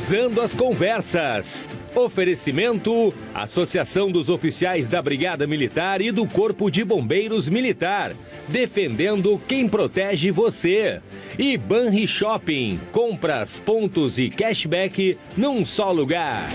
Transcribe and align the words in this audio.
Cruzando 0.00 0.40
as 0.40 0.54
Conversas. 0.54 1.68
Oferecimento: 1.94 3.12
Associação 3.34 4.10
dos 4.10 4.30
Oficiais 4.30 4.88
da 4.88 5.02
Brigada 5.02 5.46
Militar 5.46 6.00
e 6.00 6.10
do 6.10 6.26
Corpo 6.26 6.70
de 6.70 6.82
Bombeiros 6.82 7.50
Militar. 7.50 8.14
Defendendo 8.48 9.38
quem 9.46 9.68
protege 9.68 10.30
você. 10.30 11.02
E 11.38 11.58
Banri 11.58 12.08
Shopping. 12.08 12.80
Compras, 12.90 13.58
pontos 13.58 14.18
e 14.18 14.30
cashback 14.30 15.18
num 15.36 15.66
só 15.66 15.92
lugar. 15.92 16.48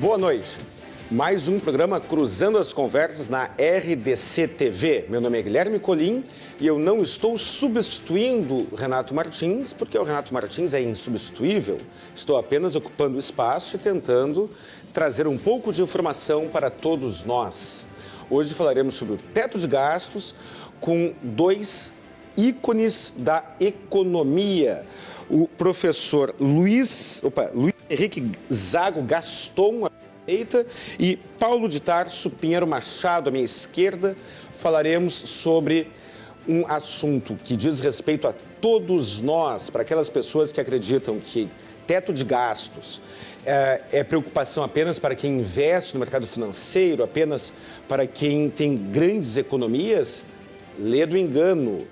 Boa 0.00 0.18
noite 0.18 0.69
mais 1.10 1.48
um 1.48 1.58
programa 1.58 2.00
Cruzando 2.00 2.56
as 2.56 2.72
Conversas 2.72 3.28
na 3.28 3.46
RDC 3.46 4.46
TV. 4.46 5.06
Meu 5.08 5.20
nome 5.20 5.40
é 5.40 5.42
Guilherme 5.42 5.80
Colim 5.80 6.22
e 6.60 6.64
eu 6.64 6.78
não 6.78 7.02
estou 7.02 7.36
substituindo 7.36 8.68
Renato 8.76 9.12
Martins, 9.12 9.72
porque 9.72 9.98
o 9.98 10.04
Renato 10.04 10.32
Martins 10.32 10.72
é 10.72 10.80
insubstituível. 10.80 11.78
Estou 12.14 12.38
apenas 12.38 12.76
ocupando 12.76 13.18
espaço 13.18 13.74
e 13.74 13.78
tentando 13.80 14.48
trazer 14.92 15.26
um 15.26 15.36
pouco 15.36 15.72
de 15.72 15.82
informação 15.82 16.46
para 16.46 16.70
todos 16.70 17.24
nós. 17.24 17.88
Hoje 18.30 18.54
falaremos 18.54 18.94
sobre 18.94 19.14
o 19.14 19.18
teto 19.34 19.58
de 19.58 19.66
gastos 19.66 20.32
com 20.80 21.12
dois 21.20 21.92
ícones 22.36 23.12
da 23.16 23.44
economia. 23.58 24.86
O 25.28 25.48
professor 25.48 26.32
Luiz, 26.38 27.20
opa, 27.24 27.50
Luiz 27.52 27.74
Henrique 27.90 28.30
Zago 28.52 29.02
Gaston 29.02 29.90
direita 30.26 30.66
e 30.98 31.16
Paulo 31.38 31.68
de 31.68 31.80
Tarso 31.80 32.30
Pinheiro 32.30 32.66
Machado 32.66 33.28
à 33.28 33.32
minha 33.32 33.44
esquerda. 33.44 34.16
Falaremos 34.52 35.14
sobre 35.14 35.90
um 36.48 36.66
assunto 36.66 37.36
que 37.42 37.56
diz 37.56 37.80
respeito 37.80 38.26
a 38.26 38.34
todos 38.60 39.20
nós, 39.20 39.70
para 39.70 39.82
aquelas 39.82 40.08
pessoas 40.08 40.52
que 40.52 40.60
acreditam 40.60 41.18
que 41.18 41.48
teto 41.86 42.12
de 42.12 42.24
gastos 42.24 43.00
é, 43.44 43.80
é, 43.92 44.04
preocupação 44.04 44.62
apenas 44.62 44.98
para 44.98 45.14
quem 45.14 45.38
investe 45.38 45.94
no 45.94 46.00
mercado 46.00 46.26
financeiro, 46.26 47.02
apenas 47.02 47.52
para 47.88 48.06
quem 48.06 48.50
tem 48.50 48.76
grandes 48.76 49.36
economias, 49.36 50.24
lê 50.78 51.06
do 51.06 51.16
engano. 51.16 51.86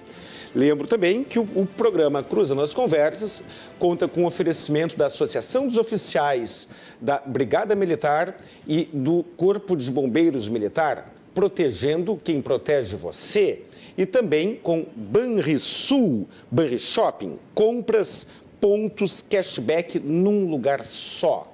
Lembro 0.54 0.86
também 0.86 1.22
que 1.22 1.38
o, 1.38 1.66
programa 1.76 2.22
Cruzando 2.22 2.62
as 2.62 2.72
Conversas 2.72 3.42
conta 3.78 4.08
com 4.08 4.24
o 4.24 4.26
oferecimento 4.26 4.96
da 4.96 5.06
Associação 5.06 5.66
dos 5.66 5.76
Oficiais 5.76 6.68
da 7.00 7.18
Brigada 7.24 7.74
Militar 7.74 8.36
e 8.66 8.88
do 8.92 9.22
Corpo 9.36 9.77
de 9.77 9.91
Bombeiros 9.91 10.48
Militar, 10.48 11.12
protegendo 11.34 12.16
quem 12.16 12.42
protege 12.42 12.96
você. 12.96 13.62
E 13.96 14.06
também 14.06 14.56
com 14.56 14.86
Banrisul, 14.94 16.28
Banri 16.50 16.78
Shopping, 16.78 17.38
compras, 17.54 18.26
pontos, 18.60 19.22
cashback 19.22 19.98
num 19.98 20.48
lugar 20.48 20.84
só. 20.84 21.52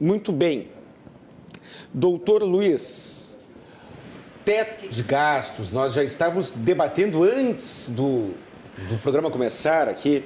Muito 0.00 0.32
bem. 0.32 0.68
Doutor 1.92 2.42
Luiz, 2.42 3.38
teto 4.44 4.88
de 4.88 5.02
gastos, 5.02 5.72
nós 5.72 5.94
já 5.94 6.02
estávamos 6.02 6.52
debatendo 6.52 7.22
antes 7.22 7.88
do, 7.88 8.34
do 8.88 8.98
programa 9.02 9.30
começar 9.30 9.88
aqui 9.88 10.24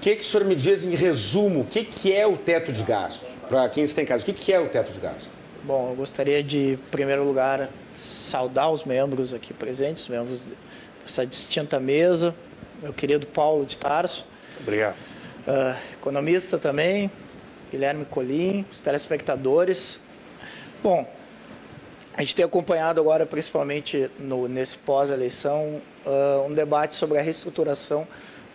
que, 0.00 0.16
que 0.16 0.22
o 0.22 0.24
senhor 0.24 0.46
me 0.46 0.56
diz 0.56 0.84
em 0.84 0.94
resumo, 0.94 1.60
o 1.60 1.64
que, 1.64 1.84
que 1.84 2.12
é 2.12 2.26
o 2.26 2.36
teto 2.36 2.72
de 2.72 2.82
gasto? 2.82 3.24
Para 3.48 3.68
quem 3.68 3.84
está 3.84 4.00
em 4.00 4.06
casa, 4.06 4.22
o 4.22 4.26
que, 4.26 4.32
que 4.32 4.52
é 4.52 4.58
o 4.58 4.68
teto 4.68 4.92
de 4.92 4.98
gasto? 4.98 5.30
Bom, 5.62 5.90
eu 5.90 5.96
gostaria 5.96 6.42
de, 6.42 6.72
em 6.72 6.76
primeiro 6.90 7.22
lugar, 7.22 7.68
saudar 7.94 8.70
os 8.70 8.84
membros 8.84 9.34
aqui 9.34 9.52
presentes, 9.52 10.08
membros 10.08 10.48
dessa 11.02 11.26
distinta 11.26 11.78
mesa, 11.78 12.34
meu 12.82 12.94
querido 12.94 13.26
Paulo 13.26 13.66
de 13.66 13.76
Tarso. 13.76 14.26
Obrigado. 14.60 14.96
Uh, 15.46 15.76
economista 15.92 16.56
também, 16.56 17.10
Guilherme 17.70 18.06
Colim, 18.06 18.64
os 18.72 18.80
telespectadores. 18.80 20.00
Bom, 20.82 21.06
a 22.14 22.22
gente 22.22 22.34
tem 22.34 22.44
acompanhado 22.44 23.00
agora, 23.00 23.26
principalmente 23.26 24.10
no, 24.18 24.48
nesse 24.48 24.78
pós-eleição, 24.78 25.82
uh, 26.06 26.46
um 26.46 26.54
debate 26.54 26.96
sobre 26.96 27.18
a 27.18 27.22
reestruturação 27.22 28.06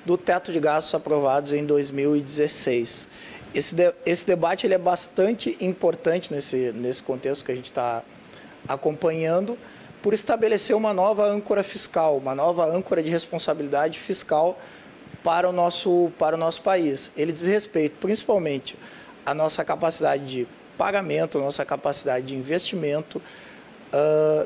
do 0.05 0.17
teto 0.17 0.51
de 0.51 0.59
gastos 0.59 0.93
aprovados 0.93 1.51
em 1.51 1.65
2016. 1.65 3.07
Esse, 3.53 3.73
de, 3.73 3.93
esse 4.05 4.25
debate 4.27 4.67
ele 4.67 4.75
é 4.75 4.77
bastante 4.77 5.57
importante 5.59 6.31
nesse, 6.31 6.71
nesse 6.73 7.01
contexto 7.01 7.43
que 7.43 7.51
a 7.51 7.55
gente 7.55 7.71
está 7.71 8.03
acompanhando, 8.67 9.57
por 10.01 10.13
estabelecer 10.13 10.75
uma 10.75 10.93
nova 10.93 11.25
âncora 11.25 11.63
fiscal, 11.63 12.17
uma 12.17 12.35
nova 12.35 12.65
âncora 12.65 13.01
de 13.01 13.09
responsabilidade 13.09 13.97
fiscal 13.97 14.59
para 15.23 15.49
o 15.49 15.51
nosso, 15.51 16.11
para 16.19 16.35
o 16.35 16.37
nosso 16.37 16.61
país. 16.61 17.11
Ele 17.17 17.31
diz 17.31 17.47
respeito 17.47 17.97
principalmente 17.99 18.77
à 19.25 19.33
nossa 19.33 19.65
capacidade 19.65 20.25
de 20.27 20.47
pagamento, 20.77 21.39
nossa 21.39 21.65
capacidade 21.65 22.27
de 22.27 22.35
investimento. 22.35 23.19
Uh, 23.91 24.45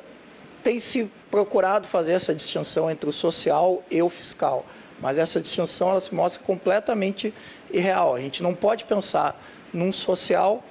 tem 0.63 0.79
se 0.79 1.11
procurado 1.29 1.87
fazer 1.87 2.13
essa 2.13 2.33
distinção 2.33 2.89
entre 2.89 3.09
o 3.09 3.13
social 3.13 3.83
e 3.91 4.01
o 4.01 4.09
fiscal 4.09 4.65
mas 5.01 5.17
essa 5.17 5.39
distinção 5.39 5.91
ela 5.91 6.01
se 6.01 6.13
mostra 6.13 6.43
completamente 6.43 7.33
irreal. 7.71 8.15
A 8.15 8.19
gente 8.19 8.43
não 8.43 8.53
pode 8.53 8.85
pensar 8.85 9.41
num 9.73 9.91
social, 9.91 10.63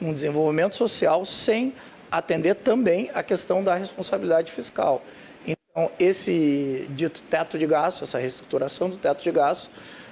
num 0.00 0.12
desenvolvimento 0.12 0.76
social, 0.76 1.24
sem 1.24 1.74
atender 2.10 2.56
também 2.56 3.10
a 3.14 3.22
questão 3.22 3.62
da 3.62 3.74
responsabilidade 3.74 4.50
fiscal. 4.52 5.02
Então, 5.46 5.90
esse 5.98 6.86
dito 6.90 7.22
teto 7.30 7.58
de 7.58 7.66
gastos, 7.66 8.08
essa 8.08 8.18
reestruturação 8.18 8.90
do 8.90 8.96
teto 8.96 9.22
de 9.22 9.30
gastos, 9.30 9.70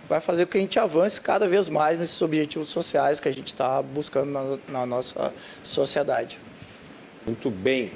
vai 0.08 0.20
fazer 0.20 0.46
com 0.46 0.52
que 0.52 0.58
a 0.58 0.60
gente 0.60 0.78
avance 0.78 1.20
cada 1.20 1.46
vez 1.46 1.68
mais 1.68 1.98
nesses 1.98 2.20
objetivos 2.22 2.68
sociais 2.68 3.20
que 3.20 3.28
a 3.28 3.32
gente 3.32 3.48
está 3.48 3.82
buscando 3.82 4.30
na, 4.30 4.58
na, 4.68 4.86
nossa 4.86 5.32
sociedade. 5.62 6.38
Muito 7.26 7.50
bem. 7.50 7.92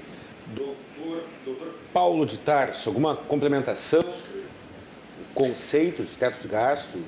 Doutor, 0.49 1.25
doutor 1.45 1.75
Paulo 1.93 2.27
de 2.27 2.39
Tarso, 2.39 2.89
alguma 2.89 3.17
complementação 3.17 4.05
conceito 5.35 6.03
de 6.03 6.17
teto 6.17 6.41
de 6.41 6.49
gasto? 6.49 7.03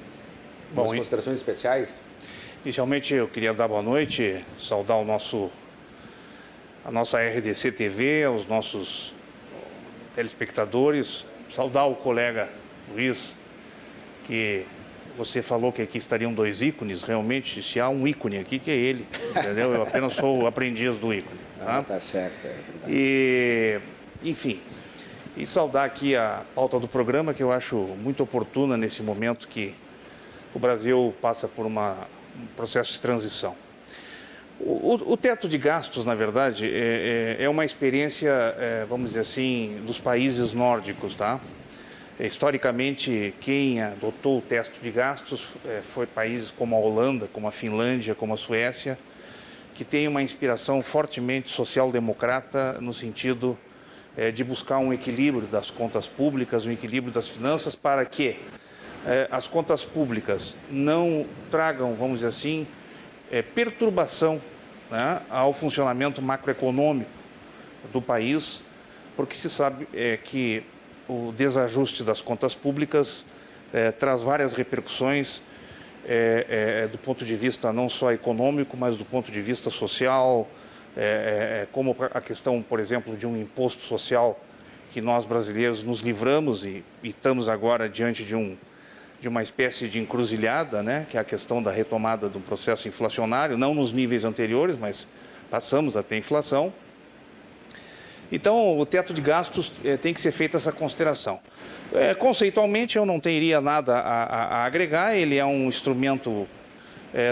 Bom, 0.73 0.87
considerações 0.87 1.37
especiais? 1.37 2.01
Inicialmente 2.65 3.15
eu 3.15 3.29
queria 3.29 3.53
dar 3.53 3.69
boa 3.69 3.83
noite, 3.83 4.45
saudar 4.59 4.97
o 4.97 5.05
nosso, 5.05 5.51
a 6.85 6.91
nossa 6.91 7.19
RDC 7.21 7.73
TV, 7.73 8.25
aos 8.25 8.47
nossos 8.47 9.15
telespectadores, 10.15 11.27
saudar 11.51 11.87
o 11.87 11.95
colega 11.95 12.49
Luiz, 12.93 13.37
que 14.27 14.65
você 15.17 15.43
falou 15.43 15.73
que 15.73 15.83
aqui 15.83 15.99
estariam 15.99 16.33
dois 16.33 16.63
ícones, 16.63 17.03
realmente, 17.03 17.63
se 17.63 17.79
há 17.79 17.89
um 17.89 18.07
ícone 18.07 18.39
aqui, 18.39 18.59
que 18.59 18.71
é 18.71 18.75
ele, 18.75 19.07
entendeu? 19.31 19.73
Eu 19.73 19.83
apenas 19.83 20.15
sou 20.15 20.43
o 20.43 20.47
aprendiz 20.47 20.99
do 20.99 21.13
ícone. 21.13 21.45
Tá, 21.65 21.79
ah, 21.79 21.83
tá 21.83 21.99
certo, 21.99 22.47
é 22.47 22.51
verdade. 22.51 22.93
E, 22.93 23.81
enfim, 24.23 24.61
e 25.37 25.47
saudar 25.47 25.85
aqui 25.85 26.15
a 26.15 26.43
pauta 26.55 26.79
do 26.79 26.87
programa, 26.87 27.35
que 27.35 27.43
eu 27.43 27.51
acho 27.51 27.77
muito 27.77 28.23
oportuna 28.23 28.77
nesse 28.77 29.03
momento 29.03 29.49
que 29.49 29.75
o 30.55 30.59
Brasil 30.59 31.13
passa 31.21 31.49
por 31.49 31.67
uma, 31.67 32.07
um 32.41 32.47
processo 32.55 32.93
de 32.93 33.01
transição. 33.01 33.57
O, 34.61 34.95
o, 35.13 35.17
teto 35.17 35.49
de 35.49 35.59
gastos, 35.59 36.05
na 36.05 36.15
verdade, 36.15 36.65
é, 36.67 37.37
é, 37.41 37.45
é 37.45 37.49
uma 37.49 37.65
experiência, 37.65 38.31
é, 38.31 38.87
vamos 38.89 39.09
dizer 39.09 39.21
assim, 39.21 39.83
dos 39.85 39.99
países 39.99 40.53
nórdicos, 40.53 41.17
tá? 41.17 41.41
Historicamente, 42.21 43.35
quem 43.41 43.83
adotou 43.83 44.39
o 44.39 44.41
teto 44.41 44.79
de 44.81 44.91
gastos 44.93 45.49
é, 45.67 45.81
foi 45.83 46.07
países 46.07 46.53
como 46.53 46.77
a 46.77 46.79
Holanda, 46.79 47.29
como 47.33 47.49
a 47.49 47.51
Finlândia, 47.51 48.15
como 48.15 48.35
a 48.35 48.37
Suécia, 48.37 48.97
que 49.75 49.85
tem 49.85 50.07
uma 50.07 50.23
inspiração 50.23 50.81
fortemente 50.81 51.51
social-democrata 51.51 52.79
no 52.81 52.95
sentido 52.95 53.59
é, 54.17 54.31
de 54.31 54.45
buscar 54.45 54.79
um 54.79 54.93
equilíbrio 54.93 55.47
das 55.47 55.71
contas 55.71 56.07
públicas, 56.07 56.65
um 56.65 56.71
equilíbrio 56.71 57.13
das 57.13 57.29
finanças, 57.29 57.75
para 57.75 58.05
que 58.05 58.39
é, 59.07 59.29
as 59.31 59.47
contas 59.47 59.85
públicas 59.85 60.57
não 60.71 61.27
tragam, 61.51 61.95
vamos 61.95 62.19
dizer 62.19 62.29
assim, 62.29 62.67
é, 63.31 63.43
perturbação 63.43 64.41
né, 64.91 65.21
ao 65.29 65.53
funcionamento 65.53 66.23
macroeconômico 66.23 67.11
do 67.93 68.01
país, 68.01 68.63
porque 69.17 69.37
se 69.37 69.51
sabe 69.51 69.87
é, 69.93 70.17
que 70.17 70.63
o 71.09 71.33
desajuste 71.37 72.03
das 72.03 72.23
contas 72.23 72.55
públicas 72.55 73.27
é, 73.73 73.91
traz 73.91 74.23
várias 74.23 74.53
repercussões 74.53 75.43
é, 76.07 76.87
do 76.93 76.99
ponto 76.99 77.25
de 77.25 77.35
vista 77.35 77.73
não 77.73 77.89
só 77.89 78.13
econômico, 78.13 78.77
mas 78.77 78.97
do 78.97 79.07
ponto 79.07 79.33
de 79.33 79.41
vista 79.41 79.71
social, 79.71 80.47
é, 80.97 81.01
é, 81.01 81.63
é, 81.63 81.69
como 81.73 81.97
a 81.99 82.21
questão, 82.21 82.63
por 82.63 82.79
exemplo, 82.79 83.17
de 83.17 83.27
um 83.27 83.37
imposto 83.37 83.83
social 83.83 84.41
que 84.91 85.01
nós 85.01 85.27
brasileiros 85.27 85.83
nos 85.83 85.99
livramos 85.99 86.65
e, 86.65 86.85
e 87.03 87.09
estamos 87.09 87.49
agora 87.49 87.89
diante 87.89 88.23
de, 88.23 88.37
um, 88.37 88.57
de 89.21 89.27
uma 89.27 89.43
espécie 89.43 89.89
de 89.89 89.99
encruzilhada, 89.99 90.85
né, 90.85 91.05
que 91.11 91.17
é 91.17 91.21
a 91.21 91.25
questão 91.25 91.61
da 91.61 91.73
retomada 91.73 92.29
do 92.29 92.39
processo 92.39 92.87
inflacionário, 92.87 93.59
não 93.59 93.75
nos 93.75 93.93
níveis 93.93 94.25
anteriores, 94.25 94.77
mas 94.77 95.09
passamos 95.51 95.97
a 95.97 96.03
ter 96.03 96.17
inflação. 96.17 96.73
Então, 98.31 98.79
o 98.79 98.87
teto 98.87 99.13
de 99.13 99.21
gastos 99.21 99.73
é, 99.85 99.97
tem 99.97 100.15
que 100.15 100.21
ser 100.21 100.31
feita 100.31 100.57
essa 100.57 100.73
consideração. 100.73 101.41
Conceitualmente, 102.19 102.97
eu 102.97 103.07
não 103.07 103.21
teria 103.21 103.61
nada 103.61 103.97
a, 103.97 104.25
a, 104.25 104.45
a, 104.45 104.65
agregar, 104.65 105.15
ele 105.15 105.37
é 105.37 105.45
um 105.45 105.69
instrumento 105.69 106.49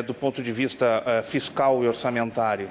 do 0.07 0.15
ponto 0.15 0.41
de 0.41 0.53
vista 0.53 1.03
fiscal 1.25 1.83
e 1.83 1.89
orçamentário, 1.89 2.69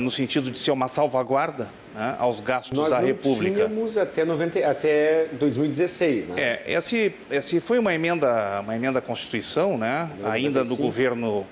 no 0.00 0.10
sentido 0.10 0.50
de 0.50 0.58
ser 0.58 0.70
uma 0.70 0.88
salvaguarda 0.88 1.68
né, 1.94 2.16
aos 2.18 2.40
gastos 2.40 2.76
Nós 2.76 2.90
da 2.90 2.98
República. 2.98 3.66
Tínhamos 3.66 3.98
até, 3.98 4.24
90, 4.24 4.66
até 4.66 5.26
2016, 5.32 6.28
né? 6.28 6.40
É, 6.40 6.72
esse, 6.72 7.14
esse 7.30 7.60
foi 7.60 7.78
uma 7.78 7.94
emenda, 7.94 8.60
uma 8.60 8.74
emenda 8.74 8.98
à 8.98 9.02
Constituição, 9.02 9.76
né, 9.76 10.10
ainda 10.24 10.64
do 10.64 10.76
governo, 10.76 11.46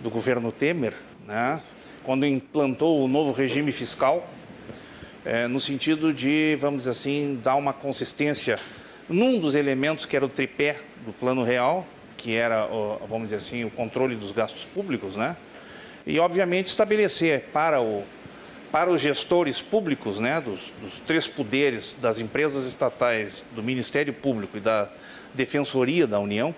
do 0.00 0.10
governo 0.10 0.50
Temer, 0.50 0.94
né, 1.26 1.60
quando 2.04 2.26
implantou 2.26 3.04
o 3.04 3.08
novo 3.08 3.32
regime 3.32 3.72
fiscal, 3.72 4.28
é, 5.24 5.48
no 5.48 5.58
sentido 5.58 6.12
de, 6.12 6.56
vamos 6.60 6.80
dizer 6.80 6.90
assim, 6.90 7.40
dar 7.42 7.56
uma 7.56 7.72
consistência 7.72 8.58
num 9.08 9.38
dos 9.38 9.54
elementos 9.54 10.06
que 10.06 10.16
era 10.16 10.24
o 10.24 10.28
tripé 10.28 10.78
do 11.04 11.12
Plano 11.12 11.42
Real, 11.42 11.86
que 12.16 12.34
era, 12.34 12.66
vamos 13.08 13.24
dizer 13.24 13.36
assim, 13.36 13.64
o 13.64 13.70
controle 13.70 14.16
dos 14.16 14.32
gastos 14.32 14.64
públicos, 14.64 15.16
né? 15.16 15.36
E, 16.06 16.20
obviamente, 16.20 16.68
estabelecer 16.68 17.46
para, 17.52 17.80
o, 17.80 18.04
para 18.70 18.88
os 18.88 19.00
gestores 19.00 19.60
públicos, 19.60 20.20
né, 20.20 20.40
dos, 20.40 20.72
dos 20.80 21.00
três 21.00 21.26
poderes 21.26 21.94
das 21.94 22.20
empresas 22.20 22.64
estatais, 22.64 23.44
do 23.50 23.62
Ministério 23.62 24.12
Público 24.12 24.56
e 24.56 24.60
da 24.60 24.88
Defensoria 25.34 26.06
da 26.06 26.20
União, 26.20 26.54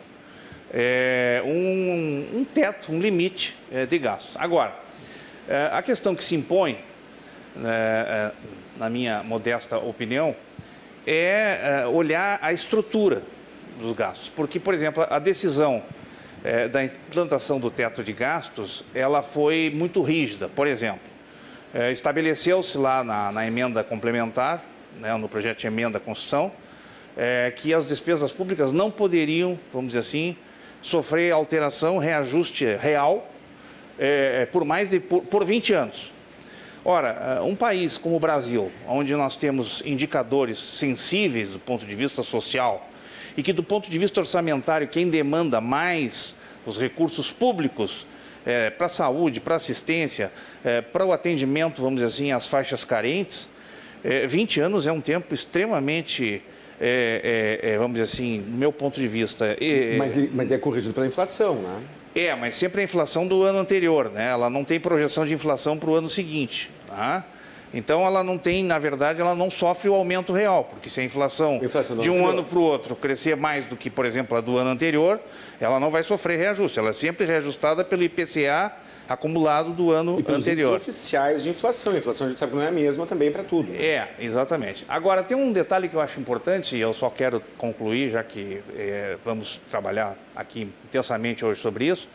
é, 0.71 1.43
um, 1.47 2.41
um, 2.41 2.45
teto, 2.45 2.93
um 2.93 3.01
limite 3.01 3.57
é, 3.73 3.87
de 3.87 3.99
gastos. 3.99 4.37
Agora, 4.37 4.77
é, 5.49 5.71
a 5.73 5.81
questão 5.81 6.15
que 6.15 6.23
se 6.23 6.35
impõe, 6.35 6.79
né, 7.57 7.71
é, 7.71 8.31
na 8.77 8.91
minha 8.91 9.23
modesta 9.23 9.79
opinião, 9.79 10.37
é, 11.07 11.85
é 11.85 11.87
olhar 11.87 12.39
a 12.43 12.53
estrutura 12.53 13.23
dos 13.79 13.93
gastos. 13.93 14.29
Porque, 14.29 14.61
por 14.61 14.75
exemplo, 14.75 15.07
a 15.09 15.19
decisão 15.19 15.83
é, 16.45 16.69
da 16.69 16.85
implantação 16.85 17.59
do 17.59 17.71
teto 17.71 18.03
de 18.03 18.13
gastos, 18.13 18.85
ela 18.95 19.23
foi 19.23 19.73
muito 19.75 20.03
rígida. 20.03 20.49
Por 20.49 20.67
exemplo, 20.67 21.01
é, 21.75 21.93
estabeleceu-se 21.93 22.79
lá 22.79 23.03
na, 23.05 23.33
na, 23.33 23.47
emenda 23.47 23.83
complementar, 23.85 24.65
né, 24.99 25.15
no 25.17 25.29
projeto 25.29 25.59
de 25.59 25.67
emenda 25.67 25.99
à 25.99 26.01
Constituição, 26.01 26.53
é, 27.17 27.53
que 27.55 27.75
as 27.75 27.87
despesas 27.87 28.33
públicas 28.33 28.73
não 28.73 28.91
poderiam, 28.91 29.59
vamos 29.73 29.89
dizer 29.89 30.01
assim, 30.01 30.37
sofrer 30.81 31.33
alteração, 31.33 31.99
reajuste 31.99 32.65
real 32.77 33.29
é, 33.99 34.47
por 34.47 34.65
mais 34.65 34.91
de 34.91 35.01
por, 35.01 35.23
por 35.23 35.45
20 35.45 35.75
anos. 35.75 36.13
Ora, 36.85 37.39
é, 37.39 37.43
um 37.43 37.55
país 37.55 37.99
como 37.99 38.17
o 38.17 38.21
Brasil, 38.21 38.71
onde 38.87 39.15
nós 39.15 39.37
temos 39.37 39.83
indicadores 39.85 40.59
sensíveis 40.59 41.51
do 41.51 41.59
ponto 41.59 41.85
de 41.85 41.95
vista 41.95 42.23
social, 42.23 42.88
e 43.39 43.43
que, 43.43 43.53
do 43.53 43.63
ponto 43.63 43.89
de 43.89 43.97
vista 43.97 44.19
orçamentário, 44.19 44.89
quem 44.89 45.09
demanda 45.09 45.61
mais 45.61 46.35
os 46.67 46.77
recursos 46.77 47.31
públicos 47.31 48.05
é, 48.45 48.69
para 48.69 48.87
a 48.87 48.89
saúde, 48.89 49.41
para 49.41 49.55
a 49.55 49.57
assistência, 49.59 50.33
é, 50.65 50.81
para 50.81 51.07
o 51.07 51.13
atendimento, 51.13 51.81
vamos 51.81 52.01
dizer 52.01 52.07
assim, 52.07 52.33
às 52.33 52.49
faixas 52.49 52.83
carentes, 52.83 53.49
é, 54.03 54.27
20 54.27 54.61
anos 54.61 54.89
é 54.89 54.93
um 54.93 55.01
tempo 55.01 55.33
extremamente. 55.33 56.43
É, 56.81 57.61
é, 57.63 57.71
é, 57.71 57.79
vamos 57.79 57.93
dizer 57.93 58.05
assim, 58.05 58.41
do 58.41 58.57
meu 58.57 58.73
ponto 58.73 59.01
de 59.01 59.07
vista. 59.07 59.57
mas, 59.97 60.17
mas 60.35 60.51
é 60.51 60.59
corrigido 60.59 60.93
pela 60.93 61.07
inflação, 61.07 61.63
né? 61.63 61.81
É, 62.17 62.35
mas 62.35 62.57
sempre 62.57 62.81
a 62.81 62.85
inflação 62.85 63.25
do 63.25 63.45
ano 63.45 63.61
anterior, 63.61 64.11
né? 64.11 64.31
Ela 64.31 64.51
não 64.51 64.65
tem 64.65 64.81
projeção 64.81 65.25
de 65.25 65.33
inflação 65.33 65.79
para 65.79 65.91
o 65.91 65.95
ano 65.95 66.09
seguinte. 66.09 66.73
Tá? 66.89 67.25
Então 67.73 68.05
ela 68.05 68.25
não 68.25 68.39
tem, 68.39 68.65
na 68.65 68.79
verdade, 68.79 69.21
ela 69.21 69.35
não 69.35 69.51
sofre 69.51 69.89
o 69.89 69.95
aumento 69.95 70.33
real, 70.33 70.65
porque 70.65 70.89
se 70.89 71.01
a 71.01 71.05
inflação, 71.05 71.61
inflação 71.63 71.99
de 71.99 72.11
um 72.11 72.15
anterior. 72.15 72.33
ano 72.33 72.45
para 72.45 72.59
o 72.59 72.63
outro 72.63 72.97
crescer 72.97 73.37
mais 73.37 73.67
do 73.67 73.77
que, 73.77 73.91
por 73.91 74.07
exemplo, 74.07 74.37
a 74.37 74.41
do 74.41 74.57
ano 74.57 74.71
anterior, 74.71 75.21
ela 75.61 75.79
não 75.79 75.91
vai 75.91 76.03
sofrer 76.03 76.39
reajuste. 76.39 76.79
Ela 76.79 76.91
é 76.91 76.93
sempre 76.93 77.27
reajustada 77.27 77.85
pelo 77.85 78.03
IPCA 78.03 78.73
acumulado 79.09 79.73
do 79.73 79.91
ano 79.91 80.19
e 80.19 80.23
pelos 80.23 80.47
anterior. 80.47 80.77
oficiais 80.77 81.43
de 81.43 81.51
inflação. 81.51 81.93
A 81.95 81.99
inflação 81.99 82.27
a 82.27 82.31
gente 82.31 82.39
sabe 82.39 82.53
que 82.53 82.59
não 82.59 82.65
é 82.65 82.69
a 82.69 82.73
mesma 82.73 83.07
também 83.07 83.31
para 83.31 83.43
tudo. 83.43 83.73
Né? 83.73 83.83
É, 83.83 84.09
exatamente. 84.19 84.85
Agora, 84.89 85.23
tem 85.23 85.37
um 85.37 85.51
detalhe 85.51 85.89
que 85.89 85.95
eu 85.95 86.01
acho 86.01 86.21
importante, 86.21 86.77
e 86.77 86.81
eu 86.81 86.93
só 86.93 87.09
quero 87.09 87.43
concluir, 87.57 88.11
já 88.11 88.23
que 88.23 88.63
é, 88.77 89.17
vamos 89.25 89.61
trabalhar 89.71 90.17
aqui 90.37 90.71
intensamente 90.85 91.45
hoje 91.45 91.61
sobre 91.61 91.87
isso, 91.87 92.09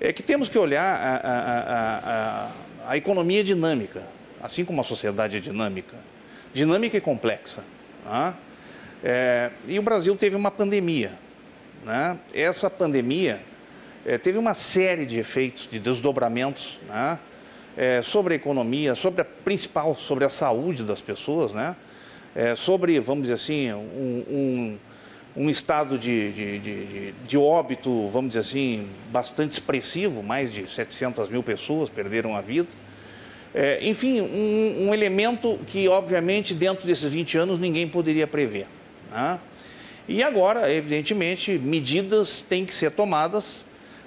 é 0.00 0.12
que 0.12 0.22
temos 0.22 0.48
que 0.48 0.58
olhar 0.58 0.82
a, 0.82 1.16
a, 1.16 2.46
a, 2.86 2.92
a 2.92 2.96
economia 2.96 3.44
dinâmica 3.44 4.02
assim 4.42 4.64
como 4.64 4.80
a 4.80 4.84
sociedade 4.84 5.36
é 5.36 5.40
dinâmica, 5.40 5.96
dinâmica 6.52 6.96
e 6.96 7.00
complexa. 7.00 7.62
Né? 8.04 8.34
É, 9.02 9.50
e 9.66 9.78
o 9.78 9.82
Brasil 9.82 10.16
teve 10.16 10.36
uma 10.36 10.50
pandemia. 10.50 11.12
Né? 11.84 12.18
Essa 12.34 12.68
pandemia 12.68 13.40
é, 14.04 14.18
teve 14.18 14.38
uma 14.38 14.54
série 14.54 15.06
de 15.06 15.18
efeitos, 15.18 15.68
de 15.68 15.78
desdobramentos 15.78 16.78
né? 16.88 17.18
é, 17.76 18.02
sobre 18.02 18.34
a 18.34 18.36
economia, 18.36 18.94
sobre 18.94 19.22
a 19.22 19.24
principal, 19.24 19.94
sobre 19.94 20.24
a 20.24 20.28
saúde 20.28 20.82
das 20.84 21.00
pessoas, 21.00 21.52
né? 21.52 21.76
É, 22.34 22.54
sobre, 22.54 23.00
vamos 23.00 23.22
dizer 23.22 23.34
assim, 23.34 23.72
um, 23.72 24.78
um, 25.36 25.42
um 25.44 25.50
estado 25.50 25.98
de, 25.98 26.32
de, 26.32 26.58
de, 26.60 27.12
de, 27.12 27.36
óbito, 27.36 28.08
vamos 28.08 28.30
dizer 28.30 28.40
assim, 28.40 28.88
bastante 29.10 29.52
expressivo, 29.52 30.22
mais 30.22 30.52
de 30.52 30.68
700 30.68 31.28
mil 31.28 31.42
pessoas 31.42 31.90
perderam 31.90 32.36
a 32.36 32.40
vida. 32.40 32.68
É, 33.54 33.80
enfim, 33.86 34.20
um, 34.20 34.86
um, 34.86 34.94
elemento 34.94 35.58
que, 35.66 35.88
obviamente, 35.88 36.54
dentro 36.54 36.86
desses 36.86 37.10
20 37.10 37.36
anos 37.36 37.58
ninguém 37.58 37.88
poderia 37.88 38.26
prever. 38.26 38.66
Né? 39.10 39.38
E 40.08 40.22
agora, 40.22 40.72
evidentemente, 40.72 41.58
medidas 41.58 42.42
têm 42.42 42.64
que 42.64 42.74
ser 42.74 42.92
tomadas 42.92 43.64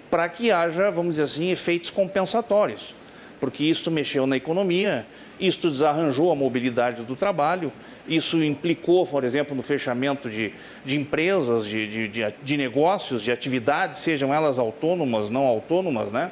para 0.09 0.29
que 0.29 0.51
haja, 0.51 0.91
vamos 0.91 1.13
dizer 1.13 1.23
assim, 1.23 1.49
efeitos 1.51 1.89
compensatórios, 1.89 2.93
porque 3.39 3.65
isso 3.65 3.89
mexeu 3.91 4.25
na 4.25 4.37
economia, 4.37 5.05
isso 5.39 5.69
desarranjou 5.69 6.31
a 6.31 6.35
mobilidade 6.35 7.03
do 7.03 7.15
trabalho, 7.15 7.71
isso 8.07 8.41
implicou, 8.43 9.05
por 9.05 9.23
exemplo, 9.23 9.55
no 9.55 9.63
fechamento 9.63 10.29
de, 10.29 10.53
de 10.85 10.97
empresas, 10.97 11.65
de, 11.65 12.07
de, 12.09 12.33
de 12.41 12.57
negócios, 12.57 13.21
de 13.21 13.31
atividades, 13.31 13.99
sejam 13.99 14.33
elas 14.33 14.59
autônomas, 14.59 15.29
não 15.29 15.45
autônomas, 15.45 16.11
né? 16.11 16.31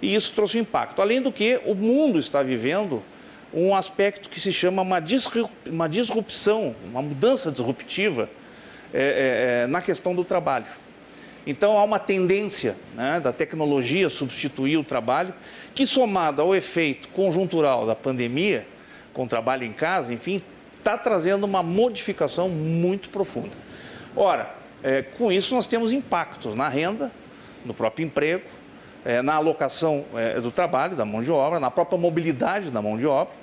E 0.00 0.14
isso 0.14 0.32
trouxe 0.32 0.58
um 0.58 0.62
impacto. 0.62 1.02
Além 1.02 1.20
do 1.20 1.32
que, 1.32 1.60
o 1.64 1.74
mundo 1.74 2.18
está 2.18 2.42
vivendo 2.42 3.02
um 3.52 3.74
aspecto 3.74 4.28
que 4.28 4.40
se 4.40 4.52
chama 4.52 4.82
uma, 4.82 5.00
disrupção, 5.88 6.74
uma 6.84 7.02
mudança 7.02 7.50
disruptiva 7.50 8.28
é, 8.92 9.00
é, 9.00 9.62
é, 9.62 9.66
na 9.66 9.80
questão 9.80 10.14
do 10.14 10.24
trabalho. 10.24 10.66
Então 11.46 11.78
há 11.78 11.84
uma 11.84 11.98
tendência 11.98 12.76
né, 12.94 13.20
da 13.20 13.32
tecnologia 13.32 14.10
substituir 14.10 14.76
o 14.76 14.84
trabalho, 14.84 15.32
que 15.74 15.86
somado 15.86 16.42
ao 16.42 16.54
efeito 16.54 17.08
conjuntural 17.08 17.86
da 17.86 17.94
pandemia, 17.94 18.66
com 19.14 19.24
o 19.24 19.28
trabalho 19.28 19.64
em 19.64 19.72
casa, 19.72 20.12
enfim, 20.12 20.42
está 20.76 20.96
trazendo 20.96 21.44
uma 21.44 21.62
modificação 21.62 22.48
muito 22.48 23.08
profunda. 23.08 23.56
Ora, 24.14 24.54
é, 24.82 25.02
com 25.02 25.32
isso 25.32 25.54
nós 25.54 25.66
temos 25.66 25.92
impactos 25.92 26.54
na 26.54 26.68
renda, 26.68 27.10
no 27.64 27.72
próprio 27.72 28.04
emprego, 28.04 28.44
é, 29.04 29.22
na 29.22 29.34
alocação 29.34 30.04
é, 30.14 30.40
do 30.40 30.50
trabalho, 30.50 30.96
da 30.96 31.04
mão 31.04 31.22
de 31.22 31.30
obra, 31.30 31.60
na 31.60 31.70
própria 31.70 31.98
mobilidade 31.98 32.70
da 32.70 32.82
mão 32.82 32.96
de 32.96 33.06
obra. 33.06 33.34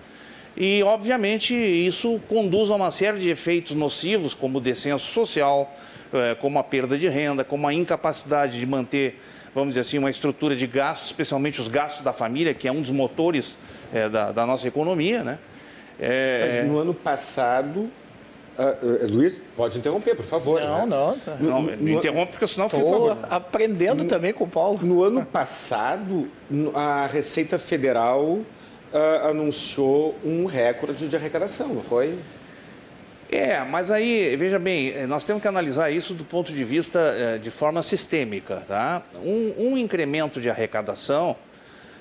E, 0.57 0.81
obviamente, 0.83 1.53
isso 1.53 2.19
conduz 2.29 2.71
a 2.71 2.75
uma 2.75 2.91
série 2.91 3.19
de 3.19 3.29
efeitos 3.29 3.75
nocivos, 3.75 4.33
como 4.33 4.59
o 4.59 4.61
descenso 4.61 5.05
social, 5.05 5.75
é, 6.13 6.35
como 6.35 6.57
a 6.57 6.63
perda 6.63 6.97
de 6.97 7.09
renda, 7.09 7.43
como 7.43 7.67
a 7.67 7.73
incapacidade 7.73 8.57
de 8.57 8.65
manter, 8.65 9.19
vamos 9.53 9.69
dizer 9.69 9.81
assim, 9.81 9.97
uma 9.97 10.09
estrutura 10.09 10.55
de 10.55 10.65
gastos, 10.65 11.07
especialmente 11.07 11.59
os 11.59 11.67
gastos 11.67 12.03
da 12.03 12.13
família, 12.13 12.53
que 12.53 12.67
é 12.67 12.71
um 12.71 12.79
dos 12.79 12.91
motores 12.91 13.57
é, 13.93 14.07
da, 14.07 14.31
da, 14.31 14.45
nossa 14.45 14.65
economia. 14.65 15.23
Né? 15.23 15.39
É, 15.99 16.59
Mas 16.61 16.67
no 16.71 16.77
ano 16.77 16.93
passado, 16.93 17.91
Uh, 18.57 19.13
Luiz, 19.13 19.41
pode 19.55 19.77
interromper, 19.77 20.15
por 20.15 20.25
favor. 20.25 20.61
Não, 20.61 20.79
né? 20.79 20.85
não. 20.85 21.19
Tá. 21.19 21.37
Não, 21.39 21.61
me 21.61 21.93
interrompe, 21.93 22.31
porque 22.31 22.47
senão, 22.47 22.69
por 22.69 22.79
favor. 22.79 23.17
aprendendo 23.29 24.03
no, 24.03 24.09
também 24.09 24.31
com 24.31 24.45
o 24.45 24.47
Paulo. 24.47 24.79
No 24.81 25.03
ano 25.03 25.25
passado, 25.25 26.29
a 26.73 27.05
Receita 27.07 27.59
Federal 27.59 28.23
uh, 28.23 29.27
anunciou 29.29 30.15
um 30.23 30.45
recorde 30.45 31.09
de 31.09 31.15
arrecadação, 31.15 31.67
não 31.67 31.83
foi? 31.83 32.17
É, 33.29 33.59
mas 33.63 33.91
aí, 33.91 34.35
veja 34.37 34.59
bem, 34.59 35.05
nós 35.07 35.23
temos 35.23 35.41
que 35.41 35.47
analisar 35.47 35.91
isso 35.91 36.13
do 36.13 36.23
ponto 36.23 36.53
de 36.53 36.63
vista 36.63 36.99
uh, 36.99 37.39
de 37.39 37.51
forma 37.51 37.81
sistêmica. 37.81 38.63
Tá? 38.67 39.01
Um, 39.23 39.53
um 39.57 39.77
incremento 39.77 40.39
de 40.39 40.49
arrecadação 40.49 41.35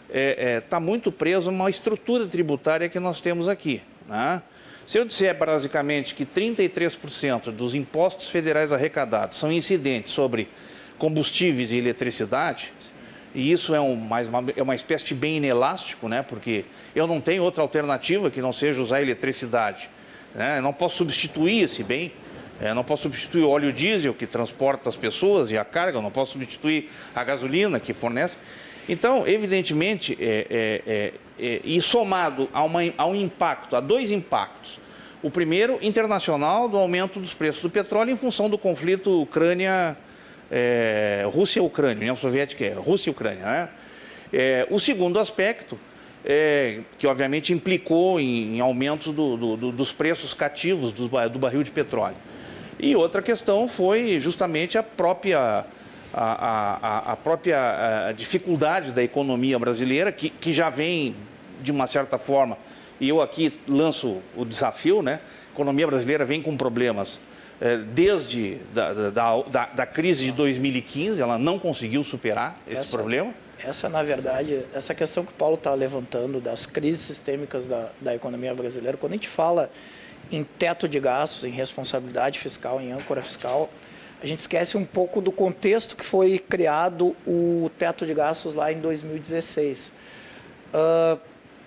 está 0.09 0.19
é, 0.19 0.55
é, 0.57 0.61
tá 0.61 0.79
muito 0.79 1.11
preso 1.11 1.49
a 1.51 1.53
uma 1.53 1.69
estrutura 1.69 2.27
tributária 2.27 2.89
que 2.89 3.01
nós 3.01 3.21
temos 3.21 3.49
aqui. 3.49 3.83
Né? 4.09 4.43
Se 4.87 4.99
eu 4.99 5.05
disser 5.05 5.37
basicamente 5.37 6.15
que 6.15 6.27
33% 6.27 7.51
dos 7.51 7.75
impostos 7.75 8.29
federais 8.29 8.73
arrecadados 8.73 9.39
são 9.39 9.51
incidentes 9.51 10.13
sobre 10.13 10.49
combustíveis 10.99 11.71
e 11.71 11.77
eletricidade, 11.77 12.73
e 13.35 13.51
isso 13.51 13.75
é, 13.75 13.81
um, 13.81 13.97
mais 13.97 14.29
uma, 14.29 14.45
é 14.55 14.63
uma 14.63 14.75
espécie 14.75 15.07
de 15.07 15.15
bem 15.15 15.39
inelástico, 15.39 16.09
né? 16.09 16.23
porque 16.23 16.65
eu 16.95 17.07
não 17.07 17.21
tenho 17.21 17.43
outra 17.43 17.63
alternativa 17.63 18.31
que 18.31 18.41
não 18.41 18.53
seja 18.53 18.81
usar 18.81 19.03
eletricidade. 19.03 19.91
Né? 20.35 20.59
Eu 20.59 20.63
não 20.63 20.73
posso 20.73 20.97
substituir 20.97 21.63
esse 21.63 21.83
bem 21.83 22.13
É, 22.61 22.73
não 22.73 22.85
posso 22.85 23.03
substituir 23.03 23.43
o 23.43 23.51
óleo 23.51 23.73
diesel 23.73 24.15
que 24.15 24.27
transporta 24.27 24.89
as 24.89 24.97
pessoas 24.97 25.51
e 25.51 25.59
a 25.59 25.65
carga, 25.65 26.01
não 26.01 26.11
posso 26.11 26.33
substituir 26.33 26.89
a 27.15 27.25
gasolina 27.25 27.81
que 27.81 27.93
fornece. 27.93 28.37
Então, 28.89 29.27
evidentemente, 29.27 30.17
é, 30.21 30.47
é, 30.51 30.83
é, 30.87 31.13
é 31.39 31.61
e 31.65 31.81
somado 31.81 32.49
a, 32.53 32.63
uma, 32.63 32.81
a 32.97 33.07
um 33.07 33.15
impacto, 33.15 33.77
a 33.77 33.81
dois 33.81 34.11
impactos. 34.11 34.79
O 35.23 35.31
primeiro, 35.31 35.79
internacional, 35.81 36.69
do 36.69 36.77
aumento 36.77 37.19
dos 37.19 37.33
preços 37.33 37.63
do 37.63 37.71
petróleo 37.71 38.11
em 38.11 38.17
função 38.17 38.51
do 38.51 38.59
conflito 38.59 39.23
Ucrânia, 39.23 39.97
é, 40.51 41.27
Rússia-Ucrânia, 41.33 41.97
União 41.97 42.17
Soviética 42.17 42.65
é 42.65 42.75
Rússia 42.75 43.09
e 43.09 43.13
Ucrânia. 43.13 43.43
Né? 43.43 43.69
É, 44.33 44.67
o 44.71 44.79
segundo 44.79 45.19
aspecto, 45.19 45.79
é, 46.25 46.81
que 46.99 47.07
obviamente 47.07 47.53
implicou 47.53 48.19
em, 48.21 48.57
em 48.57 48.61
aumentos 48.61 49.13
do, 49.13 49.57
do, 49.57 49.73
dos 49.73 49.93
preços 49.93 50.35
cativos 50.35 50.93
do, 50.93 51.09
do 51.09 51.39
barril 51.39 51.63
de 51.63 51.71
petróleo. 51.71 52.17
E 52.79 52.97
outra 52.97 53.23
questão 53.23 53.69
foi 53.69 54.19
justamente 54.21 54.77
a 54.77 54.83
própria, 54.83 55.65
a, 56.15 56.79
a, 56.81 57.13
a 57.13 57.17
própria 57.17 58.09
a 58.09 58.13
dificuldade 58.13 58.93
da 58.93 59.03
economia 59.03 59.59
brasileira, 59.59 60.13
que, 60.13 60.31
que 60.31 60.53
já 60.53 60.71
vem, 60.71 61.15
de 61.61 61.73
uma 61.73 61.87
certa 61.87 62.19
forma, 62.19 62.57
e 63.01 63.09
eu 63.09 63.21
aqui 63.21 63.59
lanço 63.67 64.21
o 64.37 64.45
desafio, 64.45 65.03
né? 65.03 65.21
A 65.51 65.53
economia 65.55 65.87
brasileira 65.87 66.25
vem 66.25 66.41
com 66.41 66.57
problemas 66.57 67.21
é, 67.61 67.77
desde 67.79 68.57
da, 68.73 69.11
da, 69.11 69.43
da, 69.43 69.67
da, 69.67 69.87
crise 69.87 70.25
de 70.25 70.33
2015, 70.33 71.23
ela 71.23 71.39
não 71.39 71.59
conseguiu 71.59 72.03
superar 72.03 72.57
esse 72.67 72.83
essa, 72.83 72.97
problema. 72.97 73.33
Essa, 73.59 73.89
na 73.89 74.03
verdade, 74.03 74.65
essa 74.75 74.95
questão 74.95 75.25
que 75.25 75.33
o 75.33 75.35
Paulo 75.35 75.55
está 75.55 75.73
levantando 75.73 76.41
das 76.41 76.67
crises 76.67 77.03
sistêmicas 77.03 77.67
da, 77.67 77.91
da 78.01 78.15
economia 78.15 78.55
brasileira, 78.55 78.97
quando 78.97 79.13
a 79.13 79.17
gente 79.17 79.29
fala 79.29 79.71
em 80.33 80.43
teto 80.43 80.89
de 80.89 80.99
gastos, 80.99 81.45
em 81.45 81.51
responsabilidade 81.51 82.39
fiscal, 82.39 82.81
em 82.81 82.93
âncora 82.93 83.23
fiscal, 83.23 83.71
a 84.25 84.27
gente 84.27 84.41
esquece 84.41 84.75
um 84.79 84.87
pouco 84.87 85.21
do 85.21 85.31
contexto 85.31 85.95
que 85.95 86.03
foi 86.03 86.39
criado 86.39 87.15
o 87.27 87.71
teto 87.79 88.07
de 88.07 88.15
gastos 88.15 88.55
lá 88.55 88.73
em 88.73 88.81
2016. 88.81 89.93
Uh, 90.73 91.21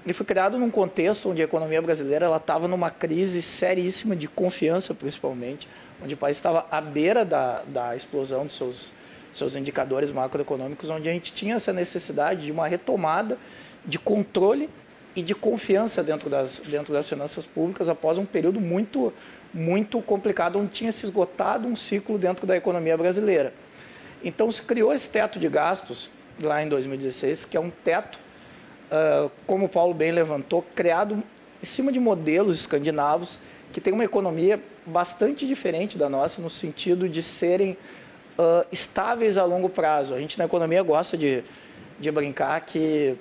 ele 0.03 0.13
foi 0.13 0.25
criado 0.25 0.57
num 0.57 0.71
contexto 0.71 1.29
onde 1.29 1.39
a 1.39 1.45
economia 1.45 1.79
brasileira 1.83 2.35
estava 2.35 2.67
numa 2.67 2.89
crise 2.89 3.43
seríssima 3.43 4.15
de 4.15 4.27
confiança, 4.27 4.95
principalmente, 4.95 5.69
onde 6.03 6.15
o 6.15 6.17
país 6.17 6.35
estava 6.35 6.65
à 6.71 6.81
beira 6.81 7.23
da, 7.23 7.61
da 7.61 7.95
explosão 7.95 8.47
dos 8.47 8.55
seus, 8.55 8.91
seus 9.31 9.55
indicadores 9.55 10.09
macroeconômicos, 10.09 10.89
onde 10.89 11.07
a 11.07 11.13
gente 11.13 11.33
tinha 11.33 11.57
essa 11.57 11.71
necessidade 11.71 12.43
de 12.43 12.51
uma 12.51 12.67
retomada 12.67 13.37
de 13.85 13.99
controle 13.99 14.67
e 15.15 15.21
de 15.21 15.33
confiança 15.35 16.03
dentro 16.03 16.27
das, 16.27 16.59
dentro 16.59 16.91
das 16.91 17.07
finanças 17.07 17.43
públicas 17.45 17.87
após 17.89 18.17
um 18.17 18.25
período 18.25 18.59
muito, 18.59 19.11
muito 19.53 20.01
complicado, 20.01 20.59
onde 20.59 20.71
tinha 20.71 20.91
se 20.91 21.05
esgotado 21.05 21.67
um 21.67 21.75
ciclo 21.75 22.17
dentro 22.17 22.45
da 22.45 22.55
economia 22.55 22.97
brasileira. 22.97 23.53
Então 24.23 24.51
se 24.51 24.61
criou 24.61 24.93
esse 24.93 25.09
teto 25.09 25.39
de 25.39 25.47
gastos 25.47 26.11
lá 26.41 26.63
em 26.63 26.69
2016, 26.69 27.45
que 27.45 27.57
é 27.57 27.59
um 27.59 27.69
teto 27.69 28.19
uh, 28.91 29.31
como 29.45 29.65
o 29.65 29.69
Paulo 29.69 29.93
bem 29.93 30.11
levantou, 30.11 30.65
criado 30.75 31.23
em 31.61 31.65
cima 31.65 31.91
de 31.91 31.99
modelos 31.99 32.59
escandinavos 32.59 33.39
que 33.73 33.81
têm 33.81 33.93
uma 33.93 34.03
economia 34.03 34.61
bastante 34.85 35.45
diferente 35.45 35.97
da 35.97 36.09
nossa, 36.09 36.41
no 36.41 36.49
sentido 36.49 37.09
de 37.09 37.21
serem 37.21 37.71
uh, 38.37 38.65
estáveis 38.71 39.37
a 39.37 39.43
longo 39.43 39.69
prazo. 39.69 40.13
A 40.13 40.19
gente 40.19 40.37
na 40.37 40.45
economia 40.45 40.81
gosta 40.81 41.17
de, 41.17 41.43
de 41.99 42.11
brincar 42.11 42.61
que 42.61 43.17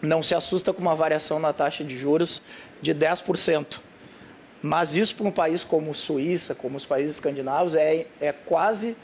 não 0.00 0.22
se 0.22 0.34
assusta 0.34 0.72
com 0.72 0.80
uma 0.80 0.94
variação 0.94 1.38
na 1.38 1.52
taxa 1.52 1.84
de 1.84 1.96
juros 1.96 2.40
de 2.80 2.94
10%. 2.94 3.80
Mas 4.62 4.96
isso 4.96 5.14
para 5.14 5.26
um 5.26 5.30
país 5.30 5.62
como 5.62 5.94
Suíça, 5.94 6.54
como 6.54 6.76
os 6.76 6.84
países 6.84 7.14
escandinavos, 7.14 7.74
é, 7.74 8.06
é 8.20 8.32
quase 8.32 8.96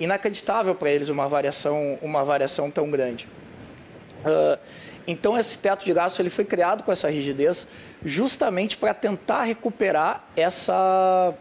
inacreditável 0.00 0.74
para 0.74 0.90
eles 0.90 1.08
uma 1.08 1.28
variação, 1.28 1.98
uma 2.00 2.24
variação 2.24 2.70
tão 2.70 2.90
grande. 2.90 3.28
Uh, 4.24 4.58
então 5.06 5.38
esse 5.38 5.58
teto 5.58 5.84
de 5.84 5.92
gastos 5.92 6.18
ele 6.18 6.30
foi 6.30 6.44
criado 6.44 6.82
com 6.82 6.90
essa 6.90 7.08
rigidez 7.08 7.68
justamente 8.04 8.76
para 8.76 8.92
tentar 8.92 9.44
recuperar 9.44 10.24
essa 10.34 11.34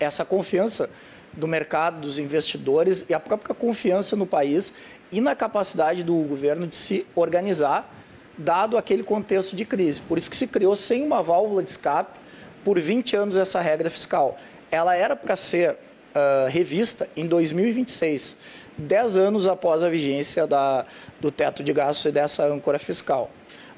essa 0.00 0.24
confiança 0.24 0.88
do 1.32 1.46
mercado, 1.48 2.00
dos 2.00 2.18
investidores 2.18 3.04
e 3.08 3.14
a 3.14 3.20
própria 3.20 3.54
confiança 3.54 4.14
no 4.14 4.26
país 4.26 4.72
e 5.10 5.20
na 5.20 5.34
capacidade 5.34 6.02
do 6.04 6.14
governo 6.14 6.66
de 6.66 6.76
se 6.76 7.06
organizar 7.14 7.92
dado 8.36 8.78
aquele 8.78 9.02
contexto 9.02 9.56
de 9.56 9.64
crise. 9.64 10.00
Por 10.00 10.16
isso 10.16 10.30
que 10.30 10.36
se 10.36 10.46
criou 10.46 10.76
sem 10.76 11.02
uma 11.02 11.20
válvula 11.20 11.62
de 11.62 11.70
escape 11.72 12.16
por 12.64 12.78
20 12.78 13.16
anos 13.16 13.36
essa 13.36 13.60
regra 13.60 13.90
fiscal. 13.90 14.38
Ela 14.70 14.94
era 14.94 15.16
para 15.16 15.36
ser 15.36 15.72
uh, 15.72 16.48
revista 16.48 17.08
em 17.16 17.26
2026 17.26 18.36
dez 18.78 19.16
anos 19.16 19.46
após 19.46 19.82
a 19.82 19.88
vigência 19.88 20.46
da, 20.46 20.86
do 21.20 21.32
teto 21.32 21.64
de 21.64 21.72
gastos 21.72 22.06
e 22.06 22.12
dessa 22.12 22.46
âncora 22.46 22.78
fiscal. 22.78 23.30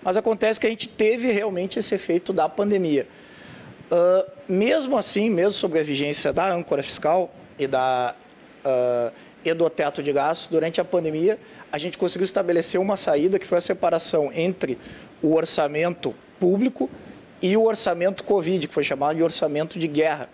Mas 0.03 0.17
acontece 0.17 0.61
que 0.61 0.67
a 0.67 0.71
gente 0.71 0.89
teve 0.89 1.33
realmente 1.33 1.79
esse 1.79 1.95
efeito 1.95 2.33
da 2.33 2.49
pandemia. 2.49 3.07
Uh, 3.91 4.31
mesmo 4.47 4.97
assim, 4.97 5.31
mesmo 5.31 5.53
sobre 5.53 5.81
a 5.81 5.83
vigência 5.83 6.33
da 6.33 6.53
âncora 6.53 6.83
fiscal 6.83 7.35
e, 7.59 7.67
da, 7.67 8.15
uh, 8.65 9.13
e 9.45 9.53
do 9.55 9.69
teto 9.69 10.03
de 10.03 10.13
gastos, 10.13 10.49
durante 10.49 10.81
a 10.81 10.85
pandemia, 10.85 11.39
a 11.73 11.79
gente 11.79 11.99
conseguiu 11.99 12.25
estabelecer 12.25 12.81
uma 12.81 12.97
saída 12.97 13.39
que 13.39 13.47
foi 13.47 13.59
a 13.59 13.61
separação 13.61 14.31
entre 14.33 14.79
o 15.23 15.35
orçamento 15.35 16.15
público 16.39 16.89
e 17.43 17.57
o 17.57 17.65
orçamento 17.65 18.25
Covid, 18.25 18.67
que 18.67 18.75
foi 18.75 18.85
chamado 18.85 19.17
de 19.17 19.23
orçamento 19.23 19.79
de 19.79 19.87
guerra, 19.87 20.29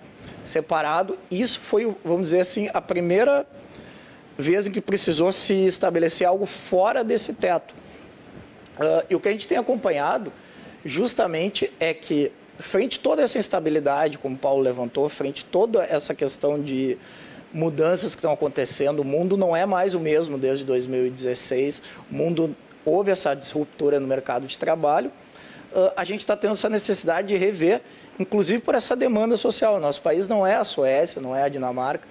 separado. 0.44 1.18
Isso 1.30 1.60
foi, 1.60 1.94
vamos 2.04 2.24
dizer 2.24 2.40
assim, 2.40 2.68
a 2.72 2.80
primeira 2.80 3.46
vez 4.38 4.66
em 4.66 4.70
que 4.70 4.80
precisou 4.80 5.32
se 5.32 5.54
estabelecer 5.66 6.26
algo 6.26 6.46
fora 6.46 7.02
desse 7.02 7.32
teto. 7.34 7.74
Uh, 8.78 9.06
e 9.08 9.14
o 9.14 9.20
que 9.20 9.28
a 9.28 9.32
gente 9.32 9.48
tem 9.48 9.56
acompanhado 9.56 10.32
justamente 10.84 11.72
é 11.80 11.94
que, 11.94 12.30
frente 12.58 12.98
a 12.98 13.02
toda 13.02 13.22
essa 13.22 13.38
instabilidade, 13.38 14.18
como 14.18 14.34
o 14.34 14.38
Paulo 14.38 14.62
levantou, 14.62 15.08
frente 15.08 15.44
a 15.48 15.50
toda 15.50 15.84
essa 15.84 16.14
questão 16.14 16.60
de 16.60 16.98
mudanças 17.52 18.14
que 18.14 18.18
estão 18.18 18.32
acontecendo, 18.32 19.00
o 19.00 19.04
mundo 19.04 19.36
não 19.36 19.56
é 19.56 19.64
mais 19.64 19.94
o 19.94 20.00
mesmo 20.00 20.36
desde 20.36 20.64
2016, 20.64 21.82
o 22.10 22.14
mundo 22.14 22.54
houve 22.84 23.10
essa 23.10 23.34
disruptura 23.34 23.98
no 23.98 24.06
mercado 24.06 24.46
de 24.46 24.58
trabalho, 24.58 25.10
a 25.96 26.04
gente 26.04 26.20
está 26.20 26.36
tendo 26.36 26.52
essa 26.52 26.68
necessidade 26.68 27.28
de 27.28 27.36
rever, 27.36 27.82
inclusive 28.18 28.60
por 28.60 28.74
essa 28.74 28.96
demanda 28.96 29.36
social. 29.36 29.78
Nosso 29.78 30.00
país 30.00 30.26
não 30.26 30.46
é 30.46 30.56
a 30.56 30.64
Suécia, 30.64 31.20
não 31.20 31.36
é 31.36 31.42
a 31.42 31.48
Dinamarca, 31.48 32.06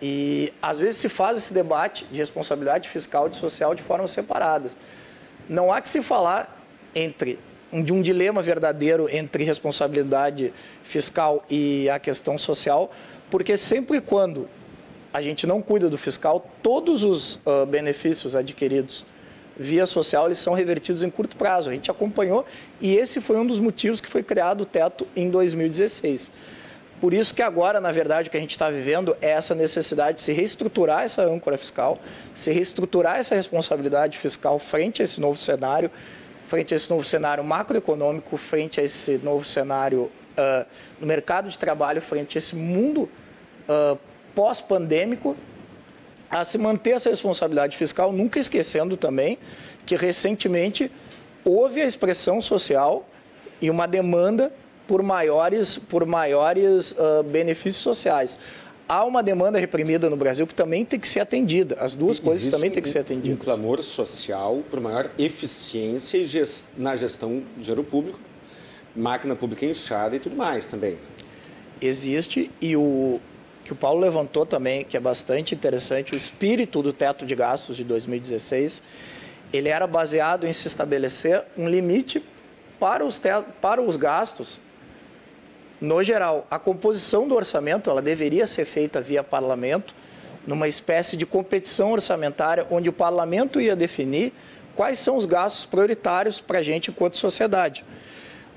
e 0.00 0.52
às 0.60 0.78
vezes 0.78 0.96
se 0.96 1.08
faz 1.08 1.38
esse 1.38 1.52
debate 1.52 2.06
de 2.10 2.18
responsabilidade 2.18 2.88
fiscal 2.88 3.28
e 3.28 3.36
social 3.36 3.74
de 3.74 3.82
forma 3.82 4.06
separadas. 4.06 4.74
Não 5.48 5.72
há 5.72 5.80
que 5.80 5.88
se 5.88 6.02
falar 6.02 6.62
entre 6.94 7.38
de 7.72 7.92
um 7.92 8.00
dilema 8.00 8.40
verdadeiro 8.40 9.08
entre 9.10 9.42
responsabilidade 9.44 10.52
fiscal 10.84 11.44
e 11.50 11.90
a 11.90 11.98
questão 11.98 12.38
social, 12.38 12.90
porque 13.30 13.56
sempre 13.56 14.00
quando 14.00 14.48
a 15.12 15.20
gente 15.20 15.46
não 15.46 15.60
cuida 15.60 15.90
do 15.90 15.98
fiscal, 15.98 16.48
todos 16.62 17.04
os 17.04 17.36
uh, 17.36 17.66
benefícios 17.66 18.34
adquiridos 18.34 19.04
via 19.56 19.86
social 19.86 20.26
eles 20.26 20.38
são 20.38 20.54
revertidos 20.54 21.02
em 21.02 21.10
curto 21.10 21.36
prazo. 21.36 21.70
A 21.70 21.72
gente 21.72 21.90
acompanhou 21.90 22.44
e 22.80 22.94
esse 22.96 23.20
foi 23.20 23.36
um 23.36 23.46
dos 23.46 23.58
motivos 23.58 24.00
que 24.00 24.08
foi 24.08 24.22
criado 24.22 24.62
o 24.62 24.66
teto 24.66 25.06
em 25.14 25.30
2016. 25.30 26.30
Por 27.00 27.12
isso 27.12 27.34
que 27.34 27.42
agora, 27.42 27.80
na 27.80 27.92
verdade, 27.92 28.28
o 28.28 28.30
que 28.30 28.36
a 28.36 28.40
gente 28.40 28.52
está 28.52 28.70
vivendo 28.70 29.16
é 29.20 29.30
essa 29.30 29.54
necessidade 29.54 30.18
de 30.18 30.22
se 30.22 30.32
reestruturar 30.32 31.02
essa 31.02 31.22
âncora 31.22 31.58
fiscal, 31.58 31.98
se 32.34 32.50
reestruturar 32.50 33.18
essa 33.18 33.34
responsabilidade 33.34 34.16
fiscal 34.16 34.58
frente 34.58 35.02
a 35.02 35.04
esse 35.04 35.20
novo 35.20 35.36
cenário, 35.36 35.90
frente 36.48 36.72
a 36.72 36.76
esse 36.76 36.88
novo 36.88 37.04
cenário 37.04 37.44
macroeconômico, 37.44 38.36
frente 38.36 38.80
a 38.80 38.84
esse 38.84 39.18
novo 39.18 39.44
cenário 39.44 40.10
uh, 40.38 40.64
no 41.00 41.06
mercado 41.06 41.48
de 41.48 41.58
trabalho, 41.58 42.00
frente 42.00 42.36
a 42.36 42.40
esse 42.40 42.56
mundo 42.56 43.08
uh, 43.68 43.98
pós-pandêmico, 44.34 45.36
a 46.34 46.42
se 46.42 46.58
manter 46.58 46.90
essa 46.90 47.08
responsabilidade 47.08 47.76
fiscal, 47.76 48.12
nunca 48.12 48.40
esquecendo 48.40 48.96
também 48.96 49.38
que 49.86 49.94
recentemente 49.94 50.90
houve 51.44 51.80
a 51.80 51.86
expressão 51.86 52.42
social 52.42 53.08
e 53.62 53.70
uma 53.70 53.86
demanda 53.86 54.52
por 54.84 55.00
maiores, 55.00 55.78
por 55.78 56.04
maiores 56.04 56.90
uh, 56.90 57.22
benefícios 57.22 57.84
sociais. 57.84 58.36
Há 58.88 59.04
uma 59.04 59.22
demanda 59.22 59.60
reprimida 59.60 60.10
no 60.10 60.16
Brasil 60.16 60.44
que 60.44 60.54
também 60.56 60.84
tem 60.84 60.98
que 60.98 61.06
ser 61.06 61.20
atendida. 61.20 61.76
As 61.78 61.94
duas 61.94 62.16
Existe 62.16 62.24
coisas 62.24 62.48
também 62.48 62.68
têm 62.68 62.82
que 62.82 62.88
ser 62.88 62.98
atendidas. 62.98 63.38
Um 63.40 63.40
clamor 63.40 63.80
social 63.84 64.60
por 64.68 64.80
maior 64.80 65.08
eficiência 65.16 66.20
na 66.76 66.96
gestão 66.96 67.44
de 67.56 67.62
dinheiro 67.62 67.84
público, 67.84 68.18
máquina 68.94 69.36
pública 69.36 69.64
inchada 69.64 70.16
e 70.16 70.18
tudo 70.18 70.34
mais 70.34 70.66
também. 70.66 70.98
Existe 71.80 72.50
e 72.60 72.76
o 72.76 73.20
que 73.64 73.72
o 73.72 73.76
Paulo 73.76 74.00
levantou 74.00 74.44
também, 74.44 74.84
que 74.84 74.96
é 74.96 75.00
bastante 75.00 75.54
interessante, 75.54 76.12
o 76.12 76.16
espírito 76.16 76.82
do 76.82 76.92
teto 76.92 77.24
de 77.24 77.34
gastos 77.34 77.76
de 77.76 77.84
2016, 77.84 78.82
ele 79.52 79.68
era 79.68 79.86
baseado 79.86 80.46
em 80.46 80.52
se 80.52 80.66
estabelecer 80.68 81.44
um 81.56 81.68
limite 81.68 82.22
para 82.78 83.04
os, 83.04 83.20
para 83.60 83.80
os 83.80 83.96
gastos 83.96 84.60
no 85.84 86.02
geral, 86.02 86.46
a 86.50 86.58
composição 86.58 87.28
do 87.28 87.34
orçamento 87.34 87.90
ela 87.90 88.00
deveria 88.00 88.46
ser 88.46 88.64
feita 88.64 89.00
via 89.00 89.22
parlamento, 89.22 89.94
numa 90.46 90.68
espécie 90.68 91.16
de 91.16 91.26
competição 91.26 91.92
orçamentária, 91.92 92.66
onde 92.70 92.88
o 92.88 92.92
parlamento 92.92 93.60
ia 93.60 93.76
definir 93.76 94.32
quais 94.74 94.98
são 94.98 95.16
os 95.16 95.26
gastos 95.26 95.64
prioritários 95.64 96.40
para 96.40 96.60
a 96.60 96.62
gente 96.62 96.90
enquanto 96.90 97.18
sociedade. 97.18 97.84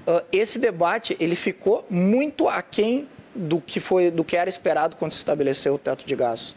Uh, 0.07 0.23
esse 0.31 0.57
debate 0.57 1.17
ele 1.19 1.35
ficou 1.35 1.85
muito 1.89 2.47
aquém 2.47 3.09
do 3.37 3.61
que 3.61 3.79
foi 3.79 4.11
do 4.11 4.23
que 4.23 4.35
era 4.35 4.49
esperado 4.49 4.95
quando 4.95 5.11
se 5.11 5.19
estabeleceu 5.19 5.75
o 5.75 5.77
teto 5.77 6.05
de 6.05 6.15
gastos. 6.15 6.51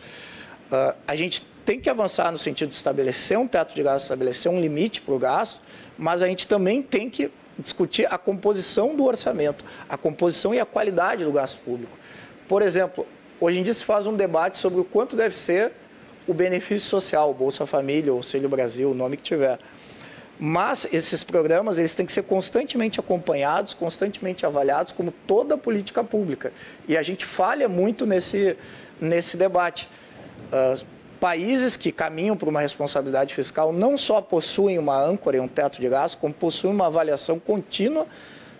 Uh, 0.73 0.95
a 1.07 1.15
gente 1.15 1.43
tem 1.65 1.79
que 1.79 1.91
avançar 1.91 2.33
no 2.33 2.39
sentido 2.39 2.71
de 2.71 2.77
estabelecer 2.77 3.39
um 3.39 3.47
teto 3.47 3.75
de 3.75 3.83
gastos, 3.83 4.05
estabelecer 4.05 4.51
um 4.51 4.61
limite 4.61 5.01
para 5.01 5.15
o 5.15 5.19
gasto, 5.19 5.61
mas 5.99 6.23
a 6.23 6.27
gente 6.27 6.47
também 6.47 6.83
tem 6.83 7.11
que 7.11 7.31
discutir 7.59 8.07
a 8.11 8.17
composição 8.17 8.97
do 8.97 9.05
orçamento, 9.05 9.65
a 9.89 9.97
composição 9.97 10.55
e 10.55 10.61
a 10.61 10.65
qualidade 10.65 11.25
do 11.25 11.33
gasto 11.33 11.59
público. 11.59 11.97
Por 12.49 12.63
exemplo, 12.63 13.07
hoje 13.41 13.61
em 13.61 13.63
dia 13.63 13.75
se 13.75 13.85
faz 13.85 14.07
um 14.07 14.17
debate 14.17 14.59
sobre 14.59 14.81
o 14.81 14.85
quanto 14.85 15.15
deve 15.15 15.37
ser 15.37 15.73
o 16.27 16.33
benefício 16.35 16.89
social, 16.89 17.33
Bolsa 17.35 17.67
Família, 17.67 18.13
Auxílio 18.13 18.49
Brasil, 18.49 18.91
o 18.91 18.95
nome 18.95 19.17
que 19.17 19.23
tiver. 19.23 19.59
Mas 20.43 20.89
esses 20.91 21.23
programas 21.23 21.79
eles 21.79 21.95
têm 21.95 22.07
que 22.07 22.13
ser 22.13 22.23
constantemente 22.23 22.99
acompanhados, 22.99 23.75
constantemente 23.75 24.47
avaliados, 24.47 24.91
como 24.91 25.13
toda 25.27 25.59
política 25.59 26.03
pública. 26.03 26.51
E 26.89 26.97
a 26.97 27.03
gente 27.03 27.27
falha 27.27 27.69
muito 27.69 28.07
nesse, 28.07 28.57
nesse 28.99 29.37
debate. 29.37 29.87
Uh, 30.51 30.83
países 31.21 31.77
que 31.77 31.93
caminham 31.93 32.35
para 32.35 32.49
uma 32.49 32.63
responsabilidade 32.63 33.35
fiscal 33.35 33.71
não 33.71 33.99
só 33.99 34.23
possuem 34.23 34.79
uma 34.79 34.99
âncora 34.99 35.37
e 35.37 35.41
um 35.41 35.47
teto 35.47 35.79
de 35.79 35.87
gasto, 35.91 36.17
como 36.17 36.33
possuem 36.33 36.73
uma 36.73 36.87
avaliação 36.87 37.39
contínua 37.39 38.07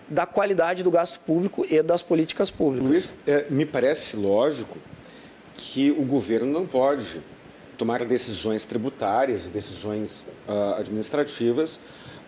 da 0.07 0.27
qualidade 0.27 0.83
do 0.83 0.91
gasto 0.91 1.19
público 1.21 1.65
e 1.67 1.81
das 1.81 2.03
políticas 2.03 2.51
públicas. 2.51 2.87
Luiz, 2.87 3.13
é, 3.25 3.47
me 3.49 3.65
parece 3.65 4.15
lógico 4.15 4.77
que 5.55 5.89
o 5.89 6.03
governo 6.03 6.51
não 6.51 6.67
pode 6.67 7.21
tomar 7.81 8.05
decisões 8.05 8.63
tributárias, 8.63 9.49
decisões 9.49 10.23
uh, 10.47 10.75
administrativas, 10.79 11.77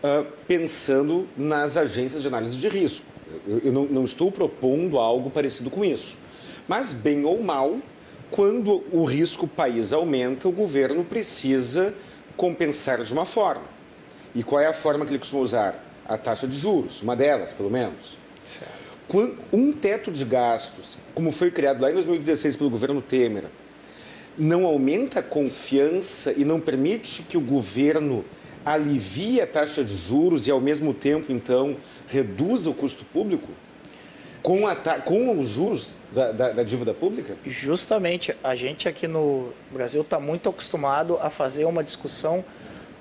uh, 0.04 0.26
pensando 0.48 1.28
nas 1.38 1.78
agências 1.78 2.24
de 2.24 2.28
análise 2.28 2.58
de 2.58 2.68
risco. 2.68 3.06
Eu, 3.48 3.60
eu 3.60 3.72
não, 3.72 3.84
não 3.86 4.04
estou 4.04 4.32
propondo 4.32 4.98
algo 4.98 5.30
parecido 5.30 5.70
com 5.70 5.86
isso. 5.86 6.18
Mas, 6.68 6.92
bem 6.92 7.24
ou 7.24 7.40
mal, 7.44 7.78
quando 8.32 8.84
o 8.92 9.04
risco 9.04 9.48
país 9.48 9.94
aumenta, 9.94 10.48
o 10.48 10.52
governo 10.52 11.04
precisa 11.04 11.94
compensar 12.36 13.04
de 13.04 13.14
uma 13.14 13.26
forma. 13.26 13.66
E 14.34 14.42
qual 14.42 14.60
é 14.60 14.66
a 14.66 14.74
forma 14.74 15.06
que 15.06 15.12
ele 15.12 15.20
costuma 15.20 15.44
usar? 15.44 15.86
A 16.04 16.18
taxa 16.18 16.48
de 16.48 16.58
juros, 16.58 17.04
uma 17.04 17.16
delas, 17.16 17.54
pelo 17.54 17.70
menos. 17.70 18.18
Um 19.52 19.72
teto 19.72 20.12
de 20.12 20.26
gastos, 20.26 20.98
como 21.14 21.32
foi 21.32 21.52
criado 21.52 21.80
lá 21.80 21.92
em 21.92 21.94
2016 21.94 22.56
pelo 22.56 22.72
governo 22.72 23.04
Temer, 23.04 23.46
não 24.38 24.66
aumenta 24.66 25.20
a 25.20 25.24
confiança 25.24 26.34
e 26.36 26.44
não 26.44 26.60
permite 26.60 27.24
que 27.24 27.38
o 27.38 27.42
governo 27.42 28.26
alivie 28.66 29.42
a 29.42 29.48
taxa 29.48 29.84
de 29.84 29.96
juros 29.96 30.48
e, 30.48 30.52
ao 30.52 30.60
mesmo 30.60 30.94
tempo, 30.94 31.32
então, 31.32 31.78
reduza 32.08 32.70
o 32.70 32.74
custo 32.74 33.06
público? 33.06 33.50
Com, 34.42 34.68
a, 34.68 34.76
com 34.76 35.40
os 35.40 35.48
juros 35.48 35.96
da, 36.12 36.32
da, 36.32 36.52
da, 36.52 36.64
dívida 36.64 36.94
pública? 36.94 37.38
Justamente, 37.46 38.36
a 38.44 38.56
gente 38.56 38.90
aqui 38.90 39.08
no 39.08 39.54
Brasil 39.72 40.02
está 40.02 40.20
muito 40.20 40.50
acostumado 40.50 41.18
a 41.22 41.30
fazer 41.30 41.64
uma 41.64 41.84
discussão 41.84 42.44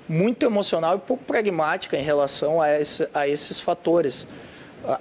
muito 0.07 0.45
emocional 0.45 0.95
e 0.95 0.99
pouco 0.99 1.23
pragmática 1.25 1.97
em 1.97 2.03
relação 2.03 2.61
a, 2.61 2.79
esse, 2.79 3.09
a 3.13 3.27
esses 3.27 3.59
fatores. 3.59 4.25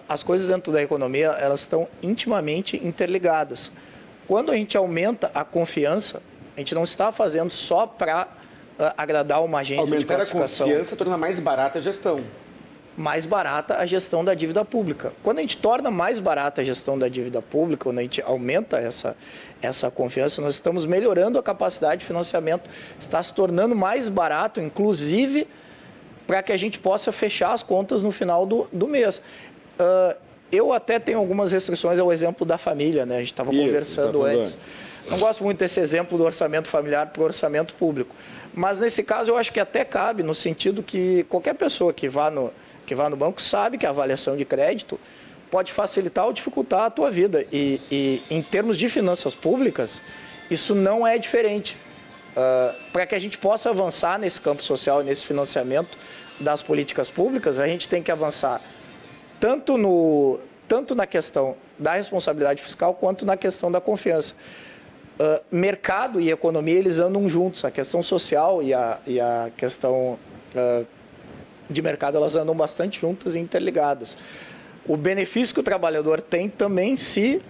As 0.08 0.22
coisas 0.22 0.48
dentro 0.48 0.72
da 0.72 0.82
economia 0.82 1.28
elas 1.28 1.60
estão 1.60 1.88
intimamente 2.02 2.76
interligadas. 2.76 3.72
Quando 4.32 4.50
a 4.50 4.56
gente 4.56 4.78
aumenta 4.78 5.30
a 5.34 5.44
confiança, 5.44 6.22
a 6.56 6.60
gente 6.60 6.74
não 6.74 6.84
está 6.84 7.12
fazendo 7.12 7.50
só 7.50 7.86
para 7.86 8.28
uh, 8.78 8.84
agradar 8.96 9.44
uma 9.44 9.58
agência 9.58 9.82
Aumentar 9.82 9.98
de 9.98 10.06
classificação. 10.06 10.64
Aumentar 10.64 10.64
a 10.64 10.78
confiança 10.78 10.96
torna 10.96 11.18
mais 11.18 11.38
barata 11.38 11.78
a 11.78 11.82
gestão 11.82 12.24
mais 12.96 13.26
barata 13.26 13.76
a 13.76 13.84
gestão 13.84 14.24
da 14.24 14.32
dívida 14.32 14.64
pública. 14.64 15.12
Quando 15.22 15.38
a 15.38 15.40
gente 15.42 15.58
torna 15.58 15.90
mais 15.90 16.18
barata 16.18 16.62
a 16.62 16.64
gestão 16.64 16.98
da 16.98 17.08
dívida 17.08 17.42
pública, 17.42 17.84
quando 17.84 17.98
a 17.98 18.02
gente 18.02 18.22
aumenta 18.22 18.78
essa, 18.78 19.14
essa 19.60 19.90
confiança, 19.90 20.40
nós 20.40 20.54
estamos 20.54 20.86
melhorando 20.86 21.38
a 21.38 21.42
capacidade 21.42 22.00
de 22.00 22.06
financiamento, 22.06 22.70
está 22.98 23.22
se 23.22 23.34
tornando 23.34 23.76
mais 23.76 24.08
barato, 24.08 24.60
inclusive, 24.60 25.46
para 26.26 26.42
que 26.42 26.52
a 26.52 26.56
gente 26.56 26.78
possa 26.78 27.12
fechar 27.12 27.52
as 27.52 27.62
contas 27.62 28.02
no 28.02 28.10
final 28.10 28.46
do, 28.46 28.66
do 28.72 28.88
mês. 28.88 29.22
Uh, 29.78 30.31
eu 30.52 30.72
até 30.72 30.98
tenho 30.98 31.18
algumas 31.18 31.50
restrições 31.50 31.98
ao 31.98 32.12
exemplo 32.12 32.44
da 32.46 32.58
família, 32.58 33.06
né? 33.06 33.16
A 33.16 33.18
gente 33.20 33.32
estava 33.32 33.50
conversando 33.50 34.20
tá 34.20 34.26
antes. 34.26 34.52
antes. 34.54 34.72
Não 35.10 35.18
gosto 35.18 35.42
muito 35.42 35.58
desse 35.58 35.80
exemplo 35.80 36.16
do 36.18 36.24
orçamento 36.24 36.68
familiar 36.68 37.06
para 37.06 37.22
o 37.22 37.24
orçamento 37.24 37.74
público. 37.74 38.14
Mas 38.54 38.78
nesse 38.78 39.02
caso 39.02 39.30
eu 39.30 39.36
acho 39.36 39.50
que 39.50 39.58
até 39.58 39.84
cabe, 39.84 40.22
no 40.22 40.34
sentido 40.34 40.82
que 40.82 41.24
qualquer 41.28 41.54
pessoa 41.54 41.92
que 41.92 42.08
vá 42.08 42.30
no, 42.30 42.52
que 42.86 42.94
vai 42.94 43.08
no 43.08 43.16
banco 43.16 43.40
sabe 43.40 43.78
que 43.78 43.86
a 43.86 43.88
avaliação 43.88 44.36
de 44.36 44.44
crédito 44.44 45.00
pode 45.50 45.72
facilitar 45.72 46.26
ou 46.26 46.32
dificultar 46.32 46.82
a 46.82 46.90
tua 46.90 47.10
vida. 47.10 47.46
E, 47.50 47.80
e 47.90 48.22
em 48.30 48.42
termos 48.42 48.76
de 48.76 48.88
finanças 48.88 49.34
públicas, 49.34 50.02
isso 50.50 50.74
não 50.74 51.06
é 51.06 51.18
diferente. 51.18 51.76
Uh, 52.32 52.74
Para 52.92 53.06
que 53.06 53.14
a 53.14 53.18
gente 53.18 53.38
possa 53.38 53.70
avançar 53.70 54.18
nesse 54.18 54.40
campo 54.40 54.62
social 54.62 55.00
e 55.00 55.04
nesse 55.04 55.24
financiamento 55.24 55.96
das 56.38 56.62
políticas 56.62 57.10
públicas, 57.10 57.58
a 57.58 57.66
gente 57.66 57.88
tem 57.88 58.02
que 58.02 58.10
avançar 58.10 58.60
tanto, 59.42 59.76
no, 59.76 60.38
tanto 60.68 60.94
na 60.94 61.04
questão 61.04 61.56
da 61.76 61.94
responsabilidade 61.94 62.62
fiscal 62.62 62.94
quanto 62.94 63.26
na 63.26 63.36
questão 63.36 63.72
da 63.72 63.80
confiança. 63.80 64.36
Uh, 65.18 65.42
mercado 65.50 66.20
e 66.20 66.30
economia 66.30 66.78
eles 66.78 67.00
andam 67.00 67.28
juntos, 67.28 67.64
a 67.64 67.70
questão 67.72 68.04
social 68.04 68.62
e 68.62 68.72
a, 68.72 69.00
e 69.04 69.18
a 69.18 69.50
questão 69.56 70.16
uh, 70.54 70.86
de 71.68 71.82
mercado 71.82 72.16
elas 72.16 72.36
andam 72.36 72.54
bastante 72.54 73.00
juntas 73.00 73.34
e 73.34 73.40
interligadas. 73.40 74.16
O 74.86 74.96
benefício 74.96 75.52
que 75.52 75.60
o 75.60 75.64
trabalhador 75.64 76.20
tem 76.20 76.48
também 76.48 76.96
se, 76.96 77.42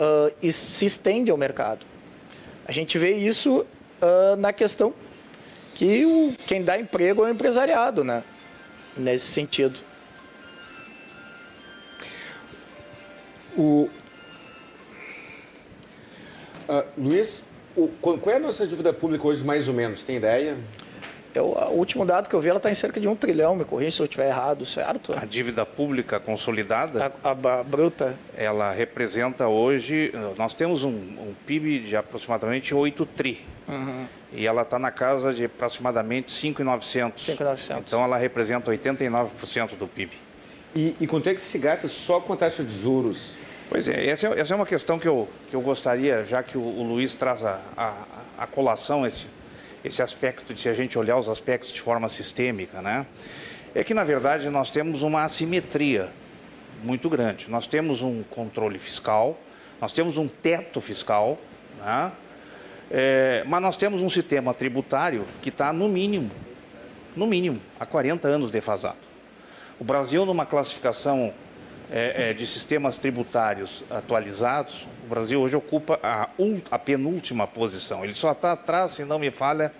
uh, 0.00 0.50
se 0.50 0.86
estende 0.86 1.30
ao 1.30 1.36
mercado. 1.36 1.86
A 2.66 2.72
gente 2.72 2.98
vê 2.98 3.12
isso 3.12 3.64
na 4.38 4.52
questão 4.52 4.92
que 5.74 6.04
o, 6.04 6.34
quem 6.46 6.62
dá 6.62 6.78
emprego 6.78 7.24
é 7.24 7.28
o 7.28 7.32
empresariado, 7.32 8.04
né? 8.04 8.22
nesse 8.96 9.26
sentido. 9.26 9.87
O, 13.56 13.88
uh, 16.68 16.84
Luiz, 16.96 17.44
o, 17.76 17.88
qual 18.00 18.18
é 18.26 18.36
a 18.36 18.40
nossa 18.40 18.66
dívida 18.66 18.92
pública 18.92 19.26
hoje, 19.26 19.44
mais 19.44 19.68
ou 19.68 19.74
menos? 19.74 20.02
Tem 20.02 20.16
ideia? 20.16 20.56
Eu, 21.34 21.46
o 21.46 21.74
último 21.74 22.04
dado 22.04 22.28
que 22.28 22.34
eu 22.34 22.40
vi, 22.40 22.48
ela 22.48 22.56
está 22.56 22.70
em 22.70 22.74
cerca 22.74 22.98
de 22.98 23.06
um 23.06 23.14
trilhão, 23.14 23.54
me 23.54 23.64
corrija 23.64 23.90
se 23.96 24.00
eu 24.00 24.06
estiver 24.06 24.28
errado, 24.28 24.64
certo? 24.64 25.12
A 25.16 25.24
dívida 25.24 25.64
pública 25.64 26.18
consolidada? 26.18 27.12
A, 27.22 27.28
a, 27.30 27.60
a 27.60 27.62
bruta? 27.62 28.16
Ela 28.36 28.72
representa 28.72 29.46
hoje, 29.46 30.12
nós 30.36 30.54
temos 30.54 30.84
um, 30.84 30.90
um 30.90 31.34
PIB 31.46 31.80
de 31.80 31.96
aproximadamente 31.96 32.74
8 32.74 33.06
tri. 33.06 33.46
Uhum. 33.68 34.06
E 34.32 34.46
ela 34.46 34.62
está 34.62 34.78
na 34.78 34.90
casa 34.90 35.32
de 35.32 35.44
aproximadamente 35.44 36.30
5,900. 36.30 37.24
5,900. 37.24 37.84
Então 37.86 38.02
ela 38.02 38.16
representa 38.16 38.70
89% 38.70 39.76
do 39.76 39.86
PIB. 39.86 40.12
E, 40.78 40.94
e 41.00 41.06
quanto 41.08 41.28
é 41.28 41.34
que 41.34 41.40
se 41.40 41.58
gasta 41.58 41.88
só 41.88 42.20
com 42.20 42.32
a 42.32 42.36
taxa 42.36 42.62
de 42.62 42.72
juros? 42.72 43.34
Pois 43.68 43.88
é, 43.88 44.06
essa 44.06 44.28
é, 44.28 44.38
essa 44.38 44.54
é 44.54 44.56
uma 44.56 44.64
questão 44.64 44.96
que 44.96 45.08
eu, 45.08 45.28
que 45.50 45.56
eu 45.56 45.60
gostaria, 45.60 46.24
já 46.24 46.40
que 46.40 46.56
o, 46.56 46.62
o 46.62 46.84
Luiz 46.84 47.14
traz 47.14 47.44
a, 47.44 47.60
a, 47.76 47.94
a 48.38 48.46
colação 48.46 49.04
esse 49.04 49.26
esse 49.84 50.00
aspecto 50.02 50.54
de 50.54 50.60
se 50.60 50.68
a 50.68 50.74
gente 50.74 50.96
olhar 50.96 51.16
os 51.16 51.28
aspectos 51.28 51.72
de 51.72 51.80
forma 51.80 52.08
sistêmica, 52.08 52.80
né? 52.80 53.06
É 53.74 53.82
que 53.82 53.92
na 53.92 54.04
verdade 54.04 54.48
nós 54.50 54.70
temos 54.70 55.02
uma 55.02 55.24
assimetria 55.24 56.10
muito 56.84 57.08
grande. 57.08 57.50
Nós 57.50 57.66
temos 57.66 58.00
um 58.00 58.22
controle 58.22 58.78
fiscal, 58.78 59.36
nós 59.80 59.92
temos 59.92 60.16
um 60.16 60.28
teto 60.28 60.80
fiscal, 60.80 61.38
né? 61.84 62.12
É, 62.88 63.42
mas 63.46 63.60
nós 63.60 63.76
temos 63.76 64.00
um 64.00 64.08
sistema 64.08 64.54
tributário 64.54 65.24
que 65.42 65.48
está 65.48 65.72
no 65.72 65.88
mínimo, 65.88 66.30
no 67.16 67.26
mínimo, 67.26 67.60
há 67.80 67.84
40 67.84 68.28
anos 68.28 68.50
defasado. 68.52 69.17
O 69.80 69.84
Brasil, 69.84 70.26
numa 70.26 70.44
classificação 70.44 71.32
é, 71.90 72.30
é, 72.30 72.32
de 72.32 72.46
sistemas 72.46 72.98
tributários 72.98 73.84
atualizados, 73.88 74.88
o 75.04 75.08
Brasil 75.08 75.40
hoje 75.40 75.56
ocupa 75.56 75.98
a, 76.02 76.28
a 76.70 76.78
penúltima 76.78 77.46
posição. 77.46 78.04
Ele 78.04 78.12
só 78.12 78.32
está 78.32 78.52
atrás, 78.52 78.92
se 78.92 79.04
não 79.04 79.18
me 79.18 79.30
falha, 79.30 79.72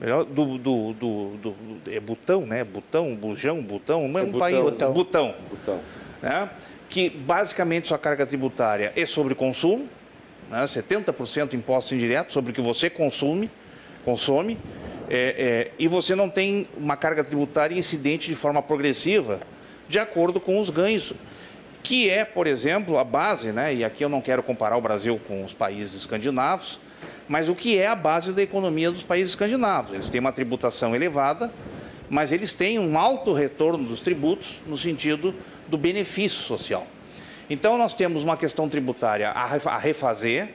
do, 0.00 0.56
do, 0.56 0.92
do, 0.94 1.36
do, 1.36 1.54
é 1.92 2.00
Butão, 2.00 2.46
né? 2.46 2.64
Butão, 2.64 3.14
Bujão, 3.14 3.62
Butão, 3.62 4.06
um, 4.06 4.18
é 4.18 4.22
um 4.22 4.32
país. 4.32 4.58
Butão. 4.58 4.92
Butão. 4.92 5.34
Butão. 5.50 5.80
Né? 6.22 6.48
Que 6.88 7.10
basicamente 7.10 7.88
sua 7.88 7.98
carga 7.98 8.24
tributária 8.24 8.92
é 8.96 9.04
sobre 9.04 9.34
consumo, 9.34 9.86
né? 10.48 10.62
70% 10.62 11.52
impostos 11.52 11.92
indiretos 11.92 12.32
sobre 12.32 12.52
o 12.52 12.54
que 12.54 12.62
você 12.62 12.88
consome, 12.88 13.50
consome, 14.04 14.58
é, 15.08 15.68
é, 15.68 15.70
e 15.78 15.88
você 15.88 16.14
não 16.14 16.28
tem 16.28 16.68
uma 16.76 16.96
carga 16.96 17.24
tributária 17.24 17.76
incidente 17.76 18.28
de 18.28 18.36
forma 18.36 18.62
progressiva, 18.62 19.40
de 19.88 19.98
acordo 19.98 20.38
com 20.38 20.60
os 20.60 20.70
ganhos 20.70 21.12
que 21.82 22.10
é, 22.10 22.24
por 22.24 22.46
exemplo, 22.46 22.98
a 22.98 23.04
base, 23.04 23.52
né, 23.52 23.74
e 23.74 23.84
aqui 23.84 24.04
eu 24.04 24.08
não 24.08 24.20
quero 24.20 24.42
comparar 24.42 24.76
o 24.76 24.80
Brasil 24.80 25.20
com 25.26 25.44
os 25.44 25.54
países 25.54 25.94
escandinavos, 25.94 26.78
mas 27.28 27.48
o 27.48 27.54
que 27.54 27.78
é 27.78 27.86
a 27.86 27.94
base 27.94 28.32
da 28.32 28.42
economia 28.42 28.90
dos 28.90 29.02
países 29.02 29.30
escandinavos. 29.30 29.92
Eles 29.92 30.10
têm 30.10 30.20
uma 30.20 30.32
tributação 30.32 30.94
elevada, 30.94 31.50
mas 32.08 32.32
eles 32.32 32.52
têm 32.52 32.78
um 32.78 32.98
alto 32.98 33.32
retorno 33.32 33.84
dos 33.84 34.00
tributos 34.00 34.60
no 34.66 34.76
sentido 34.76 35.34
do 35.68 35.78
benefício 35.78 36.40
social. 36.40 36.86
Então, 37.48 37.78
nós 37.78 37.94
temos 37.94 38.22
uma 38.22 38.36
questão 38.36 38.68
tributária 38.68 39.30
a 39.30 39.78
refazer, 39.78 40.50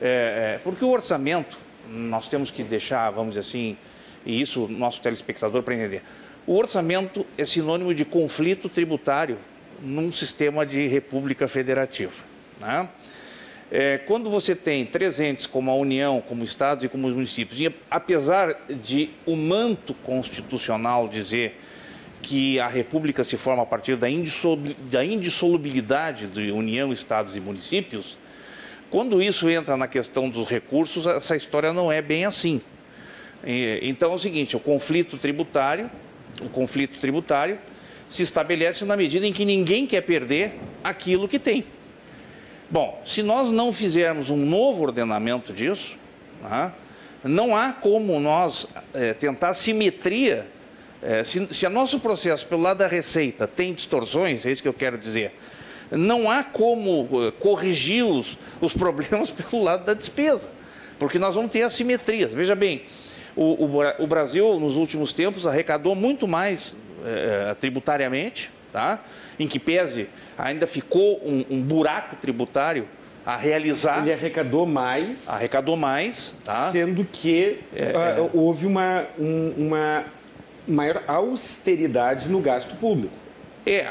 é, 0.00 0.54
é, 0.56 0.60
porque 0.62 0.84
o 0.84 0.90
orçamento, 0.90 1.58
nós 1.88 2.28
temos 2.28 2.50
que 2.50 2.62
deixar, 2.62 3.10
vamos 3.10 3.30
dizer 3.30 3.40
assim, 3.40 3.76
e 4.24 4.40
isso 4.40 4.68
nosso 4.68 5.00
telespectador 5.00 5.62
para 5.62 5.74
entender, 5.74 6.02
o 6.46 6.56
orçamento 6.56 7.26
é 7.36 7.44
sinônimo 7.44 7.94
de 7.94 8.04
conflito 8.04 8.68
tributário 8.68 9.38
num 9.82 10.10
sistema 10.10 10.66
de 10.66 10.86
república 10.86 11.46
federativa. 11.46 12.24
Né? 12.60 12.88
É, 13.70 13.98
quando 13.98 14.30
você 14.30 14.54
tem 14.54 14.86
três 14.86 15.20
entes 15.20 15.46
como 15.46 15.70
a 15.70 15.74
União, 15.74 16.22
como 16.26 16.42
estados 16.42 16.84
e 16.84 16.88
como 16.88 17.06
os 17.06 17.12
municípios, 17.12 17.60
e 17.60 17.70
apesar 17.90 18.56
de 18.82 19.10
o 19.26 19.36
manto 19.36 19.92
constitucional 19.92 21.06
dizer 21.06 21.60
que 22.22 22.58
a 22.58 22.66
República 22.66 23.22
se 23.22 23.36
forma 23.36 23.62
a 23.62 23.66
partir 23.66 23.96
da, 23.96 24.08
indissolubilidade 24.08 26.26
de 26.26 26.50
União, 26.50 26.92
Estados 26.92 27.36
e 27.36 27.40
municípios, 27.40 28.18
quando 28.90 29.22
isso 29.22 29.48
entra 29.48 29.76
na 29.76 29.86
questão 29.86 30.28
dos 30.28 30.48
recursos, 30.48 31.06
essa 31.06 31.36
história 31.36 31.72
não 31.72 31.90
é 31.92 32.00
bem 32.00 32.24
assim. 32.24 32.60
Então 33.82 34.12
é 34.12 34.14
o 34.14 34.18
seguinte, 34.18 34.56
o 34.56 34.60
conflito 34.60 35.16
tributário, 35.16 35.90
o 36.40 36.48
conflito 36.48 36.98
tributário 36.98 37.58
se 38.08 38.22
estabelece 38.22 38.84
na 38.84 38.96
medida 38.96 39.26
em 39.26 39.32
que 39.32 39.44
ninguém 39.44 39.86
quer 39.86 40.00
perder 40.00 40.54
aquilo 40.82 41.28
que 41.28 41.38
tem. 41.38 41.64
Bom, 42.70 43.00
se 43.04 43.22
nós 43.22 43.50
não 43.50 43.72
fizermos 43.72 44.30
um 44.30 44.36
novo 44.36 44.82
ordenamento 44.82 45.52
disso, 45.52 45.96
né, 46.42 46.72
não 47.24 47.56
há 47.56 47.72
como 47.72 48.18
nós 48.20 48.66
é, 48.94 49.12
tentar 49.12 49.54
simetria. 49.54 50.46
É, 51.02 51.22
se, 51.24 51.52
se 51.52 51.66
o 51.66 51.70
nosso 51.70 52.00
processo 52.00 52.46
pelo 52.46 52.62
lado 52.62 52.78
da 52.78 52.86
receita 52.86 53.46
tem 53.46 53.72
distorções, 53.72 54.44
é 54.44 54.50
isso 54.50 54.62
que 54.62 54.68
eu 54.68 54.74
quero 54.74 54.98
dizer, 54.98 55.32
não 55.90 56.30
há 56.30 56.42
como 56.42 57.08
eh, 57.12 57.32
corrigir 57.38 58.04
os, 58.04 58.38
os 58.60 58.72
problemas 58.72 59.30
pelo 59.32 59.62
lado 59.62 59.84
da 59.84 59.94
despesa, 59.94 60.50
porque 60.98 61.18
nós 61.18 61.34
vamos 61.34 61.50
ter 61.50 61.62
assimetrias. 61.62 62.34
Veja 62.34 62.54
bem, 62.54 62.82
o, 63.36 63.64
o, 63.64 64.02
o 64.02 64.06
Brasil, 64.06 64.58
nos 64.58 64.76
últimos 64.76 65.12
tempos, 65.12 65.46
arrecadou 65.46 65.94
muito 65.94 66.26
mais 66.26 66.74
é, 67.04 67.54
tributariamente, 67.54 68.50
tá? 68.72 69.00
em 69.38 69.46
que 69.46 69.58
pese 69.58 70.08
ainda 70.36 70.66
ficou 70.66 71.20
um, 71.24 71.44
um, 71.48 71.62
buraco 71.62 72.16
tributário 72.16 72.88
a 73.24 73.36
realizar. 73.36 74.00
Ele 74.02 74.12
arrecadou 74.12 74.66
mais. 74.66 75.28
Arrecadou 75.28 75.76
mais, 75.76 76.34
tá? 76.44 76.70
Sendo 76.70 77.04
que 77.04 77.60
é, 77.74 78.20
uh, 78.20 78.30
houve 78.32 78.66
uma, 78.66 79.06
um, 79.18 79.54
uma 79.56 80.04
maior 80.66 81.02
austeridade 81.06 82.28
no 82.28 82.40
gasto 82.40 82.74
público. 82.76 83.14
É, 83.66 83.86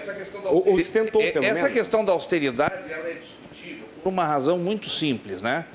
essa 0.00 0.14
questão 0.14 0.42
da 0.42 0.48
austeridade. 0.48 0.80
Ostentou, 0.80 1.22
é, 1.22 1.28
essa 1.28 1.40
menos. 1.40 1.72
questão 1.72 2.04
da 2.04 2.12
austeridade 2.12 2.92
ela 2.92 3.08
é 3.08 3.14
discutível 3.14 3.86
por 4.02 4.08
uma 4.08 4.24
razão 4.24 4.58
muito 4.58 4.88
simples, 4.88 5.42
né? 5.42 5.66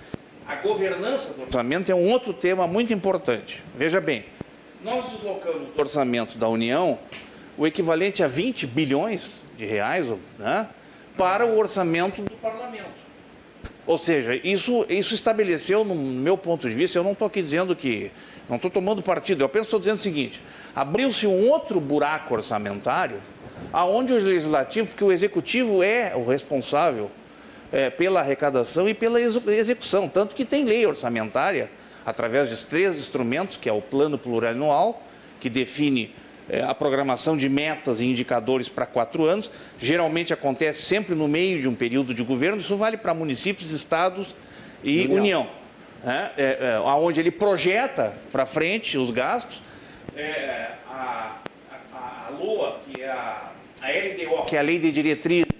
A 0.47 0.55
governança 0.55 1.33
do 1.33 1.43
orçamento 1.43 1.91
é 1.91 1.95
um 1.95 2.09
outro 2.11 2.33
tema 2.33 2.67
muito 2.67 2.93
importante. 2.93 3.63
Veja 3.75 3.99
bem, 3.99 4.25
nós 4.83 5.05
deslocamos 5.09 5.69
do 5.69 5.79
orçamento 5.79 6.37
da 6.37 6.47
União 6.47 6.99
o 7.57 7.65
equivalente 7.65 8.21
a 8.21 8.27
20 8.27 8.67
bilhões 8.67 9.31
de 9.57 9.65
reais 9.65 10.07
né, 10.37 10.67
para 11.17 11.45
o 11.45 11.57
orçamento 11.57 12.21
do 12.21 12.31
parlamento. 12.35 13.05
Ou 13.87 13.97
seja, 13.97 14.39
isso, 14.43 14.85
isso 14.89 15.13
estabeleceu, 15.13 15.83
no 15.83 15.95
meu 15.95 16.37
ponto 16.37 16.67
de 16.67 16.75
vista, 16.75 16.97
eu 16.97 17.03
não 17.03 17.11
estou 17.11 17.27
aqui 17.27 17.41
dizendo 17.41 17.75
que. 17.75 18.11
Não 18.47 18.57
estou 18.57 18.69
tomando 18.69 19.01
partido, 19.01 19.41
eu 19.41 19.45
apenas 19.47 19.67
estou 19.67 19.79
dizendo 19.79 19.97
o 19.97 20.01
seguinte: 20.01 20.41
abriu-se 20.75 21.25
um 21.25 21.49
outro 21.49 21.79
buraco 21.79 22.33
orçamentário, 22.35 23.19
aonde 23.71 24.13
o 24.13 24.17
legislativo, 24.17 24.87
porque 24.87 25.03
o 25.03 25.11
executivo 25.11 25.83
é 25.83 26.13
o 26.15 26.25
responsável 26.25 27.11
é, 27.71 27.89
pela 27.89 28.21
arrecadação 28.21 28.87
e 28.87 28.93
pela 28.93 29.19
execução. 29.21 30.07
Tanto 30.07 30.35
que 30.35 30.45
tem 30.45 30.63
lei 30.63 30.85
orçamentária, 30.85 31.69
através 32.05 32.49
de 32.49 32.65
três 32.65 32.97
instrumentos, 32.97 33.57
que 33.57 33.67
é 33.67 33.73
o 33.73 33.81
plano 33.81 34.17
plurianual, 34.17 35.03
que 35.39 35.49
define 35.49 36.13
é, 36.47 36.63
a 36.63 36.73
programação 36.73 37.35
de 37.35 37.49
metas 37.49 37.99
e 37.99 38.05
indicadores 38.05 38.69
para 38.69 38.85
quatro 38.85 39.25
anos. 39.25 39.51
Geralmente 39.79 40.33
acontece 40.33 40.83
sempre 40.83 41.15
no 41.15 41.27
meio 41.27 41.61
de 41.61 41.67
um 41.67 41.75
período 41.75 42.13
de 42.13 42.23
governo. 42.23 42.59
Isso 42.59 42.77
vale 42.77 42.97
para 42.97 43.13
municípios, 43.13 43.71
estados 43.71 44.35
e 44.83 45.01
União. 45.05 45.17
União 45.17 45.49
né? 46.05 46.31
é, 46.37 46.75
é, 46.75 46.79
onde 46.79 47.19
ele 47.19 47.31
projeta 47.31 48.13
para 48.31 48.45
frente 48.45 48.97
os 48.97 49.09
gastos. 49.09 49.61
É, 50.15 50.69
a, 50.87 51.39
a, 52.25 52.27
a, 52.27 52.29
LOA, 52.29 52.79
que 52.85 53.01
é 53.01 53.09
a, 53.09 53.51
a 53.81 53.87
LDO, 53.87 54.45
que 54.45 54.55
é 54.55 54.59
a 54.59 54.61
Lei 54.61 54.79
de 54.79 54.91
Diretrizes, 54.91 55.51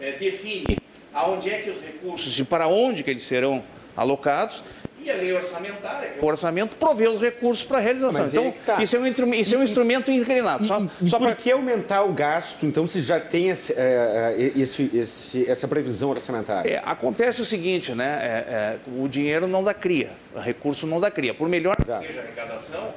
é, 0.00 0.12
define 0.12 0.78
aonde 1.12 1.50
é 1.50 1.58
que 1.58 1.70
os 1.70 1.80
recursos 1.80 2.38
e 2.38 2.44
para 2.44 2.68
onde 2.68 3.02
que 3.02 3.10
eles 3.10 3.24
serão 3.24 3.62
alocados. 3.96 4.62
E 5.02 5.10
a 5.10 5.14
lei 5.14 5.32
orçamentária, 5.32 6.12
o 6.20 6.26
orçamento 6.26 6.76
provê 6.76 7.08
os 7.08 7.22
recursos 7.22 7.64
para 7.64 7.78
a 7.78 7.80
realização. 7.80 8.20
Mas 8.20 8.34
então, 8.34 8.52
tá. 8.66 8.82
isso, 8.82 8.94
é 8.94 9.00
um, 9.00 9.06
isso 9.32 9.54
é 9.54 9.58
um 9.58 9.62
instrumento 9.62 10.10
inclinado. 10.10 10.66
Só, 10.66 10.78
e, 11.00 11.08
só 11.08 11.16
por 11.16 11.28
pra... 11.28 11.34
que 11.34 11.50
aumentar 11.50 12.02
o 12.02 12.12
gasto, 12.12 12.66
então, 12.66 12.86
se 12.86 13.00
já 13.00 13.18
tem 13.18 13.48
esse, 13.48 13.72
é, 13.72 14.36
é, 14.36 14.58
esse, 14.58 14.90
esse, 14.92 15.50
essa 15.50 15.66
previsão 15.66 16.10
orçamentária? 16.10 16.70
É, 16.70 16.82
acontece 16.84 17.40
o 17.40 17.46
seguinte, 17.46 17.94
né? 17.94 18.18
É, 18.20 18.28
é, 18.28 18.78
o 18.94 19.08
dinheiro 19.08 19.46
não 19.46 19.64
dá 19.64 19.72
cria, 19.72 20.10
o 20.34 20.38
recurso 20.38 20.86
não 20.86 21.00
dá 21.00 21.10
cria. 21.10 21.32
Por 21.32 21.48
melhor 21.48 21.76
que 21.76 21.82
Exato. 21.82 22.06
seja 22.06 22.20
a 22.20 22.22
arrecadação, 22.22 22.94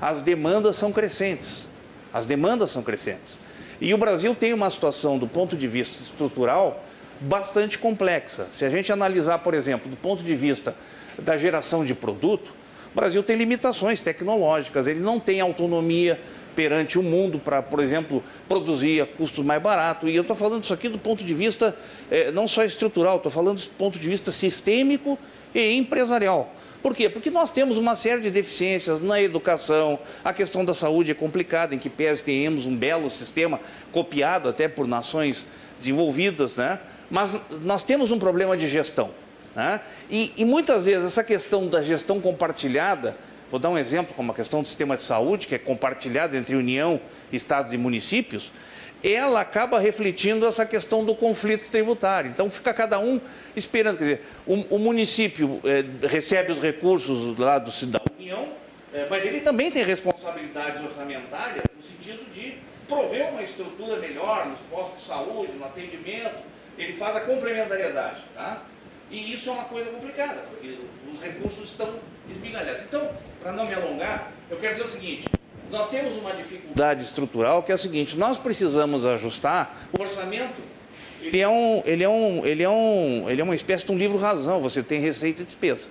as 0.00 0.22
demandas 0.22 0.76
são 0.76 0.92
crescentes. 0.92 1.68
As 2.12 2.26
demandas 2.26 2.70
são 2.70 2.82
crescentes. 2.82 3.38
E 3.80 3.94
o 3.94 3.98
Brasil 3.98 4.34
tem 4.34 4.52
uma 4.52 4.68
situação, 4.68 5.18
do 5.18 5.26
ponto 5.26 5.56
de 5.56 5.66
vista 5.66 6.02
estrutural, 6.02 6.84
bastante 7.20 7.78
complexa. 7.78 8.48
Se 8.52 8.64
a 8.64 8.68
gente 8.68 8.92
analisar, 8.92 9.38
por 9.38 9.54
exemplo, 9.54 9.90
do 9.90 9.96
ponto 9.96 10.22
de 10.22 10.34
vista 10.34 10.74
da 11.18 11.36
geração 11.36 11.84
de 11.84 11.94
produto, 11.94 12.52
o 12.92 12.96
Brasil 12.96 13.22
tem 13.22 13.36
limitações 13.36 14.00
tecnológicas, 14.00 14.86
ele 14.86 15.00
não 15.00 15.20
tem 15.20 15.40
autonomia 15.40 16.18
perante 16.56 16.98
o 16.98 17.02
mundo 17.02 17.38
para, 17.38 17.62
por 17.62 17.80
exemplo, 17.80 18.22
produzir 18.48 19.00
a 19.00 19.06
custos 19.06 19.44
mais 19.44 19.62
baratos. 19.62 20.10
E 20.10 20.14
eu 20.14 20.22
estou 20.22 20.34
falando 20.34 20.64
isso 20.64 20.74
aqui 20.74 20.88
do 20.88 20.98
ponto 20.98 21.22
de 21.22 21.32
vista 21.32 21.76
eh, 22.10 22.32
não 22.32 22.48
só 22.48 22.64
estrutural, 22.64 23.16
estou 23.16 23.30
falando 23.30 23.60
do 23.62 23.68
ponto 23.70 23.98
de 23.98 24.08
vista 24.08 24.32
sistêmico 24.32 25.16
e 25.54 25.72
empresarial. 25.76 26.52
Por 26.82 26.94
quê? 26.96 27.08
Porque 27.08 27.30
nós 27.30 27.50
temos 27.50 27.76
uma 27.76 27.94
série 27.94 28.20
de 28.20 28.30
deficiências 28.30 29.00
na 29.00 29.20
educação, 29.20 29.98
a 30.24 30.32
questão 30.32 30.64
da 30.64 30.72
saúde 30.72 31.10
é 31.10 31.14
complicada, 31.14 31.74
em 31.74 31.78
que 31.78 31.90
pese 31.90 32.24
tenhamos 32.24 32.66
um 32.66 32.74
belo 32.74 33.10
sistema 33.10 33.60
copiado 33.92 34.48
até 34.48 34.66
por 34.66 34.86
nações 34.86 35.44
desenvolvidas, 35.78 36.56
né? 36.56 36.80
mas 37.10 37.36
nós 37.62 37.82
temos 37.82 38.10
um 38.10 38.18
problema 38.18 38.56
de 38.56 38.68
gestão. 38.68 39.10
Né? 39.54 39.80
E, 40.08 40.32
e, 40.36 40.44
muitas 40.44 40.86
vezes 40.86 41.04
essa 41.04 41.24
questão 41.24 41.66
da 41.66 41.82
gestão 41.82 42.20
compartilhada, 42.20 43.16
vou 43.50 43.60
dar 43.60 43.68
um 43.68 43.76
exemplo 43.76 44.14
como 44.14 44.32
a 44.32 44.34
questão 44.34 44.62
do 44.62 44.68
sistema 44.68 44.96
de 44.96 45.02
saúde, 45.02 45.46
que 45.46 45.54
é 45.54 45.58
compartilhada 45.58 46.36
entre 46.36 46.54
União, 46.54 47.00
Estados 47.32 47.74
e 47.74 47.76
municípios, 47.76 48.52
ela 49.02 49.40
acaba 49.40 49.78
refletindo 49.78 50.46
essa 50.46 50.66
questão 50.66 51.04
do 51.04 51.14
conflito 51.14 51.70
tributário. 51.70 52.30
Então 52.30 52.50
fica 52.50 52.72
cada 52.74 52.98
um 52.98 53.20
esperando, 53.56 53.98
quer 53.98 54.04
dizer, 54.04 54.22
o, 54.46 54.76
o 54.76 54.78
município 54.78 55.60
é, 55.64 56.06
recebe 56.06 56.52
os 56.52 56.60
recursos 56.60 57.36
lá 57.38 57.58
do, 57.58 57.70
da 57.86 58.00
União, 58.18 58.48
é, 58.92 59.06
mas 59.08 59.24
ele 59.24 59.40
também 59.40 59.70
tem 59.70 59.84
responsabilidades 59.84 60.82
orçamentárias 60.82 61.64
no 61.76 61.82
sentido 61.82 62.30
de 62.32 62.58
prover 62.88 63.28
uma 63.30 63.42
estrutura 63.42 63.98
melhor 64.00 64.46
nos 64.46 64.58
postos 64.70 65.00
de 65.00 65.06
saúde, 65.06 65.52
no 65.52 65.64
atendimento, 65.64 66.42
ele 66.76 66.92
faz 66.92 67.16
a 67.16 67.20
complementariedade. 67.20 68.20
Tá? 68.34 68.64
E 69.10 69.32
isso 69.32 69.48
é 69.48 69.52
uma 69.52 69.64
coisa 69.64 69.90
complicada, 69.90 70.42
porque 70.50 70.78
os 71.10 71.20
recursos 71.20 71.70
estão 71.70 71.98
esmigalhados. 72.28 72.82
Então, 72.82 73.10
para 73.40 73.52
não 73.52 73.66
me 73.66 73.74
alongar, 73.74 74.32
eu 74.48 74.56
quero 74.58 74.74
dizer 74.74 74.84
o 74.84 74.88
seguinte: 74.88 75.24
nós 75.70 75.88
temos 75.88 76.16
uma 76.16 76.32
dificuldade 76.32 77.02
estrutural 77.02 77.62
que 77.62 77.70
é 77.70 77.74
a 77.74 77.78
seguinte: 77.78 78.16
nós 78.16 78.38
precisamos 78.38 79.06
ajustar 79.06 79.88
o 79.96 80.00
orçamento. 80.00 80.60
Ele 81.22 81.38
é, 81.38 81.48
um, 81.48 81.82
ele, 81.84 82.02
é 82.02 82.08
um, 82.08 82.46
ele, 82.46 82.62
é 82.62 82.70
um, 82.70 83.28
ele 83.28 83.40
é 83.42 83.44
uma 83.44 83.54
espécie 83.54 83.84
de 83.84 83.92
um 83.92 83.98
livro 83.98 84.16
razão, 84.16 84.58
você 84.58 84.82
tem 84.82 84.98
receita 85.00 85.42
e 85.42 85.44
despesa. 85.44 85.90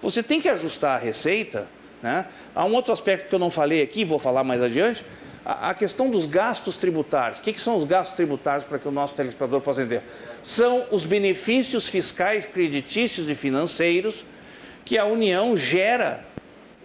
Você 0.00 0.22
tem 0.22 0.40
que 0.40 0.48
ajustar 0.48 0.96
a 0.96 1.02
receita. 1.02 1.66
Né? 2.00 2.24
Há 2.54 2.64
um 2.64 2.72
outro 2.72 2.92
aspecto 2.92 3.28
que 3.28 3.34
eu 3.34 3.38
não 3.38 3.50
falei 3.50 3.82
aqui, 3.82 4.04
vou 4.04 4.18
falar 4.18 4.44
mais 4.44 4.62
adiante, 4.62 5.04
a, 5.44 5.74
questão 5.74 6.08
dos 6.08 6.24
gastos 6.24 6.76
tributários. 6.76 7.38
O 7.38 7.42
que, 7.42 7.52
que 7.52 7.60
são 7.60 7.76
os 7.76 7.84
gastos 7.84 8.14
tributários 8.14 8.64
para 8.64 8.78
que 8.78 8.86
o 8.86 8.92
nosso 8.92 9.14
telespectador 9.14 9.60
possa 9.60 9.82
entender? 9.82 10.02
São 10.42 10.86
os 10.90 11.04
benefícios 11.04 11.88
fiscais, 11.88 12.46
creditícios 12.46 13.28
e 13.28 13.34
financeiros 13.34 14.24
que 14.84 14.96
a 14.96 15.04
União 15.04 15.56
gera, 15.56 16.24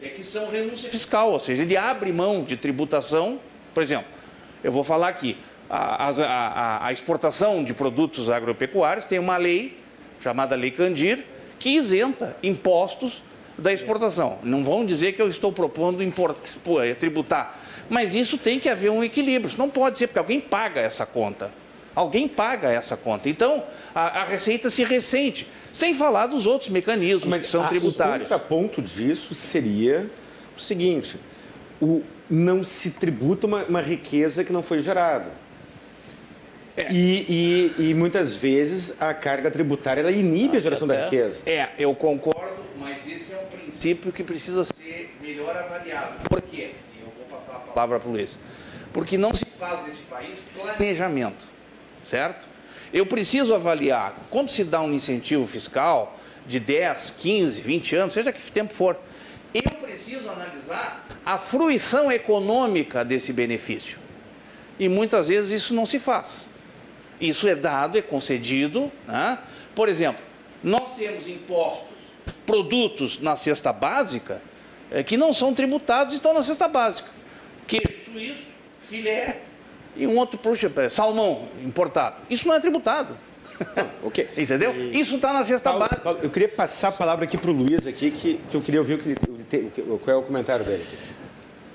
é 0.07 0.09
que 0.09 0.23
são 0.23 0.49
renúncia 0.49 0.89
fiscal, 0.89 1.31
ou 1.31 1.39
seja, 1.39 1.63
ele 1.63 1.75
abre 1.75 2.11
mão 2.11 2.43
de 2.43 2.55
tributação. 2.55 3.39
Por 3.73 3.81
exemplo, 3.81 4.07
eu 4.63 4.71
vou 4.71 4.83
falar 4.83 5.09
aqui, 5.09 5.37
a, 5.69 6.09
a, 6.09 6.87
a 6.87 6.91
exportação 6.91 7.63
de 7.63 7.73
produtos 7.73 8.29
agropecuários, 8.29 9.05
tem 9.05 9.19
uma 9.19 9.37
lei 9.37 9.77
chamada 10.21 10.55
Lei 10.55 10.71
Candir, 10.71 11.23
que 11.59 11.71
isenta 11.71 12.35
impostos 12.41 13.23
da 13.57 13.71
exportação. 13.71 14.39
Não 14.43 14.63
vão 14.63 14.85
dizer 14.85 15.13
que 15.13 15.21
eu 15.21 15.27
estou 15.27 15.51
propondo 15.51 16.03
import, 16.03 16.37
tributar, 16.99 17.59
mas 17.89 18.15
isso 18.15 18.37
tem 18.37 18.59
que 18.59 18.69
haver 18.69 18.91
um 18.91 19.03
equilíbrio. 19.03 19.47
Isso 19.47 19.57
não 19.57 19.69
pode 19.69 19.97
ser 19.97 20.07
porque 20.07 20.19
alguém 20.19 20.39
paga 20.39 20.81
essa 20.81 21.05
conta. 21.05 21.51
Alguém 21.95 22.27
paga 22.27 22.69
essa 22.69 22.97
conta. 22.97 23.29
Então, 23.29 23.63
a, 23.93 24.21
a 24.21 24.23
receita 24.25 24.69
se 24.69 24.83
ressente, 24.83 25.47
sem 25.71 25.93
falar 25.93 26.27
dos 26.27 26.45
outros 26.45 26.69
mecanismos 26.69 27.29
mas 27.29 27.43
que 27.43 27.47
são 27.47 27.63
a, 27.63 27.67
tributários. 27.67 28.27
O 28.27 28.31
contraponto 28.31 28.81
disso 28.81 29.33
seria 29.33 30.09
o 30.55 30.59
seguinte: 30.59 31.17
o, 31.81 32.03
não 32.29 32.63
se 32.63 32.91
tributa 32.91 33.47
uma, 33.47 33.63
uma 33.63 33.81
riqueza 33.81 34.43
que 34.43 34.51
não 34.51 34.61
foi 34.61 34.81
gerada. 34.83 35.31
É. 36.77 36.91
E, 36.91 37.73
e, 37.79 37.89
e, 37.89 37.93
muitas 37.93 38.35
vezes 38.35 38.93
a 38.99 39.13
carga 39.13 39.49
tributária 39.49 40.01
ela 40.01 40.11
inibe 40.11 40.57
a 40.57 40.59
geração 40.59 40.85
da 40.85 41.05
riqueza. 41.05 41.41
É, 41.45 41.69
eu 41.79 41.95
concordo, 41.95 42.63
mas 42.77 43.07
esse 43.07 43.31
é 43.31 43.37
um 43.39 43.45
princípio 43.45 44.11
que 44.11 44.21
precisa 44.21 44.65
ser 44.65 45.15
melhor 45.21 45.55
avaliado. 45.55 46.27
Por 46.27 46.41
quê? 46.41 46.71
Eu 46.99 47.05
vou 47.15 47.39
passar 47.39 47.53
a 47.53 47.59
palavra 47.59 47.97
para 47.97 48.09
o 48.09 48.11
Luiz. 48.11 48.37
Porque 48.91 49.17
não 49.17 49.33
se 49.33 49.45
faz 49.45 49.85
nesse 49.85 50.01
país 50.01 50.37
planejamento, 50.53 51.47
certo? 52.05 52.47
Eu 52.93 53.05
preciso 53.05 53.53
avaliar 53.53 54.15
quando 54.29 54.49
se 54.49 54.63
dá 54.63 54.81
um 54.81 54.93
incentivo 54.93 55.45
fiscal 55.45 56.17
de 56.47 56.59
10, 56.59 57.15
15, 57.19 57.61
20 57.61 57.95
anos, 57.95 58.13
seja 58.13 58.31
que 58.31 58.51
tempo 58.51 58.73
for, 58.73 58.97
eu 59.53 59.71
preciso 59.77 60.29
analisar 60.29 61.07
a 61.25 61.37
fruição 61.37 62.11
econômica 62.11 63.03
desse 63.03 63.31
benefício. 63.33 63.97
E 64.77 64.89
muitas 64.89 65.29
vezes 65.29 65.63
isso 65.63 65.73
não 65.73 65.85
se 65.85 65.97
faz. 65.97 66.45
Isso 67.19 67.47
é 67.47 67.55
dado, 67.55 67.97
é 67.97 68.01
concedido. 68.01 68.91
Né? 69.07 69.39
Por 69.73 69.87
exemplo, 69.87 70.21
nós 70.61 70.95
temos 70.95 71.27
impostos, 71.27 71.95
produtos 72.45 73.19
na 73.19 73.37
cesta 73.37 73.71
básica 73.71 74.41
é, 74.91 75.01
que 75.03 75.15
não 75.15 75.31
são 75.31 75.53
tributados 75.53 76.13
e 76.13 76.17
estão 76.17 76.33
na 76.33 76.43
cesta 76.43 76.67
básica. 76.67 77.09
Queijo 77.65 78.11
suíço, 78.11 78.43
filé 78.81 79.41
e 79.95 80.05
um 80.07 80.17
outro, 80.17 80.37
puxa, 80.37 80.71
salmão 80.89 81.47
importado. 81.63 82.17
Isso 82.29 82.47
não 82.47 82.55
é 82.55 82.59
tributado. 82.59 83.15
ok. 84.03 84.29
Entendeu? 84.37 84.75
E... 84.75 84.99
Isso 84.99 85.15
está 85.15 85.31
na 85.31 85.43
cesta 85.43 85.69
Paulo, 85.69 85.85
básica. 85.85 86.01
Paulo, 86.01 86.19
eu 86.21 86.29
queria 86.29 86.49
passar 86.49 86.89
a 86.89 86.91
palavra 86.91 87.25
aqui 87.25 87.37
para 87.37 87.49
o 87.49 87.53
Luiz, 87.53 87.87
aqui, 87.87 88.11
que, 88.11 88.35
que 88.49 88.55
eu 88.55 88.61
queria 88.61 88.79
ouvir 88.79 88.95
o 88.95 88.97
que 88.97 89.09
ele, 89.09 89.71
qual 90.03 90.17
é 90.17 90.19
o 90.19 90.23
comentário 90.23 90.65
dele. 90.65 90.83
Aqui 90.83 91.15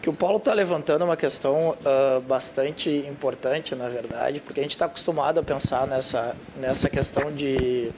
que 0.01 0.09
o 0.09 0.15
Paulo 0.15 0.39
está 0.39 0.55
levantando 0.55 1.05
uma 1.05 1.17
questão 1.17 1.71
uh, 1.71 2.21
bastante 2.23 2.89
importante, 2.89 3.75
na 3.75 3.89
verdade, 3.89 4.41
porque 4.41 4.61
a 4.61 4.63
gente 4.63 4.73
está 4.73 4.87
acostumado 4.87 5.39
a 5.39 5.43
pensar 5.43 5.87
nessa, 5.87 6.35
nessa 6.57 6.89
questão 6.89 7.31
de 7.31 7.93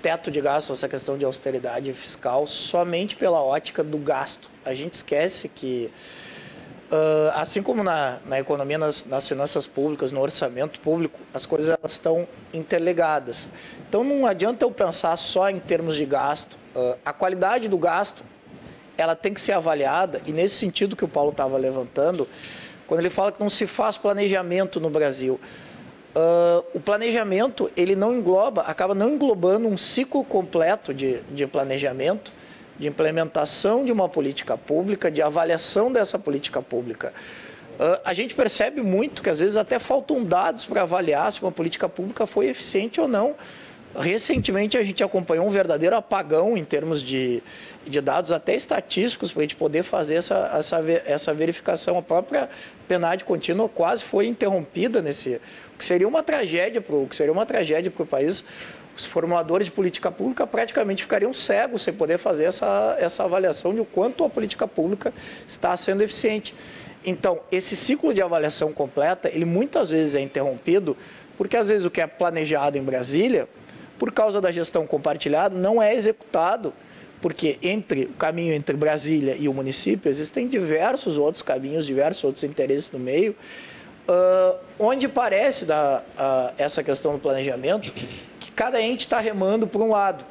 teto 0.00 0.30
de 0.30 0.40
gasto, 0.40 0.72
essa 0.72 0.88
questão 0.88 1.18
de 1.18 1.24
austeridade 1.24 1.92
fiscal, 1.92 2.46
somente 2.46 3.16
pela 3.16 3.42
ótica 3.42 3.82
do 3.82 3.98
gasto. 3.98 4.48
A 4.64 4.72
gente 4.72 4.94
esquece 4.94 5.48
que, 5.48 5.90
uh, 6.90 7.32
assim 7.34 7.62
como 7.62 7.82
na, 7.82 8.18
na 8.26 8.38
economia, 8.38 8.78
nas, 8.78 9.04
nas, 9.04 9.28
finanças 9.28 9.66
públicas, 9.66 10.12
no 10.12 10.20
orçamento 10.20 10.80
público, 10.80 11.18
as 11.32 11.46
coisas 11.46 11.68
elas 11.68 11.92
estão 11.92 12.26
interligadas. 12.52 13.48
Então 13.88 14.04
não 14.04 14.26
adianta 14.26 14.64
eu 14.64 14.70
pensar 14.70 15.16
só 15.16 15.48
em 15.50 15.58
termos 15.58 15.96
de 15.96 16.04
gasto. 16.04 16.56
Uh, 16.74 16.96
a 17.04 17.12
qualidade 17.12 17.68
do 17.68 17.78
gasto 17.78 18.22
ela 18.96 19.14
tem 19.14 19.34
que 19.34 19.40
ser 19.40 19.52
avaliada, 19.52 20.22
e 20.26 20.32
nesse 20.32 20.54
sentido 20.54 20.96
que 20.96 21.04
o 21.04 21.08
Paulo 21.08 21.30
estava 21.30 21.56
levantando, 21.58 22.26
quando 22.86 23.00
ele 23.00 23.10
fala 23.10 23.30
que 23.30 23.40
não 23.40 23.50
se 23.50 23.66
faz 23.66 23.96
planejamento 23.96 24.80
no 24.80 24.88
Brasil. 24.88 25.38
Uh, 26.14 26.64
o 26.72 26.80
planejamento, 26.80 27.70
ele 27.76 27.94
não 27.94 28.14
engloba, 28.14 28.62
acaba 28.62 28.94
não 28.94 29.10
englobando 29.10 29.68
um 29.68 29.76
ciclo 29.76 30.24
completo 30.24 30.94
de, 30.94 31.20
de 31.30 31.46
planejamento, 31.46 32.32
de 32.78 32.86
implementação 32.86 33.84
de 33.84 33.92
uma 33.92 34.08
política 34.08 34.56
pública, 34.56 35.10
de 35.10 35.22
avaliação 35.22 35.92
dessa 35.92 36.18
política 36.18 36.60
pública. 36.60 37.12
Uh, 37.78 38.00
a 38.04 38.14
gente 38.14 38.34
percebe 38.34 38.80
muito 38.80 39.22
que 39.22 39.28
às 39.28 39.38
vezes 39.38 39.56
até 39.56 39.78
faltam 39.78 40.24
dados 40.24 40.64
para 40.64 40.82
avaliar 40.82 41.30
se 41.30 41.42
uma 41.42 41.52
política 41.52 41.88
pública 41.88 42.26
foi 42.26 42.46
eficiente 42.46 43.00
ou 43.00 43.06
não 43.06 43.34
Recentemente 43.98 44.76
a 44.76 44.82
gente 44.82 45.02
acompanhou 45.02 45.46
um 45.46 45.50
verdadeiro 45.50 45.96
apagão 45.96 46.56
em 46.56 46.64
termos 46.64 47.02
de, 47.02 47.42
de 47.86 48.00
dados, 48.00 48.30
até 48.30 48.54
estatísticos, 48.54 49.32
para 49.32 49.40
a 49.40 49.44
gente 49.44 49.56
poder 49.56 49.82
fazer 49.82 50.16
essa, 50.16 50.50
essa, 50.54 50.84
essa 51.06 51.34
verificação. 51.34 51.96
A 51.96 52.02
própria 52.02 52.48
PNAD 52.86 53.24
contínua 53.24 53.68
quase 53.68 54.04
foi 54.04 54.26
interrompida 54.26 55.00
nesse. 55.00 55.40
O 55.74 55.78
que 55.78 55.84
seria 55.84 56.06
uma 56.06 56.22
tragédia 56.22 56.80
para 57.90 58.02
o 58.02 58.06
país. 58.06 58.44
Os 58.96 59.04
formuladores 59.04 59.66
de 59.66 59.72
política 59.72 60.10
pública 60.10 60.46
praticamente 60.46 61.02
ficariam 61.02 61.32
cegos 61.34 61.82
sem 61.82 61.92
poder 61.92 62.18
fazer 62.18 62.44
essa, 62.44 62.96
essa 62.98 63.24
avaliação 63.24 63.74
de 63.74 63.80
o 63.80 63.84
quanto 63.84 64.24
a 64.24 64.30
política 64.30 64.66
pública 64.66 65.12
está 65.46 65.76
sendo 65.76 66.02
eficiente. 66.02 66.54
Então, 67.04 67.40
esse 67.52 67.76
ciclo 67.76 68.14
de 68.14 68.22
avaliação 68.22 68.72
completa, 68.72 69.28
ele 69.28 69.44
muitas 69.44 69.90
vezes 69.90 70.14
é 70.14 70.20
interrompido, 70.20 70.96
porque 71.36 71.56
às 71.56 71.68
vezes 71.68 71.84
o 71.84 71.90
que 71.90 72.00
é 72.00 72.06
planejado 72.06 72.78
em 72.78 72.82
Brasília 72.82 73.46
por 73.98 74.12
causa 74.12 74.40
da 74.40 74.50
gestão 74.50 74.86
compartilhada, 74.86 75.56
não 75.56 75.82
é 75.82 75.94
executado, 75.94 76.72
porque 77.20 77.58
entre 77.62 78.04
o 78.04 78.12
caminho 78.14 78.54
entre 78.54 78.76
Brasília 78.76 79.36
e 79.38 79.48
o 79.48 79.54
município 79.54 80.08
existem 80.08 80.46
diversos 80.48 81.16
outros 81.16 81.42
caminhos, 81.42 81.86
diversos 81.86 82.24
outros 82.24 82.44
interesses 82.44 82.90
no 82.90 82.98
meio, 82.98 83.34
uh, 84.08 84.56
onde 84.78 85.08
parece 85.08 85.64
da, 85.64 86.02
uh, 86.18 86.54
essa 86.58 86.82
questão 86.82 87.12
do 87.12 87.18
planejamento 87.18 87.92
cada 88.56 88.82
ente 88.82 89.00
está 89.00 89.20
remando 89.20 89.66
por 89.66 89.82
um 89.82 89.90
lado. 89.90 90.24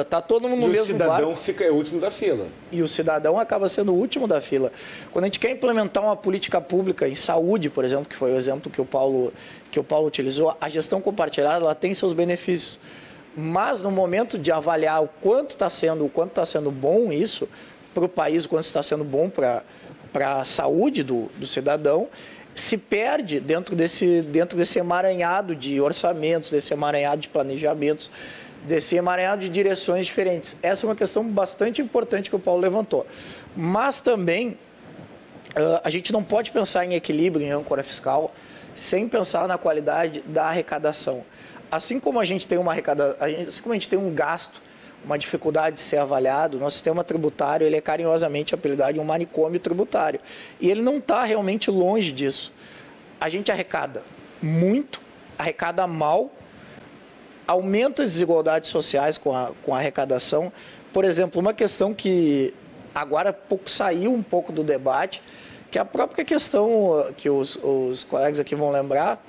Está 0.00 0.16
ah, 0.16 0.20
uh, 0.20 0.22
todo 0.22 0.48
mundo 0.48 0.62
no 0.62 0.68
mesmo. 0.68 0.78
E 0.78 0.80
o 0.80 0.84
cidadão 0.86 1.28
barco. 1.28 1.36
fica 1.36 1.62
é 1.62 1.70
o 1.70 1.74
último 1.74 2.00
da 2.00 2.10
fila. 2.10 2.48
E 2.72 2.82
o 2.82 2.88
cidadão 2.88 3.38
acaba 3.38 3.68
sendo 3.68 3.92
o 3.92 3.94
último 3.94 4.26
da 4.26 4.40
fila. 4.40 4.72
Quando 5.12 5.24
a 5.24 5.26
gente 5.26 5.38
quer 5.38 5.50
implementar 5.50 6.02
uma 6.02 6.16
política 6.16 6.58
pública 6.58 7.06
em 7.06 7.14
saúde, 7.14 7.68
por 7.68 7.84
exemplo, 7.84 8.06
que 8.06 8.16
foi 8.16 8.32
o 8.32 8.36
exemplo 8.36 8.72
que 8.72 8.80
o 8.80 8.86
Paulo, 8.86 9.30
que 9.70 9.78
o 9.78 9.84
Paulo 9.84 10.06
utilizou, 10.06 10.56
a 10.58 10.70
gestão 10.70 11.02
compartilhada 11.02 11.56
ela 11.56 11.74
tem 11.74 11.92
seus 11.92 12.14
benefícios. 12.14 12.78
Mas 13.36 13.82
no 13.82 13.90
momento 13.90 14.38
de 14.38 14.50
avaliar 14.50 15.02
o 15.02 15.08
quanto 15.20 15.50
está 15.50 15.68
sendo, 15.68 16.06
o 16.06 16.08
quanto 16.08 16.30
está 16.30 16.46
sendo 16.46 16.70
bom 16.70 17.12
isso 17.12 17.46
para 17.92 18.06
o 18.06 18.08
país, 18.08 18.46
o 18.46 18.48
quanto 18.48 18.64
está 18.64 18.82
sendo 18.82 19.04
bom 19.04 19.28
para 19.28 19.62
a 20.40 20.44
saúde 20.46 21.02
do, 21.02 21.26
do 21.36 21.46
cidadão, 21.46 22.08
se 22.54 22.78
perde 22.78 23.40
dentro 23.40 23.74
desse, 23.74 24.22
dentro 24.22 24.56
desse 24.56 24.78
emaranhado 24.78 25.54
de 25.56 25.80
orçamentos, 25.80 26.50
desse 26.50 26.72
emaranhado 26.72 27.20
de 27.20 27.28
planejamentos 27.28 28.10
desse 28.64 28.96
emaranhado 28.96 29.42
de 29.42 29.48
direções 29.48 30.06
diferentes. 30.06 30.56
Essa 30.62 30.86
é 30.86 30.88
uma 30.88 30.96
questão 30.96 31.22
bastante 31.28 31.82
importante 31.82 32.30
que 32.30 32.36
o 32.36 32.38
Paulo 32.38 32.60
levantou. 32.60 33.06
Mas 33.56 34.00
também 34.00 34.58
a 35.84 35.90
gente 35.90 36.12
não 36.12 36.24
pode 36.24 36.50
pensar 36.50 36.84
em 36.84 36.94
equilíbrio, 36.94 37.46
em 37.46 37.50
âncora 37.50 37.82
fiscal, 37.82 38.34
sem 38.74 39.08
pensar 39.08 39.46
na 39.46 39.56
qualidade 39.56 40.20
da 40.26 40.46
arrecadação. 40.46 41.24
Assim 41.70 42.00
como 42.00 42.18
a 42.18 42.24
gente 42.24 42.48
tem 42.48 42.58
uma 42.58 42.72
arrecadação, 42.72 43.16
assim 43.46 43.62
como 43.62 43.72
a 43.72 43.76
gente 43.76 43.88
tem 43.88 43.98
um 43.98 44.12
gasto, 44.12 44.60
uma 45.04 45.18
dificuldade 45.18 45.76
de 45.76 45.82
ser 45.82 45.98
avaliado, 45.98 46.58
nosso 46.58 46.76
sistema 46.76 47.04
tributário 47.04 47.66
ele 47.66 47.76
é 47.76 47.80
carinhosamente 47.80 48.54
apelidado 48.54 48.94
de 48.94 49.00
um 49.00 49.04
manicômio 49.04 49.60
tributário. 49.60 50.20
E 50.60 50.70
ele 50.70 50.80
não 50.80 50.98
está 50.98 51.24
realmente 51.24 51.70
longe 51.70 52.10
disso. 52.10 52.52
A 53.20 53.28
gente 53.28 53.52
arrecada 53.52 54.02
muito, 54.42 55.00
arrecada 55.38 55.86
mal 55.86 56.30
aumenta 57.46 58.02
as 58.02 58.12
desigualdades 58.12 58.70
sociais 58.70 59.18
com 59.18 59.36
a, 59.36 59.52
com 59.62 59.74
a 59.74 59.78
arrecadação. 59.78 60.52
Por 60.92 61.04
exemplo, 61.04 61.40
uma 61.40 61.52
questão 61.52 61.92
que 61.92 62.54
agora 62.94 63.32
pouco 63.32 63.68
saiu 63.68 64.12
um 64.12 64.22
pouco 64.22 64.52
do 64.52 64.62
debate, 64.62 65.22
que 65.70 65.78
é 65.78 65.80
a 65.80 65.84
própria 65.84 66.24
questão 66.24 67.12
que 67.16 67.28
os, 67.28 67.56
os 67.56 68.04
colegas 68.04 68.40
aqui 68.40 68.54
vão 68.54 68.70
lembrar, 68.70 69.22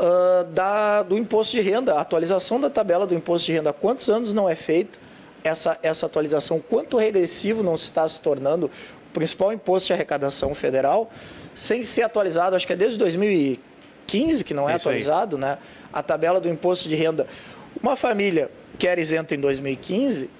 uh, 0.00 0.44
da, 0.44 1.02
do 1.02 1.16
imposto 1.16 1.56
de 1.56 1.60
renda, 1.60 1.94
a 1.94 2.00
atualização 2.00 2.60
da 2.60 2.70
tabela 2.70 3.06
do 3.06 3.14
imposto 3.14 3.46
de 3.46 3.52
renda. 3.52 3.72
Quantos 3.72 4.08
anos 4.08 4.32
não 4.32 4.48
é 4.48 4.56
feita 4.56 4.98
essa, 5.44 5.78
essa 5.82 6.06
atualização? 6.06 6.58
Quanto 6.58 6.96
regressivo 6.96 7.62
não 7.62 7.76
se 7.76 7.84
está 7.84 8.08
se 8.08 8.20
tornando 8.20 8.66
o 8.66 9.12
principal 9.12 9.52
imposto 9.52 9.88
de 9.88 9.92
arrecadação 9.92 10.54
federal, 10.54 11.10
sem 11.54 11.82
ser 11.82 12.02
atualizado, 12.02 12.56
acho 12.56 12.66
que 12.66 12.72
é 12.72 12.76
desde 12.76 12.98
2015 12.98 14.44
que 14.44 14.54
não 14.54 14.68
é 14.68 14.74
atualizado, 14.74 15.36
aí. 15.36 15.42
né? 15.42 15.58
a 15.92 16.02
tabela 16.02 16.40
do 16.40 16.48
imposto 16.48 16.88
de 16.88 16.94
renda. 16.94 17.26
Uma 17.82 17.96
família 17.96 18.50
que 18.78 18.86
era 18.86 19.00
isenta 19.00 19.34
em 19.34 19.40
2015, 19.40 20.30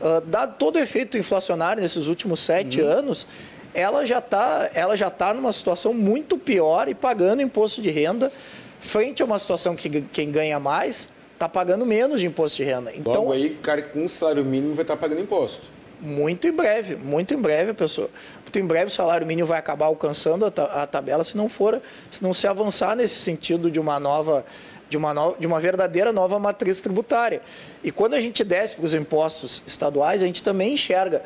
uh, 0.00 0.20
dado 0.26 0.56
todo 0.58 0.76
o 0.76 0.78
efeito 0.78 1.16
inflacionário 1.16 1.82
nesses 1.82 2.06
últimos 2.06 2.40
sete 2.40 2.80
uhum. 2.80 2.88
anos, 2.88 3.26
ela 3.74 4.04
já 4.04 4.18
está 4.18 4.70
ela 4.74 4.96
já 4.96 5.10
tá 5.10 5.32
numa 5.32 5.52
situação 5.52 5.94
muito 5.94 6.36
pior 6.36 6.88
e 6.88 6.94
pagando 6.94 7.42
imposto 7.42 7.80
de 7.80 7.90
renda 7.90 8.32
frente 8.80 9.22
a 9.22 9.24
uma 9.24 9.38
situação 9.38 9.74
que 9.74 10.00
quem 10.02 10.30
ganha 10.30 10.58
mais 10.58 11.08
está 11.34 11.48
pagando 11.48 11.86
menos 11.86 12.20
de 12.20 12.26
imposto 12.26 12.56
de 12.56 12.64
renda. 12.64 12.92
Então, 12.94 13.14
Logo 13.14 13.32
aí, 13.32 13.50
cara 13.50 13.82
com 13.82 14.04
um 14.04 14.08
salário 14.08 14.44
mínimo 14.44 14.74
vai 14.74 14.82
estar 14.82 14.96
tá 14.96 15.00
pagando 15.00 15.20
imposto. 15.20 15.66
muito 16.00 16.46
em 16.46 16.52
breve, 16.52 16.96
muito 16.96 17.34
em 17.34 17.36
breve, 17.38 17.72
pessoa. 17.72 18.10
Muito 18.42 18.58
em 18.58 18.64
breve 18.64 18.86
o 18.86 18.90
salário 18.90 19.26
mínimo 19.26 19.46
vai 19.46 19.58
acabar 19.58 19.86
alcançando 19.86 20.46
a, 20.46 20.50
ta 20.50 20.64
a 20.64 20.86
tabela 20.86 21.22
se 21.22 21.36
não 21.36 21.48
for, 21.48 21.80
se 22.10 22.22
não 22.22 22.32
se 22.32 22.46
avançar 22.46 22.96
nesse 22.96 23.16
sentido 23.16 23.70
de 23.70 23.78
uma 23.78 24.00
nova 24.00 24.44
de 24.88 24.96
uma, 24.96 25.12
no, 25.12 25.36
de 25.38 25.46
uma 25.46 25.60
verdadeira 25.60 26.12
nova 26.12 26.38
matriz 26.38 26.80
tributária. 26.80 27.42
E 27.84 27.92
quando 27.92 28.14
a 28.14 28.20
gente 28.20 28.42
desce 28.42 28.74
para 28.74 28.84
os 28.84 28.94
impostos 28.94 29.62
estaduais, 29.66 30.22
a 30.22 30.26
gente 30.26 30.42
também 30.42 30.74
enxerga 30.74 31.22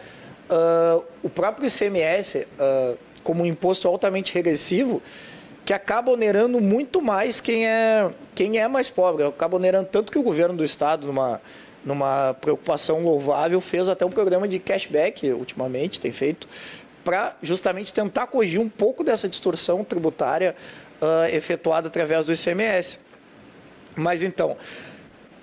uh, 0.51 1.03
o 1.23 1.31
próprio 1.31 1.69
ICMS 1.69 2.47
uh, 2.59 2.99
como 3.23 3.45
um 3.45 3.47
imposto 3.47 3.87
altamente 3.87 4.35
regressivo, 4.35 5.01
que 5.65 5.73
acaba 5.73 6.11
onerando 6.11 6.61
muito 6.61 7.01
mais 7.01 7.41
quem 7.41 7.67
é, 7.67 8.11
quem 8.35 8.59
é 8.59 8.67
mais 8.67 8.89
pobre. 8.89 9.25
Acaba 9.25 9.57
onerando 9.57 9.89
tanto 9.91 10.11
que 10.11 10.19
o 10.19 10.23
governo 10.23 10.57
do 10.57 10.65
estado, 10.65 11.07
numa, 11.07 11.41
numa 11.85 12.35
preocupação 12.35 13.03
louvável, 13.03 13.61
fez 13.61 13.89
até 13.89 14.05
um 14.05 14.11
programa 14.11 14.49
de 14.49 14.59
cashback 14.59 15.31
ultimamente, 15.33 16.01
tem 16.01 16.11
feito, 16.11 16.49
para 17.05 17.37
justamente 17.43 17.93
tentar 17.93 18.27
corrigir 18.27 18.61
um 18.61 18.69
pouco 18.69 19.05
dessa 19.05 19.29
distorção 19.29 19.85
tributária 19.85 20.57
uh, 21.01 21.35
efetuada 21.35 21.89
através 21.89 22.25
do 22.25 22.33
ICMS. 22.33 22.99
Mas 23.95 24.23
então, 24.23 24.57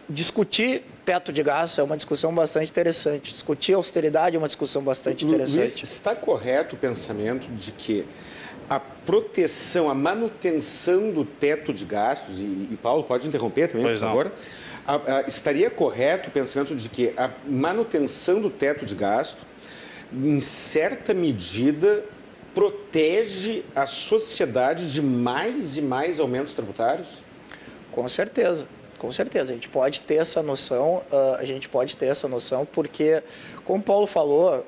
discutir 0.10 0.84
teto 1.06 1.32
de 1.32 1.44
gastos 1.44 1.80
é 1.80 1.84
uma 1.84 1.96
discussão 1.96 2.34
bastante 2.34 2.70
interessante. 2.70 3.32
Discutir 3.32 3.74
austeridade 3.74 4.36
é 4.36 4.40
uma 4.40 4.48
discussão 4.48 4.82
bastante 4.82 5.26
interessante. 5.26 5.58
Luiz, 5.58 5.84
está 5.84 6.16
correto 6.16 6.76
o 6.76 6.80
pensamento 6.80 7.48
de 7.52 7.72
que 7.72 8.06
a 8.70 8.80
proteção, 8.80 9.90
a 9.90 9.96
manutenção 9.96 11.12
do 11.12 11.26
teto 11.26 11.74
de 11.74 11.84
gastos, 11.86 12.40
e, 12.40 12.44
e 12.44 12.78
Paulo 12.82 13.04
pode 13.04 13.28
interromper 13.28 13.68
também, 13.68 13.84
pois 13.84 14.00
por 14.00 14.06
não. 14.06 14.10
favor, 14.10 14.32
a, 14.86 15.18
a, 15.18 15.22
estaria 15.22 15.70
correto 15.72 16.30
o 16.30 16.32
pensamento 16.32 16.76
de 16.76 16.88
que 16.88 17.14
a 17.18 17.32
manutenção 17.48 18.40
do 18.40 18.50
teto 18.50 18.86
de 18.86 18.94
gasto, 18.94 19.46
em 20.14 20.40
certa 20.40 21.14
medida, 21.14 22.06
protege 22.54 23.64
a 23.76 23.88
sociedade 23.88 24.92
de 24.92 25.02
mais 25.02 25.78
e 25.78 25.82
mais 25.82 26.20
aumentos 26.20 26.54
tributários? 26.54 27.24
Com 27.92 28.08
certeza, 28.08 28.68
com 29.00 29.12
certeza. 29.12 29.52
A 29.52 29.56
gente 29.56 29.70
pode 29.70 30.02
ter 30.02 30.16
essa 30.16 30.44
noção, 30.44 31.04
uh, 31.12 31.36
a 31.40 31.46
gente 31.46 31.68
pode 31.68 31.96
ter 31.96 32.06
essa 32.06 32.28
noção, 32.28 32.66
porque, 32.66 33.24
como 33.66 33.80
o 33.80 33.84
Paulo 33.84 34.06
falou, 34.06 34.66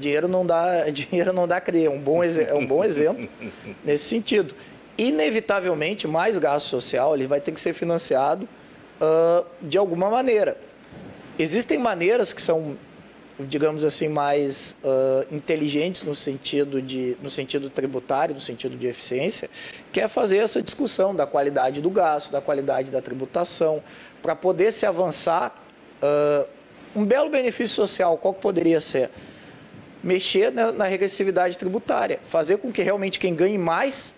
dinheiro 0.00 0.28
não 0.28 0.46
dá, 0.46 0.88
dinheiro 0.90 1.32
não 1.32 1.46
dá 1.46 1.60
cria, 1.60 1.86
é 1.86 1.90
um 1.90 1.98
bom, 1.98 2.22
é 2.22 2.54
um 2.54 2.66
bom 2.66 2.84
exemplo 2.84 3.28
nesse 3.84 4.04
sentido. 4.04 4.54
Inevitavelmente, 4.96 6.06
mais 6.06 6.38
gasto 6.38 6.66
social 6.66 7.14
ele 7.14 7.26
vai 7.26 7.40
ter 7.40 7.52
que 7.52 7.60
ser 7.60 7.72
financiado 7.72 8.48
uh, 9.00 9.44
de 9.60 9.76
alguma 9.76 10.08
maneira. 10.08 10.56
Existem 11.38 11.78
maneiras 11.78 12.32
que 12.32 12.40
são 12.40 12.76
digamos 13.38 13.82
assim, 13.82 14.08
mais 14.08 14.76
uh, 14.84 15.34
inteligentes 15.34 16.04
no 16.04 16.14
sentido, 16.14 16.80
de, 16.80 17.16
no 17.20 17.28
sentido 17.30 17.68
tributário, 17.68 18.34
no 18.34 18.40
sentido 18.40 18.76
de 18.76 18.86
eficiência, 18.86 19.50
que 19.92 20.00
é 20.00 20.06
fazer 20.06 20.38
essa 20.38 20.62
discussão 20.62 21.14
da 21.14 21.26
qualidade 21.26 21.80
do 21.80 21.90
gasto, 21.90 22.30
da 22.30 22.40
qualidade 22.40 22.90
da 22.90 23.02
tributação, 23.02 23.82
para 24.22 24.36
poder 24.36 24.72
se 24.72 24.86
avançar. 24.86 25.52
Uh, 26.00 26.46
um 26.94 27.04
belo 27.04 27.28
benefício 27.28 27.74
social, 27.74 28.16
qual 28.16 28.32
que 28.32 28.40
poderia 28.40 28.80
ser? 28.80 29.10
Mexer 30.04 30.52
na, 30.52 30.70
na 30.70 30.84
regressividade 30.84 31.56
tributária, 31.56 32.20
fazer 32.26 32.58
com 32.58 32.70
que 32.70 32.82
realmente 32.82 33.18
quem 33.18 33.34
ganhe 33.34 33.58
mais 33.58 34.14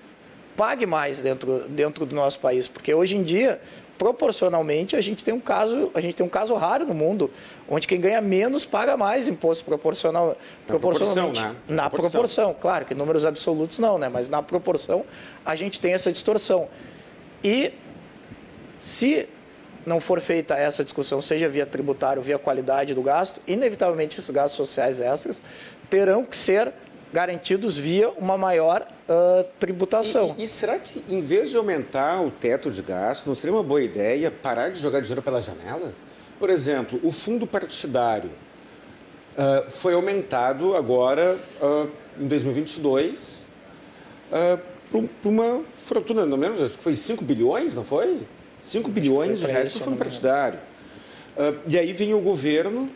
pague 0.57 0.87
mais 0.87 1.20
dentro, 1.20 1.68
dentro 1.68 2.05
do 2.05 2.14
nosso 2.14 2.38
país, 2.38 2.66
porque 2.66 2.92
hoje 2.92 3.16
em 3.16 3.22
dia 3.22 3.61
proporcionalmente 3.99 4.94
a 4.94 5.01
gente 5.01 5.25
tem 5.25 5.33
um 5.33 5.40
caso 5.40 5.90
a 5.94 6.01
gente 6.01 6.14
tem 6.14 6.27
um 6.27 6.29
caso 6.29 6.55
raro 6.55 6.87
no 6.87 6.94
mundo 6.94 7.31
onde 7.68 7.87
quem 7.87 8.01
ganha 8.01 8.20
menos 8.20 8.64
paga 8.64 8.96
mais 8.96 9.27
imposto 9.27 9.64
proporcional 9.64 10.29
na 10.29 10.35
proporcionalmente. 10.66 11.40
proporção, 11.40 11.53
né? 11.53 11.75
na 11.75 11.90
proporção. 11.90 12.11
proporção 12.11 12.55
claro 12.55 12.85
que 12.85 12.94
números 12.94 13.25
absolutos 13.25 13.79
não 13.79 13.99
né? 13.99 14.09
Mas 14.09 14.29
na 14.29 14.42
proporção 14.42 15.05
a 15.44 15.57
gente 15.57 15.81
tem 15.81 15.94
essa 15.94 16.12
distorção. 16.12 16.68
E 17.42 17.72
se 18.79 19.27
não 19.87 20.01
for 20.01 20.20
feita 20.20 20.55
essa 20.55 20.85
discussão 20.85 21.22
seja 21.22 21.49
via 21.49 21.64
tributário 21.64 22.20
via 22.20 22.38
qualidade 22.38 22.92
do 22.92 23.01
gasto 23.01 23.40
inevitavelmente 23.46 24.18
esses 24.18 24.31
gastos 24.31 24.57
sociais 24.57 25.01
extras 25.01 25.40
terão 25.88 26.25
que 26.25 26.37
ser 26.37 26.72
garantidos 27.12 27.77
via 27.77 28.11
uma 28.11 28.37
maior 28.37 28.87
uh, 29.09 29.44
tributação. 29.59 30.35
E, 30.37 30.44
e, 30.44 30.49
será 30.49 30.79
que, 30.79 31.03
em 31.09 31.20
vez 31.20 31.51
de 31.51 31.57
aumentar 31.57 32.20
o 32.22 32.31
teto 32.31 32.70
de 32.70 32.83
gasto, 32.83 33.27
não 33.27 33.35
seria 33.35 33.55
uma 33.55 33.62
boa 33.62 33.83
ideia 33.83 34.31
parar 34.31 34.70
de 34.70 34.81
jogar 34.81 35.01
dinheiro 35.01 35.22
pela 35.22 35.40
janela? 35.40 35.94
Por 36.38 36.51
exemplo, 36.51 37.01
o 37.03 37.11
fundo 37.11 37.46
partidário 37.46 38.31
uh, 39.33 39.70
foi 39.70 39.94
aumentado 39.94 40.75
agora, 40.75 41.38
uh, 41.61 41.90
em 42.20 42.27
2022, 42.27 43.46
para 44.90 45.29
uma 45.29 45.62
fortuna, 45.75 46.27
não 46.27 46.37
menos, 46.37 46.61
acho 46.61 46.77
que 46.77 46.83
foi 46.83 46.96
5 46.96 47.25
bilhões, 47.25 47.75
não 47.75 47.85
foi? 47.85 48.27
5 48.59 48.90
bilhões 48.90 49.38
de 49.38 49.46
reais 49.46 49.72
para 49.72 49.81
o 49.81 49.85
fundo 49.85 49.96
partidário. 49.96 50.59
e 51.68 51.79
aí 51.79 51.92
vem 51.92 52.12
o 52.12 52.20
governo 52.20 52.90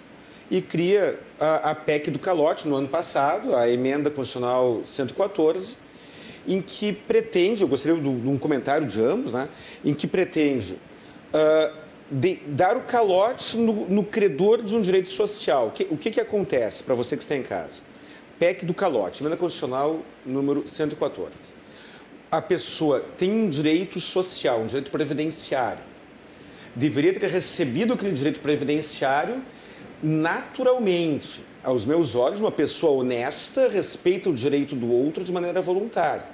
e 0.50 0.60
cria 0.60 1.18
a, 1.40 1.70
a 1.70 1.74
PEC 1.74 2.10
do 2.10 2.18
calote 2.18 2.68
no 2.68 2.76
ano 2.76 2.86
passado, 2.86 3.56
a 3.56 3.68
emenda 3.68 4.10
constitucional 4.10 4.82
114, 4.84 5.76
em 6.46 6.60
que 6.60 6.92
pretende, 6.92 7.62
eu 7.62 7.68
gostaria 7.68 8.00
de, 8.00 8.08
um 8.08 8.38
comentário 8.38 8.86
de 8.86 9.00
ambos, 9.02 9.32
né, 9.32 9.48
em 9.84 9.94
que 9.94 10.06
pretende 10.06 10.74
uh, 10.74 11.74
de, 12.10 12.36
dar 12.46 12.76
o 12.76 12.82
calote 12.82 13.56
no, 13.56 13.88
no, 13.88 14.04
credor 14.04 14.62
de 14.62 14.76
um 14.76 14.82
direito 14.82 15.10
social. 15.10 15.68
O 15.68 15.70
que, 15.70 15.86
o 15.90 15.96
que, 15.96 16.10
que 16.10 16.20
acontece 16.20 16.84
para 16.84 16.94
você 16.94 17.16
que 17.16 17.22
está 17.22 17.36
em 17.36 17.42
casa? 17.42 17.82
PEC 18.38 18.64
do 18.64 18.74
calote, 18.74 19.22
emenda 19.22 19.36
constitucional 19.36 20.00
número 20.24 20.66
114. 20.66 21.30
A 22.30 22.40
pessoa 22.40 23.00
tem 23.16 23.30
um 23.30 23.48
direito 23.48 23.98
social, 23.98 24.60
um 24.60 24.66
direito 24.66 24.90
previdenciário. 24.90 25.82
Deveria 26.74 27.12
ter 27.12 27.28
recebido 27.28 27.92
aquele 27.92 28.12
direito 28.12 28.40
previdenciário 28.40 29.42
naturalmente. 30.02 31.42
Aos 31.62 31.84
meus 31.84 32.14
olhos, 32.14 32.40
uma 32.40 32.50
pessoa 32.50 33.00
honesta 33.00 33.68
respeita 33.68 34.30
o 34.30 34.34
direito 34.34 34.74
do 34.74 34.90
outro 34.90 35.22
de 35.22 35.30
maneira 35.30 35.60
voluntária. 35.60 36.24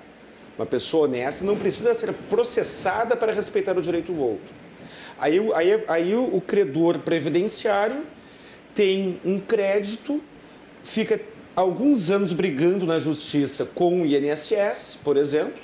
Uma 0.57 0.67
pessoa 0.67 1.07
honesta 1.07 1.45
não 1.45 1.57
precisa 1.57 1.93
ser 1.95 2.13
processada 2.13 3.17
para 3.17 3.33
respeitar 3.33 3.77
o 3.77 3.83
direito 3.83 4.13
do 4.13 4.21
outro. 4.21 4.55
Aí, 5.19 5.39
aí, 5.55 5.85
aí 5.89 6.15
o, 6.15 6.41
credor 6.41 6.99
previdenciário 7.01 8.07
tem 8.75 9.21
um 9.25 9.41
crédito, 9.41 10.23
fica 10.83 11.21
alguns 11.55 12.11
anos 12.11 12.33
brigando 12.33 12.87
na 12.87 12.99
justiça 12.99 13.65
com 13.65 14.03
o 14.03 14.07
INSS, 14.07 14.99
por 15.03 15.17
exemplo, 15.17 15.63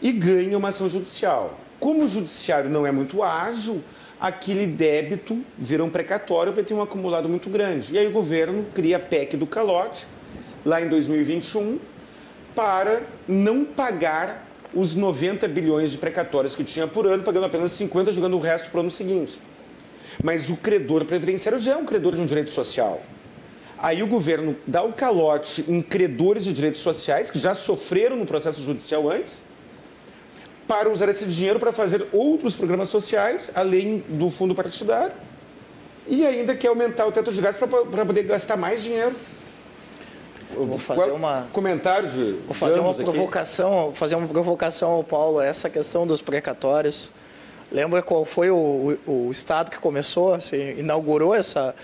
e 0.00 0.12
ganha 0.12 0.56
uma 0.56 0.68
ação 0.68 0.88
judicial. 0.88 1.58
Como 1.82 2.04
o 2.04 2.08
judiciário 2.08 2.70
não 2.70 2.86
é 2.86 2.92
muito 2.92 3.24
ágil, 3.24 3.82
aquele 4.20 4.68
débito 4.68 5.44
vira 5.58 5.82
um 5.82 5.90
precatório 5.90 6.52
porque 6.52 6.68
tem 6.68 6.76
um 6.76 6.80
acumulado 6.80 7.28
muito 7.28 7.50
grande. 7.50 7.92
E 7.92 7.98
aí 7.98 8.06
o 8.06 8.12
governo 8.12 8.64
cria 8.72 8.98
a 8.98 9.00
PEC 9.00 9.36
do 9.36 9.48
calote, 9.48 10.06
lá 10.64 10.80
em 10.80 10.88
2021, 10.88 11.80
para 12.54 13.02
não 13.26 13.64
pagar 13.64 14.48
os 14.72 14.94
90 14.94 15.48
bilhões 15.48 15.90
de 15.90 15.98
precatórios 15.98 16.54
que 16.54 16.62
tinha 16.62 16.86
por 16.86 17.04
ano, 17.04 17.24
pagando 17.24 17.46
apenas 17.46 17.72
50, 17.72 18.12
jogando 18.12 18.36
o 18.36 18.40
resto 18.40 18.70
para 18.70 18.78
o 18.78 18.80
ano 18.82 18.90
seguinte. 18.90 19.42
Mas 20.22 20.48
o 20.50 20.56
credor 20.56 21.04
previdenciário 21.04 21.60
já 21.60 21.72
é 21.72 21.76
um 21.76 21.84
credor 21.84 22.14
de 22.14 22.20
um 22.20 22.26
direito 22.26 22.52
social. 22.52 23.02
Aí 23.76 24.04
o 24.04 24.06
governo 24.06 24.56
dá 24.68 24.84
o 24.84 24.92
calote 24.92 25.64
em 25.66 25.82
credores 25.82 26.44
de 26.44 26.52
direitos 26.52 26.80
sociais 26.80 27.28
que 27.28 27.40
já 27.40 27.56
sofreram 27.56 28.14
no 28.14 28.24
processo 28.24 28.62
judicial 28.62 29.10
antes 29.10 29.50
para 30.72 30.88
usar 30.88 31.06
esse 31.10 31.26
dinheiro 31.26 31.60
para 31.60 31.70
fazer 31.70 32.06
outros 32.12 32.56
programas 32.56 32.88
sociais, 32.88 33.52
além 33.54 33.98
do 34.08 34.30
fundo 34.30 34.54
partidário, 34.54 35.12
e 36.08 36.26
ainda 36.26 36.56
quer 36.56 36.68
aumentar 36.68 37.06
o 37.06 37.12
teto 37.12 37.30
de 37.30 37.42
gastos 37.42 37.68
para 37.68 38.06
poder 38.06 38.22
gastar 38.22 38.56
mais 38.56 38.82
dinheiro. 38.82 39.14
Vou 40.56 40.78
fazer 40.78 41.02
Qual, 41.02 41.14
uma 41.14 41.46
comentário 41.52 42.08
de 42.08 42.32
Vou 42.46 42.54
fazer 42.54 42.80
uma 42.80 42.94
provocação, 42.94 43.88
aqui. 43.88 43.98
fazer 43.98 44.14
uma 44.14 44.26
provocação 44.26 44.92
ao 44.92 45.04
Paulo 45.04 45.42
essa 45.42 45.68
questão 45.68 46.06
dos 46.06 46.22
precatórios. 46.22 47.10
Lembra 47.70 48.02
qual 48.02 48.24
foi 48.24 48.50
o, 48.50 48.96
o, 49.06 49.26
o 49.26 49.30
estado 49.30 49.70
que 49.70 49.78
começou, 49.78 50.32
assim, 50.32 50.78
inaugurou 50.78 51.34
essa 51.34 51.74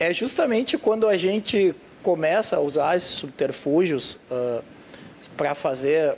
é 0.00 0.12
justamente 0.12 0.76
quando 0.76 1.06
a 1.06 1.16
gente 1.16 1.76
começa 2.02 2.56
a 2.56 2.60
usar 2.60 2.96
esses 2.96 3.10
subterfúgios 3.10 4.18
uh, 4.32 4.64
para 5.36 5.54
fazer 5.54 6.16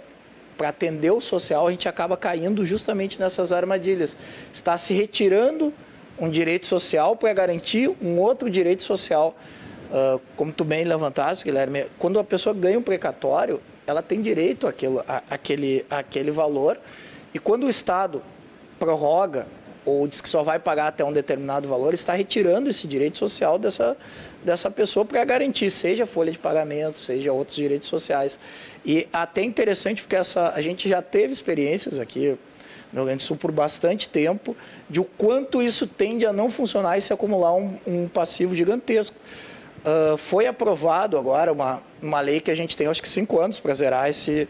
para 0.62 0.68
atender 0.68 1.10
o 1.10 1.20
social, 1.20 1.66
a 1.66 1.72
gente 1.72 1.88
acaba 1.88 2.16
caindo 2.16 2.64
justamente 2.64 3.18
nessas 3.18 3.50
armadilhas. 3.50 4.16
Está 4.52 4.78
se 4.78 4.94
retirando 4.94 5.74
um 6.16 6.30
direito 6.30 6.66
social 6.66 7.16
para 7.16 7.32
garantir 7.32 7.90
um 8.00 8.20
outro 8.20 8.48
direito 8.48 8.84
social. 8.84 9.34
Uh, 9.90 10.20
como 10.36 10.52
tu 10.52 10.62
bem 10.62 10.84
levantaste, 10.84 11.44
Guilherme, 11.44 11.86
quando 11.98 12.20
a 12.20 12.22
pessoa 12.22 12.54
ganha 12.54 12.78
um 12.78 12.82
precatório, 12.82 13.60
ela 13.88 14.02
tem 14.02 14.22
direito 14.22 14.68
àquilo, 14.68 15.02
à, 15.08 15.24
àquele, 15.28 15.84
àquele 15.90 16.30
valor. 16.30 16.78
E 17.34 17.40
quando 17.40 17.64
o 17.64 17.68
Estado 17.68 18.22
prorroga 18.78 19.48
ou 19.84 20.06
diz 20.06 20.20
que 20.20 20.28
só 20.28 20.44
vai 20.44 20.60
pagar 20.60 20.86
até 20.86 21.04
um 21.04 21.12
determinado 21.12 21.66
valor, 21.66 21.92
está 21.92 22.12
retirando 22.12 22.70
esse 22.70 22.86
direito 22.86 23.18
social 23.18 23.58
dessa, 23.58 23.96
dessa 24.44 24.70
pessoa 24.70 25.04
para 25.04 25.24
garantir, 25.24 25.70
seja 25.70 26.06
folha 26.06 26.32
de 26.32 26.38
pagamento, 26.38 26.98
seja 26.98 27.32
outros 27.32 27.56
direitos 27.56 27.88
sociais. 27.88 28.38
E 28.84 29.06
até 29.12 29.42
interessante 29.42 30.02
porque 30.02 30.16
essa, 30.16 30.50
a 30.50 30.60
gente 30.60 30.88
já 30.88 31.00
teve 31.00 31.32
experiências 31.32 31.98
aqui 31.98 32.36
no 32.92 33.00
Rio 33.00 33.04
Grande 33.06 33.18
do 33.18 33.22
Sul 33.22 33.36
por 33.36 33.52
bastante 33.52 34.08
tempo 34.08 34.56
de 34.88 35.00
o 35.00 35.04
quanto 35.04 35.62
isso 35.62 35.86
tende 35.86 36.26
a 36.26 36.32
não 36.32 36.50
funcionar 36.50 36.98
e 36.98 37.00
se 37.00 37.12
acumular 37.12 37.54
um, 37.54 37.76
um 37.86 38.08
passivo 38.08 38.54
gigantesco. 38.54 39.16
Uh, 39.84 40.16
foi 40.16 40.46
aprovado 40.46 41.18
agora 41.18 41.52
uma, 41.52 41.82
uma 42.00 42.20
lei 42.20 42.40
que 42.40 42.50
a 42.50 42.54
gente 42.54 42.76
tem, 42.76 42.86
acho 42.86 43.02
que 43.02 43.08
cinco 43.08 43.40
anos 43.40 43.58
para 43.58 43.74
zerar 43.74 44.08
esse 44.08 44.48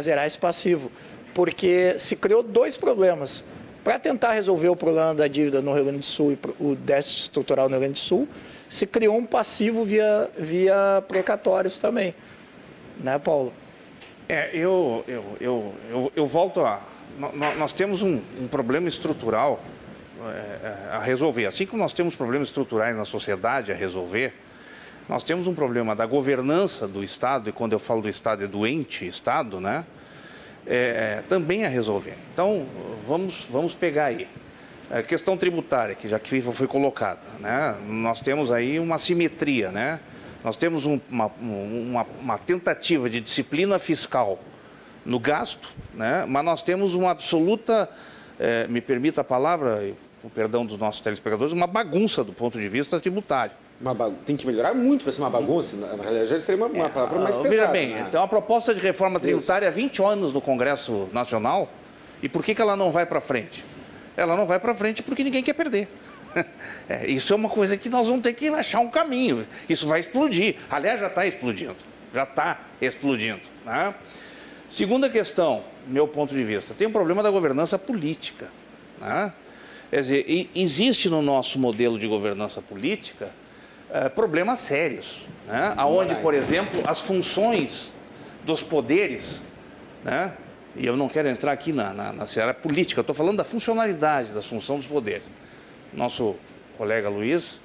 zerar 0.00 0.26
esse 0.26 0.38
passivo, 0.38 0.90
porque 1.34 1.98
se 1.98 2.16
criou 2.16 2.42
dois 2.42 2.76
problemas. 2.76 3.44
Para 3.84 3.98
tentar 3.98 4.32
resolver 4.32 4.68
o 4.68 4.76
problema 4.76 5.14
da 5.14 5.26
dívida 5.26 5.60
no 5.60 5.74
Rio 5.74 5.84
Grande 5.84 6.00
do 6.00 6.04
Sul 6.04 6.32
e 6.32 6.38
o 6.60 6.76
déficit 6.76 7.22
estrutural 7.22 7.68
no 7.68 7.72
Rio 7.72 7.80
Grande 7.80 7.94
do 7.94 8.04
Sul, 8.04 8.28
se 8.68 8.86
criou 8.86 9.16
um 9.16 9.26
passivo 9.26 9.84
via, 9.84 10.30
via 10.38 11.02
precatórios 11.08 11.78
também. 11.78 12.14
Né, 13.00 13.18
Paulo? 13.18 13.52
É, 14.28 14.50
eu, 14.54 15.04
eu, 15.08 15.24
eu, 15.40 15.74
eu, 15.90 16.12
eu 16.14 16.26
volto 16.26 16.60
a. 16.60 16.80
Nós 17.58 17.72
temos 17.72 18.02
um, 18.02 18.20
um 18.40 18.46
problema 18.46 18.88
estrutural 18.88 19.60
é, 20.20 20.28
é, 20.30 20.88
a 20.92 20.98
resolver. 21.00 21.46
Assim 21.46 21.66
como 21.66 21.82
nós 21.82 21.92
temos 21.92 22.14
problemas 22.14 22.48
estruturais 22.48 22.96
na 22.96 23.04
sociedade 23.04 23.72
a 23.72 23.74
resolver, 23.74 24.32
nós 25.08 25.22
temos 25.22 25.46
um 25.48 25.54
problema 25.54 25.96
da 25.96 26.06
governança 26.06 26.86
do 26.86 27.02
Estado, 27.02 27.50
e 27.50 27.52
quando 27.52 27.72
eu 27.72 27.78
falo 27.78 28.00
do 28.00 28.08
Estado 28.08 28.44
é 28.44 28.46
doente 28.46 29.06
Estado, 29.06 29.60
né? 29.60 29.84
É, 30.66 31.18
é, 31.18 31.22
também 31.28 31.64
a 31.64 31.68
resolver. 31.68 32.14
Então, 32.32 32.66
vamos, 33.06 33.46
vamos 33.50 33.74
pegar 33.74 34.06
aí. 34.06 34.28
A 34.90 35.02
questão 35.02 35.36
tributária, 35.36 35.94
que 35.94 36.06
já 36.06 36.18
que 36.18 36.40
foi 36.40 36.66
colocada, 36.66 37.20
né? 37.40 37.76
nós 37.88 38.20
temos 38.20 38.52
aí 38.52 38.78
uma 38.78 38.98
simetria, 38.98 39.72
né? 39.72 40.00
Nós 40.44 40.56
temos 40.56 40.86
um, 40.86 41.00
uma, 41.08 41.26
uma, 41.40 42.06
uma, 42.20 42.38
tentativa 42.38 43.08
de 43.08 43.20
disciplina 43.20 43.78
fiscal 43.78 44.40
no 45.06 45.18
gasto, 45.18 45.72
né? 45.94 46.24
mas 46.26 46.44
nós 46.44 46.62
temos 46.62 46.94
uma 46.94 47.10
absoluta, 47.10 47.88
é, 48.38 48.66
me 48.66 48.80
permita 48.80 49.20
a 49.20 49.24
palavra, 49.24 49.94
com 50.20 50.28
perdão 50.28 50.66
dos 50.66 50.78
nossos 50.78 51.00
telespectadores, 51.00 51.52
uma 51.52 51.66
bagunça 51.66 52.22
do 52.22 52.32
ponto 52.32 52.58
de 52.58 52.68
vista 52.68 53.00
tributário. 53.00 53.54
Tem 54.24 54.36
que 54.36 54.46
melhorar 54.46 54.74
muito 54.74 55.02
para 55.02 55.12
ser 55.12 55.20
uma 55.20 55.30
bagunça. 55.30 55.76
Na 55.76 56.02
realidade, 56.02 56.42
seria 56.42 56.64
uma, 56.64 56.72
uma 56.72 56.86
é, 56.86 56.88
palavra 56.88 57.18
mais 57.18 57.36
pesada. 57.36 57.50
Veja 57.50 57.66
bem, 57.66 57.90
né? 57.90 58.04
então 58.08 58.22
a 58.22 58.28
proposta 58.28 58.72
de 58.72 58.80
reforma 58.80 59.18
tributária 59.18 59.66
há 59.66 59.70
20 59.70 60.02
anos 60.02 60.32
no 60.32 60.40
Congresso 60.40 61.08
Nacional. 61.12 61.68
E 62.22 62.28
por 62.28 62.44
que, 62.44 62.54
que 62.54 62.62
ela 62.62 62.76
não 62.76 62.92
vai 62.92 63.04
para 63.04 63.20
frente? 63.20 63.64
Ela 64.16 64.36
não 64.36 64.46
vai 64.46 64.60
para 64.60 64.74
frente 64.74 65.02
porque 65.02 65.24
ninguém 65.24 65.42
quer 65.42 65.54
perder. 65.54 65.88
É, 66.88 67.06
isso 67.06 67.32
é 67.32 67.36
uma 67.36 67.48
coisa 67.48 67.76
que 67.76 67.90
nós 67.90 68.06
vamos 68.06 68.22
ter 68.22 68.32
que 68.32 68.48
achar 68.48 68.80
um 68.80 68.88
caminho. 68.88 69.46
Isso 69.68 69.86
vai 69.86 70.00
explodir. 70.00 70.56
Aliás, 70.70 70.98
já 70.98 71.06
está 71.06 71.26
explodindo. 71.26 71.76
Já 72.12 72.22
está 72.22 72.60
explodindo. 72.80 73.42
Né? 73.64 73.94
Segunda 74.70 75.10
questão, 75.10 75.62
meu 75.86 76.08
ponto 76.08 76.34
de 76.34 76.42
vista, 76.42 76.74
tem 76.74 76.86
um 76.86 76.92
problema 76.92 77.22
da 77.22 77.30
governança 77.30 77.78
política. 77.78 78.48
Né? 78.98 79.32
Quer 79.90 80.00
dizer, 80.00 80.50
existe 80.54 81.10
no 81.10 81.20
nosso 81.20 81.58
modelo 81.58 81.98
de 81.98 82.08
governança 82.08 82.62
política 82.62 83.30
é, 83.90 84.08
problemas 84.08 84.60
sérios, 84.60 85.26
né? 85.46 85.74
aonde, 85.76 86.14
por 86.16 86.34
exemplo, 86.34 86.82
as 86.86 87.00
funções 87.00 87.92
dos 88.44 88.62
poderes, 88.62 89.40
né? 90.04 90.32
e 90.74 90.86
eu 90.86 90.96
não 90.96 91.08
quero 91.08 91.28
entrar 91.28 91.52
aqui 91.52 91.72
na, 91.72 91.92
na, 91.92 92.12
na 92.12 92.26
seara 92.26 92.54
política, 92.54 93.00
estou 93.00 93.14
falando 93.14 93.38
da 93.38 93.44
funcionalidade 93.44 94.32
da 94.32 94.42
função 94.42 94.76
dos 94.76 94.86
poderes. 94.86 95.24
Nosso 95.92 96.36
colega 96.78 97.08
Luiz 97.08 97.60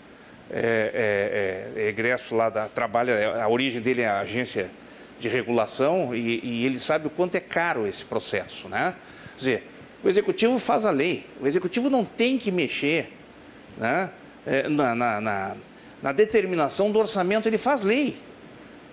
é, 0.49 1.72
é, 1.76 1.82
é, 1.82 1.86
é 1.86 1.89
egresso 1.89 2.36
lá 2.36 2.49
da 2.49 2.68
trabalha, 2.68 3.41
a 3.41 3.47
origem 3.47 3.82
dele 3.82 4.01
é 4.01 4.07
a 4.07 4.20
agência 4.20 4.70
de 5.20 5.28
regulação 5.28 6.15
e, 6.15 6.39
e, 6.43 6.65
ele 6.65 6.80
sabe 6.80 7.07
o 7.07 7.09
quanto 7.09 7.36
é 7.36 7.39
caro 7.39 7.88
esse 7.88 8.05
processo, 8.05 8.70
né? 8.70 8.93
Quer 9.32 9.38
dizer, 9.38 9.63
o 10.03 10.07
executivo 10.09 10.59
faz 10.59 10.86
a 10.86 10.91
lei, 10.91 11.26
o 11.41 11.47
executivo 11.47 11.89
não 11.89 12.05
tem 12.05 12.38
que 12.38 12.51
mexer, 12.51 13.11
né? 13.78 14.11
É, 14.45 14.70
na, 14.70 14.95
na, 14.95 15.22
na 15.22 15.57
na 16.02 16.12
determinação 16.12 16.91
do 16.91 17.00
orçamento, 17.00 17.48
ele 17.48 17.58
faz 17.58 17.82
lei. 17.84 18.18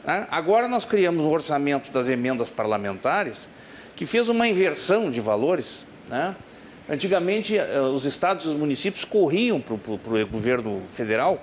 Né? 0.04 0.26
Agora 0.30 0.68
nós 0.68 0.84
criamos 0.84 1.24
um 1.24 1.30
orçamento 1.30 1.90
das 1.90 2.08
emendas 2.08 2.50
parlamentares 2.50 3.48
que 3.96 4.06
fez 4.06 4.28
uma 4.28 4.48
inversão 4.48 5.10
de 5.10 5.20
valores. 5.20 5.86
Né? 6.08 6.34
Antigamente, 6.88 7.56
eh, 7.56 7.80
os 7.80 8.04
estados 8.04 8.44
e 8.44 8.48
os 8.48 8.54
municípios 8.54 9.04
corriam 9.04 9.60
para 9.60 9.74
o 9.74 10.26
governo 10.26 10.82
federal 10.92 11.42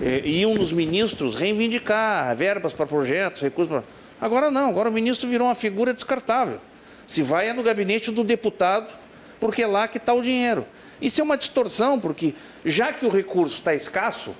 e 0.00 0.40
iam 0.40 0.54
nos 0.54 0.72
ministros 0.72 1.34
reivindicar 1.34 2.34
verbas 2.36 2.72
para 2.72 2.86
projetos, 2.86 3.42
recursos 3.42 3.70
para... 3.70 3.84
Agora 4.20 4.50
não, 4.50 4.68
agora 4.68 4.88
o 4.88 4.92
ministro 4.92 5.28
virou 5.28 5.48
uma 5.48 5.54
figura 5.54 5.94
descartável. 5.94 6.60
Se 7.06 7.22
vai 7.22 7.48
é 7.48 7.52
no 7.52 7.62
gabinete 7.62 8.10
do 8.10 8.22
deputado, 8.22 8.92
porque 9.40 9.62
é 9.62 9.66
lá 9.66 9.88
que 9.88 9.96
está 9.96 10.12
o 10.12 10.22
dinheiro. 10.22 10.66
Isso 11.00 11.20
é 11.20 11.24
uma 11.24 11.36
distorção, 11.36 11.98
porque 11.98 12.34
já 12.64 12.92
que 12.92 13.06
o 13.06 13.08
recurso 13.08 13.54
está 13.54 13.74
escasso, 13.74 14.34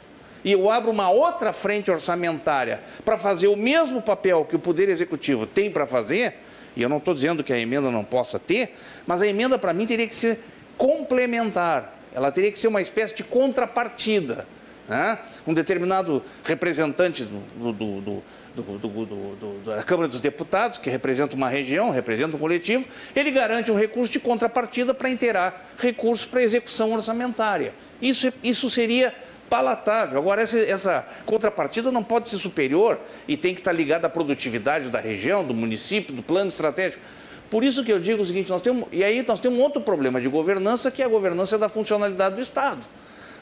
e 0.44 0.52
eu 0.52 0.70
abro 0.70 0.90
uma 0.90 1.10
outra 1.10 1.52
frente 1.52 1.90
orçamentária 1.90 2.80
para 3.04 3.18
fazer 3.18 3.48
o 3.48 3.56
mesmo 3.56 4.00
papel 4.00 4.44
que 4.44 4.56
o 4.56 4.58
Poder 4.58 4.88
Executivo 4.88 5.46
tem 5.46 5.70
para 5.70 5.86
fazer, 5.86 6.34
e 6.76 6.82
eu 6.82 6.88
não 6.88 6.98
estou 6.98 7.14
dizendo 7.14 7.42
que 7.42 7.52
a 7.52 7.58
emenda 7.58 7.90
não 7.90 8.04
possa 8.04 8.38
ter, 8.38 8.74
mas 9.06 9.22
a 9.22 9.26
emenda 9.26 9.58
para 9.58 9.72
mim 9.72 9.86
teria 9.86 10.06
que 10.06 10.14
ser 10.14 10.40
complementar, 10.76 11.98
ela 12.14 12.30
teria 12.30 12.50
que 12.50 12.58
ser 12.58 12.68
uma 12.68 12.80
espécie 12.80 13.14
de 13.14 13.24
contrapartida. 13.24 14.46
Né? 14.88 15.18
Um 15.46 15.54
determinado 15.54 16.22
representante 16.42 17.24
do, 17.24 17.72
do, 17.72 18.00
do 18.00 18.22
do, 18.54 18.78
do, 18.78 19.04
do, 19.36 19.60
da 19.64 19.82
Câmara 19.82 20.08
dos 20.08 20.20
Deputados, 20.20 20.78
que 20.78 20.90
representa 20.90 21.36
uma 21.36 21.48
região, 21.48 21.90
representa 21.90 22.36
um 22.36 22.40
coletivo, 22.40 22.86
ele 23.14 23.30
garante 23.30 23.70
um 23.70 23.78
recurso 23.78 24.12
de 24.12 24.20
contrapartida 24.20 24.92
para 24.92 25.08
inteirar 25.08 25.66
recursos 25.78 26.26
para 26.26 26.42
execução 26.42 26.92
orçamentária. 26.92 27.72
Isso, 28.02 28.32
isso 28.42 28.68
seria 28.68 29.14
palatável. 29.50 30.18
Agora, 30.18 30.40
essa, 30.40 30.58
essa, 30.60 31.06
contrapartida 31.26 31.90
não 31.90 32.04
pode 32.04 32.30
ser 32.30 32.38
superior 32.38 33.00
e 33.26 33.36
tem 33.36 33.52
que 33.52 33.60
estar 33.60 33.72
ligada 33.72 34.06
à 34.06 34.10
produtividade 34.10 34.88
da 34.88 35.00
região, 35.00 35.44
do 35.44 35.52
município, 35.52 36.14
do 36.14 36.22
plano 36.22 36.48
estratégico. 36.48 37.02
Por 37.50 37.64
isso 37.64 37.84
que 37.84 37.92
eu 37.92 37.98
digo 37.98 38.22
o 38.22 38.24
seguinte, 38.24 38.48
nós 38.48 38.62
temos, 38.62 38.86
e 38.92 39.02
aí 39.02 39.24
nós 39.26 39.40
temos 39.40 39.58
um 39.58 39.62
outro 39.62 39.82
problema 39.82 40.20
de 40.20 40.28
governança, 40.28 40.88
que 40.88 41.02
é 41.02 41.04
a 41.04 41.08
governança 41.08 41.58
da 41.58 41.68
funcionalidade 41.68 42.36
do 42.36 42.40
Estado. 42.40 42.86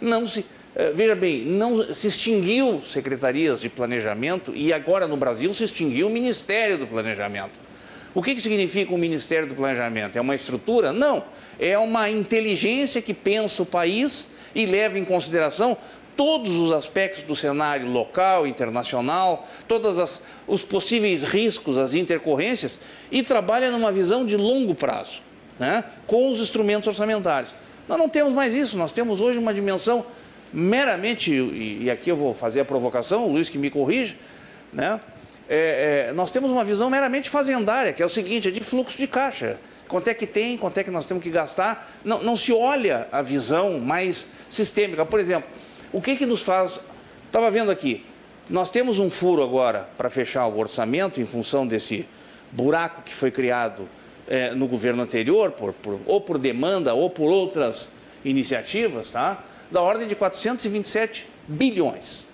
Não 0.01 0.25
se, 0.25 0.47
eh, 0.75 0.93
veja 0.95 1.15
bem, 1.15 1.45
não 1.45 1.93
se 1.93 2.07
extinguiu 2.07 2.81
secretarias 2.83 3.61
de 3.61 3.69
planejamento 3.69 4.53
e 4.55 4.73
agora 4.73 5.07
no 5.07 5.17
Brasil 5.17 5.53
se 5.53 5.65
extinguiu 5.65 6.07
o 6.07 6.11
Ministério 6.11 6.79
do 6.79 6.87
Planejamento. 6.87 7.69
O 8.15 8.23
que, 8.23 8.35
que 8.35 8.41
significa 8.41 8.95
o 8.95 8.99
Ministério 8.99 9.47
do 9.47 9.55
Planejamento? 9.55 10.17
É 10.17 10.21
uma 10.21 10.35
estrutura? 10.35 10.93
Não. 10.93 11.25
É 11.61 11.79
uma 11.79 12.09
inteligência 12.09 13.03
que 13.03 13.13
pensa 13.13 13.63
o 13.63 13.67
país 13.67 14.29
e 14.55 14.65
leva 14.65 14.99
em 14.99 15.05
consideração 15.05 15.77
todos 16.19 16.51
os 16.51 16.73
aspectos 16.73 17.23
do 17.23 17.37
cenário 17.37 17.89
local, 17.89 18.45
internacional, 18.45 19.47
todos 19.69 20.21
os 20.49 20.65
possíveis 20.65 21.23
riscos, 21.23 21.79
as 21.79 21.95
intercorrências, 21.95 22.81
e 23.09 23.23
trabalha 23.23 23.71
numa 23.71 23.93
visão 23.93 24.27
de 24.27 24.37
longo 24.37 24.75
prazo, 24.75 25.23
né, 25.61 25.85
com 26.09 26.29
os 26.33 26.41
instrumentos 26.41 26.89
orçamentários. 26.89 27.55
Nós 27.87 27.97
não 27.97 28.09
temos 28.09 28.33
mais 28.33 28.53
isso, 28.53 28.77
nós 28.77 28.91
temos 28.91 29.21
hoje 29.21 29.39
uma 29.39 29.55
dimensão 29.55 30.05
meramente, 30.53 31.33
e, 31.33 31.89
aqui 31.89 32.11
eu 32.11 32.17
vou 32.17 32.35
fazer 32.35 32.63
a 32.63 32.65
provocação, 32.65 33.25
o 33.25 33.31
Luiz 33.31 33.49
que 33.49 33.57
me 33.57 33.71
corrige, 33.71 34.17
né, 34.73 34.99
é, 35.49 36.09
é, 36.09 36.13
nós 36.13 36.33
temos 36.33 36.51
uma 36.51 36.65
visão 36.65 36.91
meramente 36.91 37.31
fazendária, 37.31 37.93
que 37.93 38.03
é 38.03 38.07
o 38.07 38.09
seguinte, 38.09 38.49
é 38.49 38.51
de 38.51 38.61
fluxo 38.61 38.99
de 38.99 39.07
caixa. 39.07 39.57
Quanto 39.87 40.09
é 40.09 40.15
que 40.15 40.27
tem, 40.27 40.59
quanto 40.59 40.77
é 40.79 40.85
que 40.85 40.91
nós 40.91 41.07
temos 41.07 41.25
que 41.25 41.31
gastar. 41.31 41.91
Não, 42.05 42.23
não 42.23 42.37
se 42.37 42.53
olha 42.53 43.09
a 43.11 43.23
visão 43.23 43.81
mais 43.81 44.29
sistêmica. 44.51 45.07
Por 45.07 45.19
exemplo, 45.19 45.49
o 45.93 46.01
que, 46.01 46.17
que 46.17 46.27
nos 46.27 46.43
faz. 46.43 46.81
Estava 47.27 47.51
vendo 47.51 47.71
aqui, 47.71 48.05
nós 48.49 48.71
temos 48.71 48.99
um 48.99 49.11
furo 49.11 49.43
agora 49.43 49.89
para 49.97 50.09
fechar 50.09 50.47
o 50.47 50.59
orçamento 50.59 51.21
em 51.21 51.27
função 51.27 51.67
desse 51.67 52.07
buraco 52.51 53.03
que 53.03 53.15
foi 53.15 53.31
criado 53.31 53.89
é, 54.27 54.55
no 54.55 54.67
governo 54.67 55.03
anterior, 55.03 55.53
por, 55.53 55.73
por, 55.75 56.01
ou 56.07 56.21
por 56.21 56.39
demanda 56.39 56.95
ou 56.95 57.11
por 57.11 57.31
outras 57.31 57.91
iniciativas, 58.25 59.11
tá? 59.11 59.45
da 59.71 59.83
ordem 59.83 60.09
de 60.09 60.15
427 60.15 61.27
bilhões. 61.47 62.27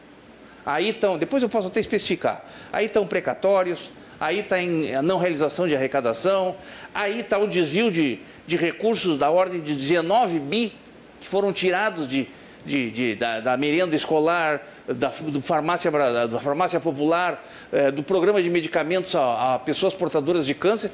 Aí 0.64 0.90
estão, 0.90 1.18
depois 1.18 1.42
eu 1.42 1.48
posso 1.48 1.68
até 1.68 1.80
especificar, 1.80 2.44
aí 2.72 2.86
estão 2.86 3.06
precatórios, 3.06 3.90
aí 4.18 4.40
está 4.40 4.56
a 4.56 5.02
não 5.02 5.18
realização 5.18 5.68
de 5.68 5.74
arrecadação, 5.74 6.56
aí 6.94 7.20
está 7.20 7.38
o 7.38 7.46
desvio 7.46 7.90
de, 7.90 8.18
de 8.46 8.56
recursos 8.56 9.18
da 9.18 9.30
ordem 9.30 9.60
de 9.60 9.74
19 9.74 10.38
bi 10.38 10.72
que 11.20 11.28
foram 11.28 11.52
tirados 11.52 12.08
de, 12.08 12.28
de, 12.64 12.90
de, 12.90 13.14
da, 13.14 13.40
da, 13.40 13.56
merenda 13.56 13.94
escolar, 13.94 14.62
da, 14.86 15.08
do 15.08 15.40
farmácia, 15.42 15.90
da 15.90 16.40
farmácia 16.40 16.80
popular, 16.80 17.44
é, 17.72 17.90
do 17.90 18.02
programa 18.02 18.42
de 18.42 18.48
medicamentos 18.48 19.14
a, 19.14 19.54
a 19.54 19.58
pessoas 19.58 19.94
portadoras 19.94 20.46
de 20.46 20.54
câncer, 20.54 20.90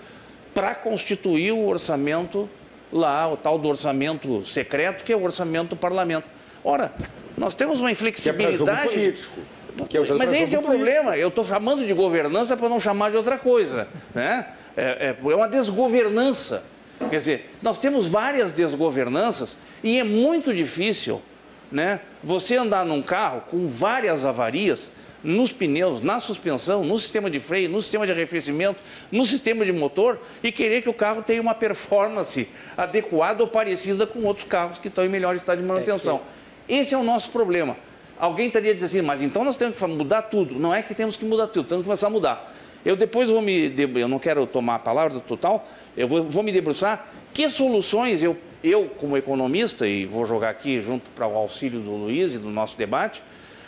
para 0.54 0.74
constituir 0.74 1.52
o 1.52 1.66
orçamento 1.66 2.48
lá, 2.92 3.28
o 3.32 3.36
tal 3.36 3.58
do 3.58 3.68
orçamento 3.68 4.44
secreto, 4.46 5.04
que 5.04 5.12
é 5.12 5.16
o 5.16 5.22
orçamento 5.22 5.70
do 5.70 5.76
parlamento. 5.76 6.26
Ora, 6.64 6.92
nós 7.36 7.54
temos 7.54 7.80
uma 7.80 7.90
inflexibilidade. 7.90 8.88
Que 8.88 8.94
é 8.94 9.00
político. 9.00 9.40
Que 9.88 9.96
é 9.96 10.14
Mas 10.14 10.32
esse 10.32 10.54
é 10.54 10.58
o 10.58 10.62
político. 10.62 10.66
problema. 10.66 11.16
Eu 11.16 11.28
estou 11.28 11.44
chamando 11.44 11.86
de 11.86 11.94
governança 11.94 12.56
para 12.56 12.68
não 12.68 12.80
chamar 12.80 13.10
de 13.10 13.16
outra 13.16 13.38
coisa. 13.38 13.88
Né? 14.14 14.46
É, 14.76 14.82
é, 14.82 15.16
é 15.22 15.34
uma 15.34 15.48
desgovernança. 15.48 16.64
Quer 16.98 17.16
dizer, 17.16 17.50
nós 17.62 17.78
temos 17.78 18.06
várias 18.06 18.52
desgovernanças 18.52 19.56
e 19.82 19.98
é 19.98 20.04
muito 20.04 20.52
difícil 20.52 21.22
né, 21.70 22.00
você 22.22 22.56
andar 22.56 22.84
num 22.84 23.02
carro 23.02 23.42
com 23.50 23.68
várias 23.68 24.24
avarias 24.24 24.90
nos 25.22 25.52
pneus, 25.52 26.00
na 26.00 26.18
suspensão, 26.18 26.82
no 26.84 26.98
sistema 26.98 27.30
de 27.30 27.38
freio, 27.38 27.68
no 27.68 27.80
sistema 27.80 28.06
de 28.06 28.12
arrefecimento, 28.12 28.80
no 29.12 29.24
sistema 29.26 29.64
de 29.64 29.72
motor 29.72 30.18
e 30.42 30.50
querer 30.50 30.82
que 30.82 30.88
o 30.88 30.94
carro 30.94 31.22
tenha 31.22 31.42
uma 31.42 31.54
performance 31.54 32.48
adequada 32.76 33.42
ou 33.42 33.48
parecida 33.48 34.06
com 34.06 34.22
outros 34.22 34.46
carros 34.46 34.78
que 34.78 34.88
estão 34.88 35.04
em 35.04 35.08
melhor 35.08 35.36
estado 35.36 35.60
de 35.60 35.66
manutenção. 35.66 36.16
É 36.16 36.18
que... 36.18 36.80
Esse 36.80 36.94
é 36.94 36.98
o 36.98 37.02
nosso 37.02 37.30
problema. 37.30 37.76
Alguém 38.18 38.46
estaria 38.46 38.74
dizendo 38.74 39.00
assim, 39.00 39.06
mas 39.06 39.22
então 39.22 39.44
nós 39.44 39.56
temos 39.56 39.78
que 39.78 39.86
mudar 39.86 40.22
tudo. 40.22 40.58
Não 40.58 40.74
é 40.74 40.82
que 40.82 40.94
temos 40.94 41.16
que 41.16 41.24
mudar 41.24 41.48
tudo, 41.48 41.68
temos 41.68 41.82
que 41.82 41.86
começar 41.86 42.06
a 42.06 42.10
mudar. 42.10 42.54
Eu 42.84 42.96
depois 42.96 43.28
vou 43.28 43.42
me. 43.42 43.74
Eu 43.96 44.08
não 44.08 44.18
quero 44.18 44.46
tomar 44.46 44.76
a 44.76 44.78
palavra 44.78 45.20
total, 45.20 45.68
eu 45.96 46.08
vou, 46.08 46.22
vou 46.22 46.42
me 46.42 46.52
debruçar 46.52 47.08
que 47.32 47.48
soluções 47.48 48.22
eu, 48.22 48.36
eu, 48.62 48.86
como 48.98 49.16
economista, 49.16 49.86
e 49.86 50.04
vou 50.04 50.26
jogar 50.26 50.50
aqui 50.50 50.80
junto 50.80 51.08
para 51.10 51.26
o 51.26 51.36
auxílio 51.36 51.80
do 51.80 51.92
Luiz 51.92 52.34
e 52.34 52.38
do 52.38 52.50
nosso 52.50 52.76
debate, 52.76 53.22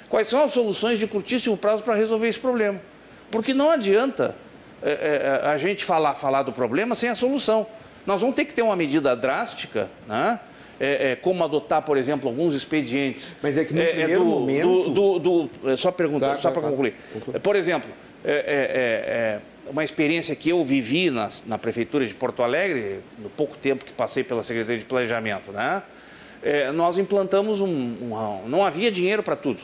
quais 0.08 0.28
são 0.28 0.44
as 0.44 0.52
soluções 0.52 0.98
de 0.98 1.06
curtíssimo 1.06 1.56
prazo 1.56 1.82
para 1.82 1.94
resolver 1.94 2.28
esse 2.28 2.38
problema. 2.38 2.80
Porque 3.30 3.54
não 3.54 3.70
adianta 3.70 4.36
é, 4.82 5.40
é, 5.42 5.48
a 5.48 5.56
gente 5.56 5.84
falar, 5.84 6.14
falar 6.14 6.42
do 6.42 6.52
problema 6.52 6.94
sem 6.94 7.08
a 7.08 7.14
solução. 7.14 7.66
Nós 8.06 8.20
vamos 8.20 8.36
ter 8.36 8.44
que 8.44 8.52
ter 8.52 8.62
uma 8.62 8.76
medida 8.76 9.16
drástica, 9.16 9.88
né? 10.06 10.38
É, 10.80 11.12
é, 11.12 11.16
como 11.16 11.44
adotar, 11.44 11.82
por 11.82 11.96
exemplo, 11.96 12.28
alguns 12.28 12.54
expedientes. 12.54 13.36
Mas 13.40 13.56
é 13.56 13.64
que 13.64 13.72
no 13.72 13.80
é, 13.80 13.84
é 13.84 13.94
primeiro 13.94 14.24
do, 14.24 14.26
momento... 14.26 14.90
Do, 14.90 15.18
do, 15.18 15.48
do, 15.62 15.76
só 15.76 15.92
perguntar, 15.92 16.36
tá, 16.36 16.42
só 16.42 16.48
tá, 16.48 16.52
para 16.52 16.62
tá. 16.62 16.68
concluir. 16.68 16.94
Por 17.40 17.54
exemplo, 17.54 17.88
é, 18.24 19.38
uma 19.68 19.84
experiência 19.84 20.34
que 20.34 20.50
eu 20.50 20.64
vivi 20.64 21.10
na, 21.10 21.28
na, 21.46 21.58
Prefeitura 21.58 22.06
de 22.06 22.14
Porto 22.14 22.42
Alegre, 22.42 23.00
no 23.18 23.30
pouco 23.30 23.56
tempo 23.56 23.84
que 23.84 23.92
passei 23.92 24.24
pela 24.24 24.42
Secretaria 24.42 24.78
de 24.78 24.84
Planejamento, 24.84 25.52
né? 25.52 25.82
É, 26.42 26.72
nós 26.72 26.98
implantamos 26.98 27.60
um, 27.60 27.68
um, 27.68 28.48
Não 28.48 28.64
havia 28.64 28.90
dinheiro 28.90 29.22
para 29.22 29.36
tudo. 29.36 29.60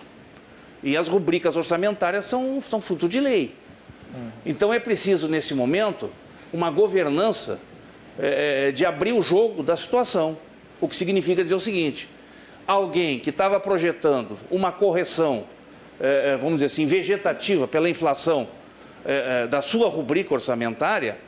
E 0.82 0.96
as 0.96 1.09
rubricas 1.09 1.57
orçamentárias 1.57 2.24
são, 2.24 2.62
são 2.62 2.80
fruto 2.80 3.09
de 3.09 3.18
lei. 3.18 3.53
Hum. 4.14 4.30
Então 4.46 4.72
é 4.72 4.78
preciso, 4.78 5.28
nesse 5.28 5.55
momento, 5.55 6.09
uma 6.53 6.70
governança 6.70 7.59
é, 8.18 8.68
é, 8.68 8.72
de 8.72 8.86
abrir 8.86 9.12
o 9.12 9.20
jogo 9.20 9.62
da 9.62 9.76
situação. 9.76 10.36
O 10.80 10.88
que 10.88 10.94
significa 10.94 11.42
dizer 11.42 11.57
o 11.57 11.61
seguinte: 11.61 12.09
alguém 12.66 13.18
que 13.18 13.30
estava 13.30 13.59
projetando 13.59 14.38
uma 14.49 14.70
correção, 14.70 15.44
é, 16.01 16.32
é, 16.32 16.36
vamos 16.36 16.55
dizer 16.55 16.66
assim, 16.66 16.86
vegetativa 16.86 17.66
pela 17.66 17.90
inflação 17.90 18.46
é, 19.05 19.42
é, 19.44 19.46
da 19.46 19.62
sua 19.62 19.88
rubrica 19.88 20.34
orçamentária, 20.34 21.18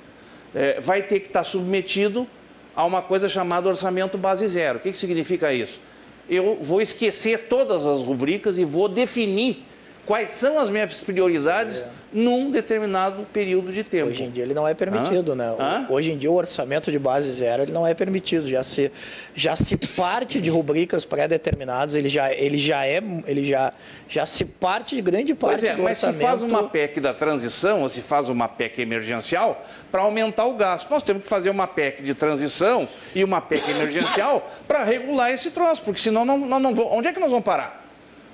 é, 0.55 0.81
vai 0.81 1.03
ter 1.03 1.21
que 1.21 1.27
estar 1.27 1.45
submetido 1.45 2.27
a 2.75 2.85
uma 2.85 3.03
coisa 3.03 3.29
chamada 3.29 3.68
orçamento 3.68 4.16
base 4.16 4.47
zero. 4.49 4.79
O 4.79 4.81
que 4.81 4.93
significa 4.95 5.53
isso? 5.53 5.81
Eu 6.29 6.59
vou 6.62 6.81
esquecer 6.81 7.49
todas 7.49 7.87
as 7.87 8.01
rubricas 8.01 8.59
e 8.59 8.64
vou 8.64 8.89
definir 8.89 9.64
quais 10.11 10.31
são 10.31 10.59
as 10.59 10.69
minhas 10.69 11.01
prioridades 11.01 11.83
é. 11.83 11.89
num 12.13 12.51
determinado 12.51 13.23
período 13.33 13.73
de 13.73 13.85
tempo. 13.85 14.09
Hoje 14.09 14.25
em 14.25 14.31
dia 14.31 14.43
ele 14.43 14.53
não 14.53 14.67
é 14.67 14.75
permitido, 14.75 15.31
Hã? 15.31 15.35
né? 15.37 15.55
Hã? 15.57 15.87
Hoje 15.89 16.11
em 16.11 16.19
dia 16.19 16.29
o 16.29 16.35
orçamento 16.35 16.91
de 16.91 16.99
base 16.99 17.31
zero 17.31 17.63
ele 17.63 17.71
não 17.71 17.87
é 17.87 17.95
permitido, 17.95 18.49
já 18.49 18.61
se 18.65 18.91
já 19.37 19.55
se 19.55 19.77
parte 19.77 20.41
de 20.41 20.51
rubricas 20.51 21.05
pré-determinadas, 21.05 21.95
ele 21.95 22.09
já 22.09 22.33
ele 22.33 22.59
já 22.59 22.85
é 22.85 23.01
ele 23.25 23.45
já 23.45 23.73
já 24.09 24.27
se 24.27 24.45
parte 24.45 24.97
de 24.97 25.01
grande 25.01 25.33
parte 25.33 25.61
pois 25.61 25.63
é, 25.63 25.77
do 25.77 25.83
mas 25.85 25.99
orçamento... 25.99 26.19
se 26.19 26.25
faz 26.25 26.43
uma 26.43 26.69
PEC 26.69 27.01
da 27.01 27.15
transição 27.15 27.83
ou 27.83 27.89
se 27.89 28.03
faz 28.03 28.29
uma 28.29 28.49
PEC 28.49 28.81
emergencial 28.81 29.65
para 29.93 30.03
aumentar 30.03 30.47
o 30.47 30.55
gasto, 30.55 30.91
nós 30.91 31.05
temos 31.05 31.23
que 31.23 31.29
fazer 31.29 31.51
uma 31.51 31.69
PEC 31.69 32.03
de 32.03 32.15
transição 32.17 32.89
e 33.15 33.23
uma 33.23 33.41
PEC 33.41 33.71
emergencial 33.71 34.51
para 34.67 34.83
regular 34.83 35.31
esse 35.31 35.53
troço, 35.53 35.85
porque 35.85 36.01
senão 36.01 36.25
não, 36.25 36.37
não, 36.37 36.59
não 36.59 36.75
onde 36.91 37.07
é 37.07 37.13
que 37.13 37.21
nós 37.21 37.31
vamos 37.31 37.45
parar? 37.45 37.80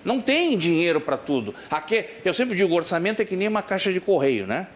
Não 0.07 0.21
tem 0.21 0.57
dinheiro 0.57 1.01
para 1.01 1.17
tudo. 1.17 1.53
Aqui, 1.69 2.05
eu 2.25 2.33
sempre 2.33 2.55
digo, 2.55 2.73
orçamento 2.73 3.21
é 3.21 3.25
que 3.25 3.35
nem 3.35 3.49
uma 3.49 3.61
caixa 3.61 3.93
de 3.93 4.01
correio, 4.01 4.47
né? 4.47 4.69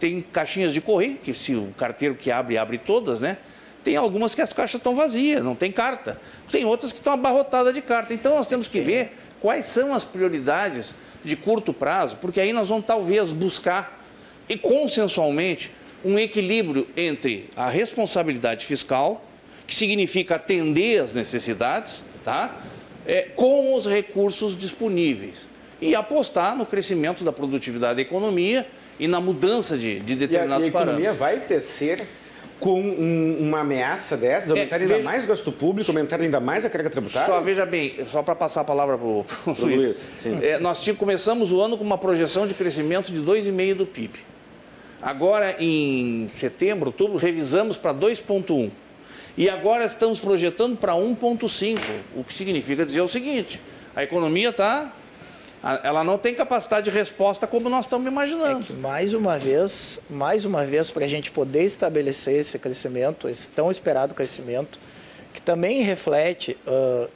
Tem 0.00 0.22
caixinhas 0.22 0.72
de 0.72 0.80
correio, 0.80 1.18
que 1.22 1.34
se 1.34 1.54
o 1.54 1.74
carteiro 1.76 2.14
que 2.14 2.30
abre, 2.30 2.56
abre 2.56 2.78
todas, 2.78 3.20
né? 3.20 3.36
Tem 3.84 3.94
algumas 3.94 4.34
que 4.34 4.40
as 4.40 4.54
caixas 4.54 4.78
estão 4.78 4.96
vazias, 4.96 5.44
não 5.44 5.54
tem 5.54 5.70
carta. 5.70 6.18
Tem 6.50 6.64
outras 6.64 6.92
que 6.92 6.98
estão 6.98 7.12
abarrotadas 7.12 7.74
de 7.74 7.82
carta. 7.82 8.14
Então 8.14 8.34
nós 8.36 8.46
temos 8.46 8.68
que 8.68 8.80
ver 8.80 9.12
quais 9.38 9.66
são 9.66 9.92
as 9.92 10.02
prioridades 10.02 10.96
de 11.22 11.36
curto 11.36 11.74
prazo, 11.74 12.16
porque 12.16 12.40
aí 12.40 12.50
nós 12.50 12.70
vamos 12.70 12.86
talvez 12.86 13.32
buscar 13.32 14.02
e 14.48 14.56
consensualmente 14.56 15.70
um 16.02 16.18
equilíbrio 16.18 16.88
entre 16.96 17.50
a 17.54 17.68
responsabilidade 17.68 18.64
fiscal, 18.64 19.22
que 19.66 19.74
significa 19.74 20.36
atender 20.36 21.02
às 21.02 21.12
necessidades, 21.12 22.02
tá? 22.24 22.56
É, 23.06 23.22
com 23.22 23.74
os 23.74 23.86
recursos 23.86 24.56
disponíveis 24.56 25.48
e 25.80 25.94
apostar 25.94 26.56
no 26.56 26.66
crescimento 26.66 27.24
da 27.24 27.32
produtividade 27.32 27.96
da 27.96 28.02
economia 28.02 28.66
e 28.98 29.08
na 29.08 29.20
mudança 29.20 29.78
de, 29.78 30.00
de 30.00 30.14
determinados. 30.14 30.66
E 30.66 30.68
a, 30.68 30.72
e 30.72 30.76
a 30.76 30.82
economia 30.82 31.12
vai 31.12 31.40
crescer 31.40 32.06
com 32.60 32.78
um, 32.78 33.38
uma 33.40 33.60
ameaça 33.60 34.16
dessas, 34.18 34.50
aumentar 34.50 34.76
é, 34.76 34.82
ainda 34.82 34.94
veja, 34.96 35.04
mais 35.04 35.24
o 35.24 35.26
gasto 35.26 35.50
público, 35.50 35.90
aumentar 35.90 36.20
ainda 36.20 36.38
mais 36.38 36.66
a 36.66 36.70
carga 36.70 36.90
tributária? 36.90 37.26
Só 37.26 37.40
veja 37.40 37.64
bem, 37.64 38.04
só 38.04 38.22
para 38.22 38.34
passar 38.34 38.60
a 38.60 38.64
palavra 38.64 38.98
para 38.98 39.06
o 39.06 39.24
Luiz. 39.58 40.12
Luiz 40.24 40.42
é, 40.42 40.58
nós 40.58 40.86
começamos 40.98 41.50
o 41.50 41.60
ano 41.60 41.78
com 41.78 41.84
uma 41.84 41.96
projeção 41.96 42.46
de 42.46 42.52
crescimento 42.52 43.10
de 43.10 43.18
2,5% 43.18 43.74
do 43.74 43.86
PIB. 43.86 44.18
Agora, 45.00 45.56
em 45.58 46.28
setembro, 46.36 46.88
outubro, 46.88 47.16
revisamos 47.16 47.78
para 47.78 47.94
2,1%. 47.94 48.70
E 49.36 49.48
agora 49.48 49.84
estamos 49.84 50.18
projetando 50.18 50.76
para 50.76 50.92
1,5, 50.92 51.80
o 52.16 52.24
que 52.24 52.34
significa 52.34 52.84
dizer 52.84 53.00
o 53.00 53.08
seguinte: 53.08 53.60
a 53.94 54.02
economia 54.02 54.50
está. 54.50 54.92
Ela 55.82 56.02
não 56.02 56.16
tem 56.16 56.34
capacidade 56.34 56.90
de 56.90 56.96
resposta 56.96 57.46
como 57.46 57.68
nós 57.68 57.84
estamos 57.84 58.06
imaginando. 58.06 58.60
É 58.60 58.62
que, 58.62 58.72
mais 58.72 59.12
uma 59.12 59.38
vez, 59.38 60.00
mais 60.08 60.46
uma 60.46 60.64
vez, 60.64 60.90
para 60.90 61.04
a 61.04 61.08
gente 61.08 61.30
poder 61.30 61.64
estabelecer 61.64 62.40
esse 62.40 62.58
crescimento, 62.58 63.28
esse 63.28 63.46
tão 63.50 63.70
esperado 63.70 64.14
crescimento, 64.14 64.78
que 65.34 65.42
também 65.42 65.82
reflete 65.82 66.56
uh, 66.66 67.06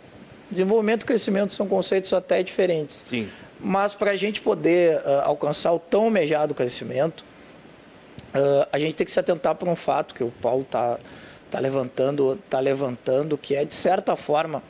desenvolvimento 0.50 1.04
e 1.04 1.06
crescimento 1.06 1.54
são 1.54 1.66
conceitos 1.66 2.12
até 2.12 2.42
diferentes. 2.42 3.02
Sim. 3.06 3.30
Mas 3.58 3.94
para 3.94 4.10
a 4.10 4.16
gente 4.16 4.42
poder 4.42 4.98
uh, 4.98 5.22
alcançar 5.24 5.72
o 5.72 5.78
tão 5.78 6.04
almejado 6.04 6.54
crescimento, 6.54 7.24
uh, 8.34 8.68
a 8.70 8.78
gente 8.78 8.94
tem 8.94 9.06
que 9.06 9.12
se 9.12 9.18
atentar 9.18 9.54
para 9.54 9.70
um 9.70 9.76
fato 9.76 10.14
que 10.14 10.22
o 10.22 10.30
Paulo 10.42 10.62
está 10.62 10.98
está 11.54 11.60
levantando, 11.60 12.36
tá 12.50 12.58
levantando, 12.58 13.38
que 13.38 13.54
é 13.54 13.64
de 13.64 13.74
certa 13.74 14.16
forma 14.16 14.60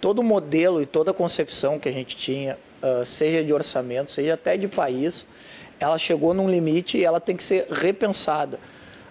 todo 0.00 0.20
o 0.20 0.24
modelo 0.24 0.80
e 0.80 0.86
toda 0.86 1.10
a 1.10 1.14
concepção 1.14 1.78
que 1.78 1.88
a 1.88 1.92
gente 1.92 2.16
tinha, 2.16 2.58
uh, 2.82 3.04
seja 3.04 3.44
de 3.44 3.52
orçamento, 3.52 4.10
seja 4.12 4.32
até 4.32 4.56
de 4.56 4.66
país, 4.66 5.26
ela 5.78 5.98
chegou 5.98 6.32
num 6.32 6.48
limite 6.48 6.96
e 6.96 7.04
ela 7.04 7.20
tem 7.20 7.36
que 7.36 7.44
ser 7.44 7.66
repensada. 7.70 8.58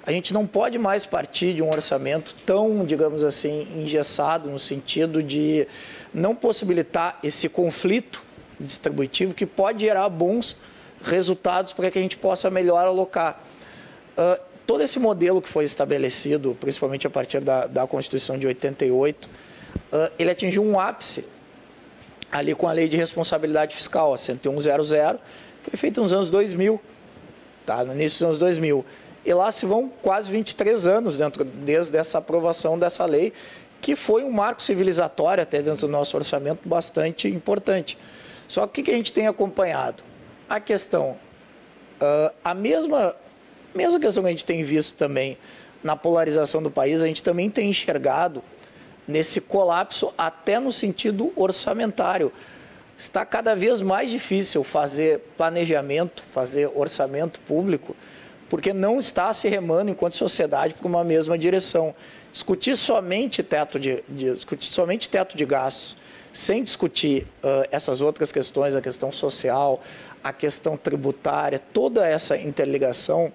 A 0.04 0.12
gente 0.12 0.34
não 0.34 0.48
pode 0.48 0.80
mais 0.80 1.06
partir 1.06 1.54
de 1.54 1.62
um 1.62 1.70
orçamento 1.70 2.34
tão, 2.44 2.84
digamos 2.84 3.24
assim, 3.24 3.68
engessado 3.76 4.50
no 4.50 4.58
sentido 4.58 5.22
de 5.22 5.68
não 6.12 6.36
possibilitar 6.36 7.20
esse 7.24 7.48
conflito 7.48 8.24
distributivo 8.60 9.36
que 9.36 9.46
pode 9.46 9.82
gerar 9.82 10.10
bons 10.10 10.58
resultados 11.04 11.72
para 11.72 11.92
que 11.92 12.00
a 12.00 12.02
gente 12.02 12.18
possa 12.18 12.50
melhor 12.50 12.88
alocar. 12.88 13.44
Uh, 14.18 14.51
todo 14.66 14.82
esse 14.84 15.00
modelo 15.00 15.42
que 15.42 15.50
foi 15.50 15.64
estabelecido, 15.64 16.56
principalmente 16.60 17.08
a 17.08 17.10
partir 17.10 17.42
da, 17.42 17.68
da 17.68 17.88
Constituição 17.88 18.38
de 18.38 18.48
88, 18.48 19.26
uh, 19.26 20.12
ele 20.18 20.32
atingiu 20.32 20.64
um 20.64 20.80
ápice 20.80 21.26
ali 22.32 22.56
com 22.56 22.68
a 22.68 22.72
Lei 22.72 22.88
de 22.88 22.96
Responsabilidade 22.96 23.76
Fiscal, 23.76 24.14
a 24.14 24.18
10100, 24.18 25.20
foi 25.64 25.78
feita 25.78 26.02
nos 26.02 26.14
anos 26.14 26.30
2000, 26.30 26.80
tá? 27.66 27.84
no 27.84 27.94
início 27.94 28.20
dos 28.20 28.24
anos 28.24 28.40
2000. 28.40 28.86
E 29.24 29.34
lá 29.34 29.52
se 29.52 29.66
vão 29.66 29.92
quase 30.02 30.32
23 30.32 30.88
anos 30.88 31.18
dentro, 31.18 31.44
desde 31.44 31.96
essa 31.98 32.18
aprovação 32.18 32.80
dessa 32.80 33.06
lei, 33.06 33.34
que 33.80 33.96
foi 33.96 34.24
um 34.24 34.32
marco 34.32 34.62
civilizatório 34.62 35.44
até 35.44 35.62
dentro 35.62 35.88
do 35.88 35.92
nosso 35.92 36.16
orçamento 36.16 36.68
bastante 36.68 37.28
importante. 37.28 37.98
Só 38.48 38.66
que 38.66 38.82
o 38.82 38.84
que 38.84 38.92
a 38.92 38.96
gente 38.96 39.14
tem 39.14 39.28
acompanhado? 39.28 40.04
A 40.50 40.60
questão, 40.60 41.18
uh, 42.02 42.34
a 42.44 42.54
mesma 42.54 43.16
mesma 43.76 44.00
questão 44.00 44.24
que 44.24 44.28
a 44.28 44.32
gente 44.32 44.46
tem 44.46 44.64
visto 44.64 44.96
também 44.96 45.38
na 45.84 45.96
polarização 45.96 46.62
do 46.62 46.70
país, 46.70 47.02
a 47.02 47.08
gente 47.08 47.24
também 47.24 47.50
tem 47.50 47.70
enxergado 47.70 48.44
nesse 49.08 49.42
colapso 49.42 50.14
até 50.18 50.60
no 50.60 50.72
sentido 50.72 51.32
orçamentário. 51.36 52.32
Está 52.98 53.26
cada 53.26 53.56
vez 53.56 53.82
mais 53.82 54.12
difícil 54.12 54.64
fazer 54.64 55.22
planejamento, 55.36 56.24
fazer 56.34 56.70
orçamento 56.76 57.40
público, 57.42 57.96
porque 58.48 58.74
não 58.74 59.00
está 59.00 59.34
se 59.34 59.48
remando 59.48 59.90
enquanto 59.90 60.16
sociedade 60.16 60.76
para 60.76 60.88
uma 60.88 61.04
mesma 61.04 61.38
direção. 61.38 61.96
Discutir 62.32 62.78
somente 62.78 63.42
teto 63.42 63.80
de, 63.80 64.04
de 64.08 64.36
discutir 64.36 64.72
somente 64.72 65.10
teto 65.10 65.36
de 65.36 65.46
gastos 65.46 65.98
sem 66.34 66.64
discutir 66.64 67.24
uh, 67.44 67.68
essas 67.72 68.02
outras 68.02 68.32
questões, 68.32 68.76
a 68.76 68.82
questão 68.82 69.12
social, 69.12 69.82
a 70.24 70.32
questão 70.32 70.78
tributária, 70.78 71.62
toda 71.74 72.08
essa 72.08 72.38
interligação, 72.38 73.34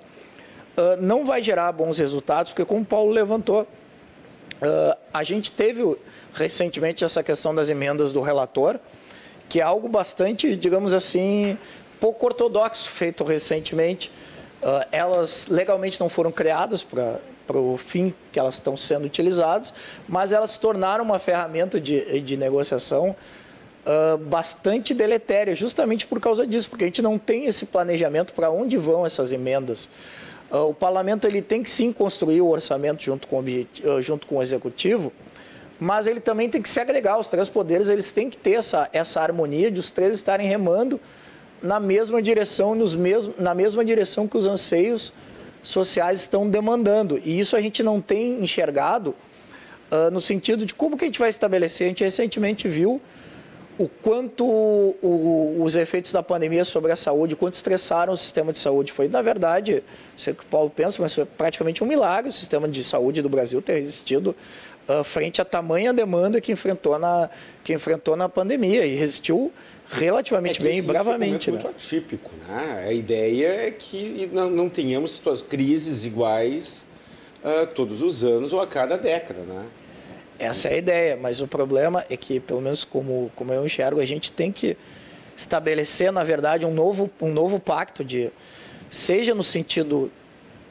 uh, 0.76 1.00
não 1.00 1.24
vai 1.24 1.42
gerar 1.42 1.72
bons 1.72 1.98
resultados, 1.98 2.52
porque 2.52 2.64
como 2.64 2.82
o 2.82 2.84
Paulo 2.84 3.10
levantou, 3.10 3.62
uh, 3.62 4.96
a 5.12 5.22
gente 5.22 5.52
teve 5.52 5.96
recentemente 6.32 7.04
essa 7.04 7.22
questão 7.22 7.54
das 7.54 7.68
emendas 7.68 8.12
do 8.12 8.20
relator, 8.20 8.78
que 9.48 9.60
é 9.60 9.62
algo 9.62 9.88
bastante, 9.88 10.56
digamos 10.56 10.92
assim, 10.92 11.56
pouco 12.00 12.26
ortodoxo 12.26 12.90
feito 12.90 13.24
recentemente. 13.24 14.10
elas 14.90 15.46
legalmente 15.48 16.00
não 16.00 16.08
foram 16.08 16.32
criadas 16.32 16.82
para 16.82 17.20
para 17.46 17.58
o 17.58 17.76
fim 17.76 18.12
que 18.32 18.38
elas 18.38 18.56
estão 18.56 18.76
sendo 18.76 19.04
utilizadas, 19.04 19.72
mas 20.08 20.32
elas 20.32 20.50
se 20.52 20.60
tornaram 20.60 21.04
uma 21.04 21.18
ferramenta 21.18 21.80
de, 21.80 22.20
de 22.20 22.36
negociação 22.36 23.14
uh, 23.86 24.18
bastante 24.18 24.92
deletéria, 24.92 25.54
justamente 25.54 26.06
por 26.06 26.20
causa 26.20 26.46
disso, 26.46 26.68
porque 26.68 26.84
a 26.84 26.86
gente 26.88 27.00
não 27.00 27.18
tem 27.18 27.46
esse 27.46 27.66
planejamento 27.66 28.34
para 28.34 28.50
onde 28.50 28.76
vão 28.76 29.06
essas 29.06 29.32
emendas. 29.32 29.88
Uh, 30.50 30.68
o 30.68 30.74
parlamento 30.74 31.26
ele 31.26 31.42
tem 31.42 31.62
que 31.62 31.70
sim 31.70 31.92
construir 31.92 32.40
o 32.40 32.48
orçamento 32.48 33.02
junto 33.02 33.26
com 33.26 33.40
o, 33.40 33.42
uh, 33.42 34.02
junto 34.02 34.26
com 34.26 34.36
o 34.36 34.42
executivo, 34.42 35.12
mas 35.78 36.06
ele 36.06 36.20
também 36.20 36.48
tem 36.48 36.62
que 36.62 36.68
se 36.68 36.78
agregar. 36.78 37.18
Os 37.18 37.28
três 37.28 37.48
poderes 37.48 37.88
eles 37.88 38.12
têm 38.12 38.30
que 38.30 38.36
ter 38.36 38.52
essa, 38.52 38.88
essa 38.92 39.20
harmonia 39.20 39.70
de 39.70 39.80
os 39.80 39.90
três 39.90 40.14
estarem 40.14 40.46
remando 40.46 41.00
na 41.62 41.80
mesma 41.80 42.22
direção, 42.22 42.74
nos 42.74 42.94
mesmos, 42.94 43.36
na 43.38 43.54
mesma 43.54 43.84
direção 43.84 44.28
que 44.28 44.36
os 44.36 44.46
anseios 44.46 45.12
sociais 45.62 46.20
estão 46.20 46.48
demandando. 46.48 47.20
E 47.24 47.38
isso 47.38 47.56
a 47.56 47.60
gente 47.60 47.82
não 47.82 48.00
tem 48.00 48.42
enxergado 48.42 49.14
uh, 49.90 50.10
no 50.12 50.20
sentido 50.20 50.64
de 50.64 50.72
como 50.72 50.96
que 50.96 51.04
a 51.04 51.08
gente 51.08 51.18
vai 51.18 51.28
estabelecer. 51.28 51.86
A 51.86 51.88
gente 51.88 52.04
recentemente 52.04 52.68
viu 52.68 53.00
o 53.78 53.88
quanto 53.88 54.44
o, 54.44 55.56
os 55.60 55.76
efeitos 55.76 56.10
da 56.10 56.22
pandemia 56.22 56.64
sobre 56.64 56.92
a 56.92 56.96
saúde, 56.96 57.36
quanto 57.36 57.54
estressaram 57.54 58.12
o 58.12 58.16
sistema 58.16 58.52
de 58.52 58.58
saúde. 58.58 58.92
Foi, 58.92 59.08
na 59.08 59.20
verdade, 59.20 59.82
sei 60.16 60.32
o 60.32 60.36
que 60.36 60.44
o 60.44 60.46
Paulo 60.46 60.70
pensa, 60.70 61.00
mas 61.00 61.14
foi 61.14 61.24
praticamente 61.24 61.84
um 61.84 61.86
milagre 61.86 62.30
o 62.30 62.32
sistema 62.32 62.66
de 62.66 62.82
saúde 62.82 63.20
do 63.20 63.28
Brasil 63.28 63.60
ter 63.60 63.74
resistido 63.74 64.34
uh, 64.88 65.04
frente 65.04 65.42
à 65.42 65.44
tamanha 65.44 65.92
demanda 65.92 66.40
que 66.40 66.50
enfrentou 66.50 66.98
na, 66.98 67.28
que 67.62 67.74
enfrentou 67.74 68.16
na 68.16 68.28
pandemia 68.28 68.86
e 68.86 68.94
resistiu 68.94 69.52
relativamente 69.90 70.60
é 70.60 70.64
bem 70.64 70.78
e 70.78 70.82
bravamente. 70.82 71.50
É 71.50 71.52
um 71.52 71.56
né? 71.56 71.62
muito 71.62 71.76
atípico. 71.76 72.30
Né? 72.48 72.84
A 72.88 72.92
ideia 72.92 73.66
é 73.66 73.70
que 73.70 74.28
não, 74.32 74.50
não 74.50 74.68
tenhamos 74.70 75.22
crises 75.48 76.04
iguais 76.04 76.86
uh, 77.44 77.66
todos 77.66 78.02
os 78.02 78.24
anos 78.24 78.52
ou 78.54 78.60
a 78.60 78.66
cada 78.66 78.96
década. 78.96 79.40
Né? 79.40 79.66
Essa 80.38 80.68
é 80.68 80.74
a 80.74 80.76
ideia, 80.76 81.16
mas 81.16 81.40
o 81.40 81.48
problema 81.48 82.04
é 82.10 82.16
que, 82.16 82.38
pelo 82.40 82.60
menos 82.60 82.84
como, 82.84 83.30
como 83.34 83.52
eu 83.52 83.64
enxergo, 83.64 84.00
a 84.00 84.06
gente 84.06 84.30
tem 84.30 84.52
que 84.52 84.76
estabelecer, 85.36 86.12
na 86.12 86.24
verdade, 86.24 86.66
um 86.66 86.72
novo, 86.72 87.10
um 87.20 87.32
novo 87.32 87.58
pacto 87.58 88.04
de, 88.04 88.30
seja 88.90 89.34
no 89.34 89.42
sentido 89.42 90.10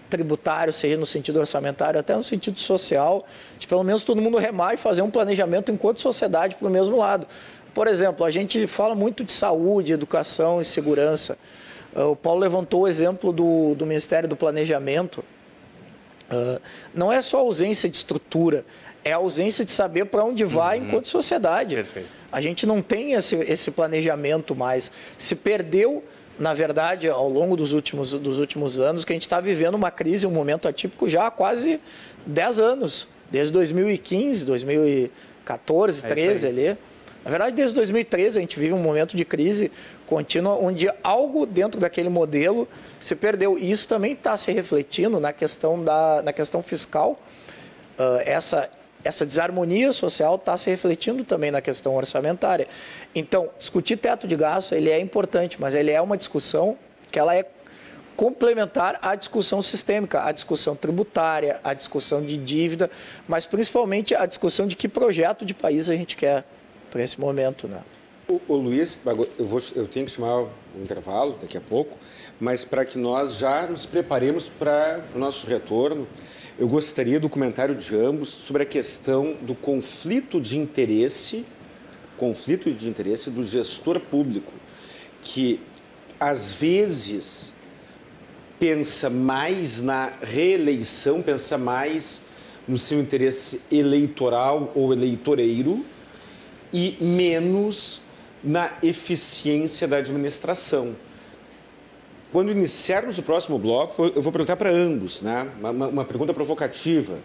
tributário, 0.09 0.71
seja 0.71 0.97
no 0.97 1.05
sentido 1.05 1.39
orçamentário, 1.39 1.99
até 1.99 2.15
no 2.15 2.23
sentido 2.23 2.59
social, 2.59 3.25
de 3.57 3.67
pelo 3.67 3.83
menos 3.83 4.03
todo 4.03 4.21
mundo 4.21 4.37
remar 4.37 4.73
e 4.73 4.77
fazer 4.77 5.01
um 5.01 5.09
planejamento 5.09 5.71
enquanto 5.71 5.99
sociedade 5.99 6.55
para 6.55 6.67
o 6.67 6.71
mesmo 6.71 6.97
lado. 6.97 7.27
Por 7.73 7.87
exemplo, 7.87 8.25
a 8.25 8.31
gente 8.31 8.67
fala 8.67 8.95
muito 8.95 9.23
de 9.23 9.31
saúde, 9.31 9.91
educação 9.91 10.61
e 10.61 10.65
segurança. 10.65 11.37
Uh, 11.93 12.11
o 12.11 12.15
Paulo 12.15 12.39
levantou 12.39 12.81
o 12.81 12.87
exemplo 12.87 13.33
do, 13.33 13.75
do 13.75 13.85
Ministério 13.85 14.29
do 14.29 14.35
Planejamento. 14.35 15.23
Uh, 16.31 16.59
não 16.93 17.11
é 17.11 17.21
só 17.21 17.39
ausência 17.39 17.89
de 17.89 17.97
estrutura, 17.97 18.65
é 19.05 19.13
a 19.13 19.17
ausência 19.17 19.63
de 19.63 19.71
saber 19.71 20.05
para 20.05 20.23
onde 20.25 20.43
vai 20.43 20.79
uhum. 20.79 20.87
enquanto 20.87 21.07
sociedade. 21.07 21.75
Perfeito. 21.75 22.09
A 22.31 22.41
gente 22.41 22.65
não 22.65 22.81
tem 22.81 23.13
esse, 23.13 23.35
esse 23.35 23.69
planejamento 23.69 24.55
mais. 24.55 24.91
Se 25.15 25.35
perdeu, 25.35 26.03
na 26.39 26.55
verdade, 26.55 27.07
ao 27.07 27.29
longo 27.29 27.55
dos 27.55 27.71
últimos, 27.71 28.11
dos 28.11 28.39
últimos 28.39 28.79
anos, 28.79 29.05
que 29.05 29.13
a 29.13 29.15
gente 29.15 29.21
está 29.21 29.39
vivendo 29.39 29.75
uma 29.75 29.91
crise, 29.91 30.25
um 30.25 30.31
momento 30.31 30.67
atípico 30.67 31.07
já 31.07 31.27
há 31.27 31.31
quase 31.31 31.79
10 32.25 32.59
anos. 32.59 33.07
Desde 33.29 33.53
2015, 33.53 34.43
2014, 34.43 36.01
2013 36.01 36.45
é 36.45 36.49
ali. 36.49 36.77
Na 37.23 37.31
verdade, 37.31 37.55
desde 37.55 37.75
2013 37.75 38.37
a 38.37 38.41
gente 38.41 38.59
vive 38.59 38.73
um 38.73 38.81
momento 38.81 39.15
de 39.15 39.23
crise 39.23 39.71
contínua 40.07 40.55
onde 40.55 40.89
algo 41.03 41.45
dentro 41.45 41.79
daquele 41.79 42.09
modelo 42.09 42.67
se 42.99 43.15
perdeu. 43.15 43.57
E 43.57 43.71
isso 43.71 43.87
também 43.87 44.13
está 44.13 44.35
se 44.35 44.51
refletindo 44.51 45.19
na 45.19 45.31
questão, 45.31 45.83
da, 45.83 46.21
na 46.23 46.33
questão 46.33 46.61
fiscal. 46.63 47.19
Uh, 47.97 48.21
essa, 48.25 48.69
essa 49.05 49.25
desarmonia 49.25 49.93
social 49.93 50.35
está 50.35 50.57
se 50.57 50.69
refletindo 50.69 51.23
também 51.23 51.51
na 51.51 51.61
questão 51.61 51.95
orçamentária. 51.95 52.67
Então, 53.13 53.49
discutir 53.59 53.97
teto 53.97 54.27
de 54.27 54.35
gasto 54.35 54.73
ele 54.73 54.89
é 54.89 54.99
importante, 54.99 55.61
mas 55.61 55.75
ele 55.75 55.91
é 55.91 56.01
uma 56.01 56.17
discussão 56.17 56.75
que 57.11 57.19
ela 57.19 57.35
é 57.35 57.45
complementar 58.15 58.97
à 59.03 59.13
discussão 59.13 59.61
sistêmica, 59.61 60.23
à 60.23 60.31
discussão 60.31 60.75
tributária, 60.75 61.59
à 61.63 61.73
discussão 61.73 62.21
de 62.21 62.35
dívida, 62.35 62.89
mas 63.27 63.45
principalmente 63.45 64.15
à 64.15 64.25
discussão 64.25 64.65
de 64.65 64.75
que 64.75 64.87
projeto 64.87 65.45
de 65.45 65.53
país 65.53 65.87
a 65.87 65.95
gente 65.95 66.17
quer 66.17 66.43
para 66.89 67.03
esse 67.03 67.19
momento, 67.19 67.67
né? 67.67 67.81
O, 68.27 68.41
o 68.47 68.55
Luiz, 68.55 68.99
eu, 69.37 69.45
vou, 69.45 69.61
eu 69.75 69.87
tenho 69.87 70.05
que 70.05 70.11
chamar 70.11 70.43
o 70.43 70.49
intervalo 70.81 71.37
daqui 71.39 71.57
a 71.57 71.61
pouco, 71.61 71.95
mas 72.39 72.65
para 72.65 72.83
que 72.83 72.97
nós 72.97 73.35
já 73.35 73.67
nos 73.67 73.85
preparemos 73.85 74.49
para 74.49 75.01
o 75.13 75.19
nosso 75.19 75.45
retorno, 75.45 76.07
eu 76.57 76.67
gostaria 76.67 77.19
do 77.19 77.27
comentário 77.27 77.75
de 77.75 77.95
ambos 77.95 78.29
sobre 78.29 78.63
a 78.63 78.65
questão 78.65 79.35
do 79.41 79.53
conflito 79.53 80.39
de 80.39 80.57
interesse, 80.57 81.45
conflito 82.17 82.71
de 82.71 82.87
interesse 82.87 83.29
do 83.29 83.43
gestor 83.43 83.99
público, 83.99 84.53
que 85.21 85.59
às 86.17 86.53
vezes 86.55 87.53
pensa 88.57 89.09
mais 89.09 89.81
na 89.81 90.13
reeleição, 90.21 91.21
pensa 91.21 91.57
mais 91.57 92.21
no 92.65 92.77
seu 92.77 93.01
interesse 93.01 93.61
eleitoral 93.69 94.71
ou 94.73 94.93
eleitoreiro, 94.93 95.85
e 96.71 96.97
menos 97.01 98.01
na 98.43 98.71
eficiência 98.81 99.87
da 99.87 99.97
administração. 99.97 100.95
Quando 102.35 102.51
iniciarmos 102.51 103.17
o 103.17 103.23
próximo 103.23 103.57
bloco, 103.57 104.11
eu 104.13 104.21
vou 104.21 104.29
perguntar 104.29 104.57
para 104.57 104.69
ambos, 104.69 105.21
né? 105.21 105.49
uma, 105.57 105.87
uma 105.87 106.03
pergunta 106.03 106.33
provocativa. 106.33 107.19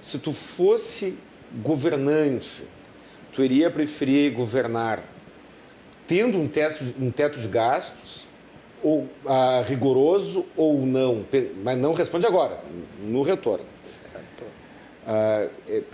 Se 0.00 0.18
tu 0.18 0.32
fosse 0.32 1.16
governante, 1.62 2.64
tu 3.32 3.44
iria 3.44 3.70
preferir 3.70 4.32
governar 4.32 5.04
tendo 6.08 6.38
um 6.38 6.48
teto, 6.48 6.92
um 7.00 7.08
teto 7.08 7.38
de 7.38 7.46
gastos 7.46 8.26
ou 8.82 9.08
ah, 9.26 9.62
rigoroso 9.64 10.44
ou 10.56 10.84
não? 10.84 11.24
Mas 11.62 11.78
não 11.78 11.92
responde 11.92 12.26
agora, 12.26 12.58
no 13.00 13.22
retorno. 13.22 13.64
Ah, 15.06 15.46
é, 15.68 15.84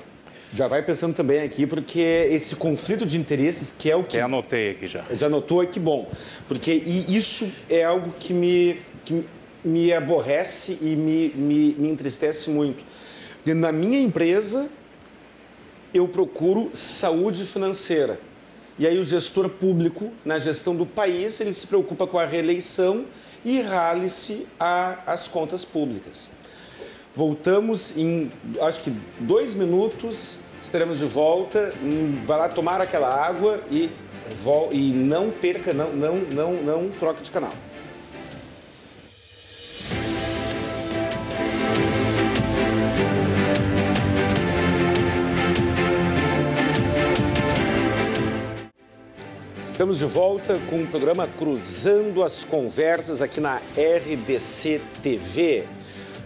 já 0.53 0.69
vai 0.69 0.83
pensando 0.83 1.15
também 1.15 1.41
aqui, 1.41 1.67
porque 1.67 2.01
esse 2.31 2.55
conflito 2.55 3.07
de 3.07 3.19
interesses, 3.19 3.75
que 3.77 3.91
é 3.91 3.97
o 3.97 4.05
que. 4.05 4.19
Já 4.19 4.27
anotei 4.27 4.73
aqui 4.73 4.87
já. 4.87 5.03
Já 5.13 5.27
anotou, 5.27 5.67
que 5.67 5.81
bom. 5.81 6.11
Porque 6.47 6.73
isso 6.73 7.51
é 7.71 7.83
algo 7.83 8.13
que 8.19 8.35
me, 8.35 8.81
que 9.05 9.25
me 9.65 9.93
aborrece 9.93 10.77
e 10.81 10.95
me, 10.95 11.31
me, 11.31 11.75
me 11.75 11.89
entristece 11.89 12.51
muito. 12.51 12.85
Na 13.47 13.73
minha 13.73 13.99
empresa, 13.99 14.69
eu 15.95 16.07
procuro 16.07 16.71
saúde 16.75 17.45
financeira. 17.45 18.21
E 18.79 18.87
aí 18.87 18.99
o 18.99 19.05
gestor 19.05 19.49
público, 19.49 20.13
na 20.25 20.39
gestão 20.39 20.75
do 20.75 20.85
país, 20.85 21.41
ele 21.41 21.53
se 21.53 21.67
preocupa 21.67 22.07
com 22.07 22.19
a 22.19 22.27
reeleição 22.27 23.07
e 23.45 23.61
rale-se 23.61 24.47
às 24.59 25.29
contas 25.29 25.65
públicas. 25.65 26.31
Voltamos 27.15 27.95
em, 27.97 28.31
acho 28.61 28.81
que, 28.81 28.93
dois 29.21 29.55
minutos, 29.55 30.39
estaremos 30.63 30.99
de 30.99 31.07
volta. 31.07 31.73
Hum, 31.83 32.23
vai 32.25 32.39
lá 32.39 32.49
tomar 32.49 32.81
aquela 32.81 33.09
água 33.09 33.61
e, 33.71 33.91
e 34.71 34.93
não 34.93 35.31
perca, 35.31 35.73
não, 35.73 35.93
não, 35.93 36.17
não, 36.17 36.53
não 36.55 36.89
troque 36.91 37.23
de 37.23 37.31
canal. 37.31 37.53
Estamos 49.69 49.99
de 49.99 50.07
volta 50.07 50.61
com 50.71 50.83
o 50.83 50.87
programa 50.87 51.27
Cruzando 51.27 52.23
as 52.23 52.45
Conversas 52.45 53.21
aqui 53.21 53.41
na 53.41 53.57
RDC 53.77 54.81
TV. 55.03 55.67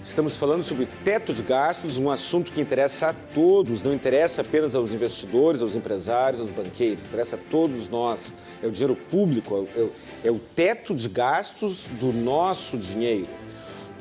Estamos 0.06 0.36
falando 0.36 0.62
sobre 0.62 0.86
teto 1.04 1.34
de 1.34 1.42
gastos, 1.42 1.98
um 1.98 2.08
assunto 2.08 2.52
que 2.52 2.60
interessa 2.60 3.08
a 3.08 3.12
todos, 3.12 3.82
não 3.82 3.92
interessa 3.92 4.40
apenas 4.40 4.76
aos 4.76 4.94
investidores, 4.94 5.60
aos 5.60 5.74
empresários, 5.74 6.40
aos 6.40 6.50
banqueiros, 6.52 7.04
interessa 7.04 7.34
a 7.34 7.38
todos 7.50 7.88
nós. 7.88 8.32
É 8.62 8.68
o 8.68 8.70
dinheiro 8.70 8.94
público, 8.94 9.68
é 9.74 9.80
o, 9.80 9.92
é 10.26 10.30
o 10.30 10.38
teto 10.38 10.94
de 10.94 11.08
gastos 11.08 11.88
do 11.98 12.12
nosso 12.12 12.78
dinheiro. 12.78 13.26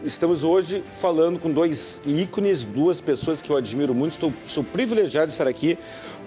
estamos 0.03 0.43
hoje 0.43 0.83
falando 0.91 1.39
com 1.39 1.49
dois 1.49 1.99
ícones, 2.05 2.63
duas 2.63 3.01
pessoas 3.01 3.41
que 3.41 3.49
eu 3.49 3.57
admiro 3.57 3.95
muito. 3.95 4.11
Estou, 4.11 4.31
sou 4.45 4.63
privilegiado 4.63 5.29
de 5.29 5.33
estar 5.33 5.47
aqui 5.47 5.75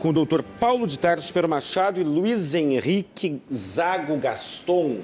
com 0.01 0.09
o 0.09 0.13
doutor 0.13 0.43
Paulo 0.43 0.89
de 0.89 0.99
Tarso 0.99 1.33
Machado 1.49 2.01
e 2.01 2.05
Luiz 2.05 2.53
Henrique 2.53 3.41
Zago 3.51 4.17
Gaston. 4.17 4.99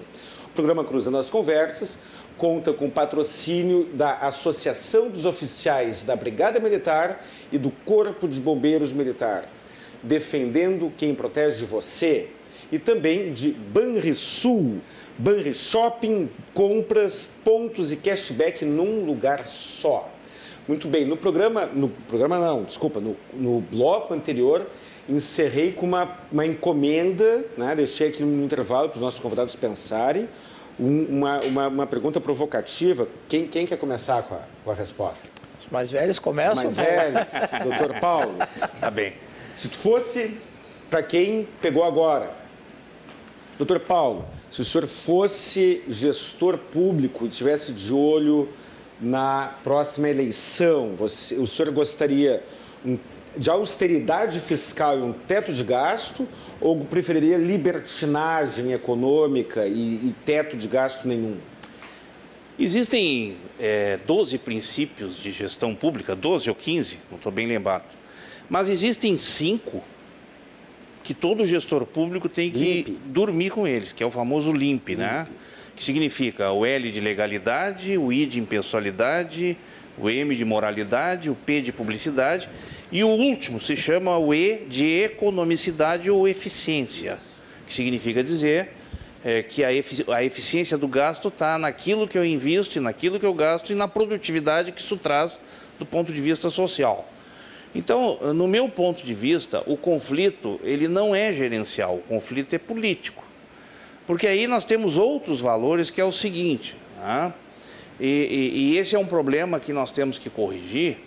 O 0.46 0.50
programa 0.54 0.84
Cruzando 0.84 1.16
as 1.16 1.30
Conversas 1.30 1.98
conta 2.36 2.72
com 2.72 2.90
patrocínio 2.90 3.84
da 3.92 4.18
Associação 4.18 5.08
dos 5.08 5.24
Oficiais 5.24 6.04
da 6.04 6.16
Brigada 6.16 6.58
Militar 6.58 7.24
e 7.52 7.58
do 7.58 7.70
Corpo 7.70 8.28
de 8.28 8.40
Bombeiros 8.40 8.92
Militar, 8.92 9.48
defendendo 10.02 10.92
quem 10.96 11.14
protege 11.14 11.64
você, 11.64 12.28
e 12.72 12.78
também 12.78 13.32
de 13.32 13.52
Banrisul, 13.52 14.80
Banri 15.16 15.54
Shopping, 15.54 16.28
compras, 16.52 17.30
pontos 17.44 17.92
e 17.92 17.96
cashback 17.96 18.64
num 18.64 19.04
lugar 19.04 19.44
só. 19.44 20.10
Muito 20.66 20.88
bem, 20.88 21.04
no 21.04 21.16
programa, 21.16 21.66
no 21.66 21.90
programa 21.90 22.38
não, 22.38 22.64
desculpa, 22.64 22.98
no, 22.98 23.14
no 23.34 23.60
bloco 23.60 24.14
anterior, 24.14 24.66
encerrei 25.08 25.72
com 25.72 25.84
uma, 25.84 26.18
uma 26.32 26.46
encomenda, 26.46 27.44
né? 27.56 27.74
deixei 27.76 28.08
aqui 28.08 28.22
no 28.22 28.44
intervalo 28.44 28.88
para 28.88 28.96
os 28.96 29.02
nossos 29.02 29.20
convidados 29.20 29.54
pensarem, 29.54 30.28
um, 30.78 31.04
uma, 31.04 31.40
uma, 31.40 31.68
uma, 31.68 31.86
pergunta 31.86 32.20
provocativa. 32.20 33.08
Quem, 33.28 33.46
quem 33.46 33.66
quer 33.66 33.76
começar 33.76 34.22
com 34.22 34.34
a, 34.34 34.40
com 34.64 34.70
a 34.70 34.74
resposta? 34.74 35.28
Os 35.60 35.70
mais 35.70 35.90
velhos 35.90 36.18
começam? 36.18 36.66
Os 36.66 36.76
mais 36.76 36.88
velhos, 36.88 37.30
doutor 37.62 37.98
Paulo. 38.00 38.34
Tá 38.80 38.90
bem. 38.90 39.14
Se 39.52 39.68
fosse 39.68 40.36
para 40.90 41.02
quem 41.02 41.48
pegou 41.60 41.84
agora, 41.84 42.34
doutor 43.56 43.80
Paulo, 43.80 44.26
se 44.50 44.62
o 44.62 44.64
senhor 44.64 44.86
fosse 44.86 45.82
gestor 45.88 46.58
público 46.58 47.24
e 47.24 47.28
estivesse 47.28 47.72
de 47.72 47.92
olho 47.92 48.48
na 49.00 49.54
próxima 49.64 50.08
eleição, 50.08 50.94
você, 50.96 51.34
o 51.36 51.46
senhor 51.46 51.72
gostaria 51.72 52.44
um 52.84 52.98
de 53.36 53.50
austeridade 53.50 54.40
fiscal 54.40 54.98
e 54.98 55.02
um 55.02 55.12
teto 55.12 55.52
de 55.52 55.64
gasto 55.64 56.28
ou 56.60 56.84
preferiria 56.84 57.36
libertinagem 57.36 58.72
econômica 58.72 59.66
e, 59.66 60.08
e 60.08 60.14
teto 60.24 60.56
de 60.56 60.68
gasto 60.68 61.06
nenhum? 61.06 61.36
Existem 62.58 63.36
é, 63.58 63.98
12 64.06 64.38
princípios 64.38 65.16
de 65.16 65.32
gestão 65.32 65.74
pública, 65.74 66.14
12 66.14 66.48
ou 66.48 66.54
15, 66.54 66.98
não 67.10 67.16
estou 67.16 67.32
bem 67.32 67.46
lembrado. 67.46 67.84
Mas 68.48 68.68
existem 68.68 69.16
cinco 69.16 69.82
que 71.02 71.12
todo 71.12 71.44
gestor 71.44 71.84
público 71.84 72.28
tem 72.28 72.50
que 72.50 72.58
limpe. 72.58 72.98
dormir 73.06 73.50
com 73.50 73.66
eles, 73.66 73.92
que 73.92 74.02
é 74.02 74.06
o 74.06 74.10
famoso 74.10 74.52
LIMP, 74.52 74.96
né? 74.96 75.26
Que 75.74 75.82
significa 75.82 76.52
o 76.52 76.64
L 76.64 76.90
de 76.90 77.00
legalidade, 77.00 77.98
o 77.98 78.12
I 78.12 78.24
de 78.24 78.38
impessoalidade, 78.40 79.58
o 79.98 80.08
M 80.08 80.34
de 80.34 80.44
moralidade, 80.44 81.28
o 81.28 81.34
P 81.34 81.60
de 81.60 81.72
publicidade 81.72 82.48
e 82.94 83.02
o 83.02 83.08
último 83.08 83.60
se 83.60 83.74
chama 83.74 84.16
o 84.16 84.32
E 84.32 84.66
de 84.68 85.02
economicidade 85.02 86.08
ou 86.08 86.28
eficiência, 86.28 87.18
que 87.66 87.74
significa 87.74 88.22
dizer 88.22 88.68
é, 89.24 89.42
que 89.42 89.64
a, 89.64 89.72
efici 89.72 90.04
a 90.08 90.22
eficiência 90.22 90.78
do 90.78 90.86
gasto 90.86 91.26
está 91.26 91.58
naquilo 91.58 92.06
que 92.06 92.16
eu 92.16 92.24
invisto, 92.24 92.80
naquilo 92.80 93.18
que 93.18 93.26
eu 93.26 93.34
gasto 93.34 93.72
e 93.72 93.74
na 93.74 93.88
produtividade 93.88 94.70
que 94.70 94.80
isso 94.80 94.96
traz 94.96 95.40
do 95.76 95.84
ponto 95.84 96.12
de 96.12 96.20
vista 96.20 96.48
social. 96.48 97.10
Então, 97.74 98.32
no 98.32 98.46
meu 98.46 98.68
ponto 98.68 99.04
de 99.04 99.12
vista, 99.12 99.64
o 99.66 99.76
conflito 99.76 100.60
ele 100.62 100.86
não 100.86 101.12
é 101.12 101.32
gerencial, 101.32 101.96
o 101.96 102.02
conflito 102.02 102.54
é 102.54 102.58
político. 102.58 103.24
Porque 104.06 104.28
aí 104.28 104.46
nós 104.46 104.64
temos 104.64 104.96
outros 104.96 105.40
valores 105.40 105.90
que 105.90 106.00
é 106.00 106.04
o 106.04 106.12
seguinte, 106.12 106.76
né? 107.00 107.34
e, 107.98 108.06
e, 108.06 108.58
e 108.58 108.78
esse 108.78 108.94
é 108.94 108.98
um 109.00 109.06
problema 109.06 109.58
que 109.58 109.72
nós 109.72 109.90
temos 109.90 110.16
que 110.16 110.30
corrigir, 110.30 110.98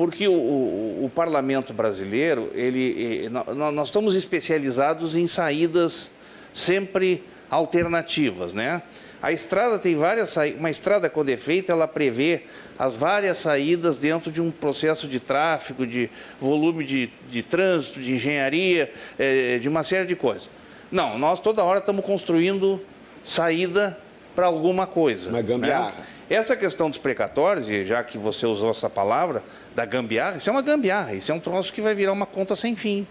porque 0.00 0.26
o, 0.26 0.32
o, 0.32 1.04
o 1.04 1.10
parlamento 1.14 1.74
brasileiro, 1.74 2.50
ele, 2.54 3.28
nós 3.28 3.88
estamos 3.88 4.14
especializados 4.14 5.14
em 5.14 5.26
saídas 5.26 6.10
sempre 6.54 7.22
alternativas, 7.50 8.54
né? 8.54 8.80
A 9.20 9.30
estrada 9.30 9.78
tem 9.78 9.94
várias 9.96 10.34
uma 10.58 10.70
estrada 10.70 11.10
quando 11.10 11.28
é 11.28 11.36
feita, 11.36 11.72
ela 11.72 11.86
prevê 11.86 12.44
as 12.78 12.96
várias 12.96 13.36
saídas 13.36 13.98
dentro 13.98 14.32
de 14.32 14.40
um 14.40 14.50
processo 14.50 15.06
de 15.06 15.20
tráfego, 15.20 15.86
de 15.86 16.08
volume 16.40 16.82
de, 16.82 17.10
de 17.28 17.42
trânsito, 17.42 18.00
de 18.00 18.14
engenharia, 18.14 18.90
é, 19.18 19.58
de 19.58 19.68
uma 19.68 19.82
série 19.82 20.06
de 20.06 20.16
coisas. 20.16 20.48
Não, 20.90 21.18
nós 21.18 21.40
toda 21.40 21.62
hora 21.62 21.80
estamos 21.80 22.02
construindo 22.06 22.80
saída 23.22 23.98
para 24.34 24.46
alguma 24.46 24.86
coisa. 24.86 25.28
Uma 25.28 25.42
gambiarra. 25.42 25.90
Né? 25.90 26.04
Essa 26.30 26.54
questão 26.54 26.88
dos 26.88 27.00
precatórios, 27.00 27.68
e 27.68 27.84
já 27.84 28.04
que 28.04 28.16
você 28.16 28.46
usou 28.46 28.70
essa 28.70 28.88
palavra, 28.88 29.42
da 29.74 29.84
gambiarra, 29.84 30.36
isso 30.36 30.48
é 30.48 30.52
uma 30.52 30.62
gambiarra, 30.62 31.12
isso 31.12 31.32
é 31.32 31.34
um 31.34 31.40
troço 31.40 31.72
que 31.72 31.80
vai 31.80 31.92
virar 31.92 32.12
uma 32.12 32.24
conta 32.24 32.54
sem 32.54 32.76
fim. 32.76 33.04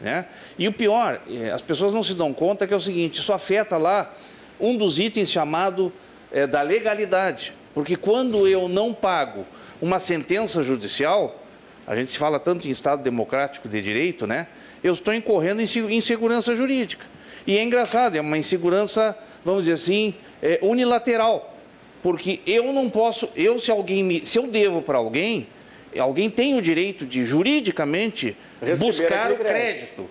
Né? 0.00 0.24
E 0.58 0.66
o 0.66 0.72
pior, 0.72 1.20
é, 1.28 1.50
as 1.50 1.60
pessoas 1.60 1.92
não 1.92 2.02
se 2.02 2.14
dão 2.14 2.32
conta 2.32 2.66
que 2.66 2.72
é 2.72 2.76
o 2.76 2.80
seguinte, 2.80 3.20
isso 3.20 3.30
afeta 3.30 3.76
lá 3.76 4.10
um 4.58 4.74
dos 4.74 4.98
itens 4.98 5.28
chamado 5.30 5.92
é, 6.32 6.46
da 6.46 6.62
legalidade. 6.62 7.52
Porque 7.74 7.94
quando 7.94 8.48
eu 8.48 8.68
não 8.68 8.94
pago 8.94 9.44
uma 9.80 9.98
sentença 9.98 10.62
judicial, 10.62 11.42
a 11.86 11.94
gente 11.94 12.16
fala 12.16 12.40
tanto 12.40 12.66
em 12.66 12.70
Estado 12.70 13.02
democrático 13.02 13.68
de 13.68 13.82
direito, 13.82 14.26
né? 14.26 14.46
Eu 14.82 14.94
estou 14.94 15.12
incorrendo 15.12 15.60
em 15.60 15.94
insegurança 15.94 16.56
jurídica. 16.56 17.04
E 17.46 17.58
é 17.58 17.62
engraçado, 17.62 18.16
é 18.16 18.20
uma 18.20 18.38
insegurança, 18.38 19.16
vamos 19.44 19.64
dizer 19.64 19.74
assim, 19.74 20.14
é, 20.40 20.58
unilateral. 20.62 21.51
Porque 22.02 22.40
eu 22.46 22.72
não 22.72 22.90
posso, 22.90 23.28
eu 23.36 23.58
se 23.58 23.70
alguém 23.70 24.02
me, 24.02 24.26
se 24.26 24.38
eu 24.38 24.46
devo 24.46 24.82
para 24.82 24.98
alguém, 24.98 25.46
alguém 25.96 26.28
tem 26.28 26.56
o 26.56 26.62
direito 26.62 27.06
de 27.06 27.24
juridicamente 27.24 28.36
Receber 28.60 28.84
buscar 28.84 29.32
o 29.32 29.36
crédito. 29.36 30.10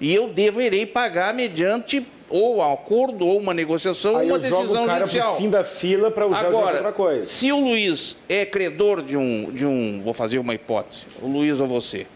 E 0.00 0.14
eu 0.14 0.28
deverei 0.28 0.86
pagar 0.86 1.34
mediante 1.34 2.06
ou 2.28 2.56
um 2.56 2.62
acordo 2.62 3.26
ou 3.26 3.38
uma 3.38 3.54
negociação 3.54 4.16
Aí 4.16 4.28
uma 4.28 4.38
decisão 4.38 4.66
jogo 4.66 4.82
o 4.82 4.86
cara 4.86 5.06
judicial. 5.06 5.32
Pro 5.32 5.42
fim 5.42 5.50
da 5.50 5.64
fila 5.64 6.10
para 6.10 6.26
usar 6.26 6.46
Agora, 6.46 6.76
outra 6.76 6.92
coisa. 6.92 7.26
Se 7.26 7.50
o 7.50 7.58
Luiz 7.58 8.16
é 8.28 8.44
credor 8.44 9.02
de 9.02 9.16
um, 9.16 9.50
de 9.52 9.64
um, 9.64 10.02
vou 10.02 10.12
fazer 10.12 10.38
uma 10.38 10.54
hipótese, 10.54 11.06
o 11.20 11.26
Luiz 11.26 11.60
ou 11.60 11.66
você, 11.66 12.06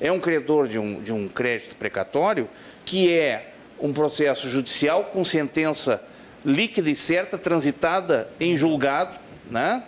é 0.00 0.10
um 0.10 0.20
credor 0.20 0.66
de 0.66 0.78
um, 0.78 1.00
de 1.02 1.12
um 1.12 1.28
crédito 1.28 1.76
precatório, 1.76 2.48
que 2.84 3.12
é 3.12 3.52
um 3.78 3.92
processo 3.92 4.48
judicial 4.48 5.04
com 5.12 5.24
sentença 5.24 6.02
líquida 6.44 6.90
e 6.90 6.94
certa, 6.94 7.36
transitada 7.36 8.28
em 8.38 8.56
julgado, 8.56 9.18
né? 9.50 9.82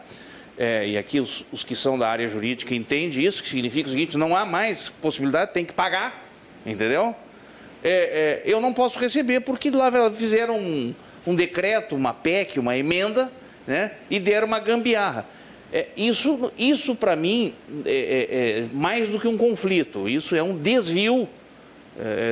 É, 0.59 0.87
e 0.87 0.99
aqui 0.99 1.19
os, 1.19 1.45
os, 1.51 1.65
que 1.65 1.75
são 1.75 1.99
da 1.99 2.09
área 2.09 2.29
jurídica 2.29 2.75
entendem 2.75 3.25
isso, 3.25 3.43
que 3.43 3.49
significa 3.49 3.89
o 3.89 3.91
seguinte, 3.91 4.19
não 4.19 4.37
há 4.37 4.45
mais 4.45 4.89
possibilidade, 4.89 5.53
tem 5.53 5.65
que 5.65 5.73
pagar, 5.73 6.25
entendeu? 6.65 7.17
É, 7.83 7.91
é, 7.91 8.43
eu 8.45 8.61
não 8.61 8.73
posso 8.73 8.99
receber 8.99 9.41
porque 9.41 9.71
lá 9.71 9.91
fizeram 10.11 10.59
um, 10.59 10.95
um 11.27 11.35
decreto, 11.35 11.97
uma 11.97 12.13
PEC, 12.13 12.61
uma 12.61 12.77
emenda, 12.77 13.33
né? 13.67 13.93
E 14.11 14.21
deram 14.21 14.47
uma 14.47 14.61
gambiarra. 14.61 15.27
É, 15.73 15.87
isso, 15.97 16.53
isso 16.59 16.95
para 16.95 17.17
mim, 17.17 17.55
é, 17.87 17.91
é, 17.91 18.59
é, 18.59 18.67
mais 18.75 19.09
do 19.09 19.19
que 19.19 19.27
um 19.27 19.39
conflito, 19.39 20.07
isso 20.07 20.37
é 20.37 20.43
um 20.43 20.57
desvio 20.57 21.29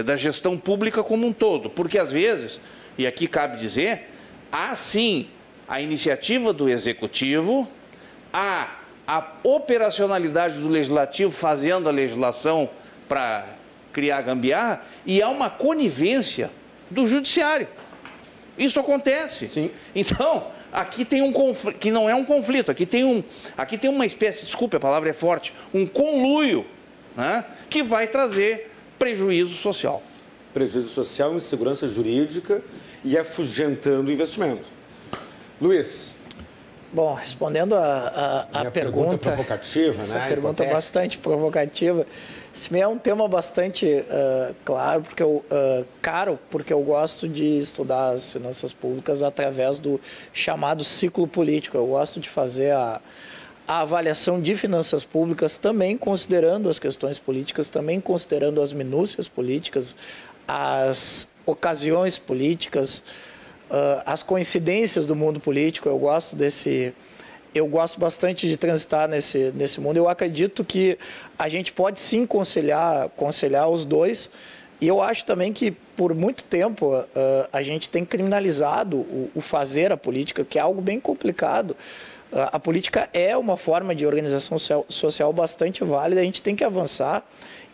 da 0.07 0.17
gestão 0.17 0.57
pública 0.57 1.03
como 1.03 1.27
um 1.27 1.35
todo, 1.35 1.69
porque 1.69 1.99
às 1.99 2.11
vezes 2.11 2.59
e 3.01 3.07
aqui 3.07 3.27
cabe 3.27 3.59
dizer, 3.59 4.10
há 4.51 4.75
sim 4.75 5.29
a 5.69 5.81
iniciativa 5.81 6.53
do 6.53 6.69
executivo, 6.69 7.69
há 8.33 8.77
a 9.07 9.25
operacionalidade 9.43 10.59
do 10.59 10.69
legislativo 10.69 11.31
fazendo 11.31 11.89
a 11.89 11.93
legislação 11.93 12.71
para 13.09 13.47
criar 13.93 14.23
gambiarra 14.23 14.83
e 15.05 15.21
há 15.21 15.29
uma 15.29 15.51
conivência 15.51 16.51
do 16.91 17.07
judiciário. 17.07 17.69
Isso 18.59 18.79
acontece. 18.79 19.49
Sim. 19.49 19.71
Então, 19.95 20.49
aqui 20.73 21.05
tem 21.05 21.23
um 21.23 21.33
conflito, 21.33 21.79
que 21.79 21.91
não 21.91 22.09
é 22.09 22.15
um 22.15 22.25
conflito, 22.25 22.71
aqui 22.71 22.85
tem, 22.85 23.05
um, 23.05 23.25
aqui 23.57 23.79
tem 23.79 23.89
uma 23.89 24.05
espécie, 24.05 24.45
desculpe, 24.45 24.77
a 24.77 24.81
palavra 24.81 25.11
é 25.11 25.13
forte, 25.13 25.55
um 25.73 25.87
conluio, 25.87 26.67
né, 27.17 27.45
que 27.69 27.83
vai 27.83 28.07
trazer 28.07 28.71
prejuízo 28.99 29.55
social. 29.55 30.03
Prejuízo 30.53 30.89
social, 30.89 31.35
insegurança 31.35 31.87
jurídica 31.87 32.63
e 33.05 33.17
afugentando 33.17 34.11
o 34.11 34.13
investimento. 34.13 34.69
Luiz. 35.61 36.15
Bom, 36.93 37.15
respondendo 37.15 37.77
a, 37.77 38.49
a, 38.53 38.61
a 38.63 38.71
pergunta, 38.71 38.73
pergunta 38.73 39.19
provocativa, 39.19 40.03
essa 40.03 40.19
né? 40.19 40.27
pergunta 40.27 40.65
Hipotética. 40.65 40.75
bastante 40.75 41.19
provocativa. 41.19 42.05
Esse 42.53 42.81
é 42.81 42.89
um 42.89 42.99
tema 42.99 43.29
bastante 43.29 43.87
uh, 43.87 44.55
claro, 44.65 45.03
porque 45.03 45.23
eu, 45.23 45.45
uh, 45.51 45.87
caro, 46.03 46.37
porque 46.51 46.73
eu 46.73 46.83
gosto 46.83 47.29
de 47.29 47.61
estudar 47.61 48.15
as 48.15 48.33
finanças 48.33 48.73
públicas 48.73 49.23
através 49.23 49.79
do 49.79 50.01
chamado 50.33 50.83
ciclo 50.83 51.29
político. 51.29 51.77
Eu 51.77 51.87
gosto 51.87 52.19
de 52.19 52.29
fazer 52.29 52.73
a, 52.73 53.01
a 53.69 53.83
avaliação 53.83 54.41
de 54.41 54.57
finanças 54.57 55.05
públicas 55.05 55.57
também 55.59 55.97
considerando 55.97 56.69
as 56.69 56.81
questões 56.81 57.21
políticas, 57.21 57.71
também 57.71 58.01
considerando 58.01 58.61
as 58.61 58.73
minúcias 58.73 59.29
políticas, 59.29 59.95
as 60.53 61.29
ocasiões 61.47 62.19
políticas, 62.19 63.05
uh, 63.71 64.03
as 64.05 64.21
coincidências 64.21 65.07
do 65.07 65.15
mundo 65.15 65.39
político. 65.39 65.89
Eu 65.89 65.97
gosto 65.97 66.35
desse, 66.35 66.93
eu 67.55 67.69
gosto 67.69 68.01
bastante 68.01 68.49
de 68.49 68.57
transitar 68.57 69.09
nesse, 69.09 69.53
nesse 69.55 69.81
mundo. 69.81 69.97
Eu 69.97 70.09
acredito 70.09 70.65
que 70.65 70.99
a 71.39 71.49
gente 71.49 71.73
pode 71.73 72.01
sim 72.01 72.27
conciliar, 72.27 73.11
conciliar 73.11 73.71
os 73.71 73.85
dois. 73.85 74.29
E 74.81 74.89
eu 74.89 75.03
acho 75.03 75.25
também 75.25 75.53
que, 75.53 75.73
por 75.95 76.15
muito 76.15 76.43
tempo, 76.45 76.97
uh, 76.97 77.07
a 77.53 77.63
gente 77.63 77.89
tem 77.89 78.05
criminalizado 78.05 78.97
o, 78.97 79.31
o, 79.35 79.41
fazer 79.41 79.93
a 79.93 79.97
política, 79.97 80.43
que 80.43 80.59
é 80.59 80.63
algo 80.63 80.81
bem 80.81 80.99
complicado. 80.99 81.73
Uh, 82.33 82.49
a 82.53 82.59
política 82.59 83.09
é 83.13 83.37
uma 83.37 83.59
forma 83.59 83.95
de 83.95 84.07
organização 84.07 84.57
social 84.89 85.33
bastante 85.35 85.85
válida. 85.85 86.23
A 86.23 86.25
gente 86.25 86.43
tem 86.43 86.57
que 86.57 86.65
avançar 86.65 87.27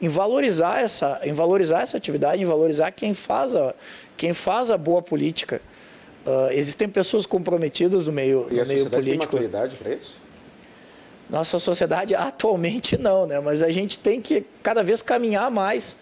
em 0.03 0.09
valorizar 0.09 0.81
essa, 0.81 1.21
em 1.23 1.33
valorizar 1.33 1.83
essa 1.83 1.97
atividade, 1.97 2.43
em 2.43 2.47
valorizar 2.47 2.91
quem 2.91 3.15
faz 3.15 3.55
a, 3.55 3.73
quem 4.17 4.35
faz 4.35 4.73
a 4.73 4.77
boa 4.77 5.01
política. 5.01 5.63
Uh, 6.27 6.51
existem 6.51 6.89
pessoas 6.89 7.25
comprometidas 7.25 8.05
no 8.05 8.11
meio, 8.11 8.49
e 8.51 8.57
no 8.57 8.67
meio 8.67 8.91
político. 8.91 9.03
tem 9.03 9.19
maturidade 9.19 9.77
para 9.77 9.95
isso? 9.95 10.21
Nossa 11.31 11.61
sociedade 11.61 12.15
atualmente 12.17 12.99
não, 12.99 13.27
né? 13.27 13.39
Mas 13.39 13.63
a 13.63 13.71
gente 13.71 13.97
tem 13.97 14.21
que 14.21 14.45
cada 14.61 14.83
vez 14.83 15.03
caminhar 15.03 15.53
mais 15.53 15.97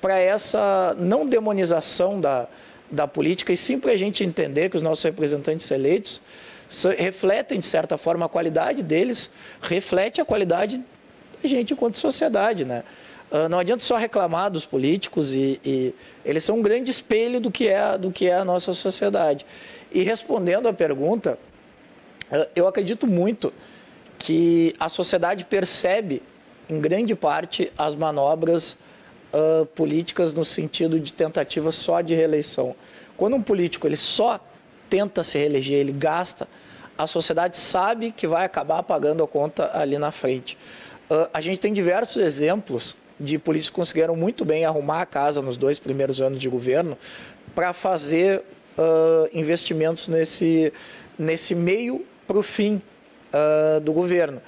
para 0.00 0.18
essa 0.18 0.94
não 0.98 1.26
demonização 1.26 2.20
da, 2.20 2.48
da 2.90 3.06
política 3.06 3.52
e 3.52 3.56
sim 3.56 3.78
para 3.78 3.92
a 3.92 3.96
gente 3.96 4.24
entender 4.24 4.70
que 4.70 4.76
os 4.76 4.82
nossos 4.82 5.04
representantes 5.04 5.70
eleitos 5.70 6.20
refletem, 6.96 7.58
de 7.58 7.66
certa 7.66 7.98
forma, 7.98 8.26
a 8.26 8.28
qualidade 8.28 8.82
deles, 8.82 9.30
reflete 9.60 10.20
a 10.20 10.24
qualidade 10.24 10.82
da 11.42 11.48
gente 11.48 11.72
enquanto 11.72 11.98
sociedade, 11.98 12.64
né? 12.64 12.84
Uh, 13.30 13.48
não 13.48 13.60
adianta 13.60 13.84
só 13.84 13.96
reclamar 13.96 14.50
dos 14.50 14.64
políticos 14.64 15.32
e, 15.32 15.60
e, 15.64 15.94
eles 16.24 16.42
são 16.42 16.58
um 16.58 16.62
grande 16.62 16.90
espelho 16.90 17.40
do 17.40 17.48
que 17.48 17.68
é 17.68 17.96
do 17.96 18.10
que 18.10 18.28
é 18.28 18.34
a 18.34 18.44
nossa 18.44 18.74
sociedade. 18.74 19.46
E 19.92 20.02
respondendo 20.02 20.66
à 20.66 20.72
pergunta, 20.72 21.38
uh, 22.30 22.46
eu 22.56 22.66
acredito 22.66 23.06
muito 23.06 23.52
que 24.18 24.74
a 24.80 24.88
sociedade 24.88 25.44
percebe, 25.44 26.22
em 26.68 26.80
grande 26.80 27.14
parte, 27.14 27.72
as 27.78 27.94
manobras 27.94 28.76
uh, 29.32 29.66
políticas 29.66 30.32
no 30.32 30.44
sentido 30.44 30.98
de 30.98 31.12
tentativa 31.12 31.72
só 31.72 32.00
de 32.00 32.14
reeleição. 32.14 32.74
Quando 33.16 33.36
um 33.36 33.42
político 33.42 33.86
ele 33.86 33.96
só 33.96 34.40
tenta 34.88 35.22
se 35.22 35.38
reeleger, 35.38 35.78
ele 35.78 35.92
gasta, 35.92 36.48
a 36.96 37.06
sociedade 37.06 37.56
sabe 37.56 38.12
que 38.12 38.26
vai 38.26 38.44
acabar 38.44 38.82
pagando 38.82 39.22
a 39.22 39.28
conta 39.28 39.70
ali 39.72 39.96
na 39.98 40.10
frente. 40.10 40.58
a 41.32 41.40
gente 41.40 41.58
tem 41.58 41.72
diversos 41.72 42.22
exemplos 42.22 42.96
de 43.18 43.38
políticos 43.38 43.70
que 43.70 43.76
conseguiram 43.76 44.16
muito 44.16 44.44
bem 44.44 44.64
arrumar 44.64 45.02
a 45.02 45.06
casa 45.06 45.42
nos 45.42 45.56
dois 45.56 45.78
primeiros 45.78 46.20
anos 46.20 46.40
de 46.40 46.48
governo 46.48 46.96
para 47.54 47.72
fazer 47.72 48.42
uh, 48.78 49.28
investimentos 49.32 50.08
nesse, 50.08 50.72
nesse 51.18 51.54
meio 51.54 52.04
para 52.26 52.38
o 52.38 52.42
fim 52.42 52.80
uh, 53.32 53.80
do 53.80 53.92
governo. 53.92 54.40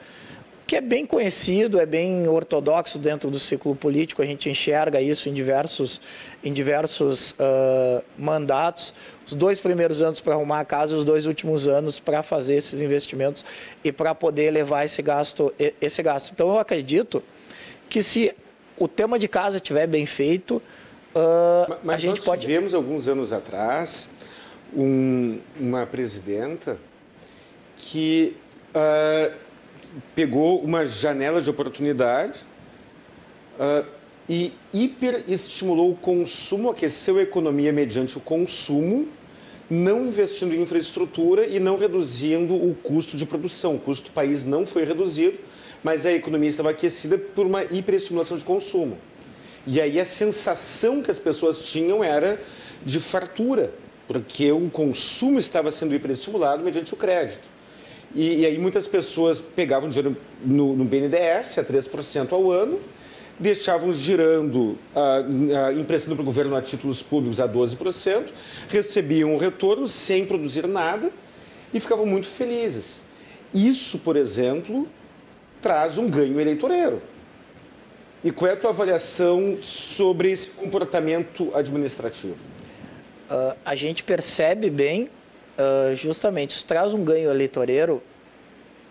Que 0.66 0.76
é 0.76 0.80
bem 0.80 1.04
conhecido, 1.04 1.80
é 1.80 1.84
bem 1.84 2.26
ortodoxo 2.28 2.98
dentro 2.98 3.30
do 3.30 3.38
ciclo 3.38 3.74
político, 3.74 4.22
a 4.22 4.26
gente 4.26 4.48
enxerga 4.48 5.00
isso 5.00 5.28
em 5.28 5.34
diversos, 5.34 6.00
em 6.42 6.52
diversos 6.52 7.32
uh, 7.32 8.02
mandatos. 8.16 8.94
Os 9.26 9.34
dois 9.34 9.60
primeiros 9.60 10.00
anos 10.00 10.20
para 10.20 10.34
arrumar 10.34 10.60
a 10.60 10.64
casa, 10.64 10.96
os 10.96 11.04
dois 11.04 11.26
últimos 11.26 11.68
anos 11.68 11.98
para 11.98 12.22
fazer 12.22 12.56
esses 12.56 12.80
investimentos 12.80 13.44
e 13.84 13.92
para 13.92 14.14
poder 14.14 14.50
levar 14.50 14.84
esse 14.84 15.02
gasto, 15.02 15.52
esse 15.80 16.02
gasto. 16.02 16.32
Então 16.32 16.48
eu 16.48 16.58
acredito 16.58 17.22
que 17.90 18.02
se 18.02 18.34
o 18.78 18.88
tema 18.88 19.18
de 19.18 19.28
casa 19.28 19.58
estiver 19.58 19.86
bem 19.86 20.06
feito, 20.06 20.56
uh, 21.14 21.76
mas, 21.84 21.96
a 21.96 21.98
gente 21.98 22.16
nós 22.16 22.24
pode. 22.24 22.40
tivemos 22.40 22.74
alguns 22.74 23.06
anos 23.06 23.32
atrás 23.32 24.08
um, 24.74 25.38
uma 25.60 25.86
presidenta 25.86 26.78
que 27.76 28.36
uh, 28.74 29.34
pegou 30.14 30.60
uma 30.60 30.86
janela 30.86 31.40
de 31.40 31.50
oportunidade 31.50 32.40
uh, 33.58 33.86
e 34.28 34.52
hiperestimulou 34.72 35.90
o 35.90 35.96
consumo, 35.96 36.70
aqueceu 36.70 37.18
a 37.18 37.22
economia 37.22 37.72
mediante 37.72 38.16
o 38.16 38.20
consumo, 38.20 39.08
não 39.68 40.06
investindo 40.06 40.54
em 40.54 40.62
infraestrutura 40.62 41.46
e 41.46 41.58
não 41.58 41.76
reduzindo 41.76 42.54
o 42.54 42.74
custo 42.74 43.16
de 43.16 43.26
produção. 43.26 43.76
O 43.76 43.78
custo 43.78 44.10
do 44.10 44.12
país 44.12 44.44
não 44.44 44.64
foi 44.66 44.84
reduzido 44.84 45.38
mas 45.82 46.06
a 46.06 46.12
economia 46.12 46.48
estava 46.48 46.70
aquecida 46.70 47.18
por 47.18 47.46
uma 47.46 47.64
hiperestimulação 47.64 48.36
de 48.36 48.44
consumo. 48.44 48.98
E 49.66 49.80
aí 49.80 49.98
a 49.98 50.04
sensação 50.04 51.02
que 51.02 51.10
as 51.10 51.18
pessoas 51.18 51.60
tinham 51.62 52.02
era 52.02 52.40
de 52.84 53.00
fartura, 53.00 53.72
porque 54.06 54.50
o 54.52 54.70
consumo 54.70 55.38
estava 55.38 55.70
sendo 55.70 55.94
hiperestimulado 55.94 56.62
mediante 56.62 56.94
o 56.94 56.96
crédito. 56.96 57.48
E, 58.14 58.40
e 58.40 58.46
aí 58.46 58.58
muitas 58.58 58.86
pessoas 58.86 59.40
pegavam 59.40 59.88
dinheiro 59.88 60.16
no, 60.44 60.76
no 60.76 60.84
BNDES 60.84 61.58
a 61.58 61.64
3% 61.64 62.32
ao 62.32 62.50
ano, 62.50 62.80
deixavam 63.38 63.92
girando, 63.92 64.78
uh, 64.94 65.72
uh, 65.74 65.78
emprestando 65.78 66.16
para 66.16 66.22
o 66.22 66.26
governo 66.26 66.54
a 66.54 66.62
títulos 66.62 67.02
públicos 67.02 67.40
a 67.40 67.48
12%, 67.48 68.30
recebiam 68.68 69.34
o 69.34 69.38
retorno 69.38 69.88
sem 69.88 70.26
produzir 70.26 70.66
nada 70.66 71.10
e 71.72 71.80
ficavam 71.80 72.06
muito 72.06 72.26
felizes. 72.26 73.00
Isso, 73.52 73.98
por 73.98 74.16
exemplo, 74.16 74.86
traz 75.60 75.98
um 75.98 76.08
ganho 76.08 76.40
eleitoreiro. 76.40 77.02
E 78.24 78.30
qual 78.30 78.50
é 78.50 78.54
a 78.54 78.56
tua 78.56 78.70
avaliação 78.70 79.58
sobre 79.62 80.30
esse 80.30 80.48
comportamento 80.48 81.50
administrativo? 81.54 82.36
Uh, 83.28 83.56
a 83.64 83.74
gente 83.74 84.04
percebe 84.04 84.70
bem, 84.70 85.08
uh, 85.58 85.94
justamente, 85.94 86.50
isso 86.56 86.64
traz 86.64 86.94
um 86.94 87.04
ganho 87.04 87.30
eleitoreiro, 87.30 88.02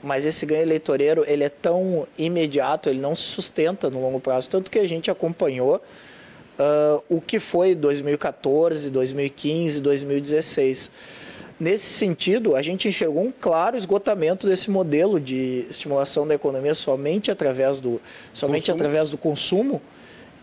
mas 0.03 0.26
esse 0.26 0.45
ganho 0.45 0.62
eleitoreiro 0.62 1.24
ele 1.28 1.43
é 1.43 1.49
tão 1.49 2.07
imediato, 2.18 2.89
ele 2.89 2.99
não 2.99 3.16
se 3.16 3.24
sustenta 3.24 3.89
no 3.89 4.01
longo 4.01 4.20
prazo, 4.20 4.49
tanto 4.49 4.72
que 4.72 4.80
a 4.80 4.88
gente 4.88 5.12
acompanhou 5.12 5.76
uh, 5.76 7.03
o 7.09 7.22
que 7.22 7.39
foi 7.39 7.76
2014, 7.76 8.89
2015, 8.89 9.80
2016 9.82 10.91
Nesse 11.62 11.93
sentido, 11.93 12.55
a 12.55 12.62
gente 12.64 12.88
enxergou 12.88 13.22
um 13.22 13.32
claro 13.32 13.78
esgotamento 13.78 14.47
desse 14.47 14.72
modelo 14.72 15.20
de 15.20 15.64
estimulação 15.70 16.28
da 16.28 16.34
economia 16.34 16.74
somente 16.74 17.30
através 17.30 17.80
do, 17.80 18.01
somente 18.34 18.62
consumo. 18.62 18.76
através 18.76 19.09
do 19.12 19.18
consumo. 19.20 19.82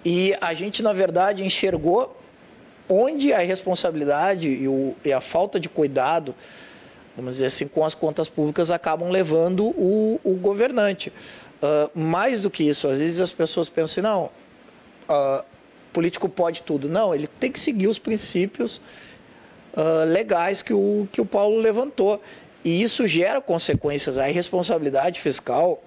E 0.04 0.32
a 0.40 0.54
gente, 0.54 0.80
na 0.80 0.92
verdade, 0.92 1.44
enxergou 1.44 2.16
onde 2.88 3.32
a 3.32 3.44
irresponsabilidade 3.44 4.48
e, 4.48 4.66
o, 4.66 4.94
e 5.04 5.12
a 5.12 5.20
falta 5.20 5.60
de 5.60 5.68
cuidado, 5.68 6.34
vamos 7.14 7.32
dizer 7.32 7.46
assim, 7.46 7.68
com 7.68 7.84
as 7.84 7.94
contas 7.94 8.28
públicas 8.28 8.70
acabam 8.70 9.10
levando 9.10 9.66
o, 9.66 10.20
o 10.24 10.34
governante. 10.34 11.12
Uh, 11.60 11.98
mais 11.98 12.40
do 12.40 12.48
que 12.48 12.62
isso, 12.68 12.88
às 12.88 12.98
vezes 12.98 13.20
as 13.20 13.32
pessoas 13.32 13.68
pensam 13.68 14.02
não, 14.02 14.24
uh, 15.08 15.44
político 15.92 16.28
pode 16.28 16.62
tudo. 16.62 16.88
Não, 16.88 17.14
ele 17.14 17.26
tem 17.26 17.50
que 17.50 17.58
seguir 17.58 17.88
os 17.88 17.98
princípios 17.98 18.80
uh, 19.76 20.04
legais 20.06 20.62
que 20.62 20.72
o, 20.72 21.08
que 21.10 21.20
o 21.20 21.26
Paulo 21.26 21.58
levantou. 21.58 22.22
E 22.64 22.82
isso 22.82 23.06
gera 23.06 23.40
consequências. 23.40 24.18
A 24.18 24.28
irresponsabilidade 24.28 25.20
fiscal, 25.20 25.82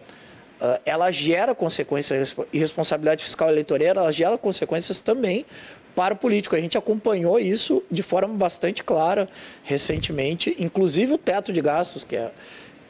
ela 0.86 1.12
gera 1.12 1.54
consequências. 1.54 2.34
Irresponsabilidade 2.54 3.26
fiscal 3.26 3.50
eleitoreira, 3.50 4.00
ela 4.00 4.12
gera 4.12 4.38
consequências 4.38 5.02
também 5.02 5.46
para 5.96 6.14
o 6.14 6.18
político. 6.18 6.56
A 6.56 6.60
gente 6.60 6.78
acompanhou 6.78 7.40
isso 7.40 7.84
de 7.90 8.04
forma 8.04 8.34
bastante 8.34 8.84
clara 8.84 9.30
recentemente, 9.64 10.56
inclusive 10.60 11.14
o 11.14 11.18
teto 11.18 11.52
de 11.52 11.62
gastos, 11.62 12.04
que 12.04 12.16
é 12.16 12.32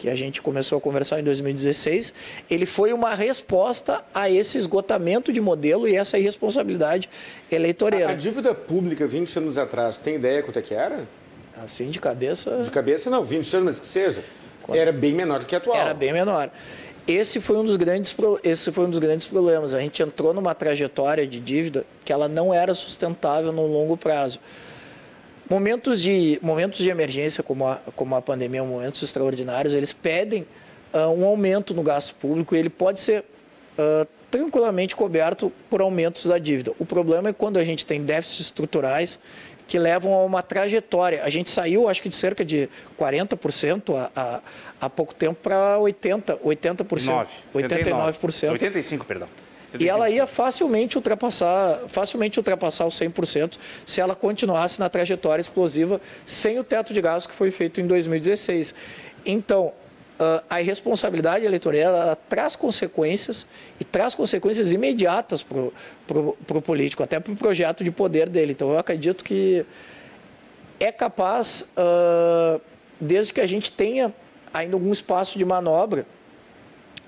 que 0.01 0.09
a 0.09 0.15
gente 0.15 0.41
começou 0.41 0.79
a 0.79 0.81
conversar 0.81 1.19
em 1.19 1.23
2016, 1.23 2.11
ele 2.49 2.65
foi 2.65 2.91
uma 2.91 3.13
resposta 3.13 4.03
a 4.11 4.27
esse 4.31 4.57
esgotamento 4.57 5.31
de 5.31 5.39
modelo 5.39 5.87
e 5.87 5.95
essa 5.95 6.17
irresponsabilidade 6.17 7.07
eleitoreira. 7.51 8.07
A, 8.07 8.11
a 8.13 8.15
dívida 8.15 8.55
pública 8.55 9.05
20 9.05 9.37
anos 9.37 9.59
atrás, 9.59 9.99
tem 9.99 10.15
ideia 10.15 10.41
quanto 10.41 10.57
é 10.57 10.61
que 10.63 10.73
era? 10.73 11.07
Assim, 11.63 11.91
de 11.91 11.99
cabeça... 11.99 12.63
De 12.63 12.71
cabeça 12.71 13.11
não, 13.11 13.23
20 13.23 13.53
anos, 13.57 13.65
mas 13.65 13.79
que 13.79 13.85
seja. 13.85 14.23
Quanto? 14.63 14.75
Era 14.75 14.91
bem 14.91 15.13
menor 15.13 15.41
do 15.41 15.45
que 15.45 15.53
a 15.53 15.59
atual. 15.59 15.77
Era 15.77 15.93
bem 15.93 16.11
menor. 16.11 16.49
Esse 17.11 17.41
foi, 17.41 17.57
um 17.57 17.65
dos 17.65 17.75
grandes, 17.75 18.15
esse 18.43 18.71
foi 18.71 18.85
um 18.85 18.89
dos 18.89 18.99
grandes 18.99 19.25
problemas. 19.25 19.73
A 19.73 19.79
gente 19.81 20.01
entrou 20.01 20.33
numa 20.33 20.55
trajetória 20.55 21.27
de 21.27 21.39
dívida 21.39 21.85
que 22.05 22.13
ela 22.13 22.27
não 22.27 22.53
era 22.53 22.73
sustentável 22.73 23.51
no 23.51 23.67
longo 23.67 23.97
prazo. 23.97 24.39
Momentos 25.49 26.01
de, 26.01 26.39
momentos 26.41 26.79
de 26.79 26.89
emergência, 26.89 27.43
como 27.43 27.67
a, 27.67 27.81
como 27.95 28.15
a 28.15 28.21
pandemia, 28.21 28.63
momentos 28.63 29.03
extraordinários, 29.03 29.73
eles 29.73 29.91
pedem 29.91 30.47
uh, 30.93 31.09
um 31.09 31.25
aumento 31.25 31.73
no 31.73 31.83
gasto 31.83 32.15
público 32.15 32.55
e 32.55 32.59
ele 32.59 32.69
pode 32.69 33.01
ser 33.01 33.25
uh, 33.77 34.07
tranquilamente 34.29 34.95
coberto 34.95 35.51
por 35.69 35.81
aumentos 35.81 36.25
da 36.25 36.37
dívida. 36.37 36.71
O 36.79 36.85
problema 36.85 37.29
é 37.29 37.33
quando 37.33 37.57
a 37.57 37.65
gente 37.65 37.85
tem 37.85 38.01
déficits 38.01 38.45
estruturais 38.45 39.19
que 39.71 39.79
levam 39.79 40.13
a 40.13 40.25
uma 40.25 40.43
trajetória. 40.43 41.23
A 41.23 41.29
gente 41.29 41.49
saiu, 41.49 41.87
acho 41.87 42.01
que 42.01 42.09
de 42.09 42.15
cerca 42.15 42.43
de 42.43 42.67
40% 42.99 44.11
há, 44.81 44.89
pouco 44.89 45.15
tempo 45.15 45.39
para 45.41 45.77
80%, 45.77 46.39
80%. 46.43 47.05
9, 47.05 47.29
89%. 47.55 48.51
85%, 48.51 49.05
perdão. 49.05 49.29
E 49.79 49.87
ela 49.87 50.09
ia 50.09 50.27
facilmente 50.27 50.97
ultrapassar, 50.97 51.83
facilmente 51.87 52.37
ultrapassar 52.37 52.85
os 52.85 52.99
100% 52.99 53.57
se 53.85 54.01
ela 54.01 54.13
continuasse 54.13 54.77
na 54.77 54.89
trajetória 54.89 55.39
explosiva 55.39 56.01
sem 56.25 56.59
o 56.59 56.65
teto 56.65 56.93
de 56.93 56.99
gastos 56.99 57.31
que 57.31 57.33
foi 57.33 57.49
feito 57.49 57.79
em 57.79 57.87
2016. 57.87 58.75
Então, 59.25 59.71
a 60.49 60.61
irresponsabilidade 60.61 61.45
eleitoral 61.45 62.15
traz 62.29 62.55
consequências 62.55 63.47
e 63.79 63.83
traz 63.83 64.13
consequências 64.13 64.71
imediatas 64.71 65.41
para 65.41 66.57
o 66.57 66.61
político, 66.61 67.03
até 67.03 67.19
para 67.19 67.31
o 67.31 67.35
projeto 67.35 67.83
de 67.83 67.91
poder 67.91 68.29
dele. 68.29 68.51
Então, 68.51 68.71
eu 68.71 68.77
acredito 68.77 69.23
que 69.23 69.65
é 70.79 70.91
capaz, 70.91 71.69
uh, 71.77 72.59
desde 72.99 73.33
que 73.33 73.41
a 73.41 73.47
gente 73.47 73.71
tenha 73.71 74.13
ainda 74.53 74.75
algum 74.75 74.91
espaço 74.91 75.37
de 75.37 75.45
manobra, 75.45 76.05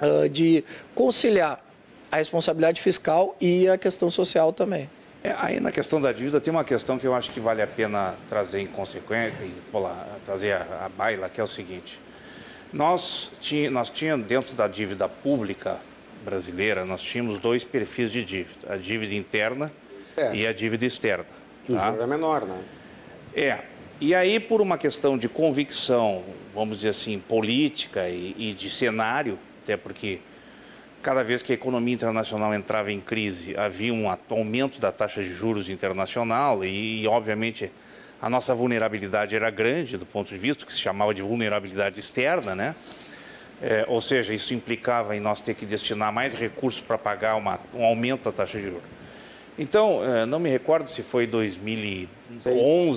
uh, 0.01 0.29
de 0.29 0.63
conciliar 0.93 1.63
a 2.11 2.17
responsabilidade 2.17 2.81
fiscal 2.81 3.35
e 3.41 3.67
a 3.67 3.77
questão 3.77 4.09
social 4.09 4.53
também. 4.53 4.89
É, 5.23 5.33
aí 5.37 5.59
na 5.59 5.71
questão 5.71 6.01
da 6.01 6.11
dívida 6.11 6.41
tem 6.41 6.51
uma 6.51 6.65
questão 6.65 6.99
que 6.99 7.07
eu 7.07 7.15
acho 7.15 7.33
que 7.33 7.39
vale 7.39 7.61
a 7.61 7.67
pena 7.67 8.13
trazer 8.27 8.59
em 8.59 8.67
consequência, 8.67 9.37
trazer 10.25 10.53
a, 10.53 10.85
a 10.85 10.89
baila, 10.89 11.29
que 11.29 11.39
é 11.39 11.43
o 11.43 11.47
seguinte. 11.47 11.99
Nós, 12.73 13.31
nós 13.71 13.89
tínhamos 13.91 14.25
dentro 14.25 14.55
da 14.55 14.67
dívida 14.67 15.07
pública 15.07 15.77
brasileira, 16.25 16.83
nós 16.85 17.01
tínhamos 17.01 17.39
dois 17.39 17.63
perfis 17.63 18.11
de 18.11 18.23
dívida, 18.23 18.73
a 18.73 18.77
dívida 18.77 19.13
interna 19.13 19.71
é. 20.17 20.35
e 20.35 20.47
a 20.47 20.51
dívida 20.51 20.83
externa. 20.85 21.25
Que 21.63 21.73
tá? 21.73 21.89
o 21.89 21.91
juro 21.91 22.03
é 22.03 22.07
menor, 22.07 22.45
né? 22.45 22.57
É. 23.35 23.59
E 24.01 24.15
aí, 24.15 24.39
por 24.39 24.59
uma 24.59 24.77
questão 24.77 25.17
de 25.17 25.29
convicção, 25.29 26.23
vamos 26.53 26.77
dizer 26.77 26.89
assim, 26.89 27.19
política 27.19 28.09
e, 28.09 28.35
e 28.37 28.53
de 28.53 28.69
cenário, 28.69 29.37
até 29.61 29.77
porque 29.77 30.19
cada 31.01 31.23
vez 31.23 31.43
que 31.43 31.51
a 31.51 31.55
economia 31.55 31.93
internacional 31.93 32.53
entrava 32.53 32.91
em 32.91 32.99
crise, 32.99 33.55
havia 33.55 33.93
um 33.93 34.05
aumento 34.29 34.79
da 34.79 34.91
taxa 34.91 35.21
de 35.21 35.33
juros 35.33 35.69
internacional 35.69 36.65
e, 36.65 37.01
e, 37.01 37.07
obviamente, 37.07 37.71
a 38.23 38.29
nossa 38.29 38.55
vulnerabilidade 38.55 39.35
era 39.35 39.51
grande 39.51 39.97
do 39.97 40.05
ponto 40.05 40.29
de 40.29 40.37
vista 40.37 40.65
que 40.65 40.71
se 40.71 40.79
chamava 40.79 41.13
de 41.13 41.21
vulnerabilidade 41.21 41.99
externa, 41.99 42.55
né? 42.55 42.73
É, 43.61 43.83
ou 43.89 43.99
seja, 43.99 44.33
isso 44.33 44.53
implicava 44.53 45.13
em 45.13 45.19
nós 45.19 45.41
ter 45.41 45.53
que 45.53 45.65
destinar 45.65 46.11
mais 46.13 46.33
recursos 46.33 46.79
para 46.81 46.97
pagar 46.97 47.35
uma, 47.35 47.59
um 47.75 47.83
aumento 47.83 48.23
da 48.23 48.31
taxa 48.31 48.57
de 48.57 48.63
juros. 48.67 48.81
Então, 49.59 50.01
é, 50.05 50.25
não 50.25 50.39
me 50.39 50.49
recordo 50.49 50.89
se 50.89 51.03
foi 51.03 51.27
2011, 51.27 52.07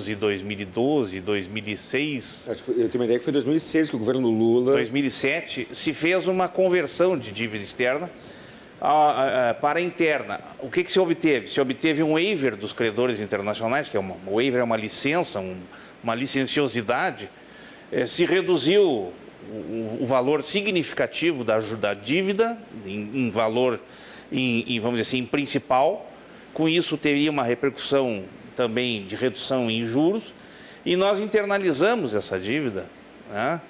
Seis. 0.05 0.17
2012, 0.17 1.19
2006. 1.19 2.49
Acho 2.49 2.63
que 2.63 2.71
eu 2.71 2.87
tenho 2.87 3.01
uma 3.01 3.05
ideia 3.05 3.19
que 3.19 3.25
foi 3.25 3.33
2006 3.33 3.89
que 3.89 3.95
o 3.97 3.99
governo 3.99 4.29
Lula. 4.29 4.71
2007 4.75 5.67
se 5.73 5.93
fez 5.93 6.25
uma 6.29 6.47
conversão 6.47 7.17
de 7.17 7.33
dívida 7.33 7.65
externa 7.65 8.09
a, 8.79 8.89
a, 8.89 9.49
a, 9.49 9.53
para 9.53 9.79
a 9.79 9.81
interna. 9.81 10.39
O 10.59 10.69
que, 10.69 10.83
que, 10.83 10.91
se 10.91 10.99
obteve? 10.99 11.47
Se 11.47 11.59
obteve 11.59 12.03
um 12.03 12.13
waiver 12.13 12.55
dos 12.55 12.73
credores 12.73 13.19
internacionais, 13.19 13.89
que 13.89 13.97
é 13.97 13.99
uma 13.99 14.15
um 14.27 14.35
waiver 14.35 14.61
é 14.61 14.63
uma 14.63 14.77
licença, 14.77 15.39
um, 15.39 15.57
uma 16.03 16.15
licenciosidade. 16.15 17.29
É, 17.91 18.05
se 18.05 18.25
reduziu 18.25 18.83
o, 18.83 19.97
o, 20.01 20.05
valor 20.05 20.43
significativo 20.43 21.43
da, 21.43 21.59
da 21.59 21.93
dívida 21.93 22.57
em, 22.85 23.27
em 23.27 23.29
valor, 23.29 23.79
em, 24.31 24.75
em, 24.75 24.79
vamos 24.79 24.99
dizer 24.99 25.09
assim, 25.09 25.19
em 25.19 25.25
principal 25.25 26.11
com 26.57 26.67
isso, 26.67 26.97
teria 26.97 27.29
uma 27.29 27.43
repercussão 27.43 28.23
também 28.55 29.05
de 29.05 29.15
redução 29.15 29.69
em 29.69 29.83
juros. 29.83 30.33
E 30.83 30.95
nós 30.95 31.19
internalizamos 31.19 32.15
essa 32.15 32.39
dívida. 32.39 32.87
Né? 33.29 33.61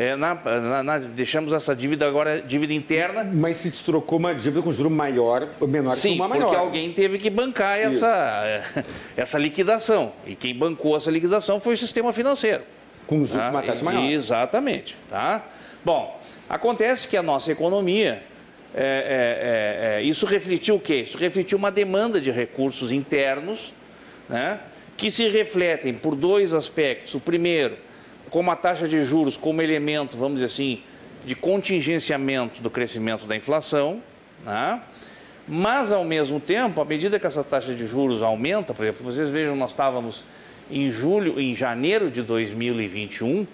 É, 0.00 0.14
na, 0.14 0.32
na, 0.32 0.82
na, 0.84 0.98
deixamos 0.98 1.52
essa 1.52 1.74
dívida 1.74 2.06
agora, 2.06 2.40
dívida 2.40 2.72
interna. 2.72 3.24
Mas 3.24 3.56
se 3.56 3.68
te 3.68 3.82
trocou 3.82 4.20
uma 4.20 4.32
dívida 4.32 4.62
com 4.62 4.72
juro 4.72 4.88
maior, 4.88 5.48
menor 5.60 5.96
Sim, 5.96 6.10
que 6.10 6.14
uma 6.14 6.28
maior. 6.28 6.44
porque 6.44 6.56
alguém 6.56 6.92
teve 6.92 7.18
que 7.18 7.28
bancar 7.28 7.76
essa, 7.76 8.62
essa 9.16 9.36
liquidação. 9.36 10.12
E 10.24 10.36
quem 10.36 10.54
bancou 10.54 10.96
essa 10.96 11.10
liquidação 11.10 11.58
foi 11.58 11.74
o 11.74 11.76
sistema 11.76 12.12
financeiro. 12.12 12.62
Com 13.08 13.24
juro, 13.24 13.40
tá? 13.40 13.50
uma 13.50 13.60
taxa 13.60 13.84
maior. 13.84 14.04
Exatamente. 14.08 14.96
Tá? 15.10 15.44
Bom, 15.84 16.16
acontece 16.48 17.08
que 17.08 17.16
a 17.16 17.22
nossa 17.22 17.50
economia 17.50 18.22
é, 18.72 19.96
é, 19.96 19.96
é, 19.96 20.00
é, 20.00 20.02
isso 20.04 20.26
refletiu 20.26 20.76
o 20.76 20.80
quê? 20.80 21.00
Isso 21.00 21.18
refletiu 21.18 21.58
uma 21.58 21.72
demanda 21.72 22.20
de 22.20 22.30
recursos 22.30 22.92
internos, 22.92 23.74
né, 24.28 24.60
que 24.96 25.10
se 25.10 25.28
refletem 25.28 25.92
por 25.92 26.14
dois 26.14 26.54
aspectos. 26.54 27.16
O 27.16 27.20
primeiro, 27.20 27.76
como 28.30 28.50
a 28.50 28.56
taxa 28.56 28.86
de 28.86 29.02
juros 29.04 29.36
como 29.36 29.62
elemento, 29.62 30.16
vamos 30.16 30.40
dizer 30.40 30.46
assim, 30.46 30.82
de 31.24 31.34
contingenciamento 31.34 32.62
do 32.62 32.70
crescimento 32.70 33.26
da 33.26 33.36
inflação, 33.36 34.02
né, 34.44 34.80
mas 35.46 35.92
ao 35.92 36.04
mesmo 36.04 36.38
tempo, 36.38 36.80
à 36.80 36.84
medida 36.84 37.18
que 37.18 37.26
essa 37.26 37.42
taxa 37.42 37.74
de 37.74 37.86
juros 37.86 38.22
aumenta, 38.22 38.74
por 38.74 38.84
exemplo, 38.84 39.04
vocês 39.04 39.30
vejam, 39.30 39.56
nós 39.56 39.70
estávamos 39.70 40.24
em 40.70 40.90
julho, 40.90 41.40
em 41.40 41.54
janeiro 41.54 42.10
de 42.10 42.22
2021, 42.22 43.46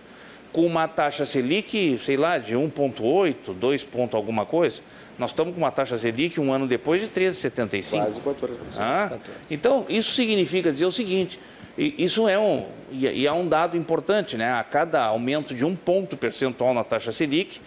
com 0.52 0.66
uma 0.66 0.86
taxa 0.86 1.24
Selic, 1.24 1.98
sei 1.98 2.16
lá, 2.16 2.38
de 2.38 2.56
1,8, 2.56 3.52
2 3.54 3.84
ponto 3.84 4.16
alguma 4.16 4.44
coisa. 4.44 4.82
Nós 5.18 5.30
estamos 5.30 5.54
com 5.54 5.60
uma 5.60 5.70
taxa 5.70 5.96
Selic 5.96 6.40
um 6.40 6.52
ano 6.52 6.66
depois 6.66 7.00
de 7.00 7.08
13,75. 7.08 7.90
Quase 7.90 8.20
14%. 8.20 8.48
Ah, 8.78 9.18
então, 9.50 9.84
isso 9.88 10.12
significa 10.12 10.70
dizer 10.72 10.86
o 10.86 10.92
seguinte, 10.92 11.38
isso 11.76 12.28
é 12.28 12.38
um, 12.38 12.66
e 12.90 13.26
é 13.26 13.32
um 13.32 13.48
dado 13.48 13.76
importante, 13.76 14.36
né? 14.36 14.52
A 14.52 14.62
cada 14.62 15.04
aumento 15.04 15.54
de 15.54 15.64
um 15.64 15.74
ponto 15.74 16.16
percentual 16.16 16.72
na 16.72 16.84
taxa 16.84 17.10
Selic, 17.10 17.60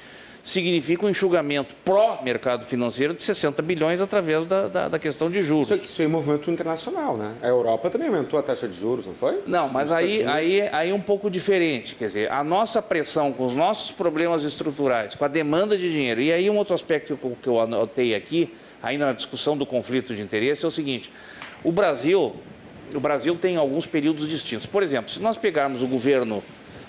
significa 0.47 1.05
um 1.05 1.09
enxugamento 1.09 1.75
pró-mercado 1.83 2.65
financeiro 2.65 3.13
de 3.13 3.21
60 3.21 3.61
bilhões 3.61 3.99
através 3.99 4.45
da, 4.45 4.69
da, 4.69 4.87
da 4.87 4.97
questão 4.97 5.29
de 5.29 5.43
juros. 5.43 5.69
Isso, 5.69 5.83
isso 5.83 6.01
é 6.01 6.07
um 6.07 6.09
movimento 6.09 6.49
internacional, 6.49 7.17
né? 7.17 7.35
A 7.41 7.47
Europa 7.49 7.89
também 7.89 8.07
aumentou 8.07 8.39
a 8.39 8.41
taxa 8.41 8.65
de 8.65 8.77
juros, 8.77 9.05
não 9.05 9.13
foi? 9.13 9.43
Não, 9.45 9.67
mas 9.67 9.91
aí, 9.91 10.23
aí, 10.25 10.61
aí 10.61 10.89
é 10.89 10.93
um 10.93 11.01
pouco 11.01 11.29
diferente. 11.29 11.95
Quer 11.95 12.05
dizer, 12.05 12.31
a 12.31 12.45
nossa 12.45 12.81
pressão 12.81 13.33
com 13.33 13.45
os 13.45 13.53
nossos 13.53 13.91
problemas 13.91 14.43
estruturais, 14.43 15.13
com 15.15 15.25
a 15.25 15.27
demanda 15.27 15.77
de 15.77 15.91
dinheiro, 15.91 16.21
e 16.21 16.31
aí 16.31 16.49
um 16.49 16.55
outro 16.55 16.73
aspecto 16.73 17.17
que 17.17 17.25
eu, 17.25 17.37
que 17.43 17.49
eu 17.49 17.59
anotei 17.59 18.15
aqui, 18.15 18.53
ainda 18.81 19.07
na 19.07 19.13
discussão 19.13 19.57
do 19.57 19.65
conflito 19.65 20.15
de 20.15 20.21
interesse, 20.21 20.63
é 20.63 20.67
o 20.69 20.71
seguinte, 20.71 21.11
o 21.61 21.73
Brasil, 21.73 22.33
o 22.93 22.99
Brasil 22.99 23.35
tem 23.35 23.57
alguns 23.57 23.85
períodos 23.85 24.27
distintos. 24.27 24.65
Por 24.65 24.83
exemplo, 24.83 25.11
se 25.11 25.21
nós 25.21 25.37
pegarmos 25.37 25.81
o 25.81 25.87
governo, 25.87 26.43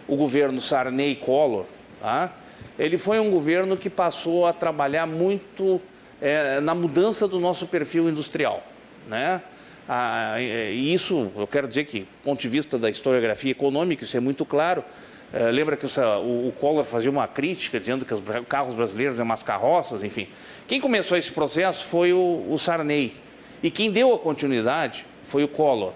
o 0.06 0.16
governo 0.16 0.60
Sarney-Collor, 0.60 1.66
tá? 2.00 2.32
ele 2.78 2.96
foi 2.96 3.18
um 3.18 3.30
governo 3.30 3.76
que 3.76 3.90
passou 3.90 4.46
a 4.46 4.52
trabalhar 4.52 5.06
muito 5.06 5.80
é, 6.20 6.60
na 6.60 6.74
mudança 6.74 7.26
do 7.26 7.40
nosso 7.40 7.66
perfil 7.66 8.08
industrial. 8.08 8.62
Né? 9.08 9.42
Ah, 9.88 10.36
e 10.40 10.92
isso, 10.92 11.32
eu 11.36 11.46
quero 11.46 11.66
dizer 11.66 11.84
que, 11.84 12.00
do 12.00 12.06
ponto 12.22 12.40
de 12.40 12.48
vista 12.48 12.78
da 12.78 12.90
historiografia 12.90 13.50
econômica, 13.50 14.04
isso 14.04 14.16
é 14.16 14.20
muito 14.20 14.44
claro. 14.44 14.84
É, 15.32 15.50
lembra 15.50 15.76
que 15.76 15.84
o, 15.84 16.48
o, 16.48 16.52
Collor 16.52 16.84
fazia 16.84 17.10
uma 17.10 17.26
crítica 17.26 17.78
dizendo 17.78 18.04
que 18.04 18.14
os 18.14 18.22
carros 18.48 18.74
brasileiros 18.74 19.16
eram 19.16 19.26
umas 19.26 19.42
carroças, 19.42 20.02
enfim. 20.02 20.28
Quem 20.66 20.80
começou 20.80 21.18
esse 21.18 21.30
processo 21.32 21.84
foi 21.84 22.12
o, 22.12 22.46
o 22.48 22.58
Sarney. 22.58 23.14
E 23.62 23.70
quem 23.70 23.90
deu 23.90 24.14
a 24.14 24.18
continuidade 24.18 25.04
foi 25.28 25.44
o 25.44 25.48
Collor. 25.48 25.92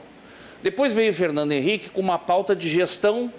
Depois 0.63 0.93
veio 0.93 1.11
o 1.11 1.15
Fernando 1.15 1.51
Henrique 1.51 1.91
com 1.91 2.01
uma 2.01 2.19
pauta 2.19 2.55
de 2.55 2.69
gestão 2.69 3.33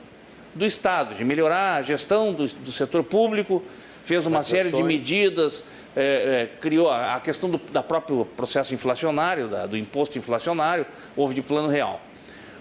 do 0.54 0.66
Estado, 0.66 1.16
de 1.16 1.24
melhorar 1.24 1.78
a 1.78 1.82
gestão 1.82 2.34
do, 2.34 2.46
do 2.46 2.72
setor 2.72 3.04
público, 3.04 3.64
fez 4.04 4.26
uma 4.26 4.44
série 4.44 4.72
de 4.72 4.84
medidas, 4.84 5.64
é, 5.96 6.02
é, 6.02 6.60
criou 6.60 6.90
a, 6.90 7.16
a 7.16 7.20
questão 7.20 7.50
do 7.50 7.58
da 7.72 7.82
próprio 7.82 8.26
processo 8.36 8.74
inflacionário, 8.74 9.48
da, 9.48 9.66
do 9.66 9.78
imposto 9.78 10.18
inflacionário, 10.18 10.86
houve 11.16 11.34
de 11.34 11.42
plano 11.42 11.70
real. 11.70 12.02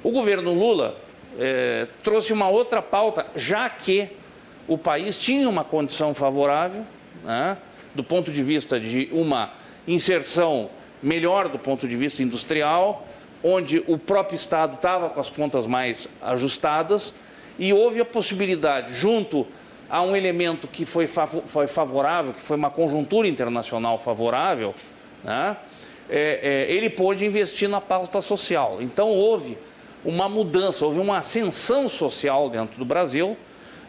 O 0.02 0.10
governo 0.10 0.54
Lula 0.54 0.96
é, 1.38 1.86
trouxe 2.02 2.32
uma 2.32 2.48
outra 2.48 2.80
pauta, 2.80 3.26
já 3.34 3.68
que 3.68 4.08
o 4.68 4.78
país 4.78 5.18
tinha 5.18 5.48
uma 5.48 5.64
condição 5.64 6.14
favorável, 6.14 6.84
né, 7.24 7.58
do 7.94 8.04
ponto 8.04 8.30
de 8.30 8.42
vista 8.42 8.78
de 8.78 9.08
uma 9.12 9.50
inserção 9.86 10.70
melhor 11.02 11.48
do 11.48 11.58
ponto 11.58 11.88
de 11.88 11.96
vista 11.96 12.22
industrial, 12.22 13.06
onde 13.42 13.82
o 13.86 13.98
próprio 13.98 14.36
Estado 14.36 14.74
estava 14.74 15.10
com 15.10 15.20
as 15.20 15.30
contas 15.30 15.66
mais 15.66 16.08
ajustadas 16.20 17.14
e 17.58 17.72
houve 17.72 18.00
a 18.00 18.04
possibilidade, 18.04 18.94
junto 18.94 19.46
a 19.90 20.00
um 20.02 20.16
elemento 20.16 20.66
que 20.66 20.86
foi, 20.86 21.06
favorável, 21.06 22.32
que 22.32 22.40
foi 22.40 22.56
uma 22.56 22.70
conjuntura 22.70 23.28
internacional 23.28 23.98
favorável, 23.98 24.74
né? 25.22 25.56
é, 26.08 26.66
é, 26.68 26.74
ele 26.74 26.88
pôde 26.88 27.24
investir 27.24 27.68
na 27.68 27.80
pauta 27.80 28.20
social. 28.22 28.78
Então 28.80 29.08
houve 29.10 29.58
uma 30.04 30.28
mudança, 30.28 30.84
houve 30.84 30.98
uma 30.98 31.18
ascensão 31.18 31.88
social 31.88 32.50
dentro 32.50 32.78
do 32.78 32.84
Brasil, 32.84 33.36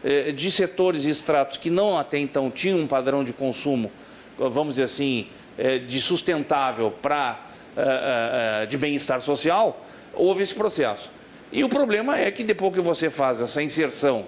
é, 0.02 0.32
de 0.32 0.50
setores 0.50 1.04
e 1.04 1.10
estratos 1.10 1.56
que 1.56 1.70
não 1.70 1.98
até 1.98 2.18
então 2.18 2.50
tinham 2.50 2.78
um 2.78 2.86
padrão 2.86 3.24
de 3.24 3.32
consumo, 3.32 3.90
vamos 4.38 4.74
dizer 4.74 4.84
assim, 4.84 5.26
é, 5.56 5.78
de 5.78 6.00
sustentável 6.00 6.90
para 6.90 7.43
é, 7.76 8.62
é, 8.62 8.66
de 8.66 8.76
bem-estar 8.76 9.20
social, 9.20 9.84
houve 10.12 10.42
esse 10.42 10.54
processo. 10.54 11.10
E 11.52 11.62
o 11.62 11.68
problema 11.68 12.18
é 12.18 12.30
que 12.30 12.42
depois 12.42 12.72
que 12.72 12.80
você 12.80 13.10
faz 13.10 13.40
essa 13.40 13.62
inserção 13.62 14.26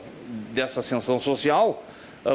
dessa 0.52 0.80
ascensão 0.80 1.18
social, 1.18 1.84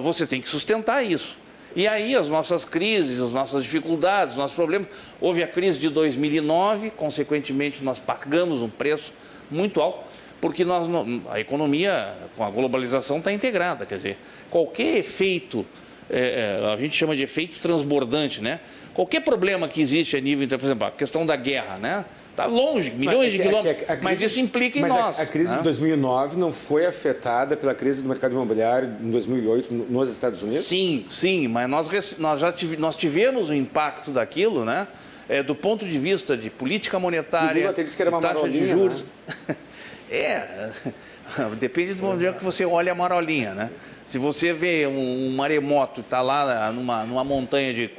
você 0.02 0.26
tem 0.26 0.42
que 0.42 0.48
sustentar 0.48 1.04
isso. 1.04 1.38
E 1.76 1.88
aí 1.88 2.16
as 2.16 2.28
nossas 2.28 2.66
crises, 2.66 3.22
as 3.22 3.32
nossas 3.32 3.64
dificuldades, 3.64 4.34
os 4.34 4.38
nossos 4.38 4.56
problemas. 4.56 4.88
Houve 5.20 5.42
a 5.44 5.48
crise 5.48 5.80
de 5.80 5.90
2009, 5.90 6.92
consequentemente 6.92 7.84
nós 7.84 8.00
pagamos 8.00 8.62
um 8.62 8.70
preço 8.70 9.14
muito 9.50 9.82
alto. 9.82 10.02
porque 10.42 10.66
nós, 10.66 10.88
a 11.30 11.40
economia 11.40 12.14
com 12.36 12.44
a 12.44 12.50
globalização 12.50 13.20
está 13.20 13.32
integrada, 13.32 13.86
quer 13.86 13.98
dizer, 13.98 14.18
qualquer 14.50 14.98
efeito, 14.98 15.64
é, 16.10 16.60
a 16.74 16.78
gente 16.78 16.96
chama 16.96 17.16
de 17.16 17.22
efeito 17.22 17.60
transbordante, 17.60 18.42
né? 18.42 18.60
Qualquer 18.94 19.22
problema 19.22 19.68
que 19.68 19.82
existe 19.82 20.18
a 20.18 20.22
nível, 20.22 20.48
por 20.48 20.66
exemplo, 20.66 20.88
a 20.88 20.92
questão 20.92 21.26
da 21.26 21.36
guerra, 21.36 21.78
né? 21.78 22.06
Está 22.32 22.46
longe, 22.46 22.92
milhões 22.92 23.18
mas, 23.18 23.32
de 23.34 23.42
é 23.42 23.44
quilômetros, 23.44 23.76
é 23.76 23.80
a, 23.80 23.84
a, 23.84 23.98
crise, 23.98 24.04
mas 24.04 24.22
isso 24.22 24.40
implica 24.40 24.80
em 24.80 24.86
nós. 24.86 25.20
A, 25.20 25.26
crise 25.26 25.52
né? 25.52 25.58
de 25.58 25.64
2009 25.64 26.38
não 26.38 26.54
foi 26.54 26.86
afetada 26.86 27.58
pela 27.58 27.76
crise 27.76 28.02
do 28.02 28.08
mercado 28.08 28.32
imobiliário 28.32 28.90
em 29.02 29.12
2008 29.12 29.74
nos 29.74 30.10
Estados 30.10 30.42
Unidos? 30.42 30.66
Sim, 30.66 31.06
sim, 31.10 31.48
mas 31.50 31.70
nós, 31.70 32.18
nós 32.18 32.40
já 32.40 32.52
tive, 32.52 32.78
nós 32.78 32.96
tivemos 32.96 33.50
o 33.50 33.54
impacto 33.54 34.12
daquilo, 34.12 34.64
né? 34.64 34.88
É, 35.28 35.44
do 35.44 35.56
ponto 35.56 35.86
de 35.86 36.00
vista 36.00 36.36
de 36.36 36.50
política 36.50 37.00
monetária, 37.00 37.70
Lula 37.70 37.84
disse 37.84 37.96
que 37.96 38.02
era 38.02 38.12
uma 38.12 38.22
taxa 38.22 38.50
de 38.50 38.66
juros. 38.66 39.06
Né? 39.48 39.56
é, 40.12 40.70
depende 41.60 41.94
do 41.94 42.04
momento 42.04 42.38
que 42.38 42.44
você 42.44 42.66
olha 42.66 42.92
a 42.92 42.96
marolinha, 42.96 43.54
né? 43.54 43.70
Se 44.12 44.18
você 44.18 44.52
vê 44.52 44.86
um, 44.86 45.28
um 45.28 45.32
maremoto 45.38 46.02
está 46.02 46.22
lá 46.22 46.70
numa, 46.74 47.06
numa 47.06 47.24
montanha 47.24 47.74
de 47.74 47.90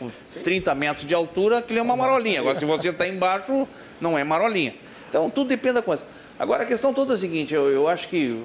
30 0.45 0.75
metros 0.75 1.07
de 1.07 1.15
altura, 1.15 1.57
aquilo 1.57 1.79
é 1.79 1.83
uma 1.83 1.97
marolinha. 1.97 2.41
Agora, 2.41 2.59
se 2.59 2.67
você 2.67 2.91
está 2.91 3.09
embaixo, 3.09 3.67
não 3.99 4.19
é 4.19 4.23
marolinha. 4.23 4.75
Então, 5.09 5.31
tudo 5.31 5.49
depende 5.49 5.77
da 5.77 5.83
coisa. 5.83 6.05
Agora, 6.39 6.65
a 6.65 6.67
questão 6.67 6.93
toda 6.93 7.15
é 7.15 7.17
a 7.17 7.17
seguinte, 7.17 7.55
eu, 7.55 7.71
eu 7.71 7.89
acho 7.89 8.09
que, 8.09 8.45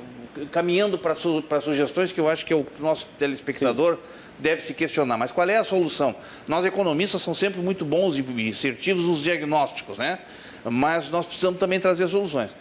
caminhando 0.50 0.98
para 0.98 1.14
su, 1.14 1.44
sugestões 1.60 2.14
que 2.14 2.22
eu 2.22 2.30
acho 2.30 2.46
que 2.46 2.54
o 2.54 2.66
nosso 2.80 3.06
telespectador 3.20 3.96
Sim. 3.96 4.00
deve 4.40 4.62
se 4.62 4.74
questionar, 4.74 5.18
mas 5.18 5.34
qual 5.34 5.50
é 5.50 5.58
a 5.58 5.64
solução? 5.66 6.16
Nós, 6.48 6.64
economistas, 6.64 7.22
somos 7.22 7.38
sempre 7.38 7.60
muito 7.60 7.84
bons 7.84 8.16
e 8.16 8.48
assertivos 8.48 9.06
nos 9.06 9.22
diagnósticos, 9.22 9.98
né? 9.98 10.20
Mas 10.64 11.10
nós 11.10 11.26
precisamos 11.26 11.60
também 11.60 11.82
trazer 11.82 12.08
soluções. 12.08 12.56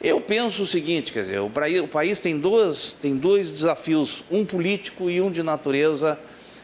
Eu 0.00 0.20
penso 0.20 0.62
o 0.62 0.66
seguinte, 0.66 1.12
quer 1.12 1.22
dizer, 1.22 1.40
o 1.40 1.50
país, 1.50 1.80
o 1.80 1.88
país 1.88 2.20
tem, 2.20 2.38
dois, 2.38 2.96
tem 3.00 3.16
dois 3.16 3.50
desafios, 3.50 4.24
um 4.30 4.44
político 4.44 5.10
e 5.10 5.20
um 5.20 5.28
de 5.28 5.42
natureza, 5.42 6.16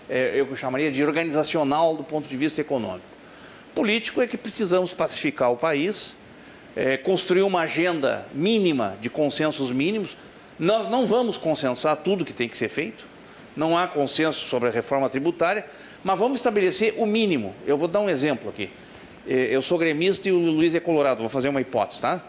é, 0.08 0.40
eu 0.40 0.54
chamaria 0.54 0.92
de 0.92 1.02
organizacional 1.02 1.96
do 1.96 2.04
ponto 2.04 2.28
de 2.28 2.36
vista 2.36 2.60
econômico. 2.60 3.06
Político 3.74 4.22
é 4.22 4.28
que 4.28 4.36
precisamos 4.36 4.94
pacificar 4.94 5.50
o 5.50 5.56
país, 5.56 6.14
é, 6.76 6.96
construir 6.96 7.42
uma 7.42 7.62
agenda 7.62 8.24
mínima 8.32 8.96
de 9.00 9.10
consensos 9.10 9.72
mínimos. 9.72 10.16
Nós 10.56 10.88
não 10.88 11.04
vamos 11.04 11.36
consensar 11.36 11.96
tudo 11.96 12.24
que 12.24 12.32
tem 12.32 12.48
que 12.48 12.56
ser 12.56 12.68
feito, 12.68 13.04
não 13.56 13.76
há 13.76 13.88
consenso 13.88 14.46
sobre 14.46 14.68
a 14.68 14.72
reforma 14.72 15.08
tributária, 15.08 15.66
mas 16.04 16.16
vamos 16.16 16.36
estabelecer 16.36 16.94
o 16.98 17.04
mínimo. 17.04 17.52
Eu 17.66 17.76
vou 17.76 17.88
dar 17.88 17.98
um 17.98 18.08
exemplo 18.08 18.48
aqui. 18.48 18.70
É, 19.26 19.48
eu 19.50 19.60
sou 19.60 19.76
gremista 19.76 20.28
e 20.28 20.32
o 20.32 20.38
Luiz 20.38 20.72
é 20.72 20.78
colorado, 20.78 21.18
vou 21.18 21.28
fazer 21.28 21.48
uma 21.48 21.60
hipótese, 21.60 22.00
tá? 22.00 22.22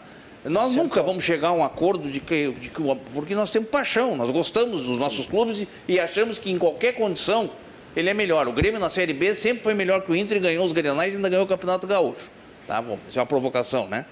Nós 0.48 0.68
certo. 0.68 0.82
nunca 0.82 1.02
vamos 1.02 1.24
chegar 1.24 1.48
a 1.48 1.52
um 1.52 1.64
acordo 1.64 2.10
de 2.10 2.20
que, 2.20 2.52
de 2.52 2.68
que, 2.68 2.82
porque 3.12 3.34
nós 3.34 3.50
temos 3.50 3.68
paixão, 3.68 4.16
nós 4.16 4.30
gostamos 4.30 4.84
dos 4.84 4.98
nossos 4.98 5.26
clubes 5.26 5.60
e, 5.60 5.68
e, 5.88 5.98
achamos 5.98 6.38
que 6.38 6.50
em 6.50 6.58
qualquer 6.58 6.92
condição 6.92 7.50
ele 7.96 8.08
é 8.08 8.14
melhor. 8.14 8.46
O 8.46 8.52
Grêmio 8.52 8.78
na 8.78 8.88
Série 8.88 9.12
B 9.12 9.34
sempre 9.34 9.62
foi 9.62 9.74
melhor 9.74 10.02
que 10.02 10.12
o 10.12 10.16
Inter 10.16 10.36
e 10.36 10.40
ganhou 10.40 10.64
os 10.64 10.72
Grenais 10.72 11.14
e 11.14 11.16
ainda 11.16 11.28
ganhou 11.28 11.44
o 11.44 11.48
Campeonato 11.48 11.86
Gaúcho. 11.86 12.30
Tá 12.66 12.80
bom, 12.80 12.98
isso 13.08 13.18
é 13.18 13.20
uma 13.20 13.26
provocação, 13.26 13.88
né? 13.88 14.06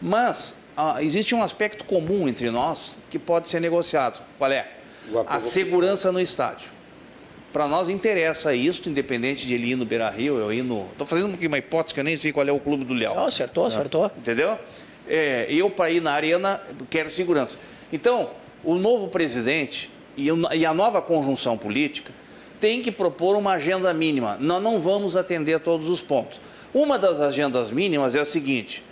Mas 0.00 0.56
ah, 0.76 1.02
existe 1.02 1.34
um 1.34 1.42
aspecto 1.42 1.84
comum 1.84 2.26
entre 2.26 2.50
nós 2.50 2.96
que 3.10 3.18
pode 3.18 3.48
ser 3.48 3.60
negociado. 3.60 4.22
Qual 4.38 4.50
é? 4.50 4.66
A 5.26 5.40
segurança 5.40 6.10
no 6.10 6.20
estádio. 6.20 6.68
Para 7.52 7.66
nós 7.66 7.88
interessa 7.88 8.54
isso, 8.54 8.88
independente 8.88 9.44
de 9.44 9.54
ele 9.54 9.72
ir 9.72 9.76
no 9.76 9.84
Beira 9.84 10.08
Rio, 10.08 10.38
eu 10.38 10.52
ir 10.52 10.62
no. 10.62 10.86
Estou 10.92 11.06
fazendo 11.06 11.36
uma 11.36 11.58
hipótese 11.58 11.92
que 11.92 12.00
eu 12.00 12.04
nem 12.04 12.16
sei 12.16 12.32
qual 12.32 12.46
é 12.46 12.52
o 12.52 12.60
clube 12.60 12.84
do 12.84 12.94
Léo. 12.94 13.14
Não, 13.14 13.26
acertou, 13.26 13.66
acertou. 13.66 14.10
Entendeu? 14.16 14.56
É, 15.10 15.46
eu 15.50 15.68
para 15.68 15.90
ir 15.90 16.00
na 16.00 16.12
arena 16.12 16.62
quero 16.88 17.10
segurança. 17.10 17.58
Então, 17.92 18.30
o 18.62 18.76
novo 18.76 19.08
presidente 19.08 19.90
e 20.16 20.64
a 20.64 20.72
nova 20.72 21.02
conjunção 21.02 21.58
política 21.58 22.12
tem 22.60 22.82
que 22.82 22.92
propor 22.92 23.36
uma 23.36 23.52
agenda 23.52 23.92
mínima. 23.92 24.36
Nós 24.38 24.62
não 24.62 24.78
vamos 24.78 25.16
atender 25.16 25.54
a 25.54 25.58
todos 25.58 25.88
os 25.88 26.00
pontos. 26.00 26.40
Uma 26.72 26.98
das 26.98 27.20
agendas 27.20 27.72
mínimas 27.72 28.14
é 28.14 28.20
a 28.20 28.24
seguinte: 28.24 28.84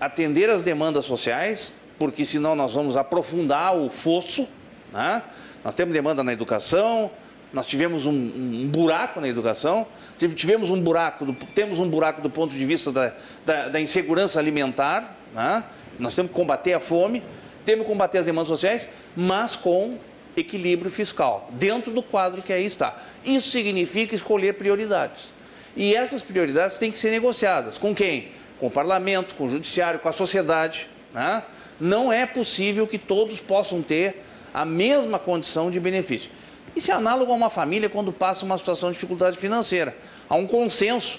atender 0.00 0.48
as 0.48 0.62
demandas 0.62 1.04
sociais, 1.04 1.74
porque 1.98 2.24
senão 2.24 2.54
nós 2.54 2.74
vamos 2.74 2.96
aprofundar 2.96 3.76
o 3.76 3.90
fosso. 3.90 4.46
Né? 4.92 5.22
Nós 5.64 5.74
temos 5.74 5.92
demanda 5.92 6.22
na 6.22 6.32
educação, 6.32 7.10
nós 7.56 7.66
tivemos 7.66 8.04
um, 8.04 8.12
um, 8.12 8.68
buraco 8.68 9.18
na 9.18 9.26
educação, 9.26 9.86
tivemos 10.18 10.68
um 10.68 10.78
buraco, 10.78 11.24
do, 11.24 11.32
temos 11.32 11.78
um 11.78 11.88
buraco 11.88 12.20
do 12.20 12.28
ponto 12.28 12.54
de 12.54 12.66
vista 12.66 12.92
da, 12.92 13.14
da, 13.46 13.68
da 13.70 13.80
insegurança 13.80 14.38
alimentar, 14.38 15.16
né? 15.34 15.64
nós 15.98 16.14
temos 16.14 16.32
que 16.32 16.36
combater 16.36 16.74
a 16.74 16.80
fome, 16.80 17.22
temos 17.64 17.86
que 17.86 17.90
combater 17.90 18.18
as 18.18 18.26
demandas 18.26 18.48
sociais, 18.48 18.86
mas 19.16 19.56
com 19.56 19.96
equilíbrio 20.36 20.90
fiscal, 20.90 21.48
dentro 21.52 21.90
do 21.90 22.02
quadro 22.02 22.42
que 22.42 22.52
aí 22.52 22.66
está. 22.66 22.94
Isso 23.24 23.48
significa 23.48 24.14
escolher 24.14 24.52
prioridades. 24.58 25.32
E 25.74 25.94
essas 25.94 26.20
prioridades 26.20 26.76
têm 26.76 26.92
que 26.92 26.98
ser 26.98 27.10
negociadas. 27.10 27.78
Com 27.78 27.94
quem? 27.94 28.28
Com 28.60 28.66
o 28.66 28.70
parlamento, 28.70 29.34
com 29.34 29.46
o 29.46 29.50
judiciário, 29.50 29.98
com 29.98 30.10
a 30.10 30.12
sociedade. 30.12 30.86
Né? 31.14 31.42
Não 31.80 32.12
é 32.12 32.26
possível 32.26 32.86
que 32.86 32.98
todos 32.98 33.40
possam 33.40 33.80
ter 33.80 34.22
a 34.52 34.66
mesma 34.66 35.18
condição 35.18 35.70
de 35.70 35.80
benefício. 35.80 36.30
Isso 36.76 36.90
é 36.90 36.94
análogo 36.94 37.32
a 37.32 37.34
uma 37.34 37.48
família 37.48 37.88
quando 37.88 38.12
passa 38.12 38.44
uma 38.44 38.58
situação 38.58 38.90
de 38.90 38.94
dificuldade 38.94 39.38
financeira. 39.38 39.96
Há 40.28 40.34
um 40.36 40.46
consenso 40.46 41.18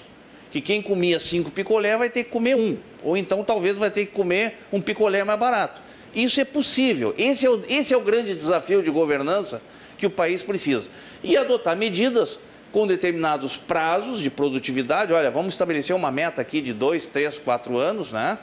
que 0.52 0.60
quem 0.60 0.80
comia 0.80 1.18
cinco 1.18 1.50
picolé 1.50 1.96
vai 1.96 2.08
ter 2.08 2.24
que 2.24 2.30
comer 2.30 2.54
um, 2.54 2.78
ou 3.02 3.16
então 3.16 3.42
talvez 3.42 3.76
vai 3.76 3.90
ter 3.90 4.06
que 4.06 4.12
comer 4.12 4.60
um 4.72 4.80
picolé 4.80 5.24
mais 5.24 5.38
barato. 5.38 5.82
Isso 6.14 6.40
é 6.40 6.44
possível. 6.44 7.12
Esse 7.18 7.44
é 7.44 7.50
o, 7.50 7.60
esse 7.68 7.92
é 7.92 7.96
o 7.96 8.00
grande 8.00 8.34
desafio 8.34 8.82
de 8.82 8.90
governança 8.90 9.60
que 9.98 10.06
o 10.06 10.10
país 10.10 10.44
precisa. 10.44 10.88
E 11.22 11.36
adotar 11.36 11.76
medidas 11.76 12.38
com 12.70 12.86
determinados 12.86 13.56
prazos 13.56 14.20
de 14.20 14.30
produtividade. 14.30 15.12
Olha, 15.12 15.30
vamos 15.30 15.54
estabelecer 15.54 15.94
uma 15.94 16.10
meta 16.10 16.40
aqui 16.40 16.60
de 16.60 16.72
dois, 16.72 17.06
três, 17.06 17.38
quatro 17.38 17.76
anos, 17.78 18.12
né? 18.12 18.38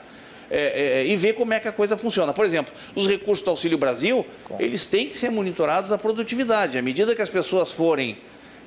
É, 0.50 1.02
é, 1.02 1.08
e 1.08 1.16
ver 1.16 1.34
como 1.34 1.54
é 1.54 1.60
que 1.60 1.68
a 1.68 1.72
coisa 1.72 1.98
funciona. 1.98 2.34
Por 2.34 2.46
exemplo, 2.46 2.74
os 2.96 3.08
recursos 3.08 3.44
do 3.44 3.50
Auxílio 3.52 3.78
Brasil, 3.78 4.26
eles 4.60 4.86
têm 4.86 5.10
que 5.10 5.18
ser 5.18 5.30
monitorados 5.30 5.92
a 5.92 5.98
produtividade. 5.98 6.78
À 6.78 6.82
medida 6.82 7.16
que 7.16 7.22
as 7.22 7.30
pessoas 7.30 7.72
forem 7.72 8.18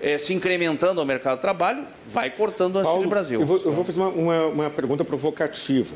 é, 0.01 0.19
se 0.19 0.33
incrementando 0.33 1.01
ao 1.01 1.07
mercado 1.07 1.37
de 1.37 1.43
trabalho, 1.43 1.85
vai 2.07 2.31
cortando 2.31 2.77
o 2.77 2.79
Auxílio 2.79 2.95
Paulo, 2.95 3.11
Brasil. 3.11 3.41
Eu 3.41 3.47
vou, 3.47 3.59
eu 3.59 3.73
vou 3.73 3.85
fazer 3.85 4.01
uma, 4.01 4.09
uma, 4.09 4.47
uma, 4.47 4.71
pergunta 4.71 5.05
provocativa. 5.05 5.95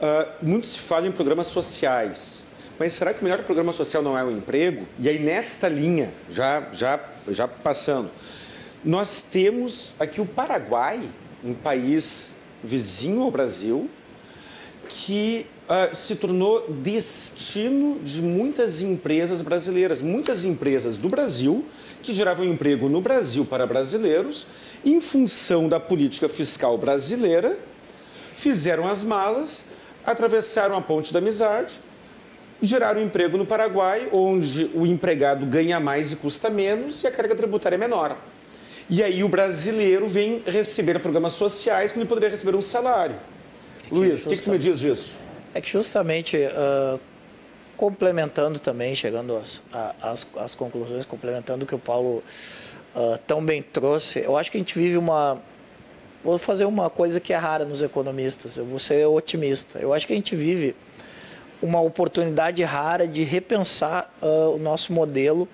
Uh, 0.00 0.44
muito 0.44 0.66
se 0.66 0.78
fala 0.78 1.06
em 1.06 1.12
programas 1.12 1.46
sociais, 1.46 2.44
mas 2.78 2.92
será 2.94 3.14
que 3.14 3.20
o 3.20 3.24
melhor 3.24 3.42
programa 3.44 3.72
social 3.72 4.02
não 4.02 4.18
é 4.18 4.24
o 4.24 4.30
emprego? 4.30 4.86
E 4.98 5.08
aí, 5.08 5.18
nesta 5.18 5.68
linha, 5.68 6.12
já, 6.28 6.66
já, 6.72 6.98
já 7.28 7.46
passando, 7.46 8.10
nós 8.84 9.22
temos 9.22 9.94
aqui 10.00 10.20
o 10.20 10.26
Paraguai, 10.26 11.00
um 11.44 11.54
país 11.54 12.34
vizinho 12.62 13.22
ao 13.22 13.30
Brasil, 13.30 13.88
que 14.92 15.46
uh, 15.62 15.94
se 15.94 16.16
tornou 16.16 16.68
destino 16.68 17.98
de 18.00 18.20
muitas 18.20 18.82
empresas 18.82 19.40
brasileiras, 19.40 20.02
muitas 20.02 20.44
empresas 20.44 20.98
do 20.98 21.08
Brasil 21.08 21.64
que 22.02 22.12
geravam 22.12 22.44
emprego 22.44 22.90
no 22.90 23.00
Brasil 23.00 23.44
para 23.44 23.66
brasileiros, 23.66 24.46
em 24.84 25.00
função 25.00 25.66
da 25.66 25.80
política 25.80 26.28
fiscal 26.28 26.76
brasileira, 26.76 27.58
fizeram 28.34 28.86
as 28.86 29.02
malas, 29.02 29.64
atravessaram 30.04 30.76
a 30.76 30.82
ponte 30.82 31.10
da 31.10 31.20
amizade, 31.20 31.80
geraram 32.60 33.00
emprego 33.00 33.38
no 33.38 33.46
Paraguai, 33.46 34.10
onde 34.12 34.70
o 34.74 34.84
empregado 34.84 35.46
ganha 35.46 35.80
mais 35.80 36.12
e 36.12 36.16
custa 36.16 36.50
menos 36.50 37.02
e 37.02 37.06
a 37.06 37.10
carga 37.10 37.34
tributária 37.34 37.76
é 37.76 37.78
menor. 37.78 38.18
E 38.90 39.02
aí 39.02 39.24
o 39.24 39.28
brasileiro 39.28 40.06
vem 40.06 40.42
receber 40.44 40.98
programas 40.98 41.32
sociais 41.32 41.92
quando 41.92 42.02
ele 42.02 42.08
poderia 42.08 42.28
receber 42.28 42.54
um 42.54 42.60
salário. 42.60 43.16
Luiz, 43.92 44.24
o 44.24 44.30
que, 44.30 44.36
que 44.36 44.42
tu 44.42 44.50
me 44.50 44.56
diz 44.56 44.80
disso? 44.80 45.18
É 45.52 45.60
que 45.60 45.70
justamente 45.70 46.38
uh, 46.38 46.98
complementando 47.76 48.58
também, 48.58 48.94
chegando 48.94 49.36
às, 49.36 49.62
às, 50.00 50.26
às, 50.36 50.54
conclusões, 50.54 51.04
complementando 51.04 51.64
o 51.64 51.66
que 51.66 51.74
o 51.74 51.78
Paulo 51.78 52.22
uh, 52.96 53.18
tão 53.26 53.44
bem 53.44 53.60
trouxe, 53.60 54.20
eu 54.20 54.34
acho 54.38 54.50
que 54.50 54.56
a 54.56 54.60
gente 54.60 54.78
vive 54.78 54.96
uma. 54.96 55.42
Vou 56.24 56.38
fazer 56.38 56.64
uma 56.64 56.88
coisa 56.88 57.20
que 57.20 57.34
é 57.34 57.36
rara 57.36 57.66
nos 57.66 57.82
economistas, 57.82 58.56
eu 58.56 58.64
vou 58.64 58.78
ser 58.78 59.06
otimista. 59.06 59.78
Eu 59.78 59.92
acho 59.92 60.06
que 60.06 60.14
a 60.14 60.16
gente 60.16 60.34
vive 60.34 60.74
uma 61.60 61.82
oportunidade 61.82 62.62
rara 62.62 63.06
de 63.06 63.22
repensar 63.24 64.10
uh, 64.22 64.54
o 64.54 64.58
nosso 64.58 64.90
modelo 64.90 65.46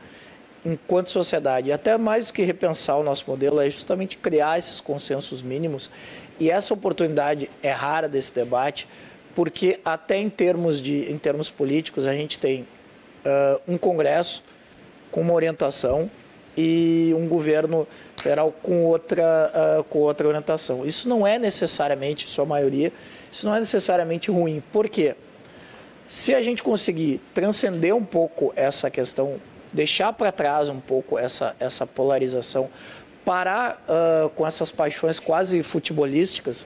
enquanto 0.65 1.11
sociedade. 1.11 1.71
E 1.71 1.73
até 1.73 1.97
mais 1.97 2.27
do 2.29 2.33
que 2.33 2.43
repensar 2.43 2.99
o 2.99 3.03
nosso 3.03 3.25
modelo, 3.27 3.61
é 3.61 3.69
justamente 3.69 4.17
criar 4.17 4.59
esses 4.59 4.81
consensos 4.81 5.43
mínimos 5.43 5.91
e 6.39 6.51
essa 6.51 6.73
oportunidade 6.73 7.51
é 7.63 7.71
rara 7.71 8.09
desse 8.09 8.35
debate, 8.35 8.87
porque 9.35 9.81
até 9.85 10.17
em 10.17 10.29
termos, 10.29 10.81
de, 10.81 11.11
em 11.11 11.19
termos 11.19 11.51
políticos 11.51 12.07
a 12.07 12.15
gente 12.15 12.39
tem 12.39 12.63
uh, 13.25 13.61
um 13.67 13.77
Congresso 13.77 14.43
com 15.11 15.21
uma 15.21 15.33
orientação 15.33 16.11
e 16.57 17.15
um 17.17 17.29
governo 17.29 17.87
federal 18.17 18.51
com 18.51 18.85
outra, 18.85 19.79
uh, 19.81 19.85
com 19.85 20.01
outra 20.01 20.27
orientação. 20.27 20.85
Isso 20.85 21.09
não 21.09 21.27
é 21.27 21.39
necessariamente, 21.39 22.29
sua 22.29 22.45
maioria, 22.45 22.93
isso 23.31 23.47
não 23.47 23.55
é 23.55 23.61
necessariamente 23.61 24.31
ruim. 24.31 24.63
Por 24.73 24.89
quê? 24.89 25.15
Se 26.09 26.35
a 26.35 26.43
gente 26.43 26.63
conseguir 26.63 27.21
transcender 27.35 27.95
um 27.95 28.05
pouco 28.05 28.53
essa 28.57 28.91
questão, 28.91 29.41
deixar 29.73 30.13
para 30.13 30.33
trás 30.33 30.69
um 30.69 30.81
pouco 30.81 31.19
essa, 31.19 31.55
essa 31.61 31.87
polarização, 31.87 32.71
parar 33.29 33.85
uh, 33.87 34.31
com 34.31 34.47
essas 34.47 34.71
paixões 34.71 35.21
quase 35.21 35.63
futebolísticas, 35.63 36.65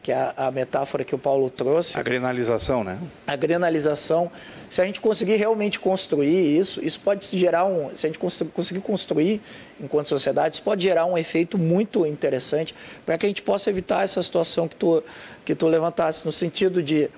que 0.00 0.12
é 0.12 0.14
a, 0.14 0.46
a, 0.46 0.50
metáfora 0.52 1.02
que 1.02 1.12
o 1.12 1.18
Paulo 1.18 1.50
trouxe. 1.50 1.98
A 1.98 2.02
grenalização, 2.04 2.84
né? 2.84 3.00
A 3.26 3.34
grenalização. 3.34 4.30
Se 4.70 4.80
a 4.80 4.84
gente 4.84 5.00
conseguir 5.00 5.34
realmente 5.34 5.80
construir 5.80 6.56
isso, 6.56 6.80
isso 6.84 7.00
pode 7.00 7.36
gerar 7.36 7.64
um. 7.64 7.90
Se 7.96 8.06
a 8.06 8.08
gente 8.08 8.20
conseguir 8.20 8.80
construir 8.80 9.42
enquanto 9.80 10.08
sociedade, 10.08 10.54
isso 10.54 10.62
pode 10.62 10.84
gerar 10.84 11.04
um 11.04 11.18
efeito 11.18 11.58
muito 11.58 12.06
interessante 12.06 12.76
para 13.04 13.18
que 13.18 13.26
a 13.26 13.28
gente 13.28 13.42
possa 13.42 13.68
evitar 13.68 14.04
essa 14.04 14.22
situação 14.22 14.68
que 14.68 14.76
tu, 14.76 15.02
que 15.44 15.52
tu 15.52 15.66
levantasse, 15.66 16.24
no 16.24 16.30
sentido 16.30 16.80
de. 16.80 17.10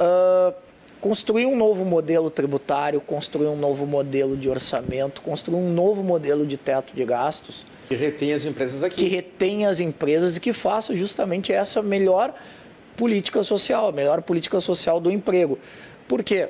Uh, 0.00 0.54
construir 1.04 1.44
um 1.44 1.54
novo 1.54 1.84
modelo 1.84 2.30
tributário, 2.30 2.98
construir 2.98 3.48
um 3.48 3.56
novo 3.56 3.84
modelo 3.84 4.38
de 4.38 4.48
orçamento, 4.48 5.20
construir 5.20 5.58
um 5.58 5.70
novo 5.70 6.02
modelo 6.02 6.46
de 6.46 6.56
teto 6.56 6.96
de 6.96 7.04
gastos. 7.04 7.66
Que 7.86 7.94
retenha 7.94 8.34
as 8.34 8.46
empresas 8.46 8.82
aqui. 8.82 8.96
Que 8.96 9.08
retenha 9.08 9.68
as 9.68 9.80
empresas 9.80 10.38
e 10.38 10.40
que 10.40 10.50
faça 10.50 10.96
justamente 10.96 11.52
essa 11.52 11.82
melhor 11.82 12.34
política 12.96 13.42
social, 13.42 13.88
a 13.88 13.92
melhor 13.92 14.22
política 14.22 14.58
social 14.60 14.98
do 14.98 15.10
emprego. 15.10 15.58
Por 16.08 16.22
quê? 16.22 16.48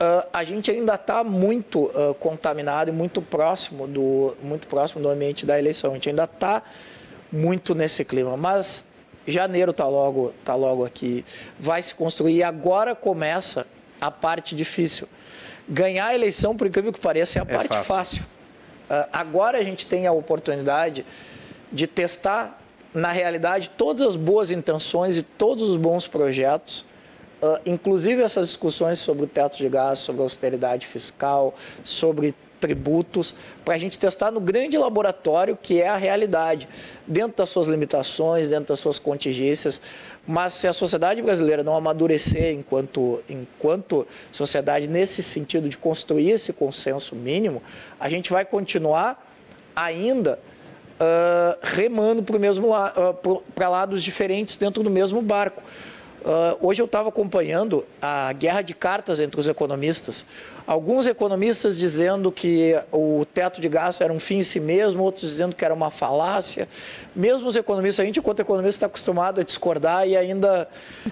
Uh, 0.00 0.28
a 0.32 0.44
gente 0.44 0.70
ainda 0.70 0.94
está 0.94 1.24
muito 1.24 1.86
uh, 1.86 2.14
contaminado 2.20 2.88
e 2.88 2.92
muito 2.92 3.20
próximo, 3.20 3.88
do, 3.88 4.36
muito 4.40 4.68
próximo 4.68 5.02
do 5.02 5.08
ambiente 5.08 5.44
da 5.44 5.58
eleição. 5.58 5.90
A 5.90 5.94
gente 5.94 6.08
ainda 6.08 6.22
está 6.22 6.62
muito 7.32 7.74
nesse 7.74 8.04
clima. 8.04 8.36
Mas 8.36 8.84
janeiro 9.26 9.70
está 9.70 9.86
logo, 9.86 10.32
tá 10.44 10.54
logo 10.54 10.84
aqui, 10.84 11.24
vai 11.58 11.82
se 11.82 11.94
construir 11.94 12.36
e 12.36 12.42
agora 12.42 12.94
começa 12.94 13.66
a 14.00 14.10
parte 14.10 14.54
difícil. 14.54 15.08
Ganhar 15.68 16.06
a 16.06 16.14
eleição, 16.14 16.56
por 16.56 16.66
incrível 16.66 16.92
que 16.92 17.00
pareça, 17.00 17.38
é 17.38 17.42
a 17.42 17.44
é 17.44 17.56
parte 17.56 17.68
fácil. 17.68 17.86
fácil. 17.86 18.22
Uh, 18.90 19.08
agora 19.12 19.58
a 19.58 19.62
gente 19.62 19.86
tem 19.86 20.06
a 20.06 20.12
oportunidade 20.12 21.06
de 21.70 21.86
testar, 21.86 22.60
na 22.92 23.12
realidade, 23.12 23.70
todas 23.76 24.02
as 24.06 24.16
boas 24.16 24.50
intenções 24.50 25.16
e 25.16 25.22
todos 25.22 25.70
os 25.70 25.76
bons 25.76 26.06
projetos, 26.06 26.84
uh, 27.40 27.58
inclusive 27.64 28.20
essas 28.22 28.48
discussões 28.48 28.98
sobre 28.98 29.24
o 29.24 29.26
teto 29.26 29.56
de 29.56 29.68
gastos, 29.68 30.04
sobre 30.04 30.22
austeridade 30.22 30.86
fiscal, 30.86 31.54
sobre 31.84 32.34
tributos, 32.62 33.34
para 33.64 33.74
a 33.74 33.78
gente 33.78 33.98
testar 33.98 34.30
no 34.30 34.40
grande 34.40 34.78
laboratório 34.78 35.58
que 35.60 35.82
é 35.82 35.88
a 35.88 35.96
realidade, 35.96 36.68
dentro 37.06 37.38
das 37.38 37.50
suas 37.50 37.66
limitações, 37.66 38.48
dentro 38.48 38.68
das 38.68 38.78
suas 38.78 39.00
contingências. 39.00 39.80
Mas 40.24 40.54
se 40.54 40.68
a 40.68 40.72
sociedade 40.72 41.20
brasileira 41.20 41.64
não 41.64 41.76
amadurecer 41.76 42.54
enquanto, 42.54 43.20
enquanto 43.28 44.06
sociedade 44.30 44.86
nesse 44.86 45.20
sentido 45.20 45.68
de 45.68 45.76
construir 45.76 46.30
esse 46.30 46.52
consenso 46.52 47.16
mínimo, 47.16 47.60
a 47.98 48.08
gente 48.08 48.30
vai 48.30 48.44
continuar 48.44 49.28
ainda 49.74 50.38
uh, 51.00 51.58
remando 51.60 52.22
para 52.22 52.36
uh, 52.36 53.70
lados 53.72 54.00
diferentes 54.00 54.56
dentro 54.56 54.84
do 54.84 54.90
mesmo 54.90 55.20
barco. 55.20 55.60
Uh, 56.24 56.66
hoje 56.68 56.80
eu 56.80 56.86
estava 56.86 57.08
acompanhando 57.08 57.84
a 58.00 58.32
guerra 58.32 58.62
de 58.62 58.74
cartas 58.74 59.18
entre 59.18 59.40
os 59.40 59.48
economistas. 59.48 60.24
Alguns 60.64 61.08
economistas 61.08 61.76
dizendo 61.76 62.30
que 62.30 62.78
o 62.92 63.26
teto 63.34 63.60
de 63.60 63.68
gasto 63.68 64.04
era 64.04 64.12
um 64.12 64.20
fim 64.20 64.36
em 64.36 64.42
si 64.44 64.60
mesmo, 64.60 65.02
outros 65.02 65.28
dizendo 65.28 65.56
que 65.56 65.64
era 65.64 65.74
uma 65.74 65.90
falácia. 65.90 66.68
Mesmo 67.16 67.48
os 67.48 67.56
economistas, 67.56 68.04
a 68.04 68.06
gente, 68.06 68.20
enquanto 68.20 68.38
economista, 68.38 68.76
está 68.76 68.86
acostumado 68.86 69.40
a 69.40 69.44
discordar 69.44 70.06
e 70.06 70.16
ainda, 70.16 70.68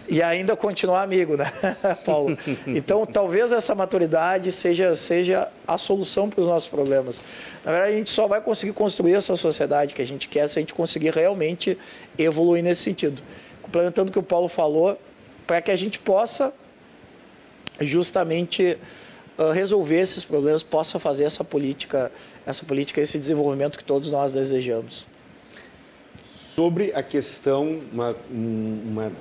e 0.09 0.23
ainda 0.23 0.55
continuar 0.55 1.03
amigo, 1.03 1.37
né, 1.37 1.51
Paulo? 2.07 2.39
Então, 2.65 3.05
talvez 3.05 3.51
essa 3.51 3.75
maturidade 3.75 4.53
seja, 4.53 4.95
seja 4.95 5.49
a 5.67 5.77
solução 5.77 6.31
para 6.31 6.41
os 6.41 6.47
nossos 6.47 6.69
problemas. 6.69 7.21
Na 7.65 7.73
verdade, 7.73 7.95
a 7.95 7.97
gente 7.97 8.11
só 8.11 8.29
vai 8.29 8.41
conseguir 8.41 8.73
construir 8.73 9.15
essa 9.15 9.35
sociedade 9.35 9.93
que 9.93 10.03
a 10.03 10.07
gente 10.07 10.29
quer 10.29 10.49
se 10.49 10.61
a 10.61 10.63
gente 10.63 10.73
conseguir 10.73 11.13
realmente 11.13 11.77
evoluir 12.17 12.63
nesse 12.63 12.83
sentido 12.83 13.21
complementando 13.71 14.11
o 14.11 14.13
que 14.13 14.19
o 14.19 14.23
Paulo 14.23 14.49
falou, 14.49 14.99
para 15.47 15.63
que 15.63 15.71
a 15.71 15.77
gente 15.77 16.01
possa 16.01 16.53
justamente 17.81 18.77
uh, 19.39 19.53
resolver 19.53 20.01
esses 20.01 20.25
problemas, 20.25 20.63
possa 20.63 20.99
fazer 20.99 21.25
essa 21.25 21.45
política, 21.45 22.11
essa 22.45 22.65
política, 22.65 23.01
esse 23.01 23.17
desenvolvimento 23.17 23.79
que 23.79 23.85
todos 23.85 24.11
nós 24.11 24.33
desejamos. 24.33 25.07
Sobre 26.57 26.93
a 26.93 27.03
questão, 27.03 27.81
uma, 27.93 28.17
uma 28.29 29.13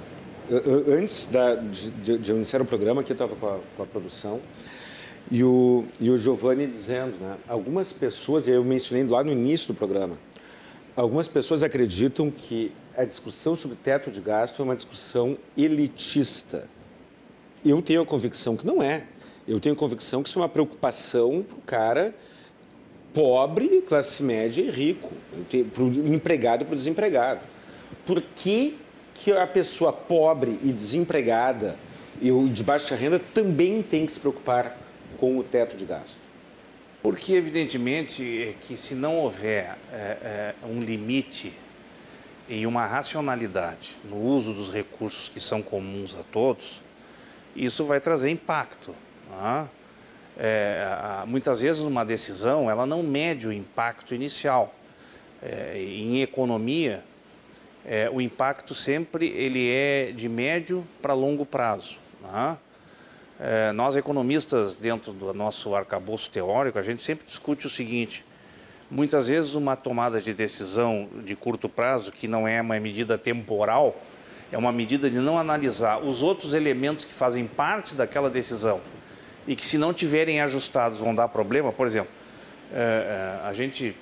antes 0.87 1.27
da, 1.27 1.53
de, 1.53 2.17
de, 2.17 2.31
iniciar 2.31 2.59
o 2.59 2.65
programa, 2.65 3.01
aqui 3.01 3.11
eu 3.11 3.13
estava 3.13 3.35
com, 3.35 3.59
com, 3.77 3.83
a 3.83 3.85
produção, 3.85 4.41
e 5.29 5.43
o, 5.43 5.85
e 6.01 6.09
o 6.09 6.17
Giovanni 6.17 6.65
dizendo, 6.65 7.15
né, 7.21 7.37
algumas 7.47 7.93
pessoas, 7.93 8.47
eu 8.47 8.63
mencionei 8.63 9.05
lá 9.05 9.23
no 9.23 9.31
início 9.31 9.67
do 9.67 9.75
programa, 9.75 10.17
algumas 10.95 11.27
pessoas 11.27 11.61
acreditam 11.61 12.31
que 12.31 12.71
a 12.99 13.05
discussão 13.05 13.55
sobre 13.55 13.77
teto 13.77 14.11
de 14.11 14.19
gasto 14.19 14.61
é 14.61 14.65
uma 14.65 14.75
discussão 14.75 15.37
elitista. 15.57 16.69
Eu 17.63 17.81
tenho 17.81 18.01
a 18.01 18.05
convicção 18.05 18.57
que 18.57 18.67
não 18.67 18.83
é. 18.83 19.05
Eu 19.47 19.57
tenho 19.57 19.73
a 19.73 19.77
convicção 19.77 20.21
que 20.21 20.27
isso 20.27 20.37
é 20.37 20.41
uma 20.41 20.49
preocupação 20.49 21.41
para 21.41 21.57
o 21.57 21.61
cara 21.61 22.15
pobre, 23.13 23.81
classe 23.87 24.21
média 24.21 24.61
e 24.61 24.69
rico, 24.69 25.13
para 25.73 25.81
o 25.81 26.13
empregado 26.13 26.63
e 26.63 26.65
para 26.65 26.73
o 26.73 26.75
desempregado. 26.75 27.39
Por 28.05 28.21
que, 28.21 28.77
que 29.13 29.31
a 29.31 29.47
pessoa 29.47 29.93
pobre 29.93 30.59
e 30.61 30.73
desempregada 30.73 31.79
e 32.21 32.29
de 32.49 32.63
baixa 32.65 32.95
renda 32.95 33.17
também 33.17 33.81
tem 33.81 34.05
que 34.05 34.11
se 34.11 34.19
preocupar 34.19 34.77
com 35.17 35.37
o 35.37 35.43
teto 35.43 35.77
de 35.77 35.85
gasto? 35.85 36.17
Porque, 37.01 37.31
evidentemente, 37.31 38.21
é 38.43 38.53
que 38.61 38.75
se 38.75 38.93
não 38.93 39.15
houver 39.15 39.77
é, 39.89 39.95
é, 39.95 40.55
um 40.67 40.81
limite 40.81 41.53
e 42.49 42.65
uma 42.65 42.87
racionalidade 42.87 43.95
no 44.03 44.17
uso 44.17 44.53
dos 44.53 44.73
recursos 44.73 45.29
que 45.29 45.39
são 45.39 45.61
comuns 45.61 46.15
a 46.15 46.23
todos, 46.23 46.81
isso 47.55 47.85
vai 47.85 47.99
trazer 47.99 48.29
impacto. 48.31 48.95
Tá? 49.29 49.67
É, 50.35 51.23
muitas 51.27 51.61
vezes 51.61 51.83
uma 51.83 52.03
decisão 52.03 52.69
ela 52.69 52.87
não 52.87 53.03
mede 53.03 53.47
o 53.47 53.53
impacto 53.53 54.15
inicial. 54.15 54.73
É, 55.41 55.77
em 55.77 56.21
economia, 56.21 57.03
é, 57.85 58.09
o 58.09 58.19
impacto 58.19 58.73
sempre 58.73 59.27
ele 59.27 59.69
é 59.69 60.11
de 60.11 60.27
médio 60.27 60.85
para 61.01 61.13
longo 61.13 61.45
prazo. 61.45 61.97
Tá? 62.23 62.57
É, 63.39 63.71
nós 63.71 63.95
economistas 63.95 64.75
dentro 64.75 65.13
do 65.13 65.33
nosso 65.33 65.75
arcabouço 65.75 66.29
teórico 66.29 66.79
a 66.79 66.81
gente 66.81 67.01
sempre 67.03 67.25
discute 67.25 67.67
o 67.67 67.69
seguinte: 67.69 68.25
Muitas 68.91 69.27
vezes 69.27 69.53
uma 69.53 69.75
tomada 69.75 70.19
de 70.19 70.33
decisão 70.33 71.07
de 71.23 71.35
curto 71.35 71.69
prazo, 71.69 72.11
que 72.11 72.27
não 72.27 72.47
é 72.47 72.59
uma 72.59 72.79
medida 72.79 73.19
temporal, 73.19 73.95
é 74.51 74.57
uma 74.57 74.71
medida 74.71 75.07
de 75.11 75.17
não 75.17 75.37
analisar 75.37 75.99
os 75.99 76.23
outros 76.23 76.53
elementos 76.53 77.05
que 77.05 77.13
fazem 77.13 77.45
parte 77.45 77.93
daquela 77.93 78.31
decisão 78.31 78.81
e 79.47 79.55
que 79.55 79.63
se 79.63 79.77
não 79.77 79.93
tiverem 79.93 80.41
ajustados 80.41 80.99
vão 80.99 81.13
dar 81.13 81.27
problema. 81.27 81.71
Por 81.71 81.85
exemplo, 81.85 82.09
é, 82.73 83.39
é, 83.43 83.47
a 83.47 83.53
gente, 83.53 83.95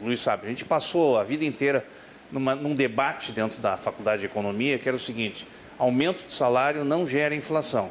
o 0.00 0.04
Luiz 0.04 0.20
sabe, 0.20 0.46
a 0.46 0.48
gente 0.48 0.64
passou 0.64 1.18
a 1.18 1.24
vida 1.24 1.44
inteira 1.44 1.84
numa, 2.30 2.54
num 2.54 2.74
debate 2.74 3.32
dentro 3.32 3.60
da 3.60 3.76
faculdade 3.76 4.20
de 4.20 4.26
economia 4.26 4.78
que 4.78 4.88
era 4.88 4.96
o 4.96 5.00
seguinte: 5.00 5.44
aumento 5.76 6.24
de 6.24 6.32
salário 6.32 6.84
não 6.84 7.04
gera 7.04 7.34
inflação. 7.34 7.90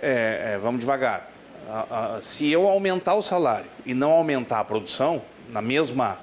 É, 0.00 0.58
vamos 0.62 0.80
devagar 0.80 1.31
se 2.20 2.50
eu 2.50 2.68
aumentar 2.68 3.14
o 3.14 3.22
salário 3.22 3.66
e 3.84 3.94
não 3.94 4.10
aumentar 4.10 4.60
a 4.60 4.64
produção 4.64 5.22
na 5.48 5.62
mesma, 5.62 6.18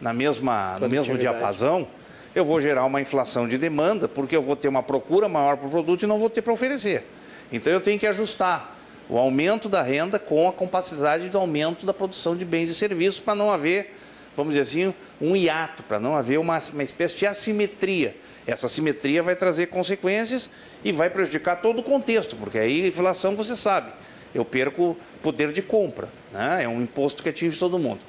na 0.00 0.12
mesma, 0.12 0.78
no 0.78 0.88
mesmo 0.88 1.16
diapasão, 1.16 1.86
eu 2.34 2.44
vou 2.44 2.60
gerar 2.60 2.84
uma 2.84 3.00
inflação 3.00 3.46
de 3.46 3.58
demanda, 3.58 4.08
porque 4.08 4.34
eu 4.34 4.42
vou 4.42 4.56
ter 4.56 4.68
uma 4.68 4.82
procura 4.82 5.28
maior 5.28 5.56
para 5.56 5.66
o 5.66 5.70
produto 5.70 6.02
e 6.02 6.06
não 6.06 6.18
vou 6.18 6.30
ter 6.30 6.42
para 6.42 6.52
oferecer. 6.52 7.04
Então 7.52 7.72
eu 7.72 7.80
tenho 7.80 7.98
que 7.98 8.06
ajustar 8.06 8.76
o 9.08 9.18
aumento 9.18 9.68
da 9.68 9.82
renda 9.82 10.18
com 10.18 10.48
a 10.48 10.52
capacidade 10.52 11.28
do 11.28 11.36
aumento 11.36 11.84
da 11.84 11.92
produção 11.92 12.34
de 12.34 12.44
bens 12.44 12.70
e 12.70 12.74
serviços 12.74 13.20
para 13.20 13.34
não 13.34 13.50
haver, 13.50 13.94
vamos 14.34 14.54
dizer 14.54 14.62
assim, 14.62 14.94
um 15.20 15.36
hiato, 15.36 15.82
para 15.82 16.00
não 16.00 16.16
haver 16.16 16.38
uma, 16.38 16.58
uma 16.72 16.82
espécie 16.82 17.16
de 17.16 17.26
assimetria. 17.26 18.16
Essa 18.46 18.66
assimetria 18.66 19.22
vai 19.22 19.36
trazer 19.36 19.66
consequências 19.66 20.48
e 20.82 20.90
vai 20.90 21.10
prejudicar 21.10 21.56
todo 21.56 21.80
o 21.80 21.82
contexto, 21.82 22.34
porque 22.36 22.58
aí 22.58 22.84
a 22.84 22.88
inflação, 22.88 23.36
você 23.36 23.54
sabe, 23.54 23.92
eu 24.34 24.44
perco 24.44 24.96
poder 25.22 25.52
de 25.52 25.62
compra. 25.62 26.08
Né? 26.32 26.64
É 26.64 26.68
um 26.68 26.80
imposto 26.82 27.22
que 27.22 27.28
atinge 27.28 27.58
todo 27.58 27.78
mundo. 27.78 28.00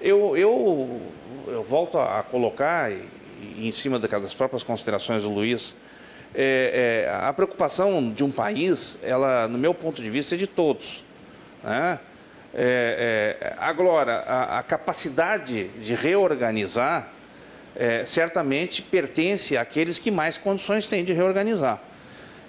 Eu, 0.00 0.36
eu, 0.36 1.00
eu 1.48 1.62
volto 1.62 1.98
a 1.98 2.22
colocar, 2.22 2.92
em 3.56 3.70
cima 3.70 3.98
das 3.98 4.34
próprias 4.34 4.62
considerações 4.62 5.22
do 5.22 5.30
Luiz, 5.30 5.74
é, 6.34 7.06
é, 7.06 7.10
a 7.10 7.32
preocupação 7.32 8.10
de 8.12 8.22
um 8.22 8.30
país, 8.30 8.98
ela, 9.02 9.48
no 9.48 9.56
meu 9.56 9.72
ponto 9.72 10.02
de 10.02 10.10
vista, 10.10 10.34
é 10.34 10.38
de 10.38 10.46
todos. 10.46 11.02
Né? 11.64 11.98
É, 12.54 13.36
é 13.40 13.54
agora, 13.58 14.18
a, 14.26 14.58
a, 14.58 14.62
capacidade 14.62 15.68
de 15.68 15.94
reorganizar 15.94 17.10
é, 17.74 18.04
certamente 18.04 18.82
pertence 18.82 19.56
àqueles 19.56 19.98
que 19.98 20.10
mais 20.10 20.36
condições 20.36 20.86
têm 20.86 21.04
de 21.04 21.12
reorganizar. 21.12 21.80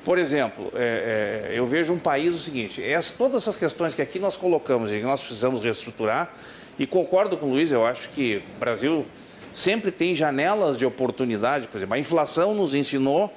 Por 0.08 0.18
exemplo, 0.18 0.72
é, 0.74 1.50
é, 1.52 1.60
eu 1.60 1.66
vejo 1.66 1.92
um 1.92 2.00
país 2.00 2.34
o 2.34 2.38
seguinte: 2.38 2.82
essa, 2.82 3.14
todas 3.18 3.44
essas 3.44 3.58
questões 3.58 3.94
que 3.94 4.02
aqui 4.02 4.20
nós 4.20 4.38
colocamos 4.38 4.90
e 4.90 5.00
que 5.00 5.04
nós 5.04 5.20
precisamos 5.20 5.62
reestruturar, 5.62 6.34
e 6.80 6.88
concordo 6.88 7.36
com 7.36 7.48
o 7.48 7.50
Luiz, 7.50 7.74
eu 7.74 7.86
acho 7.86 8.08
que 8.12 8.42
o 8.56 8.58
Brasil 8.58 9.06
sempre 9.52 9.92
tem 9.92 10.16
janelas 10.16 10.78
de 10.78 10.86
oportunidade. 10.86 11.68
Por 11.68 11.76
exemplo, 11.76 11.94
a 11.94 12.00
inflação 12.00 12.56
nos 12.56 12.74
ensinou 12.74 13.34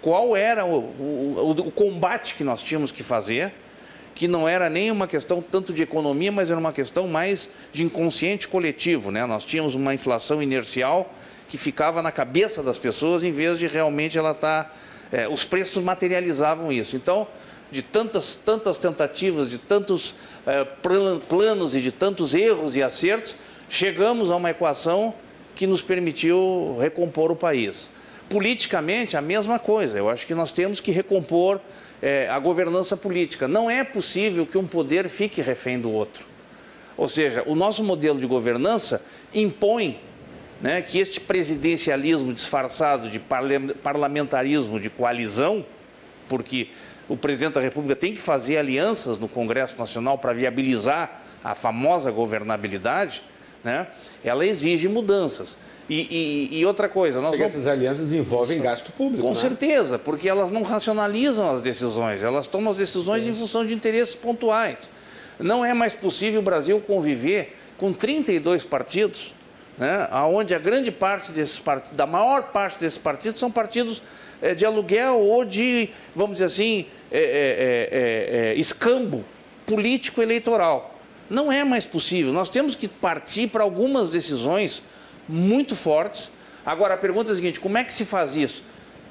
qual 0.00 0.34
era 0.34 0.64
o, 0.64 0.78
o, 0.78 1.50
o, 1.50 1.70
combate 1.70 2.34
que 2.34 2.42
nós 2.42 2.62
tínhamos 2.62 2.90
que 2.90 3.02
fazer, 3.02 3.52
que 4.14 4.26
não 4.26 4.48
era 4.48 4.70
nem 4.70 4.90
uma 4.90 5.06
questão 5.06 5.42
tanto 5.42 5.70
de 5.70 5.82
economia, 5.82 6.32
mas 6.32 6.50
era 6.50 6.58
uma 6.58 6.72
questão 6.72 7.06
mais 7.06 7.50
de 7.74 7.84
inconsciente 7.84 8.48
coletivo. 8.48 9.10
Né? 9.10 9.26
Nós 9.26 9.44
tínhamos 9.44 9.74
uma 9.74 9.92
inflação 9.92 10.42
inercial 10.42 11.12
que 11.46 11.58
ficava 11.58 12.00
na 12.00 12.10
cabeça 12.10 12.62
das 12.62 12.78
pessoas 12.78 13.22
em 13.22 13.32
vez 13.32 13.58
de 13.58 13.66
realmente 13.66 14.16
ela 14.16 14.30
estar. 14.30 14.64
Tá, 14.64 14.85
é, 15.12 15.28
os 15.28 15.44
preços 15.44 15.82
materializavam 15.82 16.72
isso. 16.72 16.96
Então, 16.96 17.26
de 17.70 17.82
tantas, 17.82 18.38
tantas 18.44 18.78
tentativas, 18.78 19.50
de 19.50 19.58
tantos 19.58 20.14
é, 20.46 20.64
planos 21.28 21.74
e 21.74 21.80
de 21.80 21.90
tantos 21.90 22.34
erros 22.34 22.76
e 22.76 22.82
acertos, 22.82 23.36
chegamos 23.68 24.30
a 24.30 24.36
uma 24.36 24.50
equação 24.50 25.14
que 25.54 25.66
nos 25.66 25.82
permitiu 25.82 26.76
recompor 26.80 27.30
o 27.30 27.36
país. 27.36 27.88
Politicamente, 28.28 29.16
a 29.16 29.20
mesma 29.20 29.58
coisa. 29.58 29.98
Eu 29.98 30.08
acho 30.08 30.26
que 30.26 30.34
nós 30.34 30.52
temos 30.52 30.80
que 30.80 30.90
recompor 30.90 31.60
é, 32.02 32.28
a 32.28 32.38
governança 32.38 32.96
política. 32.96 33.48
Não 33.48 33.70
é 33.70 33.84
possível 33.84 34.46
que 34.46 34.58
um 34.58 34.66
poder 34.66 35.08
fique 35.08 35.40
refém 35.40 35.80
do 35.80 35.90
outro. 35.90 36.26
Ou 36.96 37.08
seja, 37.08 37.42
o 37.46 37.54
nosso 37.54 37.84
modelo 37.84 38.18
de 38.18 38.26
governança 38.26 39.02
impõe 39.34 40.00
né, 40.60 40.82
que 40.82 40.98
este 40.98 41.20
presidencialismo 41.20 42.32
disfarçado 42.32 43.10
de 43.10 43.20
parlamentarismo 43.82 44.80
de 44.80 44.88
coalizão, 44.88 45.64
porque 46.28 46.68
o 47.08 47.16
presidente 47.16 47.54
da 47.54 47.60
República 47.60 47.94
tem 47.94 48.14
que 48.14 48.20
fazer 48.20 48.56
alianças 48.56 49.18
no 49.18 49.28
Congresso 49.28 49.78
Nacional 49.78 50.18
para 50.18 50.32
viabilizar 50.32 51.22
a 51.44 51.54
famosa 51.54 52.10
governabilidade, 52.10 53.22
né, 53.62 53.86
ela 54.24 54.46
exige 54.46 54.88
mudanças. 54.88 55.56
E, 55.88 56.48
e, 56.50 56.58
e, 56.58 56.66
outra 56.66 56.88
coisa, 56.88 57.20
nós 57.20 57.30
vamos... 57.30 57.46
essas 57.46 57.68
alianças 57.68 58.12
envolvem 58.12 58.60
gasto 58.60 58.90
público. 58.90 59.22
Com 59.22 59.34
né? 59.34 59.36
certeza, 59.36 59.96
porque 59.98 60.28
elas 60.28 60.50
não 60.50 60.62
racionalizam 60.62 61.48
as 61.52 61.60
decisões, 61.60 62.24
elas 62.24 62.48
tomam 62.48 62.72
as 62.72 62.76
decisões 62.76 63.26
em 63.26 63.32
função 63.32 63.64
de 63.64 63.72
interesses 63.72 64.16
pontuais. 64.16 64.90
Não 65.38 65.64
é 65.64 65.72
mais 65.72 65.94
possível 65.94 66.40
o 66.40 66.42
Brasil 66.42 66.80
conviver 66.80 67.56
com 67.78 67.92
32 67.92 68.64
partidos, 68.64 69.32
né, 69.78 70.08
onde 70.12 70.54
a 70.54 70.58
grande 70.58 70.90
parte 70.90 71.32
desses 71.32 71.60
partidos, 71.60 71.96
da 71.96 72.06
maior 72.06 72.44
parte 72.44 72.78
desses 72.78 72.98
partidos, 72.98 73.38
são 73.38 73.50
partidos 73.50 74.02
é, 74.40 74.54
de 74.54 74.64
aluguel 74.64 75.20
ou 75.20 75.44
de, 75.44 75.90
vamos 76.14 76.34
dizer 76.34 76.44
assim, 76.44 76.86
é, 77.10 78.54
é, 78.54 78.58
escambo 78.58 79.24
político 79.66 80.22
eleitoral. 80.22 80.94
Não 81.28 81.50
é 81.50 81.64
mais 81.64 81.84
possível. 81.84 82.32
Nós 82.32 82.48
temos 82.48 82.74
que 82.74 82.86
partir 82.86 83.48
para 83.48 83.62
algumas 83.62 84.08
decisões 84.08 84.82
muito 85.28 85.74
fortes. 85.74 86.30
Agora, 86.64 86.94
a 86.94 86.96
pergunta 86.96 87.30
é 87.30 87.32
a 87.32 87.34
seguinte: 87.34 87.58
como 87.58 87.76
é 87.76 87.84
que 87.84 87.92
se 87.92 88.04
faz 88.04 88.36
isso? 88.36 88.62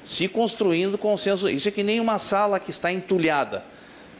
Se 0.02 0.26
construindo 0.26 0.96
consenso. 0.96 1.48
Isso 1.48 1.68
é 1.68 1.70
que 1.70 1.82
nem 1.82 2.00
uma 2.00 2.18
sala 2.18 2.58
que 2.58 2.70
está 2.70 2.90
entulhada. 2.90 3.64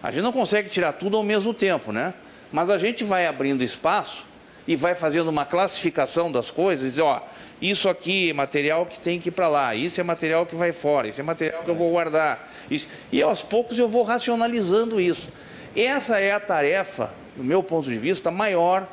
A 0.03 0.11
gente 0.11 0.23
não 0.23 0.33
consegue 0.33 0.69
tirar 0.69 0.93
tudo 0.93 1.17
ao 1.17 1.23
mesmo 1.23 1.55
tempo, 1.55 1.91
né? 1.91 2.13
Mas 2.53 2.71
a 2.71 2.77
gente 2.77 3.03
vai 3.03 3.27
abrindo 3.27 3.65
espaço 3.65 4.25
e 4.67 4.75
vai 4.75 4.95
fazendo 4.95 5.29
uma 5.29 5.45
classificação 5.45 6.31
das 6.31 6.51
coisas, 6.51 6.99
ó, 6.99 7.27
isso 7.61 7.89
aqui 7.89 8.31
é 8.31 8.33
material 8.33 8.85
que 8.85 8.99
tem 8.99 9.21
que 9.21 9.29
ir 9.29 9.33
para 9.33 9.49
lá, 9.49 9.75
isso 9.75 10.01
é 10.01 10.05
material 10.05 10.45
que 10.45 10.57
vai 10.57 10.73
fora, 10.73 11.09
isso 11.09 11.21
é 11.21 11.25
material 11.25 11.63
que 11.63 11.71
eu 11.71 11.75
vou 11.75 11.91
guardar. 11.91 12.53
Isso... 12.71 12.89
E 13.11 13.23
aos 13.23 13.43
poucos 13.43 13.79
eu 13.79 13.89
vou 13.89 14.03
racionalizando 14.03 15.01
isso. 15.01 15.31
Essa 15.75 16.19
é 16.19 16.33
a 16.33 16.41
tarefa, 16.41 17.11
do 17.37 17.45
meu 17.45 17.63
ponto 17.63 17.89
de 17.89 17.97
vista, 17.97 18.31
maior 18.31 18.89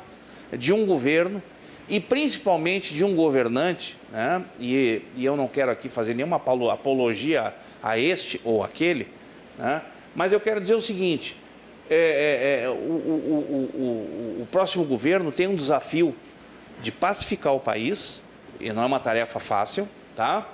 de 0.52 0.72
um 0.72 0.86
governo 0.86 1.42
e 1.88 2.00
principalmente 2.00 2.94
de 2.94 3.04
um 3.04 3.14
governante, 3.14 3.96
né? 4.10 4.42
e, 4.58 5.02
e 5.16 5.24
eu 5.24 5.36
não 5.36 5.48
quero 5.48 5.70
aqui 5.70 5.88
fazer 5.88 6.14
nenhuma 6.14 6.36
apologia 6.36 7.54
a 7.82 7.98
este 7.98 8.40
ou 8.44 8.62
aquele, 8.62 9.08
né? 9.58 9.82
mas 10.14 10.32
eu 10.32 10.40
quero 10.40 10.60
dizer 10.60 10.74
o 10.74 10.80
seguinte: 10.80 11.36
é, 11.90 12.60
é, 12.60 12.64
é, 12.64 12.68
o, 12.68 12.72
o, 12.72 13.74
o, 13.74 14.42
o, 14.42 14.46
próximo 14.50 14.84
governo 14.84 15.30
tem 15.30 15.46
um 15.46 15.54
desafio 15.54 16.14
de 16.80 16.90
pacificar 16.90 17.54
o 17.54 17.60
país, 17.60 18.22
e 18.58 18.72
não 18.72 18.82
é 18.82 18.86
uma 18.86 19.00
tarefa 19.00 19.38
fácil, 19.38 19.88
tá? 20.16 20.48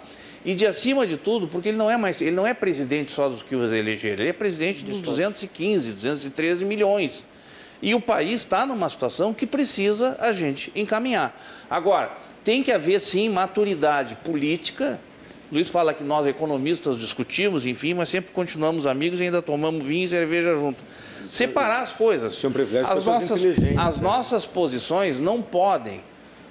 E 0.44 0.55
de 0.55 0.66
acima 0.66 1.07
de 1.07 1.16
tudo, 1.16 1.47
porque 1.47 1.69
ele 1.69 1.77
não 1.77 1.90
é 1.90 1.97
mais, 1.97 2.20
ele 2.20 2.32
não 2.32 2.47
é 2.47 2.55
presidente 2.55 3.12
só 3.12 3.28
dos 3.28 3.43
que 3.43 3.55
os 3.55 3.73
elegeram, 3.73 4.23
ele 4.23 4.31
é 4.31 4.32
presidente 4.32 4.82
dos 4.82 5.01
215, 5.02 5.93
213 5.93 6.65
milhões. 6.65 7.24
E 7.82 7.94
o 7.94 8.01
país 8.01 8.40
está 8.40 8.66
numa 8.66 8.89
situação 8.89 9.32
que 9.32 9.47
precisa 9.47 10.16
a 10.19 10.32
gente 10.32 10.73
encaminhar. 10.74 11.39
Agora, 11.69 12.11
tem 12.44 12.62
que 12.62 12.73
haver 12.73 13.01
sim 13.01 13.28
maturidade 13.28 14.16
política. 14.16 14.98
Luiz 15.51 15.69
fala 15.69 15.94
que 15.94 16.05
nós 16.05 16.27
economistas 16.27 16.98
discutimos, 16.98 17.66
enfim, 17.66 17.94
mas 17.94 18.09
sempre 18.09 18.32
continuamos 18.32 18.86
amigos 18.86 19.20
e 19.20 19.24
ainda 19.24 19.40
tomamos 19.40 19.85
vinho 19.85 20.05
e 20.05 20.09
cerveja 20.09 20.55
junto. 20.55 20.82
Separar 21.31 21.82
as 21.82 21.93
coisas. 21.93 22.43
É 22.43 22.48
um 22.48 22.52
privilégio 22.52 22.90
as 22.90 23.07
nossas, 23.07 23.43
as 23.43 23.97
né? 23.97 24.02
nossas 24.02 24.47
posições 24.47 25.19
não 25.19 25.40
podem 25.40 26.02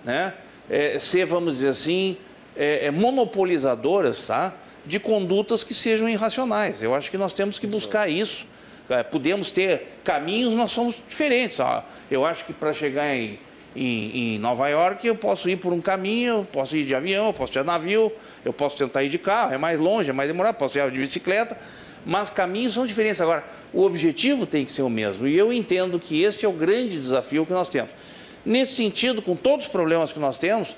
né, 0.03 0.33
é, 0.69 0.97
ser, 0.97 1.25
vamos 1.25 1.55
dizer 1.55 1.69
assim, 1.69 2.17
é, 2.55 2.85
é, 2.85 2.91
monopolizadoras 2.91 4.25
tá, 4.25 4.53
de 4.85 4.99
condutas 4.99 5.63
que 5.63 5.73
sejam 5.73 6.07
irracionais. 6.07 6.81
Eu 6.81 6.95
acho 6.95 7.11
que 7.11 7.17
nós 7.17 7.33
temos 7.33 7.59
que 7.59 7.67
buscar 7.67 8.09
isso 8.09 8.47
é, 8.89 9.03
podemos 9.03 9.51
ter 9.51 9.99
caminhos, 10.03 10.53
nós 10.55 10.71
somos 10.71 11.01
diferentes. 11.07 11.59
Ó. 11.59 11.83
Eu 12.09 12.25
acho 12.25 12.43
que 12.43 12.51
para 12.51 12.73
chegar 12.73 13.15
em, 13.15 13.39
em, 13.75 14.35
em, 14.35 14.39
Nova 14.39 14.67
York 14.67 15.05
eu 15.05 15.15
posso 15.15 15.47
ir 15.47 15.57
por 15.57 15.71
um 15.71 15.79
caminho, 15.79 16.39
eu 16.39 16.47
posso 16.51 16.75
ir 16.75 16.85
de 16.85 16.95
avião, 16.95 17.27
eu 17.27 17.33
posso 17.33 17.57
ir 17.57 17.61
de 17.61 17.67
navio, 17.67 18.11
eu 18.43 18.51
posso 18.51 18.75
tentar 18.75 19.03
ir 19.03 19.09
de 19.09 19.19
carro, 19.19 19.53
é 19.53 19.57
mais 19.57 19.79
longe, 19.79 20.09
é 20.09 20.13
mais 20.13 20.27
demorado, 20.27 20.55
posso 20.55 20.79
ir 20.79 20.91
de 20.91 20.99
bicicleta, 20.99 21.55
mas 22.05 22.29
caminhos 22.29 22.73
são 22.73 22.85
diferentes. 22.85 23.21
Agora, 23.21 23.43
o 23.73 23.83
objetivo 23.83 24.45
tem 24.45 24.65
que 24.65 24.71
ser 24.71 24.81
o 24.81 24.89
mesmo 24.89 25.27
e 25.27 25.37
eu 25.37 25.53
entendo 25.53 25.99
que 25.99 26.23
este 26.23 26.45
é 26.45 26.49
o 26.49 26.53
grande 26.53 26.97
desafio 26.97 27.45
que 27.45 27.53
nós 27.53 27.69
temos. 27.69 27.91
Nesse 28.45 28.73
sentido, 28.73 29.21
com 29.21 29.35
todos 29.35 29.65
os 29.65 29.71
problemas 29.71 30.11
que 30.11 30.19
nós 30.19 30.37
temos, 30.37 30.75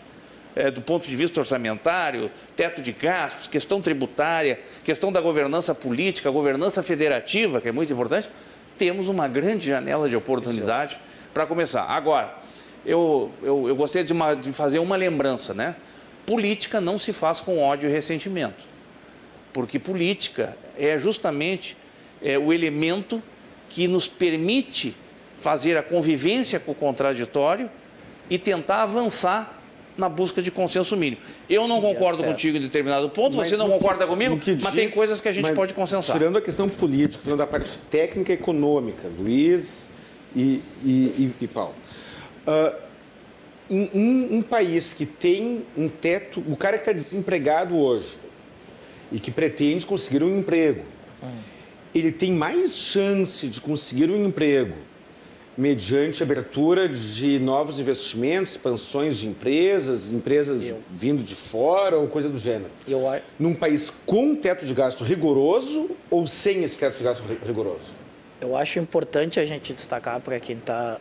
é, 0.55 0.69
do 0.69 0.81
ponto 0.81 1.07
de 1.07 1.15
vista 1.15 1.39
orçamentário, 1.39 2.29
teto 2.55 2.81
de 2.81 2.91
gastos, 2.91 3.47
questão 3.47 3.81
tributária, 3.81 4.59
questão 4.83 5.11
da 5.11 5.21
governança 5.21 5.73
política, 5.73 6.29
governança 6.29 6.83
federativa, 6.83 7.61
que 7.61 7.69
é 7.69 7.71
muito 7.71 7.93
importante, 7.93 8.29
temos 8.77 9.07
uma 9.07 9.27
grande 9.27 9.67
janela 9.67 10.09
de 10.09 10.15
oportunidade 10.15 10.99
para 11.33 11.45
começar. 11.45 11.83
Agora, 11.83 12.35
eu, 12.85 13.31
eu, 13.41 13.67
eu 13.67 13.75
gostaria 13.75 14.05
de, 14.05 14.11
uma, 14.11 14.33
de 14.35 14.51
fazer 14.53 14.79
uma 14.79 14.95
lembrança, 14.95 15.53
né? 15.53 15.75
Política 16.25 16.81
não 16.81 16.97
se 16.97 17.13
faz 17.13 17.39
com 17.39 17.59
ódio 17.59 17.89
e 17.89 17.93
ressentimento, 17.93 18.65
porque 19.53 19.79
política 19.79 20.57
é 20.77 20.97
justamente 20.97 21.77
é, 22.21 22.37
o 22.37 22.53
elemento 22.53 23.21
que 23.69 23.87
nos 23.87 24.07
permite 24.07 24.95
fazer 25.39 25.77
a 25.77 25.83
convivência 25.83 26.59
com 26.59 26.71
o 26.71 26.75
contraditório 26.75 27.69
e 28.29 28.37
tentar 28.37 28.83
avançar 28.83 29.59
na 29.97 30.07
busca 30.07 30.41
de 30.41 30.49
consenso 30.49 30.95
mínimo. 30.95 31.21
Eu 31.49 31.67
não 31.67 31.81
concordo 31.81 32.23
contigo 32.23 32.57
em 32.57 32.61
determinado 32.61 33.09
ponto, 33.09 33.37
mas 33.37 33.49
você 33.49 33.57
não 33.57 33.69
concorda 33.69 34.05
que, 34.05 34.09
comigo, 34.09 34.35
mas 34.35 34.73
diz, 34.73 34.73
tem 34.73 34.89
coisas 34.89 35.19
que 35.19 35.27
a 35.27 35.31
gente 35.31 35.51
pode 35.53 35.73
consensar. 35.73 36.17
Tirando 36.17 36.37
a 36.37 36.41
questão 36.41 36.69
política, 36.69 37.23
falando 37.23 37.39
da 37.39 37.47
parte 37.47 37.77
técnica 37.89 38.31
e 38.31 38.35
econômica, 38.35 39.09
Luiz 39.19 39.89
e, 40.35 40.61
e, 40.83 40.91
e, 40.91 41.33
e 41.41 41.47
Paulo. 41.47 41.75
Uh, 42.47 42.91
um, 43.69 44.37
um, 44.37 44.41
país 44.41 44.93
que 44.93 45.05
tem 45.05 45.63
um 45.77 45.87
teto, 45.87 46.43
o 46.47 46.57
cara 46.57 46.77
que 46.77 46.81
está 46.81 46.91
desempregado 46.91 47.77
hoje 47.77 48.17
e 49.11 49.19
que 49.19 49.31
pretende 49.31 49.85
conseguir 49.85 50.23
um 50.23 50.39
emprego, 50.39 50.83
hum. 51.21 51.29
ele 51.93 52.11
tem 52.11 52.31
mais 52.31 52.75
chance 52.75 53.47
de 53.47 53.59
conseguir 53.59 54.09
um 54.09 54.25
emprego 54.25 54.75
mediante 55.57 56.23
abertura 56.23 56.87
de 56.87 57.37
novos 57.37 57.79
investimentos, 57.79 58.53
expansões 58.53 59.17
de 59.17 59.27
empresas, 59.27 60.11
empresas 60.11 60.69
eu. 60.69 60.79
vindo 60.89 61.23
de 61.23 61.35
fora 61.35 61.97
ou 61.97 62.07
coisa 62.07 62.29
do 62.29 62.39
gênero. 62.39 62.71
Eu... 62.87 63.01
Num 63.37 63.53
país 63.53 63.91
com 64.05 64.35
teto 64.35 64.65
de 64.65 64.73
gasto 64.73 65.03
rigoroso 65.03 65.91
ou 66.09 66.25
sem 66.25 66.63
esse 66.63 66.79
teto 66.79 66.97
de 66.97 67.03
gasto 67.03 67.23
rigoroso? 67.45 67.93
Eu 68.39 68.55
acho 68.55 68.79
importante 68.79 69.39
a 69.39 69.45
gente 69.45 69.73
destacar 69.73 70.19
para 70.19 70.39
quem 70.39 70.57
está 70.57 70.99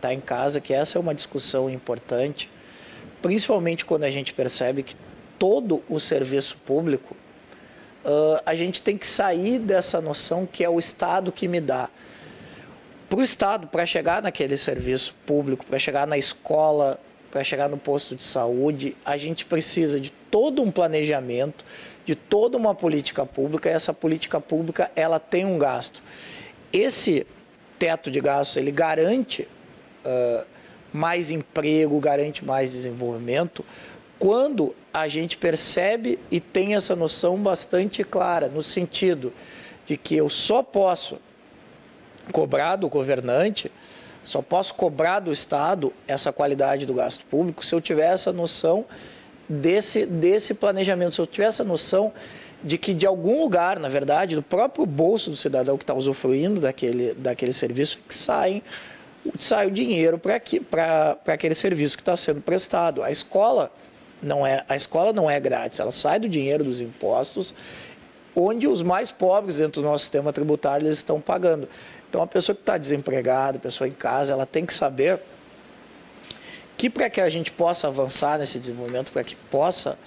tá 0.00 0.12
em 0.12 0.20
casa 0.20 0.60
que 0.60 0.72
essa 0.72 0.98
é 0.98 1.00
uma 1.00 1.14
discussão 1.14 1.70
importante, 1.70 2.50
principalmente 3.22 3.84
quando 3.84 4.04
a 4.04 4.10
gente 4.10 4.32
percebe 4.34 4.82
que 4.82 4.96
todo 5.38 5.82
o 5.88 6.00
serviço 6.00 6.56
público 6.66 7.16
uh, 8.04 8.40
a 8.44 8.54
gente 8.54 8.82
tem 8.82 8.96
que 8.96 9.06
sair 9.06 9.58
dessa 9.58 10.00
noção 10.00 10.46
que 10.46 10.64
é 10.64 10.68
o 10.68 10.78
Estado 10.78 11.30
que 11.32 11.48
me 11.48 11.60
dá 11.60 11.88
para 13.08 13.18
o 13.18 13.22
Estado, 13.22 13.66
para 13.66 13.84
chegar 13.84 14.22
naquele 14.22 14.56
serviço 14.56 15.14
público, 15.26 15.66
para 15.66 15.80
chegar 15.80 16.06
na 16.06 16.16
escola 16.16 17.00
para 17.30 17.44
chegar 17.44 17.68
no 17.68 17.78
posto 17.78 18.16
de 18.16 18.24
saúde, 18.24 18.96
a 19.04 19.16
gente 19.16 19.44
precisa 19.44 20.00
de 20.00 20.10
todo 20.30 20.62
um 20.62 20.70
planejamento, 20.70 21.64
de 22.04 22.14
toda 22.14 22.56
uma 22.56 22.74
política 22.74 23.24
pública, 23.24 23.68
e 23.68 23.72
essa 23.72 23.94
política 23.94 24.40
pública 24.40 24.90
ela 24.96 25.20
tem 25.20 25.44
um 25.44 25.56
gasto. 25.56 26.02
Esse 26.72 27.26
teto 27.78 28.10
de 28.10 28.20
gastos 28.20 28.56
ele 28.56 28.72
garante 28.72 29.46
uh, 30.04 30.44
mais 30.92 31.30
emprego, 31.30 32.00
garante 32.00 32.44
mais 32.44 32.72
desenvolvimento, 32.72 33.64
quando 34.20 34.76
a 34.92 35.08
gente 35.08 35.38
percebe 35.38 36.18
e 36.30 36.38
tem 36.38 36.74
essa 36.74 36.94
noção 36.94 37.38
bastante 37.38 38.04
clara, 38.04 38.48
no 38.48 38.62
sentido 38.62 39.32
de 39.86 39.96
que 39.96 40.14
eu 40.14 40.28
só 40.28 40.62
posso 40.62 41.18
cobrar 42.30 42.76
do 42.76 42.86
governante, 42.86 43.72
só 44.22 44.42
posso 44.42 44.74
cobrar 44.74 45.20
do 45.20 45.32
Estado 45.32 45.90
essa 46.06 46.30
qualidade 46.30 46.84
do 46.84 46.92
gasto 46.92 47.24
público 47.24 47.64
se 47.64 47.74
eu 47.74 47.80
tiver 47.80 48.12
essa 48.12 48.30
noção 48.30 48.84
desse, 49.48 50.04
desse 50.04 50.52
planejamento, 50.52 51.14
se 51.14 51.20
eu 51.22 51.26
tiver 51.26 51.46
essa 51.46 51.64
noção 51.64 52.12
de 52.62 52.76
que 52.76 52.92
de 52.92 53.06
algum 53.06 53.40
lugar, 53.40 53.80
na 53.80 53.88
verdade, 53.88 54.34
do 54.34 54.42
próprio 54.42 54.84
bolso 54.84 55.30
do 55.30 55.36
cidadão 55.36 55.78
que 55.78 55.82
está 55.82 55.94
usufruindo 55.94 56.60
daquele, 56.60 57.14
daquele 57.14 57.54
serviço, 57.54 57.98
que 58.06 58.14
saem, 58.14 58.62
sai 59.38 59.66
o 59.66 59.70
dinheiro 59.70 60.18
para 60.18 61.16
aquele 61.26 61.54
serviço 61.54 61.96
que 61.96 62.02
está 62.02 62.18
sendo 62.18 62.42
prestado. 62.42 63.02
A 63.02 63.10
escola 63.10 63.72
não 64.22 64.46
é 64.46 64.64
a 64.68 64.76
escola 64.76 65.12
não 65.12 65.30
é 65.30 65.38
grátis, 65.40 65.80
ela 65.80 65.92
sai 65.92 66.18
do 66.18 66.28
dinheiro 66.28 66.64
dos 66.64 66.80
impostos, 66.80 67.54
onde 68.34 68.66
os 68.66 68.82
mais 68.82 69.10
pobres 69.10 69.56
dentro 69.56 69.82
do 69.82 69.88
nosso 69.88 70.04
sistema 70.04 70.32
tributário 70.32 70.86
eles 70.86 70.98
estão 70.98 71.20
pagando. 71.20 71.68
Então, 72.08 72.22
a 72.22 72.26
pessoa 72.26 72.54
que 72.54 72.62
está 72.62 72.76
desempregada, 72.76 73.58
a 73.58 73.60
pessoa 73.60 73.86
em 73.86 73.92
casa, 73.92 74.32
ela 74.32 74.44
tem 74.44 74.66
que 74.66 74.74
saber 74.74 75.20
que 76.76 76.90
para 76.90 77.08
que 77.10 77.20
a 77.20 77.28
gente 77.28 77.52
possa 77.52 77.88
avançar 77.88 78.38
nesse 78.38 78.58
desenvolvimento, 78.58 79.12
para 79.12 79.22
que 79.22 79.36
possa, 79.36 79.98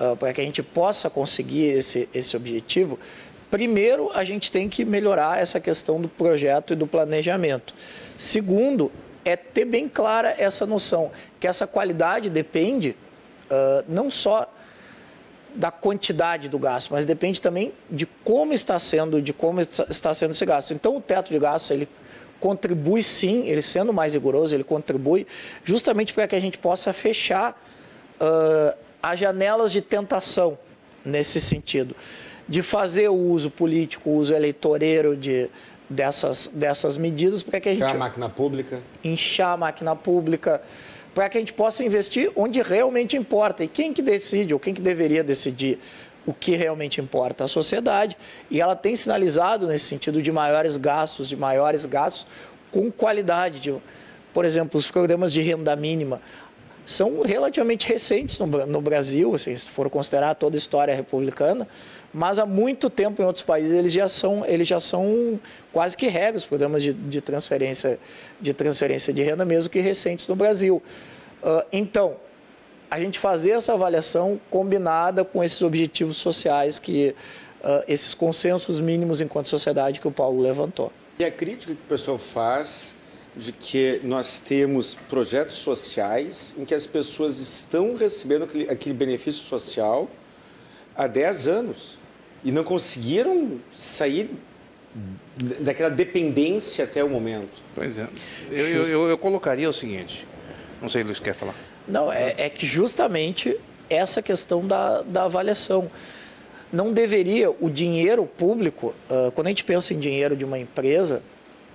uh, 0.00 0.16
para 0.16 0.32
que 0.32 0.40
a 0.40 0.44
gente 0.44 0.62
possa 0.62 1.08
conseguir 1.10 1.66
esse, 1.66 2.08
esse 2.12 2.36
objetivo, 2.36 2.98
primeiro 3.50 4.10
a 4.12 4.24
gente 4.24 4.50
tem 4.50 4.68
que 4.68 4.84
melhorar 4.84 5.40
essa 5.40 5.60
questão 5.60 6.00
do 6.00 6.08
projeto 6.08 6.72
e 6.72 6.76
do 6.76 6.86
planejamento. 6.86 7.74
Segundo, 8.16 8.90
é 9.24 9.36
ter 9.36 9.64
bem 9.64 9.88
clara 9.88 10.34
essa 10.36 10.66
noção 10.66 11.12
que 11.38 11.46
essa 11.46 11.66
qualidade 11.66 12.28
depende 12.28 12.96
uh, 13.50 13.84
não 13.88 14.10
só 14.10 14.48
da 15.54 15.70
quantidade 15.70 16.48
do 16.48 16.58
gasto, 16.58 16.90
mas 16.92 17.06
depende 17.06 17.40
também 17.40 17.72
de 17.88 18.06
como 18.06 18.52
está 18.52 18.78
sendo, 18.78 19.22
de 19.22 19.32
como 19.32 19.60
está 19.60 20.12
sendo 20.12 20.32
esse 20.32 20.44
gasto. 20.44 20.72
Então, 20.72 20.96
o 20.96 21.00
teto 21.00 21.30
de 21.30 21.38
gastos 21.38 21.70
ele 21.70 21.88
contribui 22.40 23.02
sim, 23.02 23.46
ele 23.46 23.62
sendo 23.62 23.92
mais 23.92 24.14
rigoroso, 24.14 24.54
ele 24.54 24.64
contribui 24.64 25.26
justamente 25.64 26.12
para 26.12 26.26
que 26.26 26.34
a 26.34 26.40
gente 26.40 26.58
possa 26.58 26.92
fechar 26.92 27.52
uh, 28.20 28.76
as 29.02 29.18
janelas 29.18 29.70
de 29.70 29.80
tentação 29.80 30.58
nesse 31.04 31.40
sentido, 31.40 31.94
de 32.48 32.60
fazer 32.62 33.08
o 33.08 33.14
uso 33.14 33.50
político, 33.50 34.10
o 34.10 34.16
uso 34.16 34.34
eleitoreiro 34.34 35.16
de 35.16 35.48
dessas 35.88 36.46
dessas 36.46 36.96
medidas 36.96 37.42
para 37.42 37.60
que 37.60 37.68
a 37.68 37.72
gente 37.72 37.82
inchar 37.82 37.94
a 37.94 37.98
máquina 37.98 38.28
pública, 38.28 38.82
inchar 39.04 39.52
a 39.52 39.56
máquina 39.56 39.94
pública 39.94 40.62
para 41.14 41.28
que 41.28 41.38
a 41.38 41.40
gente 41.40 41.52
possa 41.52 41.84
investir 41.84 42.30
onde 42.34 42.60
realmente 42.60 43.16
importa. 43.16 43.62
E 43.62 43.68
quem 43.68 43.92
que 43.92 44.02
decide, 44.02 44.52
ou 44.52 44.60
quem 44.60 44.74
que 44.74 44.80
deveria 44.80 45.22
decidir 45.22 45.78
o 46.26 46.32
que 46.32 46.56
realmente 46.56 47.00
importa? 47.00 47.44
A 47.44 47.48
sociedade. 47.48 48.16
E 48.50 48.60
ela 48.60 48.74
tem 48.74 48.96
sinalizado 48.96 49.66
nesse 49.66 49.84
sentido 49.84 50.20
de 50.20 50.32
maiores 50.32 50.76
gastos, 50.76 51.28
de 51.28 51.36
maiores 51.36 51.86
gastos 51.86 52.26
com 52.70 52.90
qualidade. 52.90 53.60
De, 53.60 53.74
por 54.32 54.44
exemplo, 54.44 54.78
os 54.78 54.90
programas 54.90 55.32
de 55.32 55.40
renda 55.40 55.76
mínima 55.76 56.20
são 56.84 57.22
relativamente 57.22 57.88
recentes 57.88 58.38
no, 58.38 58.46
no 58.46 58.80
Brasil, 58.80 59.34
assim, 59.34 59.56
se 59.56 59.66
for 59.66 59.88
considerar 59.88 60.34
toda 60.34 60.56
a 60.56 60.58
história 60.58 60.94
republicana, 60.94 61.66
mas 62.14 62.38
há 62.38 62.46
muito 62.46 62.88
tempo 62.88 63.20
em 63.20 63.24
outros 63.24 63.44
países 63.44 63.72
eles 63.72 63.92
já 63.92 64.06
são, 64.06 64.46
eles 64.46 64.68
já 64.68 64.78
são 64.78 65.38
quase 65.72 65.96
que 65.96 66.06
regras, 66.06 66.44
programas 66.44 66.80
de, 66.80 66.92
de, 66.92 67.20
transferência, 67.20 67.98
de 68.40 68.54
transferência 68.54 69.12
de 69.12 69.20
renda, 69.20 69.44
mesmo 69.44 69.68
que 69.68 69.80
recentes 69.80 70.28
no 70.28 70.36
Brasil. 70.36 70.80
Uh, 71.42 71.66
então, 71.72 72.14
a 72.88 73.00
gente 73.00 73.18
fazer 73.18 73.50
essa 73.50 73.72
avaliação 73.72 74.40
combinada 74.48 75.24
com 75.24 75.42
esses 75.42 75.60
objetivos 75.60 76.16
sociais, 76.16 76.78
que 76.78 77.16
uh, 77.64 77.82
esses 77.88 78.14
consensos 78.14 78.78
mínimos 78.78 79.20
enquanto 79.20 79.48
sociedade 79.48 79.98
que 79.98 80.06
o 80.06 80.12
Paulo 80.12 80.40
levantou. 80.40 80.92
E 81.18 81.24
a 81.24 81.32
crítica 81.32 81.74
que 81.74 81.80
o 81.80 81.88
pessoal 81.88 82.16
faz 82.16 82.94
de 83.36 83.50
que 83.50 84.00
nós 84.04 84.38
temos 84.38 84.94
projetos 85.08 85.56
sociais 85.56 86.54
em 86.56 86.64
que 86.64 86.74
as 86.74 86.86
pessoas 86.86 87.40
estão 87.40 87.96
recebendo 87.96 88.44
aquele, 88.44 88.70
aquele 88.70 88.94
benefício 88.94 89.44
social 89.44 90.08
há 90.94 91.08
10 91.08 91.48
anos 91.48 92.03
e 92.44 92.52
não 92.52 92.62
conseguiram 92.62 93.58
sair 93.72 94.30
daquela 95.60 95.90
dependência 95.90 96.84
até 96.84 97.02
o 97.02 97.08
momento. 97.08 97.60
Pois 97.74 97.98
é. 97.98 98.06
Eu, 98.50 98.68
eu, 98.68 98.84
eu, 98.84 99.08
eu 99.08 99.18
colocaria 99.18 99.68
o 99.68 99.72
seguinte, 99.72 100.26
não 100.80 100.88
sei, 100.88 101.02
Luiz, 101.02 101.18
quer 101.18 101.34
falar? 101.34 101.54
Não, 101.88 102.12
é, 102.12 102.34
é 102.36 102.48
que 102.48 102.66
justamente 102.66 103.58
essa 103.88 104.22
questão 104.22 104.66
da, 104.66 105.02
da 105.02 105.24
avaliação. 105.24 105.90
Não 106.72 106.92
deveria 106.92 107.50
o 107.50 107.70
dinheiro 107.70 108.26
público, 108.26 108.94
uh, 109.08 109.30
quando 109.32 109.46
a 109.46 109.50
gente 109.50 109.64
pensa 109.64 109.94
em 109.94 110.00
dinheiro 110.00 110.36
de 110.36 110.44
uma 110.44 110.58
empresa, 110.58 111.22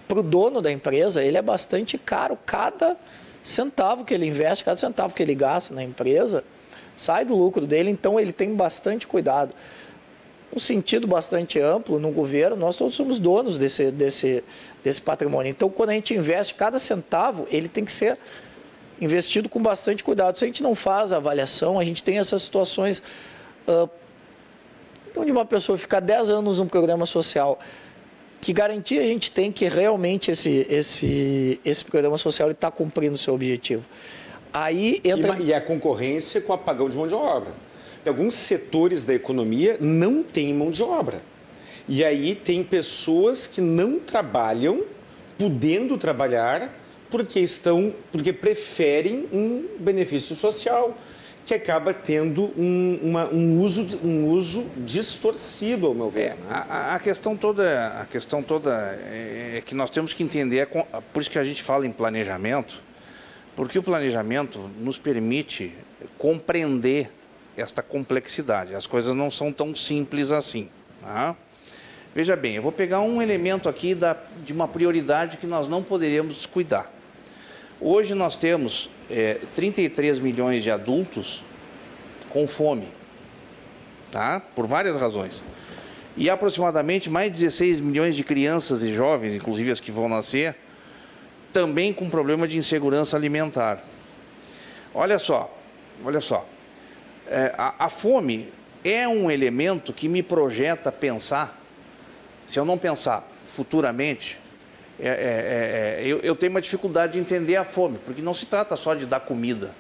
para 0.08 0.20
o 0.20 0.24
dono 0.24 0.62
da 0.62 0.72
empresa, 0.72 1.24
ele 1.24 1.38
é 1.38 1.42
bastante 1.42 1.98
caro. 1.98 2.38
Cada 2.46 2.98
centavo 3.42 4.04
que 4.04 4.14
ele 4.14 4.26
investe, 4.26 4.66
cada 4.66 4.76
centavo 4.76 5.14
que 5.14 5.24
ele 5.24 5.36
gasta 5.36 5.74
na 5.74 5.84
empresa, 5.84 6.44
sai 6.98 7.24
do 7.24 7.34
lucro 7.34 7.66
dele, 7.66 7.90
então 7.90 8.20
ele 8.20 8.34
tem 8.34 8.54
bastante 8.54 9.08
cuidado 9.08 9.54
um 10.56 10.60
sentido 10.60 11.08
bastante 11.08 11.60
amplo 11.60 12.00
no 12.00 12.12
governo, 12.12 12.56
nós 12.56 12.76
todos 12.76 12.96
somos 12.96 13.20
donos 13.20 13.58
desse, 13.58 13.92
desse, 13.92 14.44
desse 14.84 15.02
patrimônio. 15.02 15.50
Então, 15.50 15.70
quando 15.70 15.90
a 15.92 15.94
gente 15.94 16.14
investe, 16.14 16.56
cada 16.56 16.80
centavo, 16.80 17.48
ele 17.52 17.68
tem 17.68 17.86
que 17.86 17.92
ser 17.92 18.18
investido 19.00 19.48
com 19.48 19.62
bastante 19.62 20.04
cuidado. 20.04 20.38
Se 20.38 20.44
a 20.44 20.48
gente 20.48 20.64
não 20.64 20.74
faz 20.74 21.14
a 21.14 21.18
avaliação, 21.18 21.80
a 21.80 21.84
gente 21.84 22.04
tem 22.04 22.18
essas 22.18 22.42
situações 22.42 23.02
uh, 23.68 23.90
onde 25.16 25.32
uma 25.32 25.46
pessoa 25.46 25.78
fica 25.78 26.00
10 26.00 26.32
anos 26.32 26.60
num 26.60 26.68
programa 26.68 27.06
social, 27.06 27.60
que 28.42 28.52
garantia 28.52 29.02
a 29.02 29.06
gente 29.06 29.32
tem 29.32 29.52
que 29.52 29.68
realmente 29.68 30.32
esse, 30.32 30.66
esse, 30.70 31.60
esse 31.64 31.86
programa 31.86 32.18
social 32.18 32.50
está 32.50 32.72
cumprindo 32.72 33.16
o 33.16 33.18
seu 33.18 33.36
objetivo? 33.36 33.84
Aí 34.52 35.00
entra... 35.04 35.38
E, 35.40 35.48
e 35.48 35.54
a 35.54 35.62
concorrência 35.62 36.42
com 36.42 36.52
o 36.52 36.56
apagão 36.56 36.90
de 36.90 36.98
mão 36.98 37.08
de 37.08 37.14
obra 37.14 37.54
alguns 38.08 38.34
setores 38.34 39.04
da 39.04 39.14
economia 39.14 39.78
não 39.80 40.24
têm 40.24 40.54
mão 40.54 40.72
de 40.72 40.84
obra. 40.84 41.22
E 41.88 42.04
aí 42.06 42.36
tem 42.36 42.64
pessoas 42.64 43.48
que 43.48 43.60
não 43.60 44.00
trabalham, 44.00 44.84
podendo 45.38 45.98
trabalhar, 45.98 46.72
porque 47.10 47.40
estão, 47.40 47.94
porque 48.12 48.32
preferem 48.32 49.28
um 49.34 49.66
benefício 49.80 50.36
social 50.36 50.96
que 51.44 51.54
acaba 51.56 51.94
tendo 51.94 52.52
um, 52.56 53.00
uma, 53.02 53.26
um, 53.28 53.60
uso, 53.60 54.00
um 54.04 54.28
uso 54.28 54.68
distorcido, 54.78 55.88
ao 55.88 55.96
meu 55.96 56.08
ver. 56.08 56.22
É, 56.22 56.30
né? 56.36 56.36
a, 56.48 56.96
a, 56.96 57.00
questão 57.00 57.36
toda, 57.36 57.88
a 57.88 58.06
questão 58.06 58.44
toda 58.44 59.00
é, 59.02 59.56
é 59.58 59.62
que 59.66 59.74
nós 59.74 59.90
temos 59.90 60.14
que 60.14 60.22
entender, 60.22 60.60
é 60.60 60.66
por 60.66 61.22
isso 61.22 61.32
que 61.32 61.40
a 61.40 61.44
gente 61.44 61.64
fala 61.64 61.88
em 61.88 61.92
planejamento, 61.92 62.80
porque 63.56 63.80
o 63.80 63.84
planejamento 63.84 64.70
nos 64.80 65.00
permite 65.00 65.74
compreender 66.20 67.12
esta 67.60 67.82
complexidade. 67.82 68.74
As 68.74 68.88
coisas 68.88 69.14
não 69.14 69.30
são 69.30 69.52
tão 69.52 69.76
simples 69.76 70.32
assim. 70.32 70.70
Tá? 71.02 71.36
Veja 72.14 72.36
bem, 72.36 72.56
eu 72.56 72.62
vou 72.62 72.72
pegar 72.72 73.02
um 73.02 73.22
elemento 73.22 73.70
aqui 73.70 73.94
da, 73.94 74.16
de 74.44 74.54
uma 74.54 74.68
prioridade 74.68 75.38
que 75.38 75.46
nós 75.46 75.68
não 75.68 75.84
poderíamos 75.84 76.36
descuidar. 76.36 76.90
Hoje 77.80 78.14
nós 78.14 78.36
temos 78.36 78.90
é, 79.10 79.40
33 79.56 80.20
milhões 80.20 80.64
de 80.64 80.72
adultos 80.72 81.44
com 82.30 82.48
fome, 82.48 82.88
tá? 84.12 84.42
por 84.56 84.68
várias 84.68 84.96
razões. 84.96 85.44
E 86.18 86.30
aproximadamente 86.30 87.10
mais 87.10 87.32
de 87.32 87.40
16 87.40 87.80
milhões 87.80 88.16
de 88.16 88.24
crianças 88.24 88.84
e 88.84 88.92
jovens, 88.92 89.36
inclusive 89.36 89.72
as 89.72 89.80
que 89.80 89.92
vão 89.92 90.10
nascer, 90.10 90.56
também 91.54 91.94
com 91.94 92.10
problema 92.10 92.48
de 92.48 92.58
insegurança 92.58 93.16
alimentar. 93.16 93.84
Olha 94.94 95.18
só, 95.18 95.56
olha 96.04 96.20
só 96.20 96.46
é, 97.30 97.54
a, 97.58 97.86
a 97.86 97.90
fome 97.90 98.52
é 98.84 99.08
um 99.08 99.30
elemento 99.30 99.94
que 99.94 100.08
me 100.08 100.24
projeta 100.24 100.92
pensar, 100.92 101.62
se 102.48 102.60
eu 102.60 102.66
não 102.66 102.78
pensar 102.78 103.30
futuramente, 103.46 104.40
é, 105.00 105.08
é, 105.08 105.12
é, 105.12 106.04
é, 106.04 106.08
eu, 106.08 106.20
eu, 106.20 106.36
tenho 106.36 106.52
uma 106.52 106.60
dificuldade 106.60 107.14
de 107.14 107.20
entender 107.20 107.56
a 107.56 107.64
fome, 107.64 108.00
porque 108.04 108.22
não 108.22 108.34
se 108.34 108.46
trata 108.46 108.76
só 108.76 108.94
de 108.94 109.06
dar 109.06 109.22
comida. 109.22 109.74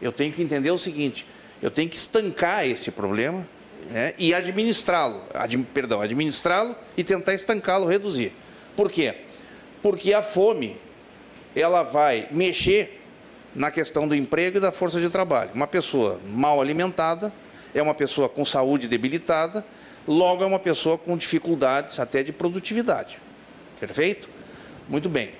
Eu 0.00 0.12
tenho 0.12 0.32
que 0.32 0.40
entender 0.40 0.70
o 0.70 0.78
seguinte: 0.78 1.26
eu 1.60 1.70
tenho 1.70 1.88
que 1.88 1.96
estancar 1.96 2.66
esse 2.66 2.90
problema 2.90 3.46
né, 3.90 4.14
e 4.16 4.32
administrá-lo, 4.32 5.22
ad, 5.34 5.56
perdão, 5.74 6.00
administrá-lo 6.00 6.74
e 6.96 7.04
tentar 7.04 7.34
estancá-lo, 7.34 7.86
reduzir. 7.86 8.32
Por 8.74 8.90
quê? 8.90 9.14
Porque 9.82 10.14
a 10.14 10.22
fome 10.22 10.76
ela 11.54 11.82
vai 11.82 12.26
mexer 12.30 13.03
na 13.54 13.70
questão 13.70 14.08
do 14.08 14.14
emprego 14.14 14.56
e 14.56 14.60
da 14.60 14.72
força 14.72 15.00
de 15.00 15.08
trabalho. 15.08 15.50
Uma 15.54 15.66
pessoa 15.66 16.20
mal 16.26 16.60
alimentada 16.60 17.32
é 17.74 17.82
uma 17.82 17.94
pessoa 17.94 18.28
com 18.28 18.44
saúde 18.44 18.88
debilitada, 18.88 19.64
logo 20.06 20.42
é 20.42 20.46
uma 20.46 20.58
pessoa 20.58 20.98
com 20.98 21.16
dificuldades 21.16 21.98
até 21.98 22.22
de 22.22 22.32
produtividade. 22.32 23.18
Perfeito? 23.78 24.28
Muito 24.88 25.08
bem. 25.08 25.30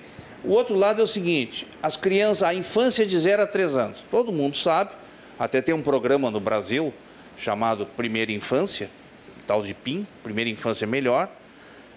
O 0.43 0.51
outro 0.51 0.75
lado 0.75 1.01
é 1.01 1.03
o 1.03 1.07
seguinte: 1.07 1.67
as 1.81 1.95
crianças, 1.95 2.43
a 2.43 2.53
infância 2.53 3.05
de 3.05 3.19
0 3.19 3.43
a 3.43 3.47
3 3.47 3.77
anos. 3.77 4.05
Todo 4.11 4.31
mundo 4.31 4.55
sabe, 4.55 4.91
até 5.39 5.61
tem 5.61 5.73
um 5.73 5.81
programa 5.81 6.29
no 6.29 6.39
Brasil 6.39 6.93
chamado 7.37 7.85
Primeira 7.85 8.31
Infância, 8.31 8.89
tal 9.45 9.61
de 9.61 9.73
PIM, 9.73 10.07
Primeira 10.23 10.49
Infância 10.49 10.87
Melhor, 10.87 11.29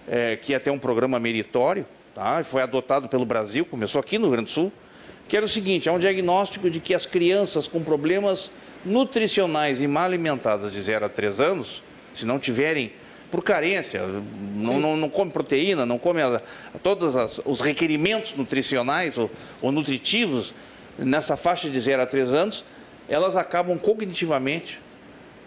é, 0.08 0.36
que 0.36 0.52
é 0.52 0.56
até 0.56 0.70
um 0.70 0.78
programa 0.78 1.20
meritório, 1.20 1.86
tá? 2.14 2.42
foi 2.42 2.62
adotado 2.62 3.08
pelo 3.08 3.24
Brasil, 3.24 3.64
começou 3.64 4.00
aqui 4.00 4.18
no 4.18 4.24
Rio 4.24 4.32
Grande 4.32 4.50
do 4.50 4.54
Sul, 4.54 4.72
que 5.28 5.36
era 5.36 5.44
o 5.44 5.48
seguinte: 5.48 5.88
é 5.88 5.92
um 5.92 5.98
diagnóstico 5.98 6.70
de 6.70 6.80
que 6.80 6.94
as 6.94 7.06
crianças 7.06 7.66
com 7.66 7.82
problemas 7.82 8.50
nutricionais 8.84 9.80
e 9.80 9.86
mal 9.86 10.04
alimentadas 10.04 10.72
de 10.72 10.80
0 10.80 11.06
a 11.06 11.08
3 11.08 11.40
anos, 11.40 11.82
se 12.14 12.24
não 12.24 12.38
tiverem 12.38 12.92
por 13.30 13.44
carência, 13.44 14.06
não, 14.06 14.80
não, 14.80 14.96
não, 14.96 15.08
come 15.10 15.30
proteína, 15.30 15.84
não 15.84 15.98
come 15.98 16.20
todos 16.82 17.14
as, 17.14 17.40
os 17.44 17.60
requerimentos 17.60 18.34
nutricionais 18.34 19.18
ou, 19.18 19.30
ou, 19.60 19.70
nutritivos 19.70 20.54
nessa 20.98 21.36
faixa 21.36 21.68
de 21.68 21.78
0 21.78 22.02
a 22.02 22.06
3 22.06 22.32
anos, 22.32 22.64
elas 23.06 23.36
acabam 23.36 23.78
cognitivamente 23.78 24.80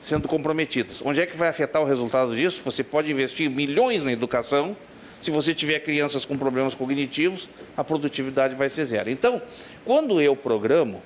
sendo 0.01 0.27
comprometidas. 0.27 1.01
Onde 1.03 1.21
é 1.21 1.25
que 1.25 1.35
vai 1.35 1.49
afetar 1.49 1.81
o 1.81 1.85
resultado 1.85 2.35
disso? 2.35 2.61
Você 2.65 2.83
pode 2.83 3.11
investir 3.11 3.49
milhões 3.49 4.03
na 4.03 4.11
educação, 4.11 4.75
se 5.21 5.29
você 5.29 5.53
tiver 5.53 5.79
crianças 5.79 6.25
com 6.25 6.37
problemas 6.37 6.73
cognitivos, 6.73 7.47
a 7.77 7.83
produtividade 7.83 8.55
vai 8.55 8.69
ser 8.69 8.85
zero. 8.85 9.09
Então, 9.09 9.41
quando 9.85 10.19
eu 10.19 10.35
programo, 10.35 11.01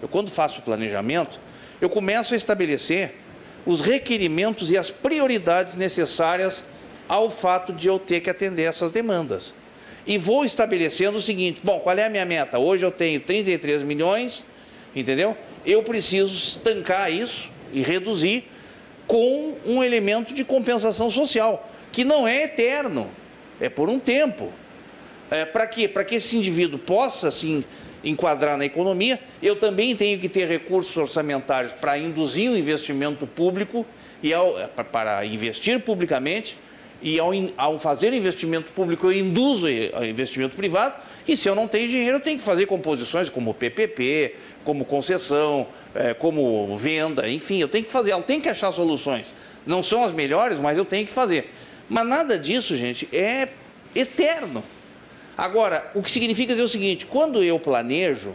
eu 0.00 0.08
quando 0.08 0.30
faço 0.30 0.60
o 0.60 0.62
planejamento, 0.62 1.38
eu 1.80 1.90
começo 1.90 2.34
a 2.34 2.36
estabelecer 2.36 3.14
os 3.66 3.80
requerimentos 3.82 4.70
e 4.70 4.78
as 4.78 4.90
prioridades 4.90 5.74
necessárias 5.74 6.64
ao 7.06 7.30
fato 7.30 7.72
de 7.72 7.86
eu 7.86 7.98
ter 7.98 8.20
que 8.20 8.30
atender 8.30 8.62
essas 8.62 8.90
demandas. 8.90 9.54
E 10.06 10.16
vou 10.16 10.44
estabelecendo 10.44 11.18
o 11.18 11.22
seguinte: 11.22 11.60
bom, 11.62 11.80
qual 11.80 11.96
é 11.96 12.06
a 12.06 12.10
minha 12.10 12.24
meta? 12.24 12.58
Hoje 12.58 12.84
eu 12.84 12.90
tenho 12.90 13.20
33 13.20 13.82
milhões, 13.82 14.46
entendeu? 14.96 15.36
Eu 15.66 15.82
preciso 15.82 16.32
estancar 16.32 17.12
isso 17.12 17.50
e 17.72 17.82
reduzir 17.82 18.44
com 19.06 19.56
um 19.66 19.84
elemento 19.84 20.32
de 20.32 20.44
compensação 20.44 21.10
social, 21.10 21.68
que 21.92 22.04
não 22.04 22.26
é 22.26 22.44
eterno, 22.44 23.10
é 23.60 23.68
por 23.68 23.88
um 23.88 23.98
tempo. 23.98 24.52
É, 25.30 25.44
Para 25.44 25.66
quê? 25.66 25.86
Para 25.86 26.04
que 26.04 26.16
esse 26.16 26.36
indivíduo 26.36 26.78
possa, 26.78 27.28
assim, 27.28 27.64
enquadrar 28.02 28.56
na 28.56 28.64
economia, 28.64 29.20
eu 29.42 29.56
também 29.56 29.94
tenho 29.94 30.18
que 30.18 30.28
ter 30.28 30.48
recursos 30.48 30.96
orçamentários 30.96 31.72
para 31.72 31.98
induzir 31.98 32.50
o 32.50 32.56
investimento 32.56 33.26
público 33.26 33.86
e 34.22 34.32
ao, 34.32 34.58
é, 34.58 34.66
para 34.66 35.24
investir 35.26 35.80
publicamente 35.80 36.56
e 37.02 37.18
ao, 37.18 37.30
ao, 37.56 37.78
fazer 37.78 38.12
investimento 38.12 38.72
público 38.72 39.06
eu 39.06 39.12
induzo 39.12 39.66
o 39.66 40.04
investimento 40.04 40.54
privado 40.54 40.96
e 41.26 41.34
se 41.34 41.48
eu 41.48 41.54
não 41.54 41.66
tenho 41.66 41.88
dinheiro 41.88 42.18
eu 42.18 42.20
tenho 42.20 42.38
que 42.38 42.44
fazer 42.44 42.66
composições 42.66 43.28
como 43.28 43.54
PPP, 43.54 44.34
como 44.64 44.84
concessão, 44.84 45.66
é, 45.94 46.12
como 46.12 46.76
venda, 46.76 47.28
enfim, 47.28 47.58
eu 47.58 47.68
tenho 47.68 47.84
que 47.84 47.92
fazer, 47.92 48.12
eu 48.12 48.22
tenho 48.22 48.42
que 48.42 48.48
achar 48.48 48.72
soluções. 48.72 49.34
Não 49.66 49.82
são 49.82 50.04
as 50.04 50.12
melhores, 50.12 50.58
mas 50.58 50.76
eu 50.76 50.84
tenho 50.84 51.06
que 51.06 51.12
fazer. 51.12 51.50
Mas 51.90 52.06
nada 52.06 52.38
disso, 52.38 52.76
gente, 52.76 53.08
é 53.12 53.48
eterno. 53.96 54.62
Agora, 55.36 55.90
o 55.92 56.00
que 56.00 56.10
significa 56.10 56.52
dizer 56.52 56.62
o 56.62 56.68
seguinte: 56.68 57.04
quando 57.04 57.42
eu 57.42 57.58
planejo, 57.58 58.32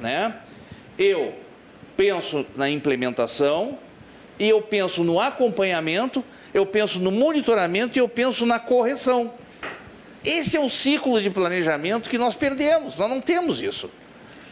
né, 0.00 0.36
eu 0.96 1.34
penso 1.96 2.46
na 2.54 2.70
implementação 2.70 3.76
e 4.38 4.48
eu 4.48 4.62
penso 4.62 5.02
no 5.02 5.18
acompanhamento, 5.18 6.24
eu 6.54 6.64
penso 6.64 7.00
no 7.00 7.10
monitoramento 7.10 7.98
e 7.98 8.00
eu 8.00 8.08
penso 8.08 8.46
na 8.46 8.60
correção. 8.60 9.32
Esse 10.24 10.56
é 10.56 10.60
o 10.60 10.68
ciclo 10.68 11.20
de 11.20 11.28
planejamento 11.28 12.08
que 12.08 12.16
nós 12.16 12.36
perdemos, 12.36 12.96
nós 12.96 13.10
não 13.10 13.20
temos 13.20 13.60
isso. 13.60 13.90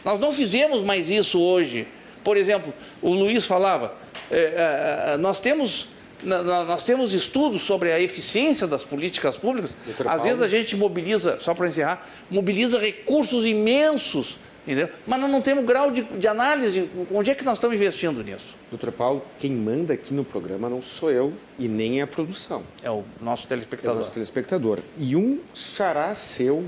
Nós 0.03 0.19
não 0.19 0.33
fizemos 0.33 0.83
mais 0.83 1.09
isso 1.09 1.39
hoje. 1.39 1.87
Por 2.21 2.35
exemplo, 2.35 2.73
o 3.01 3.13
Luiz 3.13 3.45
falava, 3.45 3.95
é, 4.29 5.13
é, 5.13 5.17
nós 5.17 5.39
temos 5.39 5.87
nós 6.23 6.83
temos 6.83 7.13
estudos 7.13 7.63
sobre 7.63 7.91
a 7.91 7.99
eficiência 7.99 8.67
das 8.67 8.83
políticas 8.83 9.37
públicas. 9.37 9.75
Doutor 9.85 10.07
Às 10.07 10.13
Paulo. 10.13 10.23
vezes 10.23 10.41
a 10.41 10.47
gente 10.47 10.75
mobiliza, 10.75 11.39
só 11.39 11.53
para 11.53 11.67
encerrar, 11.67 12.07
mobiliza 12.29 12.79
recursos 12.79 13.45
imensos, 13.45 14.37
entendeu? 14.65 14.89
mas 15.07 15.19
nós 15.19 15.29
não 15.29 15.41
temos 15.41 15.65
grau 15.65 15.91
de, 15.91 16.03
de 16.03 16.27
análise 16.27 16.81
de 16.81 16.89
onde 17.11 17.31
é 17.31 17.35
que 17.35 17.43
nós 17.43 17.57
estamos 17.57 17.75
investindo 17.75 18.23
nisso. 18.23 18.55
Doutor 18.69 18.91
Paulo, 18.91 19.23
quem 19.39 19.51
manda 19.51 19.93
aqui 19.93 20.13
no 20.13 20.23
programa 20.23 20.69
não 20.69 20.81
sou 20.81 21.11
eu 21.11 21.33
e 21.57 21.67
nem 21.67 21.99
é 21.99 22.03
a 22.03 22.07
produção. 22.07 22.63
É 22.83 22.89
o 22.89 23.03
nosso 23.19 23.47
telespectador. 23.47 23.91
É 23.91 23.95
o 23.95 23.97
nosso 23.97 24.11
telespectador. 24.11 24.79
E 24.97 25.15
um 25.15 25.39
xará 25.53 26.13
seu 26.15 26.63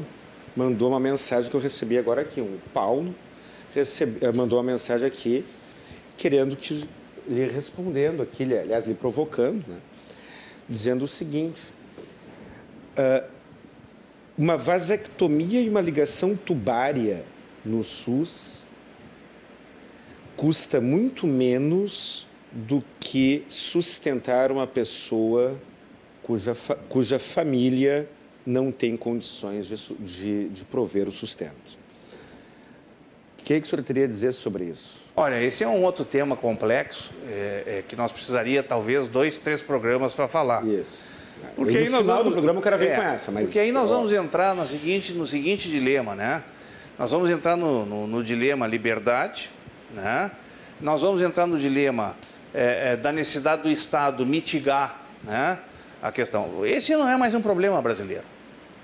mandou 0.55 0.89
uma 0.89 0.99
mensagem 0.99 1.49
que 1.49 1.55
eu 1.55 1.61
recebi 1.61 1.97
agora 1.97 2.21
aqui. 2.21 2.41
Um 2.41 2.57
Paulo 2.73 3.13
recebe, 3.73 4.23
eh, 4.25 4.31
mandou 4.31 4.57
uma 4.59 4.63
mensagem 4.63 5.07
aqui 5.07 5.45
querendo 6.15 6.55
que 6.55 6.87
lhe 7.27 7.47
respondendo 7.47 8.21
aqui, 8.21 8.43
aliás, 8.43 8.85
lhe 8.85 8.93
provocando, 8.93 9.65
né? 9.67 9.79
dizendo 10.67 11.05
o 11.05 11.07
seguinte: 11.07 11.61
uh, 12.97 13.31
uma 14.37 14.57
vasectomia 14.57 15.61
e 15.61 15.69
uma 15.69 15.81
ligação 15.81 16.35
tubária 16.35 17.25
no 17.63 17.83
SUS 17.83 18.63
custa 20.35 20.81
muito 20.81 21.27
menos 21.27 22.27
do 22.51 22.83
que 22.99 23.45
sustentar 23.49 24.51
uma 24.51 24.67
pessoa 24.67 25.59
cuja, 26.21 26.55
fa 26.55 26.75
cuja 26.75 27.19
família 27.19 28.09
não 28.45 28.71
tem 28.71 28.97
condições 28.97 29.67
de, 29.67 29.75
de, 29.99 30.49
de 30.49 30.65
prover 30.65 31.07
o 31.07 31.11
sustento. 31.11 31.77
O 33.39 33.43
que, 33.43 33.53
é 33.53 33.59
que 33.59 33.67
o 33.67 33.69
senhor 33.69 33.83
teria 33.83 34.05
a 34.05 34.07
dizer 34.07 34.31
sobre 34.31 34.65
isso? 34.65 35.02
Olha, 35.15 35.41
esse 35.41 35.63
é 35.63 35.67
um 35.67 35.83
outro 35.83 36.03
tema 36.03 36.35
complexo 36.35 37.11
é, 37.27 37.63
é, 37.65 37.83
que 37.87 37.95
nós 37.95 38.11
precisaria 38.11 38.63
talvez 38.63 39.07
dois, 39.07 39.37
três 39.37 39.61
programas 39.61 40.13
para 40.13 40.27
falar. 40.27 40.65
Isso. 40.65 41.07
Porque 41.55 41.77
aí 41.77 41.89
no 41.89 41.97
final 41.97 42.17
vamos, 42.17 42.23
do 42.25 42.31
programa 42.31 42.59
o 42.59 42.63
cara 42.63 42.77
vem 42.77 42.89
é, 42.89 42.95
com 42.95 43.01
essa. 43.01 43.31
Mas... 43.31 43.45
Porque 43.45 43.59
aí 43.59 43.71
nós 43.71 43.89
vamos 43.89 44.11
entrar 44.11 44.55
no 44.55 44.65
seguinte, 44.65 45.13
no 45.13 45.27
seguinte 45.27 45.69
dilema, 45.69 46.15
né? 46.15 46.43
Nós 46.97 47.11
vamos 47.11 47.29
entrar 47.29 47.55
no, 47.55 47.85
no, 47.85 48.07
no 48.07 48.23
dilema 48.23 48.65
liberdade, 48.65 49.51
né? 49.93 50.31
Nós 50.81 51.01
vamos 51.01 51.21
entrar 51.21 51.45
no 51.45 51.59
dilema 51.59 52.15
é, 52.53 52.93
é, 52.93 52.95
da 52.95 53.11
necessidade 53.11 53.63
do 53.63 53.69
Estado 53.69 54.25
mitigar 54.25 55.01
né, 55.23 55.59
a 56.01 56.11
questão. 56.11 56.65
Esse 56.65 56.95
não 56.95 57.07
é 57.07 57.15
mais 57.17 57.33
um 57.33 57.41
problema 57.41 57.81
brasileiro. 57.81 58.25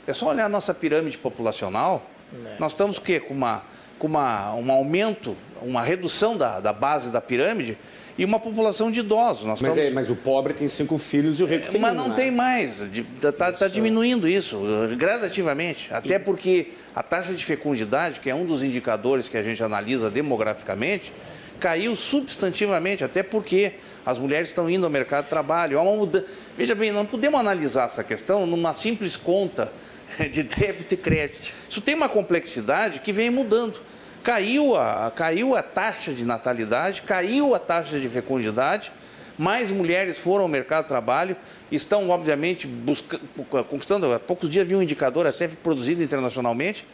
É 0.08 0.14
só 0.14 0.30
olhar 0.30 0.46
a 0.46 0.50
nossa 0.50 0.74
pirâmide 0.74 1.18
populacional. 1.18 2.06
É. 2.34 2.56
Nós 2.60 2.72
estamos 2.72 2.98
o 2.98 3.02
quê? 3.02 3.20
Com 3.20 3.34
uma 3.34 3.64
com 4.00 4.08
uma, 4.08 4.56
um 4.56 4.72
aumento, 4.72 5.36
uma 5.62 5.84
redução 5.84 6.36
da, 6.36 6.60
da 6.60 6.74
base 6.74 7.12
da 7.12 7.22
pirâmide 7.22 7.78
e 8.18 8.26
uma 8.26 8.40
população 8.40 8.90
de 8.90 9.02
idosos. 9.02 9.46
Mas, 9.46 9.60
estamos... 9.60 9.78
é, 9.78 9.90
mas 9.92 10.10
o 10.10 10.16
pobre 10.16 10.54
tem 10.54 10.68
cinco 10.68 10.98
filhos 10.98 11.40
e 11.40 11.44
o 11.44 11.46
rico 11.46 11.70
tem 11.70 11.80
Mas 11.80 11.96
não 11.96 12.10
né? 12.10 12.16
tem 12.16 12.32
mais. 12.32 12.82
Está 12.82 13.52
tá 13.52 13.68
diminuindo 13.68 14.28
isso, 14.28 14.60
gradativamente. 14.98 15.94
Até 15.94 16.16
e... 16.16 16.20
porque 16.20 16.70
a 16.96 17.04
taxa 17.04 17.34
de 17.34 17.46
fecundidade, 17.46 18.20
que 18.20 18.30
é 18.30 18.36
um 18.36 18.46
dos 18.46 18.64
indicadores 18.64 19.28
que 19.28 19.38
a 19.38 19.42
gente 19.42 19.64
analisa 19.64 20.10
demograficamente, 20.10 21.14
caiu 21.60 21.96
substantivamente, 21.96 23.04
até 23.04 23.22
porque 23.22 23.74
as 24.06 24.18
mulheres 24.18 24.48
estão 24.48 24.70
indo 24.70 24.86
ao 24.86 24.92
mercado 24.92 25.26
de 25.26 25.30
trabalho. 25.30 25.78
Há 25.78 25.82
uma 25.82 25.96
mudança. 25.96 26.26
Veja 26.58 26.74
bem, 26.74 26.92
não 26.92 27.06
podemos 27.06 27.40
analisar 27.40 27.86
essa 27.86 28.04
questão 28.04 28.48
numa 28.48 28.74
simples 28.74 29.16
conta 29.16 29.72
de 30.32 30.44
débito 30.44 30.94
e 30.94 30.98
crédito. 30.98 31.52
Isso 31.70 31.82
tem 31.82 31.96
uma 31.96 32.10
complexidade 32.10 33.00
que 33.00 33.12
vem 33.12 33.30
mudando. 33.30 33.80
Caiu 34.24 34.76
a, 34.76 35.12
caiu 35.16 35.56
a 35.56 35.64
taxa 35.64 36.14
de 36.14 36.26
natalidade, 36.26 37.02
caiu 37.04 37.56
a 37.56 37.60
taxa 37.60 38.00
de 38.00 38.10
fecundidade, 38.10 38.92
mais 39.38 39.72
mulheres 39.72 40.18
foram 40.18 40.44
ao 40.44 40.50
mercado 40.50 40.84
de 40.84 40.90
trabalho, 40.90 41.38
estão, 41.72 42.10
obviamente, 42.10 42.68
buscando, 42.68 43.22
conquistando. 43.48 44.14
Há 44.14 44.20
poucos 44.20 44.50
dias 44.50 44.68
vi 44.68 44.76
um 44.76 44.82
indicador 44.82 45.26
até 45.26 45.48
produzido 45.48 46.04
internacionalmente. 46.04 46.86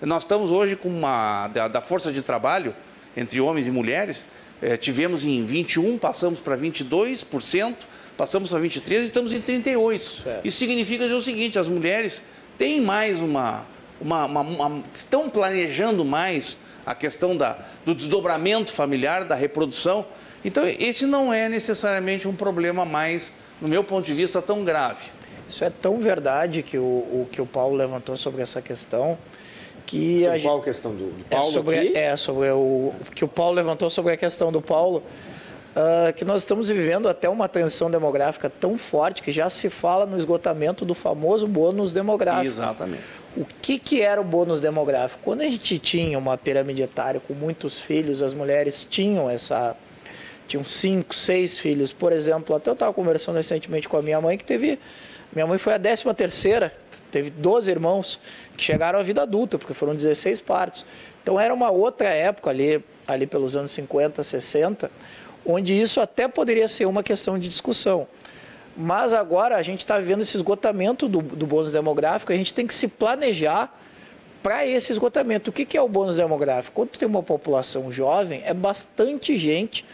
Nós 0.00 0.22
estamos 0.22 0.50
hoje 0.50 0.76
com 0.76 0.88
uma. 0.88 1.48
da, 1.48 1.68
da 1.68 1.80
força 1.82 2.10
de 2.10 2.22
trabalho 2.22 2.74
entre 3.14 3.40
homens 3.40 3.66
e 3.66 3.70
mulheres, 3.70 4.24
eh, 4.62 4.76
tivemos 4.76 5.24
em 5.24 5.44
21, 5.44 5.98
passamos 5.98 6.40
para 6.40 6.56
22%, 6.56 7.74
passamos 8.16 8.50
para 8.50 8.60
23% 8.60 8.90
e 8.90 9.04
estamos 9.04 9.32
em 9.32 9.40
38%. 9.40 10.22
Certo. 10.22 10.46
Isso 10.46 10.58
significa 10.58 11.04
o 11.04 11.20
seguinte: 11.20 11.58
as 11.58 11.68
mulheres 11.68 12.22
tem 12.60 12.78
mais 12.78 13.22
uma, 13.22 13.64
uma, 13.98 14.26
uma, 14.26 14.40
uma, 14.42 14.82
estão 14.92 15.30
planejando 15.30 16.04
mais 16.04 16.58
a 16.84 16.94
questão 16.94 17.34
da, 17.34 17.56
do 17.86 17.94
desdobramento 17.94 18.70
familiar, 18.70 19.24
da 19.24 19.34
reprodução. 19.34 20.04
Então, 20.44 20.68
esse 20.68 21.06
não 21.06 21.32
é 21.32 21.48
necessariamente 21.48 22.28
um 22.28 22.36
problema 22.36 22.84
mais, 22.84 23.32
no 23.62 23.66
meu 23.66 23.82
ponto 23.82 24.04
de 24.04 24.12
vista, 24.12 24.42
tão 24.42 24.62
grave. 24.62 25.08
Isso 25.48 25.64
é 25.64 25.70
tão 25.70 26.00
verdade 26.00 26.62
que 26.62 26.76
o, 26.76 26.82
o 26.82 27.28
que 27.32 27.40
o 27.40 27.46
Paulo 27.46 27.76
levantou 27.76 28.14
sobre 28.18 28.42
essa 28.42 28.60
questão 28.60 29.16
que 29.86 30.20
sobre 30.22 30.38
a 30.38 30.42
qual 30.42 30.60
questão 30.60 30.94
do, 30.94 31.10
do 31.12 31.24
Paulo 31.24 31.48
é 31.48 31.52
sobre, 31.52 31.78
aqui? 31.78 31.96
É, 31.96 32.16
sobre 32.16 32.50
o 32.50 32.92
que 33.14 33.24
o 33.24 33.28
Paulo 33.28 33.56
levantou 33.56 33.88
sobre 33.88 34.12
a 34.12 34.16
questão 34.18 34.52
do 34.52 34.60
Paulo, 34.60 35.02
uh, 35.70 36.12
que 36.12 36.24
nós 36.24 36.42
estamos 36.42 36.68
vivendo 36.68 37.08
até 37.08 37.28
uma 37.28 37.48
transição 37.48 37.90
demográfica 37.90 38.50
tão 38.50 38.76
forte 38.78 39.22
que 39.22 39.32
já 39.32 39.48
se 39.48 39.70
fala 39.70 40.06
no 40.06 40.16
esgotamento 40.16 40.84
do 40.84 40.94
famoso 40.94 41.46
bônus 41.46 41.92
demográfico. 41.92 42.46
Exatamente. 42.46 43.02
O 43.36 43.44
que, 43.62 43.78
que 43.78 44.00
era 44.00 44.20
o 44.20 44.24
bônus 44.24 44.60
demográfico? 44.60 45.22
Quando 45.22 45.42
a 45.42 45.44
gente 45.44 45.78
tinha 45.78 46.18
uma 46.18 46.36
pirâmide 46.36 46.82
etária 46.82 47.20
com 47.20 47.32
muitos 47.32 47.78
filhos, 47.78 48.22
as 48.22 48.34
mulheres 48.34 48.86
tinham 48.88 49.30
essa 49.30 49.76
tinham 50.48 50.64
cinco, 50.64 51.14
seis 51.14 51.56
filhos, 51.56 51.92
por 51.92 52.12
exemplo. 52.12 52.56
Até 52.56 52.70
eu 52.70 52.72
estava 52.72 52.92
conversando 52.92 53.36
recentemente 53.36 53.88
com 53.88 53.96
a 53.96 54.02
minha 54.02 54.20
mãe 54.20 54.36
que 54.36 54.42
teve 54.42 54.80
minha 55.32 55.46
mãe 55.46 55.58
foi 55.58 55.74
a 55.74 55.78
décima 55.78 56.12
terceira, 56.12 56.74
teve 57.12 57.30
12 57.30 57.70
irmãos 57.70 58.20
que 58.56 58.64
chegaram 58.64 58.98
à 58.98 59.02
vida 59.02 59.22
adulta, 59.22 59.56
porque 59.58 59.72
foram 59.72 59.94
16 59.94 60.40
partos. 60.40 60.84
Então 61.22 61.38
era 61.38 61.54
uma 61.54 61.70
outra 61.70 62.08
época 62.08 62.50
ali, 62.50 62.84
ali 63.06 63.28
pelos 63.28 63.54
anos 63.54 63.70
50, 63.70 64.24
60, 64.24 64.90
onde 65.44 65.78
isso 65.78 66.00
até 66.00 66.28
poderia 66.28 66.68
ser 66.68 66.86
uma 66.86 67.02
questão 67.02 67.38
de 67.38 67.48
discussão. 67.48 68.06
Mas 68.76 69.12
agora 69.12 69.56
a 69.56 69.62
gente 69.62 69.80
está 69.80 69.98
vivendo 69.98 70.22
esse 70.22 70.36
esgotamento 70.36 71.08
do, 71.08 71.20
do 71.20 71.46
bônus 71.46 71.72
demográfico, 71.72 72.32
a 72.32 72.36
gente 72.36 72.54
tem 72.54 72.66
que 72.66 72.74
se 72.74 72.88
planejar 72.88 73.76
para 74.42 74.66
esse 74.66 74.90
esgotamento. 74.90 75.50
O 75.50 75.52
que, 75.52 75.64
que 75.64 75.76
é 75.76 75.82
o 75.82 75.88
bônus 75.88 76.16
demográfico? 76.16 76.74
Quando 76.74 76.90
tem 76.90 77.06
uma 77.06 77.22
população 77.22 77.92
jovem, 77.92 78.42
é 78.44 78.54
bastante 78.54 79.36
gente 79.36 79.84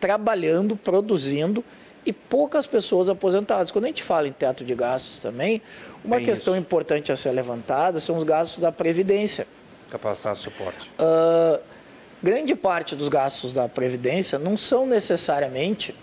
trabalhando, 0.00 0.76
produzindo 0.76 1.64
e 2.04 2.12
poucas 2.12 2.66
pessoas 2.66 3.10
aposentadas. 3.10 3.70
Quando 3.70 3.84
a 3.84 3.88
gente 3.88 4.02
fala 4.02 4.26
em 4.26 4.32
teto 4.32 4.64
de 4.64 4.74
gastos 4.74 5.20
também, 5.20 5.60
uma 6.04 6.16
é 6.16 6.24
questão 6.24 6.56
importante 6.56 7.12
a 7.12 7.16
ser 7.16 7.30
levantada 7.32 8.00
são 8.00 8.16
os 8.16 8.24
gastos 8.24 8.58
da 8.58 8.72
Previdência. 8.72 9.46
Capacidade 9.90 10.38
de 10.38 10.44
suporte. 10.44 10.90
Uh, 10.98 11.60
grande 12.22 12.54
parte 12.54 12.94
dos 12.94 13.08
gastos 13.08 13.52
da 13.52 13.68
Previdência 13.68 14.38
não 14.38 14.56
são 14.56 14.86
necessariamente 14.86 15.94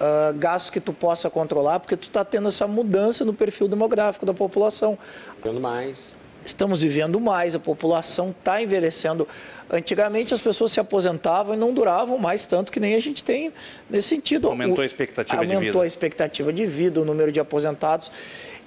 uh, 0.00 0.36
gastos 0.38 0.70
que 0.70 0.80
tu 0.80 0.92
possa 0.92 1.28
controlar, 1.28 1.80
porque 1.80 1.96
tu 1.96 2.08
está 2.08 2.24
tendo 2.24 2.48
essa 2.48 2.66
mudança 2.66 3.24
no 3.24 3.32
perfil 3.32 3.68
demográfico 3.68 4.24
da 4.24 4.34
população. 4.34 4.98
Vendo 5.42 5.60
mais 5.60 6.14
estamos 6.44 6.82
vivendo 6.82 7.18
mais, 7.20 7.54
a 7.54 7.58
população 7.58 8.30
está 8.30 8.62
envelhecendo. 8.62 9.26
Antigamente 9.70 10.34
as 10.34 10.40
pessoas 10.40 10.72
se 10.72 10.80
aposentavam 10.80 11.54
e 11.54 11.56
não 11.56 11.72
duravam 11.72 12.18
mais 12.18 12.46
tanto 12.46 12.70
que 12.70 12.78
nem 12.78 12.94
a 12.94 13.00
gente 13.00 13.24
tem 13.24 13.52
nesse 13.88 14.08
sentido. 14.08 14.48
Aumentou 14.48 14.82
a 14.82 14.86
expectativa 14.86 15.40
de 15.40 15.46
vida. 15.46 15.56
Aumentou 15.56 15.82
a 15.82 15.86
expectativa 15.86 16.52
de 16.52 16.66
vida, 16.66 17.00
o 17.00 17.04
número 17.04 17.32
de 17.32 17.40
aposentados. 17.40 18.10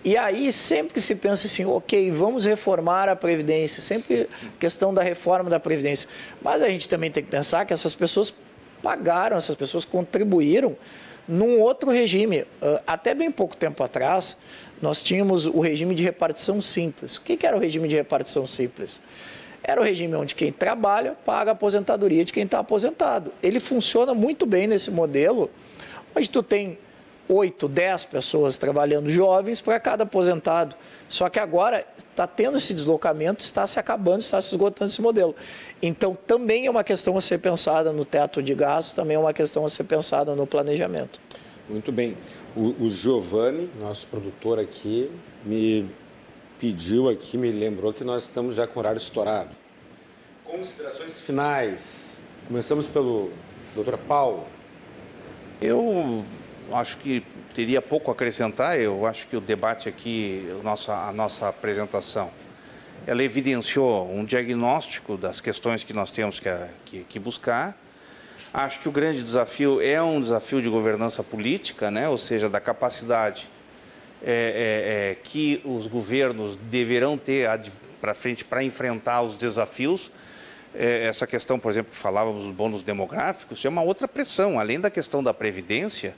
E 0.05 0.15
aí, 0.15 0.53
sempre 0.53 0.93
que 0.93 1.01
se 1.01 1.15
pensa 1.15 1.47
assim, 1.47 1.65
ok, 1.65 2.11
vamos 2.11 2.45
reformar 2.45 3.09
a 3.09 3.15
Previdência, 3.15 3.81
sempre 3.81 4.29
questão 4.59 4.93
da 4.93 5.01
reforma 5.01 5.49
da 5.49 5.59
Previdência. 5.59 6.07
Mas 6.43 6.61
a 6.61 6.69
gente 6.69 6.87
também 6.87 7.09
tem 7.09 7.23
que 7.23 7.31
pensar 7.31 7.65
que 7.65 7.73
essas 7.73 7.95
pessoas 7.95 8.31
pagaram, 8.83 9.35
essas 9.35 9.55
pessoas 9.55 9.83
contribuíram 9.83 10.77
num 11.27 11.59
outro 11.59 11.89
regime. 11.89 12.45
Ah, 12.61 12.83
até 12.85 13.15
bem 13.15 13.31
pouco 13.31 13.57
tempo 13.57 13.83
atrás, 13.83 14.37
nós 14.79 15.01
tínhamos 15.01 15.47
o 15.47 15.59
regime 15.59 15.95
de 15.95 16.03
repartição 16.03 16.61
simples. 16.61 17.17
O 17.17 17.21
que 17.21 17.43
era 17.43 17.57
o 17.57 17.59
regime 17.59 17.87
de 17.87 17.95
repartição 17.95 18.45
simples? 18.45 19.01
Era 19.63 19.81
o 19.81 19.83
regime 19.83 20.13
onde 20.13 20.35
quem 20.35 20.51
trabalha 20.51 21.17
paga 21.25 21.49
a 21.49 21.53
aposentadoria 21.53 22.23
de 22.23 22.31
quem 22.31 22.43
está 22.43 22.59
aposentado. 22.59 23.33
Ele 23.41 23.59
funciona 23.59 24.13
muito 24.13 24.45
bem 24.45 24.67
nesse 24.67 24.91
modelo, 24.91 25.49
onde 26.15 26.29
tu 26.29 26.43
tem 26.43 26.77
8, 27.27 27.67
10 27.67 28.03
pessoas 28.05 28.57
trabalhando 28.57 29.09
jovens 29.09 29.59
para 29.59 29.79
cada 29.79 30.03
aposentado. 30.03 30.75
Só 31.09 31.29
que 31.29 31.39
agora 31.39 31.85
está 31.97 32.27
tendo 32.27 32.57
esse 32.57 32.73
deslocamento, 32.73 33.43
está 33.43 33.65
se 33.65 33.79
acabando, 33.79 34.19
está 34.19 34.39
se 34.41 34.51
esgotando 34.51 34.91
esse 34.91 35.01
modelo. 35.01 35.35
Então, 35.81 36.15
também 36.15 36.67
é 36.67 36.69
uma 36.69 36.83
questão 36.83 37.17
a 37.17 37.21
ser 37.21 37.39
pensada 37.39 37.91
no 37.91 38.05
teto 38.05 38.41
de 38.41 38.53
gastos, 38.53 38.93
também 38.93 39.15
é 39.15 39.19
uma 39.19 39.33
questão 39.33 39.65
a 39.65 39.69
ser 39.69 39.83
pensada 39.83 40.35
no 40.35 40.45
planejamento. 40.45 41.19
Muito 41.67 41.91
bem. 41.91 42.15
O, 42.55 42.85
o 42.85 42.89
Giovanni, 42.89 43.69
nosso 43.79 44.05
produtor 44.07 44.59
aqui, 44.59 45.11
me 45.43 45.89
pediu 46.59 47.09
aqui, 47.09 47.37
me 47.37 47.51
lembrou 47.51 47.91
que 47.91 48.03
nós 48.03 48.23
estamos 48.23 48.55
já 48.55 48.67
com 48.67 48.79
horário 48.79 48.97
estourado. 48.97 49.49
Considerações 50.43 51.21
finais. 51.21 52.17
Começamos 52.47 52.87
pelo 52.87 53.31
doutor 53.73 53.97
Paulo. 53.97 54.45
Eu 55.59 56.23
acho 56.73 56.97
que 56.97 57.23
teria 57.53 57.81
pouco 57.81 58.11
a 58.11 58.13
acrescentar. 58.13 58.79
Eu 58.79 59.05
acho 59.05 59.27
que 59.27 59.35
o 59.35 59.41
debate 59.41 59.89
aqui, 59.89 60.47
a 60.59 60.63
nossa, 60.63 60.93
a 60.93 61.11
nossa 61.11 61.49
apresentação, 61.49 62.31
ela 63.07 63.23
evidenciou 63.23 64.09
um 64.11 64.25
diagnóstico 64.25 65.17
das 65.17 65.39
questões 65.39 65.83
que 65.83 65.93
nós 65.93 66.11
temos 66.11 66.39
que, 66.39 66.49
que, 66.85 67.03
que 67.03 67.19
buscar 67.19 67.77
Acho 68.57 68.79
que 68.79 68.87
o 68.87 68.91
grande 68.91 69.21
desafio 69.21 69.81
é 69.81 70.01
um 70.01 70.21
desafio 70.21 70.61
de 70.61 70.69
governança 70.69 71.21
política, 71.21 71.91
né? 71.91 72.07
ou 72.07 72.17
seja, 72.17 72.47
da 72.47 72.61
capacidade 72.61 73.49
é, 74.23 74.31
é, 74.31 75.11
é, 75.11 75.15
que 75.15 75.61
os 75.65 75.87
governos 75.87 76.55
deverão 76.55 77.17
ter 77.17 77.49
para 77.99 78.13
frente 78.13 78.45
para 78.45 78.63
enfrentar 78.63 79.23
os 79.23 79.35
desafios. 79.35 80.09
É, 80.73 81.03
essa 81.03 81.27
questão, 81.27 81.59
por 81.59 81.69
exemplo, 81.69 81.91
que 81.91 81.97
falávamos 81.97 82.45
dos 82.45 82.53
bônus 82.53 82.81
demográficos, 82.81 83.65
é 83.65 83.67
uma 83.67 83.81
outra 83.81 84.07
pressão. 84.07 84.57
Além 84.57 84.79
da 84.79 84.89
questão 84.89 85.21
da 85.21 85.33
previdência, 85.33 86.15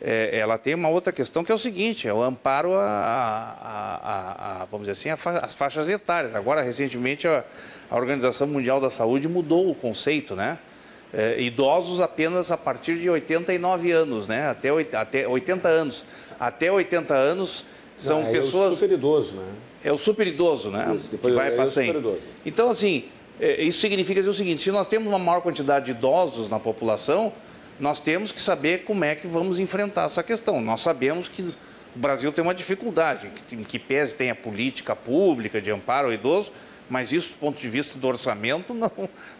é, 0.00 0.38
ela 0.38 0.58
tem 0.58 0.74
uma 0.74 0.88
outra 0.88 1.12
questão 1.12 1.44
que 1.44 1.52
é 1.52 1.54
o 1.54 1.58
seguinte: 1.58 2.06
é 2.06 2.12
o 2.12 2.22
amparo 2.22 2.74
a, 2.74 2.84
a, 2.84 3.94
a, 4.02 4.62
a 4.62 4.64
vamos 4.66 4.86
dizer 4.86 5.10
assim, 5.10 5.38
as 5.42 5.54
faixas 5.54 5.88
etárias. 5.88 6.34
Agora, 6.34 6.62
recentemente, 6.62 7.26
a, 7.26 7.44
Organização 7.90 8.46
Mundial 8.46 8.80
da 8.80 8.90
Saúde 8.90 9.28
mudou 9.28 9.70
o 9.70 9.74
conceito, 9.74 10.34
né? 10.34 10.58
é, 11.16 11.40
idosos 11.40 12.00
apenas 12.00 12.50
a 12.50 12.56
partir 12.56 12.98
de 12.98 13.08
89 13.08 13.92
anos, 13.92 14.26
né? 14.26 14.48
Até, 14.48 14.68
até 14.96 15.28
80 15.28 15.68
anos. 15.68 16.04
Até 16.38 16.72
80 16.72 17.14
anos 17.14 17.64
são 17.96 18.22
ah, 18.22 18.30
pessoas. 18.30 18.70
É 18.70 18.72
o 18.72 18.76
super 18.76 18.92
idoso, 18.92 19.36
né? 19.36 19.46
É 19.84 19.92
o 19.92 19.98
super 19.98 20.26
idoso, 20.26 20.70
né? 20.70 20.92
Isso, 20.96 21.10
depois 21.10 21.32
que 21.32 21.40
vai 21.40 21.52
é 21.52 21.56
para 21.56 21.66
Então, 22.44 22.68
assim, 22.68 23.04
é, 23.40 23.62
isso 23.62 23.78
significa 23.78 24.20
dizer 24.20 24.30
o 24.30 24.34
seguinte: 24.34 24.60
se 24.60 24.72
nós 24.72 24.88
temos 24.88 25.08
uma 25.08 25.18
maior 25.18 25.40
quantidade 25.40 25.86
de 25.86 25.92
idosos 25.92 26.48
na 26.48 26.58
população, 26.58 27.32
nós 27.78 28.00
temos 28.00 28.32
que 28.32 28.40
saber 28.40 28.84
como 28.84 29.04
é 29.04 29.14
que 29.14 29.26
vamos 29.26 29.58
enfrentar 29.58 30.04
essa 30.04 30.22
questão. 30.22 30.60
Nós 30.60 30.80
sabemos 30.80 31.28
que 31.28 31.42
o 31.42 31.54
Brasil 31.98 32.32
tem 32.32 32.42
uma 32.42 32.54
dificuldade, 32.54 33.30
que, 33.48 33.56
que 33.56 33.78
pese 33.78 34.16
tem 34.16 34.30
a 34.30 34.34
política 34.34 34.94
pública 34.96 35.60
de 35.60 35.70
amparo 35.70 36.08
ao 36.08 36.12
idoso, 36.12 36.52
mas 36.88 37.12
isso, 37.12 37.30
do 37.30 37.36
ponto 37.36 37.60
de 37.60 37.68
vista 37.68 37.98
do 37.98 38.06
orçamento, 38.06 38.74
não, 38.74 38.90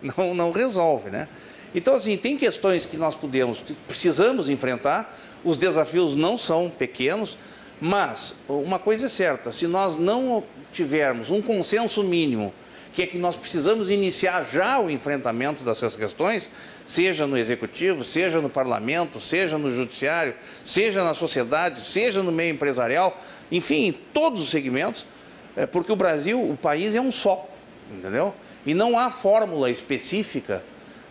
não, 0.02 0.34
não 0.34 0.52
resolve, 0.52 1.10
né? 1.10 1.28
Então, 1.74 1.94
assim, 1.94 2.16
tem 2.16 2.36
questões 2.36 2.86
que 2.86 2.96
nós 2.96 3.16
podemos, 3.16 3.62
precisamos 3.88 4.48
enfrentar, 4.48 5.18
os 5.42 5.56
desafios 5.56 6.14
não 6.14 6.38
são 6.38 6.70
pequenos, 6.70 7.36
mas 7.80 8.36
uma 8.48 8.78
coisa 8.78 9.06
é 9.06 9.08
certa, 9.08 9.50
se 9.50 9.66
nós 9.66 9.96
não 9.96 10.44
tivermos 10.72 11.30
um 11.32 11.42
consenso 11.42 12.02
mínimo, 12.04 12.54
que 12.94 13.02
é 13.02 13.06
que 13.06 13.18
nós 13.18 13.36
precisamos 13.36 13.90
iniciar 13.90 14.46
já 14.52 14.78
o 14.78 14.88
enfrentamento 14.88 15.64
dessas 15.64 15.96
questões, 15.96 16.48
seja 16.86 17.26
no 17.26 17.36
executivo, 17.36 18.04
seja 18.04 18.40
no 18.40 18.48
parlamento, 18.48 19.18
seja 19.18 19.58
no 19.58 19.68
judiciário, 19.68 20.34
seja 20.64 21.02
na 21.02 21.12
sociedade, 21.12 21.80
seja 21.80 22.22
no 22.22 22.30
meio 22.30 22.54
empresarial, 22.54 23.20
enfim, 23.50 23.86
em 23.86 23.92
todos 23.92 24.40
os 24.40 24.48
segmentos, 24.48 25.04
é 25.56 25.66
porque 25.66 25.90
o 25.90 25.96
Brasil, 25.96 26.40
o 26.40 26.56
país 26.56 26.94
é 26.94 27.00
um 27.00 27.10
só, 27.10 27.48
entendeu? 27.90 28.32
E 28.64 28.74
não 28.74 28.96
há 28.96 29.10
fórmula 29.10 29.68
específica 29.70 30.62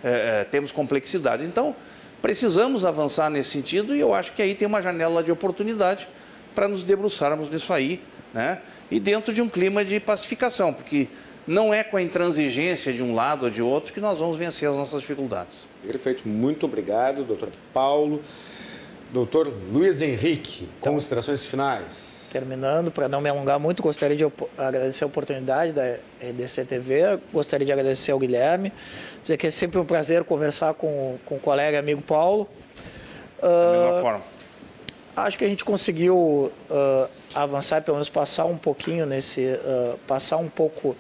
é, 0.01 0.41
é, 0.41 0.43
temos 0.45 0.72
complexidade. 0.72 1.43
Então, 1.43 1.76
precisamos 2.22 2.85
avançar 2.85 3.30
nesse 3.30 3.49
sentido 3.49 3.93
e 3.93 3.99
eu 3.99 4.14
acho 4.14 4.31
que 4.31 4.41
aí 4.41 4.55
tem 4.55 4.65
uma 4.65 4.81
janela 4.81 5.22
de 5.22 5.31
oportunidade 5.31 6.07
para 6.55 6.69
nos 6.69 6.81
debruçarmos 6.84 7.49
nisso 7.49 7.73
aí, 7.73 8.01
né? 8.34 8.61
E 8.89 8.99
dentro 8.99 9.34
de 9.34 9.41
um 9.41 9.49
clima 9.49 9.84
de 9.84 9.99
pacificação, 9.99 10.73
porque 10.73 11.10
não 11.45 11.74
é 11.74 11.84
com 11.84 11.98
a 11.98 12.02
intransigência 12.02 12.94
de 12.94 13.03
um 13.03 13.14
lado 13.14 13.45
ou 13.45 13.49
de 13.49 13.61
outro 13.61 13.94
que 13.94 13.99
nós 13.99 14.20
vamos 14.20 14.38
vencer 14.38 14.70
as 14.70 14.76
nossas 14.76 15.02
dificuldades. 15.02 15.68
Perfeito, 15.86 16.28
muito 16.28 16.65
obrigado, 16.65 17.24
doutor 17.24 17.49
Paulo. 17.74 18.22
Doutor 19.11 19.53
Luiz 19.72 20.02
Henrique, 20.02 20.68
então, 20.80 20.94
considerações 20.94 21.45
finais. 21.45 22.28
Terminando, 22.32 22.90
para 22.90 23.07
não 23.07 23.22
me 23.22 23.30
alongar 23.30 23.60
muito, 23.60 23.84
gostaria 23.84 24.18
de 24.18 24.26
agradecer 24.57 25.03
a 25.03 25.07
oportunidade 25.07 25.72
da 25.72 25.98
EDC 26.20 26.65
TV, 26.65 27.20
gostaria 27.32 27.64
de 27.64 27.72
agradecer 27.72 28.11
ao 28.11 28.18
Guilherme, 28.18 28.74
dizer 29.22 29.38
que 29.38 29.45
é 29.45 29.52
sempre 29.52 29.78
um 29.78 29.86
prazer 29.86 30.24
conversar 30.24 30.74
com, 30.74 31.20
com 31.26 31.36
o 31.36 31.40
colega 31.40 31.78
e 31.78 31.80
amigo 31.80 32.02
Paulo. 32.02 32.49
Da 33.40 33.48
uh, 33.48 33.84
mesma 33.84 34.02
forma. 34.02 34.22
Acho 35.15 35.38
que 35.38 35.45
a 35.45 35.48
gente 35.48 35.64
conseguiu 35.64 36.52
uh, 36.72 37.07
avançar, 37.36 37.84
pelo 37.84 37.98
menos 37.98 38.10
passar 38.10 38.45
um 38.45 38.57
pouquinho 38.57 39.06
nesse, 39.06 39.41
uh, 39.41 39.95
passar 40.07 40.38
um 40.38 40.49
pouco 40.49 40.95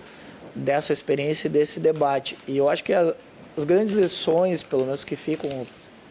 dessa 0.55 0.93
experiência 0.93 1.47
e 1.47 1.49
desse 1.49 1.79
debate. 1.79 2.37
E 2.47 2.57
eu 2.57 2.69
acho 2.69 2.83
que 2.83 2.93
as 2.93 3.65
grandes 3.65 3.93
lições, 3.93 4.61
pelo 4.61 4.85
menos 4.85 5.03
que 5.03 5.15
ficam 5.15 5.65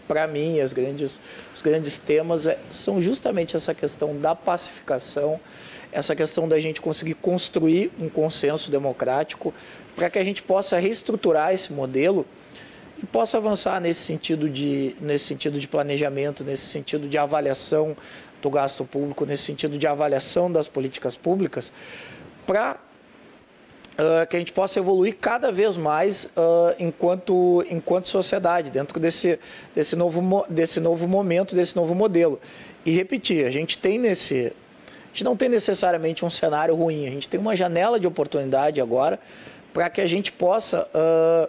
para 0.06 0.26
mim, 0.26 0.60
as 0.60 0.72
grandes, 0.72 1.20
os 1.54 1.62
grandes 1.62 1.98
temas 1.98 2.46
é, 2.46 2.58
são 2.70 3.00
justamente 3.00 3.56
essa 3.56 3.74
questão 3.74 4.18
da 4.18 4.34
pacificação, 4.34 5.40
essa 5.90 6.14
questão 6.14 6.48
da 6.48 6.60
gente 6.60 6.80
conseguir 6.80 7.14
construir 7.14 7.90
um 7.98 8.08
consenso 8.08 8.70
democrático 8.70 9.54
para 9.94 10.10
que 10.10 10.18
a 10.18 10.24
gente 10.24 10.42
possa 10.42 10.78
reestruturar 10.78 11.52
esse 11.54 11.72
modelo 11.72 12.26
e 13.02 13.06
possa 13.06 13.36
avançar 13.36 13.80
nesse 13.80 14.00
sentido 14.00 14.48
de, 14.48 14.96
nesse 15.00 15.24
sentido 15.26 15.58
de 15.58 15.68
planejamento, 15.68 16.44
nesse 16.44 16.66
sentido 16.66 17.08
de 17.08 17.18
avaliação 17.18 17.96
do 18.40 18.50
gasto 18.50 18.84
público, 18.84 19.24
nesse 19.24 19.44
sentido 19.44 19.78
de 19.78 19.86
avaliação 19.86 20.50
das 20.50 20.66
políticas 20.66 21.14
públicas, 21.14 21.72
para 22.46 22.78
uh, 23.92 24.26
que 24.26 24.36
a 24.36 24.38
gente 24.38 24.52
possa 24.52 24.78
evoluir 24.78 25.16
cada 25.20 25.50
vez 25.50 25.76
mais 25.76 26.24
uh, 26.36 26.74
enquanto, 26.78 27.64
enquanto 27.70 28.08
sociedade, 28.08 28.70
dentro 28.70 28.98
desse, 28.98 29.38
desse, 29.74 29.96
novo, 29.96 30.44
desse 30.48 30.80
novo 30.80 31.06
momento, 31.08 31.54
desse 31.54 31.76
novo 31.76 31.94
modelo. 31.94 32.40
E 32.84 32.90
repetir, 32.90 33.46
a 33.46 33.50
gente 33.50 33.78
tem 33.78 33.98
nesse. 33.98 34.52
A 35.04 35.14
gente 35.14 35.24
não 35.24 35.36
tem 35.36 35.48
necessariamente 35.48 36.24
um 36.24 36.30
cenário 36.30 36.74
ruim, 36.74 37.06
a 37.06 37.10
gente 37.10 37.28
tem 37.28 37.38
uma 37.38 37.54
janela 37.54 38.00
de 38.00 38.06
oportunidade 38.06 38.80
agora 38.80 39.20
para 39.72 39.90
que 39.90 40.00
a 40.00 40.06
gente 40.06 40.32
possa 40.32 40.88
uh, 40.88 41.48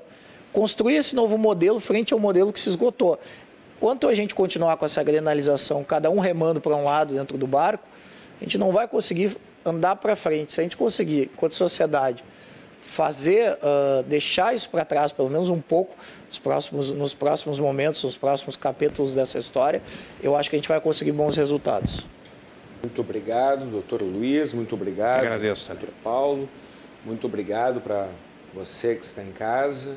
construir 0.51 0.97
esse 0.97 1.15
novo 1.15 1.37
modelo 1.37 1.79
frente 1.79 2.13
ao 2.13 2.19
modelo 2.19 2.51
que 2.51 2.59
se 2.59 2.67
esgotou. 2.67 3.17
Enquanto 3.77 4.07
a 4.07 4.13
gente 4.13 4.35
continuar 4.35 4.75
com 4.75 4.85
essa 4.85 5.01
granalização, 5.01 5.83
cada 5.83 6.09
um 6.09 6.19
remando 6.19 6.59
para 6.59 6.75
um 6.75 6.83
lado 6.83 7.13
dentro 7.13 7.37
do 7.37 7.47
barco, 7.47 7.87
a 8.39 8.43
gente 8.43 8.57
não 8.57 8.71
vai 8.71 8.87
conseguir 8.87 9.37
andar 9.65 9.95
para 9.95 10.15
frente. 10.15 10.53
Se 10.53 10.59
a 10.59 10.63
gente 10.63 10.75
conseguir, 10.75 11.29
enquanto 11.33 11.55
sociedade, 11.55 12.23
fazer, 12.85 13.53
uh, 13.53 14.03
deixar 14.03 14.53
isso 14.53 14.69
para 14.69 14.85
trás, 14.85 15.11
pelo 15.11 15.29
menos 15.29 15.49
um 15.49 15.59
pouco, 15.59 15.95
nos 16.27 16.37
próximos, 16.37 16.91
nos 16.91 17.13
próximos 17.13 17.59
momentos, 17.59 18.03
nos 18.03 18.15
próximos 18.15 18.55
capítulos 18.55 19.13
dessa 19.13 19.39
história, 19.39 19.81
eu 20.21 20.35
acho 20.35 20.49
que 20.49 20.55
a 20.55 20.59
gente 20.59 20.69
vai 20.69 20.79
conseguir 20.79 21.11
bons 21.11 21.35
resultados. 21.35 22.05
Muito 22.81 23.01
obrigado, 23.01 23.65
doutor 23.71 24.01
Luiz, 24.01 24.53
muito 24.53 24.75
obrigado, 24.75 25.21
Agradeço, 25.21 25.69
doutor 25.69 25.89
Paulo, 26.03 26.49
muito 27.05 27.25
obrigado 27.25 27.81
para 27.81 28.09
você 28.53 28.95
que 28.95 29.03
está 29.03 29.23
em 29.23 29.31
casa. 29.31 29.95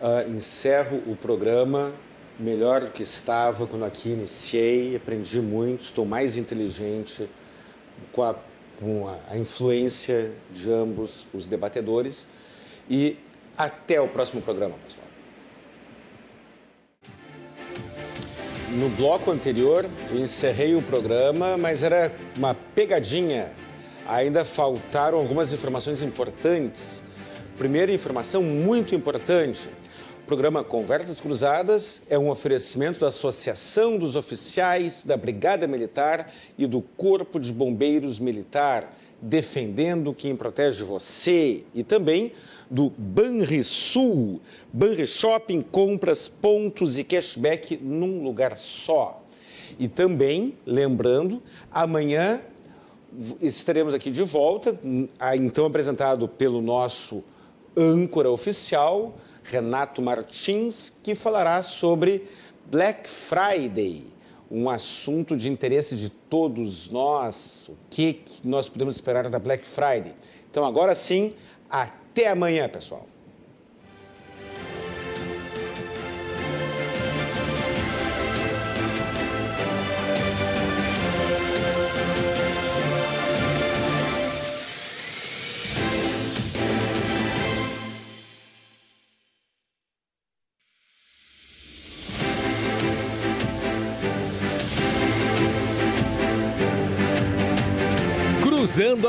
Uh, 0.00 0.30
encerro 0.30 1.02
o 1.06 1.16
programa 1.16 1.92
melhor 2.38 2.80
do 2.82 2.90
que 2.90 3.02
estava 3.02 3.66
quando 3.66 3.84
aqui 3.84 4.10
iniciei, 4.10 4.96
aprendi 4.96 5.40
muito, 5.40 5.82
estou 5.82 6.06
mais 6.06 6.36
inteligente 6.36 7.28
com 8.12 8.22
a 8.22 8.34
com 8.80 9.06
a, 9.06 9.18
a 9.28 9.38
influência 9.38 10.32
de 10.50 10.70
ambos 10.70 11.26
os 11.32 11.46
debatedores. 11.46 12.26
E 12.88 13.16
até 13.56 14.00
o 14.00 14.08
próximo 14.08 14.40
programa, 14.40 14.74
pessoal. 14.82 15.06
No 18.70 18.88
bloco 18.90 19.30
anterior, 19.30 19.84
eu 20.10 20.18
encerrei 20.18 20.74
o 20.74 20.82
programa, 20.82 21.58
mas 21.58 21.82
era 21.82 22.12
uma 22.36 22.54
pegadinha. 22.54 23.50
Ainda 24.06 24.44
faltaram 24.44 25.18
algumas 25.18 25.52
informações 25.52 26.00
importantes. 26.02 27.02
Primeira 27.58 27.92
informação 27.92 28.42
muito 28.42 28.94
importante: 28.94 29.68
programa 30.30 30.62
Conversas 30.62 31.20
Cruzadas 31.20 32.02
é 32.08 32.16
um 32.16 32.30
oferecimento 32.30 33.00
da 33.00 33.08
Associação 33.08 33.98
dos 33.98 34.14
Oficiais 34.14 35.04
da 35.04 35.16
Brigada 35.16 35.66
Militar 35.66 36.32
e 36.56 36.68
do 36.68 36.80
Corpo 36.80 37.40
de 37.40 37.52
Bombeiros 37.52 38.20
Militar, 38.20 38.96
defendendo 39.20 40.14
quem 40.14 40.36
protege 40.36 40.84
você, 40.84 41.64
e 41.74 41.82
também 41.82 42.30
do 42.70 42.92
Banrisul, 42.96 44.40
Banri 44.72 45.04
Shopping, 45.04 45.62
compras, 45.62 46.28
pontos 46.28 46.96
e 46.96 47.02
cashback 47.02 47.76
num 47.82 48.22
lugar 48.22 48.56
só. 48.56 49.24
E 49.80 49.88
também, 49.88 50.54
lembrando, 50.64 51.42
amanhã 51.72 52.40
estaremos 53.42 53.94
aqui 53.94 54.12
de 54.12 54.22
volta, 54.22 54.78
então 55.34 55.66
apresentado 55.66 56.28
pelo 56.28 56.62
nosso 56.62 57.24
âncora 57.76 58.30
oficial, 58.30 59.16
Renato 59.50 60.00
Martins, 60.00 60.92
que 61.02 61.14
falará 61.16 61.60
sobre 61.60 62.28
Black 62.70 63.10
Friday, 63.10 64.06
um 64.48 64.70
assunto 64.70 65.36
de 65.36 65.50
interesse 65.50 65.96
de 65.96 66.08
todos 66.08 66.88
nós. 66.88 67.68
O 67.68 67.76
que, 67.90 68.12
que 68.12 68.46
nós 68.46 68.68
podemos 68.68 68.94
esperar 68.94 69.28
da 69.28 69.40
Black 69.40 69.66
Friday? 69.66 70.14
Então, 70.48 70.64
agora 70.64 70.94
sim, 70.94 71.34
até 71.68 72.28
amanhã, 72.28 72.68
pessoal. 72.68 73.09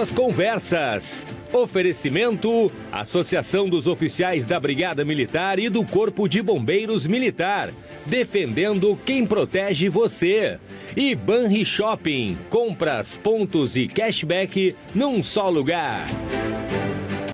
Cruzando 0.01 0.03
as 0.03 0.11
Conversas. 0.11 1.25
Oferecimento: 1.53 2.71
Associação 2.91 3.69
dos 3.69 3.87
Oficiais 3.87 4.45
da 4.45 4.59
Brigada 4.59 5.05
Militar 5.05 5.59
e 5.59 5.69
do 5.69 5.85
Corpo 5.85 6.27
de 6.27 6.41
Bombeiros 6.41 7.05
Militar. 7.05 7.69
Defendendo 8.05 8.97
quem 9.05 9.25
protege 9.25 9.89
você. 9.89 10.59
E 10.95 11.15
Banri 11.15 11.63
Shopping. 11.63 12.37
Compras, 12.49 13.15
pontos 13.15 13.75
e 13.75 13.87
cashback 13.87 14.75
num 14.93 15.21
só 15.21 15.49
lugar. 15.49 16.05